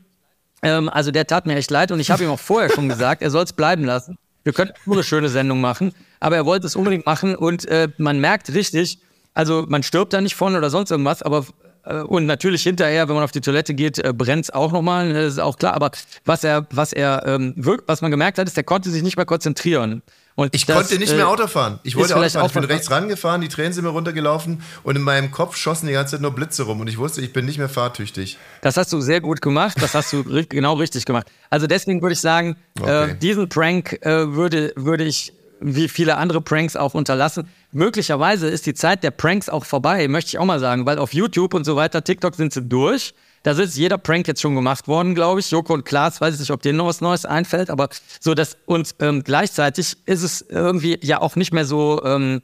Ähm, 0.60 0.90
also 0.90 1.10
der 1.10 1.26
tat 1.26 1.46
mir 1.46 1.56
echt 1.56 1.70
leid 1.70 1.90
und 1.90 2.00
ich 2.00 2.10
habe 2.10 2.24
ihm 2.24 2.28
auch 2.28 2.38
vorher 2.38 2.68
schon 2.68 2.90
gesagt, 2.90 3.22
er 3.22 3.30
soll 3.30 3.44
es 3.44 3.54
bleiben 3.54 3.84
lassen. 3.84 4.18
Wir 4.44 4.52
könnten 4.52 4.74
nur 4.84 4.96
eine 4.96 5.02
schöne 5.02 5.30
Sendung 5.30 5.62
machen, 5.62 5.94
aber 6.20 6.36
er 6.36 6.44
wollte 6.44 6.66
es 6.66 6.76
unbedingt 6.76 7.06
machen 7.06 7.36
und 7.36 7.66
äh, 7.68 7.88
man 7.96 8.20
merkt 8.20 8.52
richtig, 8.52 8.98
also 9.32 9.64
man 9.66 9.82
stirbt 9.82 10.12
da 10.12 10.20
nicht 10.20 10.34
von 10.34 10.54
oder 10.54 10.68
sonst 10.68 10.90
irgendwas, 10.90 11.22
aber 11.22 11.46
und 11.94 12.26
natürlich 12.26 12.62
hinterher, 12.62 13.08
wenn 13.08 13.14
man 13.14 13.24
auf 13.24 13.32
die 13.32 13.40
Toilette 13.40 13.74
geht, 13.74 13.98
äh, 13.98 14.12
brennt 14.12 14.44
es 14.44 14.50
auch 14.50 14.72
nochmal, 14.72 15.12
das 15.12 15.34
ist 15.34 15.38
auch 15.38 15.56
klar. 15.56 15.74
Aber 15.74 15.90
was 16.24 16.44
er, 16.44 16.66
was 16.70 16.92
er, 16.92 17.24
ähm, 17.26 17.54
was 17.86 18.02
man 18.02 18.10
gemerkt 18.10 18.38
hat, 18.38 18.46
ist, 18.46 18.56
er 18.56 18.64
konnte 18.64 18.90
sich 18.90 19.02
nicht 19.02 19.16
mehr 19.16 19.26
konzentrieren. 19.26 20.02
Und 20.34 20.54
Ich 20.54 20.66
das, 20.66 20.76
konnte 20.76 20.98
nicht 21.00 21.12
äh, 21.12 21.16
mehr 21.16 21.28
Auto 21.28 21.48
fahren. 21.48 21.80
Ich 21.82 21.96
wollte 21.96 22.14
Auto 22.14 22.20
fahren. 22.20 22.28
Ich 22.28 22.36
auch 22.36 22.52
bin 22.52 22.64
rechts 22.64 22.90
rangefahren, 22.92 23.40
die 23.40 23.48
Tränen 23.48 23.72
sind 23.72 23.82
mir 23.82 23.90
runtergelaufen 23.90 24.62
und 24.84 24.94
in 24.94 25.02
meinem 25.02 25.32
Kopf 25.32 25.56
schossen 25.56 25.88
die 25.88 25.92
ganze 25.94 26.12
Zeit 26.12 26.20
nur 26.20 26.30
Blitze 26.32 26.62
rum 26.62 26.80
und 26.80 26.86
ich 26.86 26.96
wusste, 26.96 27.20
ich 27.22 27.32
bin 27.32 27.44
nicht 27.44 27.58
mehr 27.58 27.68
fahrtüchtig. 27.68 28.38
Das 28.62 28.76
hast 28.76 28.92
du 28.92 29.00
sehr 29.00 29.20
gut 29.20 29.42
gemacht. 29.42 29.76
Das 29.80 29.94
hast 29.94 30.12
du 30.12 30.22
genau 30.48 30.74
richtig 30.74 31.06
gemacht. 31.06 31.26
Also 31.50 31.66
deswegen 31.66 32.02
würde 32.02 32.12
ich 32.12 32.20
sagen, 32.20 32.56
Okay. 32.80 33.10
äh, 33.10 33.14
diesen 33.16 33.48
Prank 33.48 33.98
äh, 34.02 34.32
würde, 34.32 34.72
würde 34.76 35.02
ich 35.02 35.32
wie 35.60 35.88
viele 35.88 36.16
andere 36.18 36.40
Pranks 36.40 36.76
auch 36.76 36.94
unterlassen. 36.94 37.48
Möglicherweise 37.70 38.48
ist 38.48 38.64
die 38.66 38.74
Zeit 38.74 39.02
der 39.02 39.10
Pranks 39.10 39.48
auch 39.48 39.64
vorbei, 39.64 40.08
möchte 40.08 40.28
ich 40.28 40.38
auch 40.38 40.44
mal 40.46 40.58
sagen, 40.58 40.86
weil 40.86 40.98
auf 40.98 41.12
YouTube 41.12 41.52
und 41.52 41.64
so 41.64 41.76
weiter, 41.76 42.02
TikTok 42.02 42.34
sind 42.34 42.52
sie 42.52 42.62
durch. 42.62 43.14
Da 43.42 43.52
ist 43.52 43.76
jeder 43.76 43.98
Prank 43.98 44.26
jetzt 44.26 44.40
schon 44.40 44.54
gemacht 44.54 44.88
worden, 44.88 45.14
glaube 45.14 45.40
ich. 45.40 45.50
Joko 45.50 45.74
und 45.74 45.84
Klaas, 45.84 46.20
weiß 46.20 46.34
ich 46.34 46.40
nicht, 46.40 46.50
ob 46.50 46.62
denen 46.62 46.78
noch 46.78 46.86
was 46.86 47.00
Neues 47.00 47.24
einfällt, 47.24 47.70
aber 47.70 47.88
so 48.20 48.34
das 48.34 48.56
und 48.66 48.94
ähm, 49.00 49.22
gleichzeitig 49.22 49.96
ist 50.06 50.22
es 50.22 50.40
irgendwie 50.40 50.98
ja 51.02 51.20
auch 51.20 51.36
nicht 51.36 51.52
mehr 51.52 51.64
so 51.64 52.02
ähm, 52.04 52.42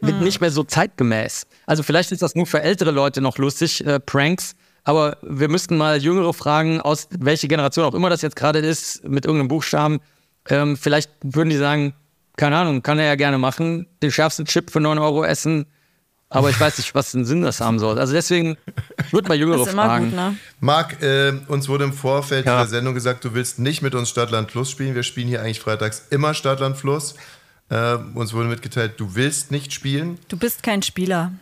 mit 0.00 0.20
nicht 0.20 0.40
mehr 0.40 0.50
so 0.50 0.62
zeitgemäß. 0.62 1.46
Also 1.66 1.82
vielleicht 1.82 2.12
ist 2.12 2.22
das 2.22 2.34
nur 2.34 2.46
für 2.46 2.60
ältere 2.60 2.90
Leute 2.90 3.20
noch 3.20 3.38
lustig, 3.38 3.84
äh, 3.86 3.98
Pranks. 4.00 4.54
Aber 4.84 5.18
wir 5.22 5.48
müssten 5.48 5.76
mal 5.76 6.00
Jüngere 6.00 6.32
fragen, 6.32 6.80
aus 6.80 7.08
welche 7.10 7.48
Generation 7.48 7.84
auch 7.84 7.94
immer 7.94 8.10
das 8.10 8.22
jetzt 8.22 8.36
gerade 8.36 8.60
ist, 8.60 9.04
mit 9.06 9.26
irgendeinem 9.26 9.48
Buchstaben. 9.48 10.00
Ähm, 10.48 10.76
vielleicht 10.76 11.10
würden 11.22 11.50
die 11.50 11.56
sagen, 11.56 11.94
keine 12.38 12.56
Ahnung, 12.56 12.82
kann 12.82 12.98
er 12.98 13.04
ja 13.06 13.14
gerne 13.16 13.36
machen, 13.36 13.86
den 14.02 14.10
schärfsten 14.10 14.46
Chip 14.46 14.70
für 14.70 14.80
9 14.80 14.98
Euro 14.98 15.24
essen. 15.24 15.66
Aber 16.30 16.50
ich 16.50 16.60
weiß 16.60 16.76
nicht, 16.76 16.94
was 16.94 17.12
den 17.12 17.24
Sinn 17.24 17.40
das 17.40 17.60
haben 17.60 17.78
soll. 17.78 17.98
Also 17.98 18.12
deswegen, 18.12 18.58
ich 19.06 19.12
würde 19.14 19.28
mal 19.28 19.38
Jüngere 19.38 19.64
fragen. 19.66 20.06
gut, 20.06 20.14
ne? 20.14 20.36
Marc, 20.60 21.02
äh, 21.02 21.32
uns 21.48 21.68
wurde 21.68 21.84
im 21.84 21.92
Vorfeld 21.94 22.44
Ja. 22.44 22.58
der 22.58 22.66
Sendung 22.66 22.92
gesagt, 22.94 23.24
du 23.24 23.32
willst 23.32 23.58
nicht 23.58 23.80
mit 23.80 23.94
uns 23.94 24.10
Stadtland 24.10 24.48
Plus 24.48 24.70
spielen. 24.70 24.94
Wir 24.94 25.02
spielen 25.04 25.26
hier 25.26 25.40
eigentlich 25.40 25.60
freitags 25.60 26.02
immer 26.10 26.34
Stadtland 26.34 26.76
Plus. 26.78 27.14
Äh, 27.70 27.96
uns 28.14 28.34
wurde 28.34 28.48
mitgeteilt, 28.48 28.94
du 28.98 29.14
willst 29.14 29.50
nicht 29.50 29.72
spielen. 29.72 30.18
Du 30.28 30.36
bist 30.36 30.62
kein 30.62 30.82
Spieler. 30.82 31.32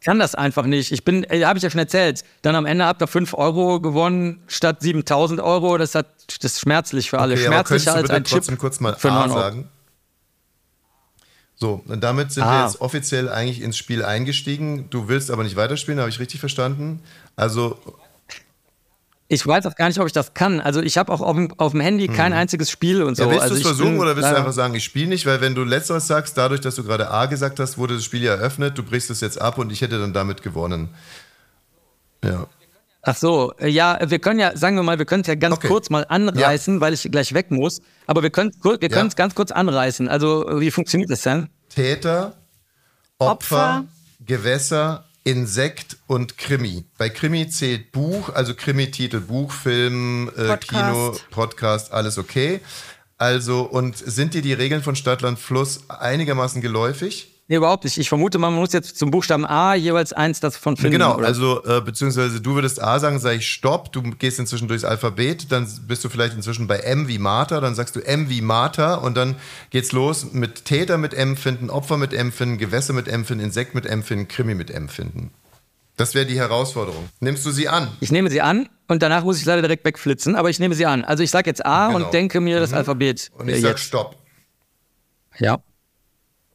Ich 0.00 0.06
kann 0.06 0.18
das 0.18 0.34
einfach 0.34 0.64
nicht. 0.64 0.90
Ich 0.90 1.04
bin, 1.04 1.24
äh, 1.24 1.44
habe 1.44 1.58
ich 1.58 1.62
ja 1.62 1.68
schon 1.70 1.78
erzählt. 1.78 2.24
Dann 2.40 2.56
am 2.56 2.64
Ende 2.64 2.86
habt 2.86 3.02
ihr 3.02 3.06
5 3.06 3.34
Euro 3.34 3.78
gewonnen 3.80 4.40
statt 4.46 4.80
7000 4.80 5.38
Euro. 5.40 5.76
Das, 5.76 5.94
hat, 5.94 6.06
das 6.40 6.52
ist 6.54 6.60
schmerzlich 6.60 7.10
für 7.10 7.18
alle. 7.20 7.34
Okay, 7.34 7.46
aber 7.46 7.62
könntest 7.62 7.84
Schmerzlicher 7.84 7.90
du 7.92 7.96
als 7.98 8.02
bitte 8.04 8.14
ein 8.16 8.24
Chip 8.24 8.38
trotzdem 8.38 8.58
kurz 8.58 8.80
mal 8.80 8.94
für 8.96 9.12
A 9.12 9.26
9 9.26 9.30
Euro. 9.30 9.38
sagen? 9.40 9.68
So, 11.62 11.80
und 11.86 12.02
damit 12.02 12.32
sind 12.32 12.42
wir 12.42 12.50
Ah. 12.50 12.64
jetzt 12.66 12.80
offiziell 12.80 13.28
eigentlich 13.28 13.62
ins 13.62 13.76
Spiel 13.76 14.04
eingestiegen. 14.04 14.90
Du 14.90 15.06
willst 15.06 15.30
aber 15.30 15.44
nicht 15.44 15.54
weiterspielen, 15.54 16.00
habe 16.00 16.10
ich 16.10 16.18
richtig 16.18 16.40
verstanden? 16.40 16.98
Also, 17.36 17.78
Ich 19.28 19.46
weiß 19.46 19.64
auch 19.66 19.76
gar 19.76 19.86
nicht, 19.86 20.00
ob 20.00 20.06
ich 20.08 20.12
das 20.12 20.34
kann. 20.34 20.60
Also 20.60 20.82
ich 20.82 20.98
habe 20.98 21.12
auch 21.12 21.20
auf 21.20 21.36
dem, 21.36 21.54
auf 21.58 21.70
dem 21.70 21.80
Handy 21.80 22.08
kein 22.08 22.32
einziges 22.32 22.68
Spiel 22.68 23.04
und 23.04 23.14
so. 23.16 23.22
Hm. 23.22 23.28
ja, 23.30 23.34
willst 23.36 23.42
also 23.44 23.54
du 23.54 23.60
es 23.60 23.66
versuchen 23.66 23.92
bin 23.92 24.00
oder 24.00 24.16
willst 24.16 24.28
du 24.28 24.36
einfach 24.36 24.52
sagen, 24.52 24.74
ich 24.74 24.82
spiele 24.82 25.06
nicht? 25.06 25.24
Weil 25.24 25.40
wenn 25.40 25.54
du 25.54 25.62
letzteres 25.62 26.08
sagst, 26.08 26.36
dadurch, 26.36 26.60
dass 26.60 26.74
du 26.74 26.82
gerade 26.82 27.08
A 27.08 27.26
gesagt 27.26 27.60
hast, 27.60 27.78
wurde 27.78 27.94
das 27.94 28.04
Spiel 28.04 28.22
ja 28.24 28.32
eröffnet, 28.34 28.76
du 28.76 28.82
brichst 28.82 29.08
es 29.10 29.20
jetzt 29.20 29.40
ab 29.40 29.56
und 29.58 29.70
ich 29.70 29.80
hätte 29.82 30.00
dann 30.00 30.12
damit 30.12 30.42
gewonnen. 30.42 30.88
Ja. 32.24 32.48
Ach 33.04 33.16
so, 33.16 33.52
äh, 33.58 33.68
ja, 33.68 33.98
wir 34.08 34.20
können 34.20 34.38
ja, 34.38 34.56
sagen 34.56 34.76
wir 34.76 34.84
mal, 34.84 34.98
wir 34.98 35.06
können 35.06 35.22
es 35.22 35.26
ja 35.26 35.34
ganz 35.34 35.56
Okay. 35.56 35.66
kurz 35.68 35.90
mal 35.90 36.06
anreißen, 36.08 36.80
weil 36.80 36.94
ich 36.94 37.02
gleich 37.10 37.34
weg 37.34 37.50
muss. 37.50 37.80
Aber 38.06 38.22
wir 38.22 38.30
können 38.30 38.52
wir 38.62 38.78
Ja. 38.80 38.88
können 38.88 39.08
es 39.08 39.16
ganz 39.16 39.34
kurz 39.34 39.50
anreißen. 39.50 40.08
Also 40.08 40.48
äh, 40.48 40.60
wie 40.60 40.70
funktioniert 40.70 41.10
das 41.10 41.22
denn? 41.22 41.48
Täter, 41.68 42.34
Opfer, 43.18 43.32
Opfer. 43.32 43.84
Gewässer, 44.24 45.04
Insekt 45.24 45.96
und 46.06 46.38
Krimi. 46.38 46.84
Bei 46.96 47.08
Krimi 47.08 47.48
zählt 47.48 47.90
Buch, 47.92 48.28
also 48.34 48.54
Krimi-Titel, 48.54 49.20
Buch, 49.20 49.52
Film, 49.52 50.28
äh, 50.36 50.48
Podcast. 50.48 50.68
Kino, 50.68 51.16
Podcast, 51.30 51.92
alles 51.92 52.18
okay. 52.18 52.60
Also, 53.18 53.62
und 53.62 53.96
sind 53.96 54.34
dir 54.34 54.42
die 54.42 54.52
Regeln 54.52 54.82
von 54.82 54.96
Stadtland 54.96 55.38
Fluss 55.38 55.88
einigermaßen 55.88 56.60
geläufig? 56.60 57.31
Nee, 57.48 57.56
überhaupt 57.56 57.84
nicht. 57.84 57.98
Ich 57.98 58.08
vermute, 58.08 58.38
man 58.38 58.54
muss 58.54 58.72
jetzt 58.72 58.98
zum 58.98 59.10
Buchstaben 59.10 59.44
A 59.44 59.74
jeweils 59.74 60.12
eins 60.12 60.40
davon 60.40 60.76
finden. 60.76 60.92
Genau, 60.92 61.16
oder? 61.16 61.26
also 61.26 61.62
äh, 61.64 61.80
beziehungsweise 61.80 62.40
du 62.40 62.54
würdest 62.54 62.80
A 62.80 62.98
sagen, 63.00 63.18
sage 63.18 63.36
ich 63.38 63.48
Stopp, 63.48 63.92
du 63.92 64.02
gehst 64.02 64.38
inzwischen 64.38 64.68
durchs 64.68 64.84
Alphabet, 64.84 65.50
dann 65.50 65.68
bist 65.86 66.04
du 66.04 66.08
vielleicht 66.08 66.34
inzwischen 66.34 66.66
bei 66.66 66.78
M 66.78 67.08
wie 67.08 67.18
Martha, 67.18 67.60
dann 67.60 67.74
sagst 67.74 67.96
du 67.96 68.00
M 68.00 68.28
wie 68.30 68.40
Martha 68.40 68.94
und 68.94 69.16
dann 69.16 69.34
geht's 69.70 69.92
los 69.92 70.32
mit 70.32 70.64
Täter 70.64 70.98
mit 70.98 71.14
M 71.14 71.36
finden, 71.36 71.68
Opfer 71.68 71.96
mit 71.98 72.14
M 72.14 72.32
finden, 72.32 72.58
Gewässer 72.58 72.92
mit 72.94 73.08
M 73.08 73.24
finden, 73.24 73.44
Insekt 73.44 73.74
mit 73.74 73.86
M 73.86 74.02
finden, 74.02 74.28
Krimi 74.28 74.54
mit 74.54 74.70
M 74.70 74.88
finden. 74.88 75.32
Das 75.96 76.14
wäre 76.14 76.24
die 76.24 76.38
Herausforderung. 76.38 77.08
Nimmst 77.20 77.44
du 77.44 77.50
sie 77.50 77.68
an? 77.68 77.88
Ich 78.00 78.10
nehme 78.12 78.30
sie 78.30 78.40
an 78.40 78.68
und 78.88 79.02
danach 79.02 79.24
muss 79.24 79.38
ich 79.38 79.44
leider 79.44 79.60
direkt 79.62 79.84
wegflitzen, 79.84 80.36
aber 80.36 80.48
ich 80.48 80.58
nehme 80.58 80.74
sie 80.74 80.86
an. 80.86 81.04
Also 81.04 81.22
ich 81.22 81.30
sage 81.30 81.50
jetzt 81.50 81.66
A 81.66 81.88
Genau. 81.88 82.06
und 82.06 82.14
denke 82.14 82.40
mir 82.40 82.60
das 82.60 82.72
Alphabet. 82.72 83.30
Und 83.36 83.48
ich 83.48 83.56
äh, 83.56 83.60
sag 83.60 83.70
jetzt. 83.72 83.80
Stopp. 83.82 84.16
Ja. 85.38 85.58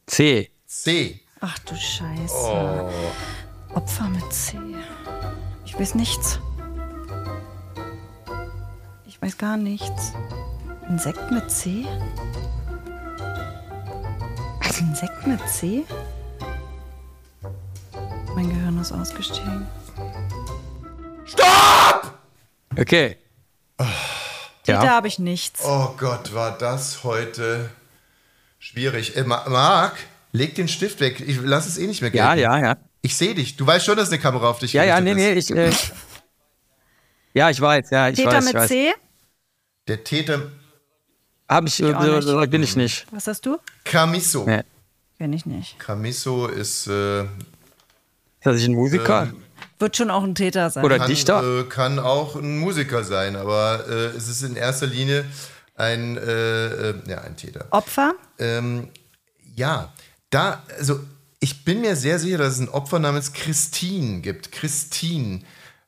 C. 0.06 0.50
C. 0.78 1.18
Ach 1.40 1.58
du 1.60 1.74
Scheiße. 1.74 2.90
Opfer 3.74 4.04
mit 4.10 4.30
C. 4.30 4.58
Ich 5.64 5.78
weiß 5.80 5.94
nichts. 5.94 6.38
Ich 9.06 9.20
weiß 9.22 9.38
gar 9.38 9.56
nichts. 9.56 10.12
Insekt 10.90 11.30
mit 11.30 11.50
C? 11.50 11.86
Insekt 14.78 15.26
mit 15.26 15.40
C? 15.48 15.84
Mein 18.34 18.48
Gehirn 18.50 18.78
ist 18.78 18.92
ausgestiegen. 18.92 19.66
Okay. 22.78 23.16
Täter 24.64 24.84
Ja. 24.84 24.90
habe 24.90 25.08
ich 25.08 25.18
nichts. 25.18 25.64
Oh 25.64 25.94
Gott, 25.96 26.34
war 26.34 26.56
das 26.58 27.02
heute 27.04 27.70
schwierig. 28.58 29.16
Äh, 29.16 29.24
Ma- 29.24 29.48
Marc, 29.48 29.96
leg 30.32 30.54
den 30.54 30.68
Stift 30.68 31.00
weg. 31.00 31.20
Ich 31.26 31.38
lass 31.42 31.66
es 31.66 31.78
eh 31.78 31.86
nicht 31.86 32.02
mehr 32.02 32.14
Ja, 32.14 32.34
gelten. 32.34 32.42
ja, 32.42 32.58
ja. 32.70 32.76
Ich 33.02 33.16
sehe 33.16 33.34
dich. 33.34 33.56
Du 33.56 33.66
weißt 33.66 33.84
schon, 33.86 33.96
dass 33.96 34.08
eine 34.10 34.18
Kamera 34.18 34.50
auf 34.50 34.58
dich 34.58 34.72
Ja, 34.72 34.84
ja, 34.84 35.00
nee, 35.00 35.14
gerichtet 35.14 35.56
nee, 35.56 35.68
ist. 35.68 35.84
ich. 35.84 35.90
Äh, 35.90 35.92
ja, 37.34 37.50
ich 37.50 37.60
weiß, 37.60 37.90
ja, 37.90 38.08
ich 38.08 38.16
Täter 38.16 38.32
weiß. 38.32 38.46
ich 38.46 38.52
mit 38.52 38.62
weiß. 38.62 38.68
C? 38.68 38.94
Der 39.86 40.04
Täter 40.04 40.42
Hab 41.48 41.66
ich, 41.66 41.80
äh, 41.82 41.92
nicht. 41.92 42.22
so 42.24 42.40
bin 42.46 42.62
ich 42.62 42.76
nicht. 42.76 43.06
Was 43.12 43.26
hast 43.26 43.46
du? 43.46 43.58
Camisso. 43.84 44.44
Nee. 44.46 44.62
Kenn 45.18 45.32
ich 45.32 45.46
nicht. 45.46 45.78
Camisso 45.78 46.46
ist 46.46 46.86
äh, 46.88 47.22
Ist 47.22 47.28
das 48.42 48.56
nicht 48.56 48.68
ein 48.68 48.74
Musiker? 48.74 49.32
Wird 49.78 49.96
schon 49.96 50.10
auch 50.10 50.24
ein 50.24 50.34
Täter 50.34 50.70
sein. 50.70 50.84
Oder 50.84 50.98
kann, 50.98 51.08
Dichter? 51.08 51.60
äh, 51.60 51.64
kann 51.64 51.98
auch 52.00 52.34
ein 52.36 52.58
Musiker 52.58 53.04
sein, 53.04 53.36
aber 53.36 53.84
äh, 53.88 53.92
es 54.16 54.28
ist 54.28 54.42
in 54.42 54.56
erster 54.56 54.86
Linie 54.86 55.24
ein, 55.76 56.16
äh, 56.16 56.66
äh, 56.90 56.94
ja, 57.06 57.20
ein 57.20 57.36
Täter. 57.36 57.66
Opfer? 57.70 58.14
Ähm, 58.40 58.88
ja, 59.54 59.92
da, 60.30 60.62
also 60.78 61.00
ich 61.40 61.64
bin 61.64 61.80
mir 61.80 61.96
sehr 61.96 62.18
sicher, 62.18 62.38
dass 62.38 62.54
es 62.54 62.60
ein 62.60 62.68
Opfer 62.68 62.98
namens 62.98 63.32
Christine 63.32 64.20
gibt. 64.20 64.52
Christine. 64.52 65.40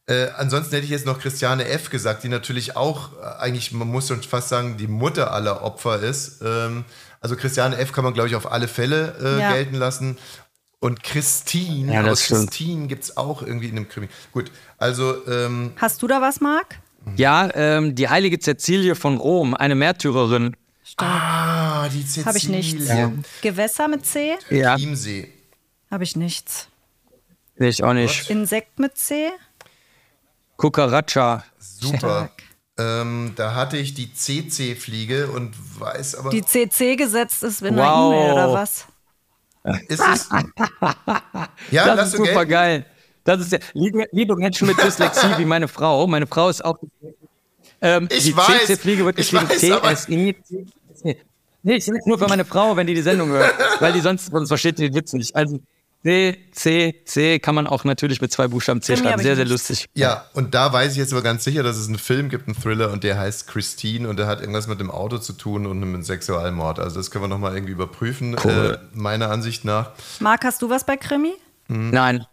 Äh, 0.07 0.29
ansonsten 0.37 0.73
hätte 0.75 0.85
ich 0.85 0.91
jetzt 0.91 1.07
noch 1.07 1.19
Christiane 1.21 1.67
F. 1.67 1.91
gesagt, 1.91 2.23
die 2.25 2.29
natürlich 2.29 2.77
auch 2.77 3.11
äh, 3.21 3.41
eigentlich, 3.41 3.73
man 3.73 3.89
muss 3.89 4.09
schon 4.09 4.23
fast 4.23 4.49
sagen, 4.49 4.77
die 4.77 4.87
Mutter 4.87 5.33
aller 5.33 5.63
Opfer 5.63 6.01
ist. 6.01 6.41
Ähm, 6.45 6.85
also 7.21 7.37
Christiane 7.37 7.77
F. 7.79 7.93
kann 7.93 8.05
man, 8.05 8.15
glaube 8.15 8.29
ich, 8.29 8.35
auf 8.37 8.51
alle 8.51 8.67
Fälle 8.69 9.17
äh, 9.23 9.41
Ja. 9.41 9.53
gelten 9.53 9.75
lassen. 9.77 10.19
Und 10.79 11.03
Christine, 11.03 11.93
Ja, 11.93 12.03
das 12.03 12.13
aus 12.13 12.25
stimmt. 12.25 12.51
Christine 12.51 12.87
gibt 12.87 13.05
es 13.05 13.17
auch 13.17 13.43
irgendwie 13.43 13.69
in 13.69 13.77
einem 13.77 13.89
Krimi. 13.89 14.09
Gut, 14.33 14.51
also 14.79 15.27
ähm, 15.29 15.73
Hast 15.77 16.01
du 16.03 16.07
da 16.07 16.23
was, 16.23 16.41
Marc? 16.41 16.79
Ja, 17.17 17.49
ähm, 17.55 17.95
die 17.95 18.09
heilige 18.09 18.39
Cäcilie 18.39 18.95
von 18.95 19.17
Rom, 19.19 19.55
eine 19.55 19.75
Märtyrerin. 19.75 20.57
Ah, 20.99 21.83
Ah, 21.85 21.89
die 21.89 22.03
Cäcilie. 22.05 22.27
Habe 22.27 22.39
ich 22.39 22.49
nichts. 22.49 22.89
Ja. 22.89 23.13
Gewässer 23.43 23.89
mit 23.89 24.05
C? 24.07 24.35
Ja, 24.51 24.77
Chiemsee. 24.77 25.33
Habe 25.91 26.05
ich 26.05 26.17
nichts. 26.17 26.69
sehe 27.57 27.69
ich 27.69 27.83
auch 27.85 27.93
nicht. 27.95 28.29
Insekt 28.31 28.79
mit 28.79 28.97
C? 28.99 29.31
Cucaracha. 30.57 31.45
Super. 31.59 32.31
Ähm, 32.79 33.33
da 33.37 33.55
hatte 33.55 33.77
ich 33.77 33.95
die 33.95 34.13
CC-Fliege 34.13 35.29
und 35.31 35.55
weiß 35.81 36.15
aber. 36.17 36.31
Die 36.31 36.43
CC 36.45 36.97
gesetzt 36.97 37.43
ist 37.43 37.63
in 37.63 37.79
einer 37.79 37.83
Wow. 37.91 38.13
E-Mail 38.15 38.33
oder 38.33 38.53
was? 38.55 38.87
ist 39.89 40.01
es. 40.01 40.29
Ja, 41.71 41.85
Das 41.87 41.97
lass 41.97 42.07
ist 42.09 42.17
super 42.17 42.33
gelten. 42.47 42.51
geil. 42.51 42.87
Das 43.25 43.41
ist 43.41 43.53
ja, 43.53 43.59
liebe, 43.75 44.07
liebe 44.13 44.35
Menschen 44.37 44.67
mit 44.67 44.83
Dyslexie 44.83 45.37
wie 45.37 45.45
meine 45.45 45.69
Frau. 45.69 46.07
Meine 46.07 46.27
Frau 46.27 46.49
ist 46.49 46.65
auch. 46.65 46.79
Ähm, 47.83 48.09
Ich 48.11 48.25
die 48.25 48.37
weiß, 48.37 48.67
CC-Fliege 48.67 49.05
wird 49.05 49.17
geschrieben 49.17 49.49
weiß, 49.49 49.71
aber- 49.73 49.97
TSI. 51.01 51.17
Nee, 51.63 51.75
ich 51.75 51.87
nur 52.07 52.19
für 52.19 52.27
meine 52.29 52.45
Frau, 52.45 52.75
wenn 52.77 52.87
die 52.87 52.95
die 52.95 53.03
Sendung 53.03 53.29
hört. 53.31 53.53
Weil 53.81 53.93
die 53.93 54.01
sonst, 54.01 54.31
sonst 54.31 54.49
versteht 54.49 54.79
die 54.79 54.85
den 54.89 54.95
Witz 54.95 55.13
nicht. 55.13 55.37
Also 55.37 55.61
C, 56.03 56.39
C, 56.53 57.03
C 57.05 57.39
kann 57.39 57.55
man 57.55 57.67
auch 57.67 57.85
natürlich 57.85 58.23
mit 58.23 58.33
zwei 58.33 58.49
Buchstaben 58.49 58.81
C 58.81 58.97
schreiben. 58.97 59.21
Sehr, 59.21 59.37
sehr 59.37 59.45
lustig. 59.45 59.87
Ja, 59.95 60.25
und 60.33 60.55
da 60.55 60.73
weiß 60.73 60.93
ich 60.93 60.99
jetzt 60.99 61.13
aber 61.13 61.21
ganz 61.21 61.45
sicher, 61.45 61.63
dass 61.63 61.77
es 61.77 61.89
einen 61.89 61.99
Film 61.99 62.31
gibt, 62.31 62.49
einen 62.49 62.59
Thriller, 62.59 62.91
und 62.91 63.05
der 63.05 63.19
heißt 63.19 63.47
Christine 63.49 64.09
und 64.09 64.19
der 64.19 64.27
hat 64.27 64.41
irgendwas 64.41 64.67
mit 64.67 64.81
dem 64.81 64.91
Auto 64.91 65.19
zu 65.19 65.35
tun 65.35 65.67
und 65.67 65.79
mit 65.81 66.07
Sexualmord. 66.07 66.79
Also 66.79 66.97
das 66.97 67.11
können 67.11 67.25
wir 67.25 67.29
nochmal 67.29 67.53
irgendwie 67.55 67.73
überprüfen, 67.75 68.35
Cool. 68.43 68.79
äh, 68.81 68.99
meiner 68.99 69.31
Ansicht 69.31 69.67
nach. 69.67 69.91
Marc, 70.21 70.45
hast 70.45 70.63
du 70.63 70.71
was 70.71 70.85
bei 70.87 70.97
Krimi? 70.97 71.35
Nein. 71.69 72.25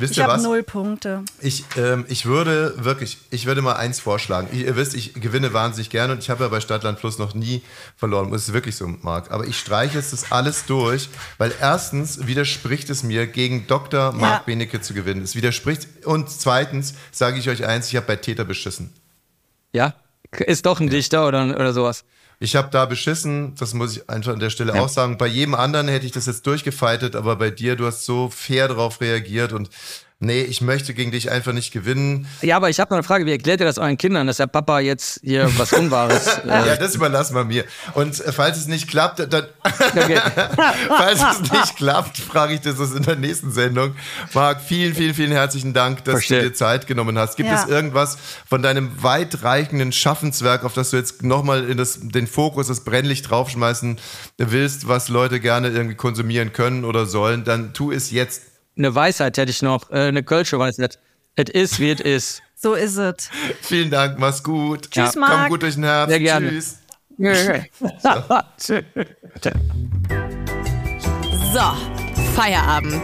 Wisst 0.00 0.12
Ich 0.12 0.18
ihr 0.18 0.24
habe 0.24 0.34
was? 0.34 0.42
null 0.44 0.62
Punkte. 0.62 1.24
Ich, 1.40 1.64
ähm, 1.76 2.04
ich 2.08 2.24
würde 2.24 2.72
wirklich, 2.84 3.18
ich 3.30 3.46
würde 3.46 3.62
mal 3.62 3.72
eins 3.74 3.98
vorschlagen. 3.98 4.48
Ihr, 4.52 4.66
ihr 4.66 4.76
wisst, 4.76 4.94
ich 4.94 5.12
gewinne 5.14 5.52
wahnsinnig 5.52 5.90
gerne 5.90 6.12
und 6.12 6.20
ich 6.20 6.30
habe 6.30 6.44
ja 6.44 6.48
bei 6.48 6.60
Stadtland 6.60 7.00
Plus 7.00 7.18
noch 7.18 7.34
nie 7.34 7.62
verloren. 7.96 8.30
Das 8.30 8.42
ist 8.46 8.52
wirklich 8.54 8.76
so, 8.76 8.86
Marc. 8.86 9.32
Aber 9.32 9.44
ich 9.46 9.58
streiche 9.58 9.98
jetzt 9.98 10.12
das 10.12 10.30
alles 10.30 10.66
durch, 10.66 11.08
weil 11.38 11.52
erstens 11.60 12.28
widerspricht 12.28 12.90
es 12.90 13.02
mir, 13.02 13.26
gegen 13.26 13.66
Dr. 13.66 14.12
Marc 14.12 14.22
Ja. 14.22 14.42
Benecke 14.46 14.80
zu 14.80 14.94
gewinnen. 14.94 15.22
Es 15.22 15.34
widerspricht. 15.34 15.88
Und 16.04 16.30
zweitens 16.30 16.94
sage 17.10 17.38
ich 17.40 17.48
euch 17.50 17.66
eins, 17.66 17.88
ich 17.88 17.96
habe 17.96 18.06
bei 18.06 18.16
Täter 18.16 18.44
beschissen. 18.44 18.92
Ja? 19.72 19.94
Ist 20.46 20.64
doch 20.66 20.78
ein 20.78 20.90
Dichter 20.90 21.26
oder, 21.26 21.42
oder 21.56 21.72
sowas. 21.72 22.04
Ich 22.40 22.54
habe 22.54 22.68
da 22.70 22.84
beschissen, 22.84 23.54
das 23.56 23.74
muss 23.74 23.96
ich 23.96 24.08
einfach 24.08 24.32
an 24.32 24.38
der 24.38 24.50
Stelle 24.50 24.80
auch 24.80 24.88
sagen. 24.88 25.18
Bei 25.18 25.26
jedem 25.26 25.54
anderen 25.54 25.88
hätte 25.88 26.06
ich 26.06 26.12
das 26.12 26.26
jetzt 26.26 26.46
durchgefeitet, 26.46 27.16
aber 27.16 27.34
bei 27.34 27.50
dir, 27.50 27.74
du 27.74 27.86
hast 27.86 28.04
so 28.04 28.30
fair 28.30 28.68
darauf 28.68 29.00
reagiert 29.00 29.52
und 29.52 29.70
nee, 30.20 30.40
ich 30.42 30.60
möchte 30.60 30.94
gegen 30.94 31.10
dich 31.10 31.30
einfach 31.30 31.52
nicht 31.52 31.72
gewinnen. 31.72 32.26
Ja, 32.42 32.56
aber 32.56 32.68
ich 32.70 32.80
habe 32.80 32.90
noch 32.90 32.96
eine 32.98 33.02
Frage. 33.04 33.24
Wie 33.26 33.30
erklärt 33.32 33.60
ihr 33.60 33.66
das 33.66 33.78
euren 33.78 33.96
Kindern, 33.96 34.26
dass 34.26 34.38
der 34.38 34.46
Papa 34.46 34.80
jetzt 34.80 35.20
hier 35.22 35.50
was 35.58 35.72
Unwahres. 35.72 36.26
Äh, 36.44 36.48
Ja, 36.68 36.76
das 36.76 36.94
überlassen 36.94 37.34
wir 37.34 37.44
mir. 37.44 37.64
Und 37.94 38.20
äh, 38.20 38.32
falls 38.32 38.56
es 38.58 38.66
nicht 38.66 38.88
klappt, 38.88 39.18
dann, 39.32 39.46
okay. 39.64 40.18
falls 40.88 41.20
es 41.32 41.50
nicht 41.52 41.76
klappt, 41.76 42.18
frage 42.18 42.54
ich 42.54 42.60
das 42.60 42.78
in 42.92 43.02
der 43.02 43.16
nächsten 43.16 43.52
Sendung. 43.52 43.94
Marc, 44.34 44.60
vielen, 44.62 44.94
vielen, 44.94 45.14
vielen 45.14 45.32
herzlichen 45.32 45.72
Dank, 45.74 46.04
dass 46.04 46.14
Verstehe. 46.14 46.42
du 46.42 46.48
dir 46.48 46.54
Zeit 46.54 46.86
genommen 46.86 47.18
hast. 47.18 47.36
Gibt 47.36 47.48
Ja. 47.48 47.62
es 47.62 47.68
irgendwas 47.68 48.18
von 48.48 48.62
deinem 48.62 49.02
weitreichenden 49.02 49.92
Schaffenswerk, 49.92 50.64
auf 50.64 50.74
das 50.74 50.90
du 50.90 50.96
jetzt 50.96 51.22
nochmal 51.22 51.62
den 51.66 52.26
Fokus, 52.26 52.68
das 52.68 52.84
Brennlicht 52.84 53.30
draufschmeißen 53.30 53.98
willst, 54.38 54.88
was 54.88 55.08
Leute 55.08 55.40
gerne 55.40 55.68
irgendwie 55.68 55.96
konsumieren 55.96 56.52
können 56.52 56.84
oder 56.84 57.06
sollen, 57.06 57.44
dann 57.44 57.72
tu 57.74 57.92
es 57.92 58.10
jetzt. 58.10 58.42
Eine 58.78 58.94
Weisheit 58.94 59.36
hätte 59.36 59.50
ich 59.50 59.60
noch. 59.60 59.90
Äh, 59.90 60.06
eine 60.08 60.22
Kölsche 60.22 60.58
Weisheit. 60.58 60.98
Es 61.34 61.50
ist, 61.50 61.80
wie 61.80 61.90
es 61.90 62.00
ist. 62.00 62.42
So 62.54 62.74
ist 62.74 62.96
es. 62.96 63.28
Vielen 63.60 63.90
Dank, 63.90 64.18
mach's 64.18 64.42
gut. 64.42 64.90
Tschüss, 64.90 65.12
Komm 65.12 65.20
Marc. 65.20 65.48
gut 65.48 65.62
durch 65.62 65.74
den 65.74 65.84
Herbst. 65.84 66.10
Sehr 66.10 66.20
gerne. 66.20 66.48
Tschüss. 66.48 66.78
So, 71.52 71.60
Feierabend. 72.36 73.02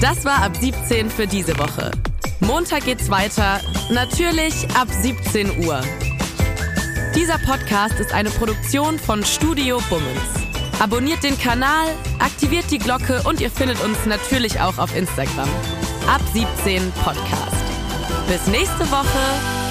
Das 0.00 0.24
war 0.24 0.42
ab 0.42 0.56
17 0.56 1.08
für 1.08 1.26
diese 1.28 1.56
Woche. 1.58 1.92
Montag 2.40 2.84
geht's 2.84 3.08
weiter, 3.08 3.60
natürlich 3.90 4.68
ab 4.74 4.88
17 4.90 5.64
Uhr. 5.64 5.80
Dieser 7.14 7.38
Podcast 7.38 8.00
ist 8.00 8.12
eine 8.12 8.30
Produktion 8.30 8.98
von 8.98 9.24
Studio 9.24 9.80
Bummens. 9.88 10.47
Abonniert 10.80 11.24
den 11.24 11.36
Kanal, 11.36 11.88
aktiviert 12.20 12.70
die 12.70 12.78
Glocke 12.78 13.22
und 13.24 13.40
ihr 13.40 13.50
findet 13.50 13.82
uns 13.82 14.06
natürlich 14.06 14.60
auch 14.60 14.78
auf 14.78 14.96
Instagram. 14.96 15.48
Ab 16.06 16.20
17 16.32 16.92
Podcast. 17.02 17.64
Bis 18.28 18.46
nächste 18.46 18.88
Woche. 18.90 19.67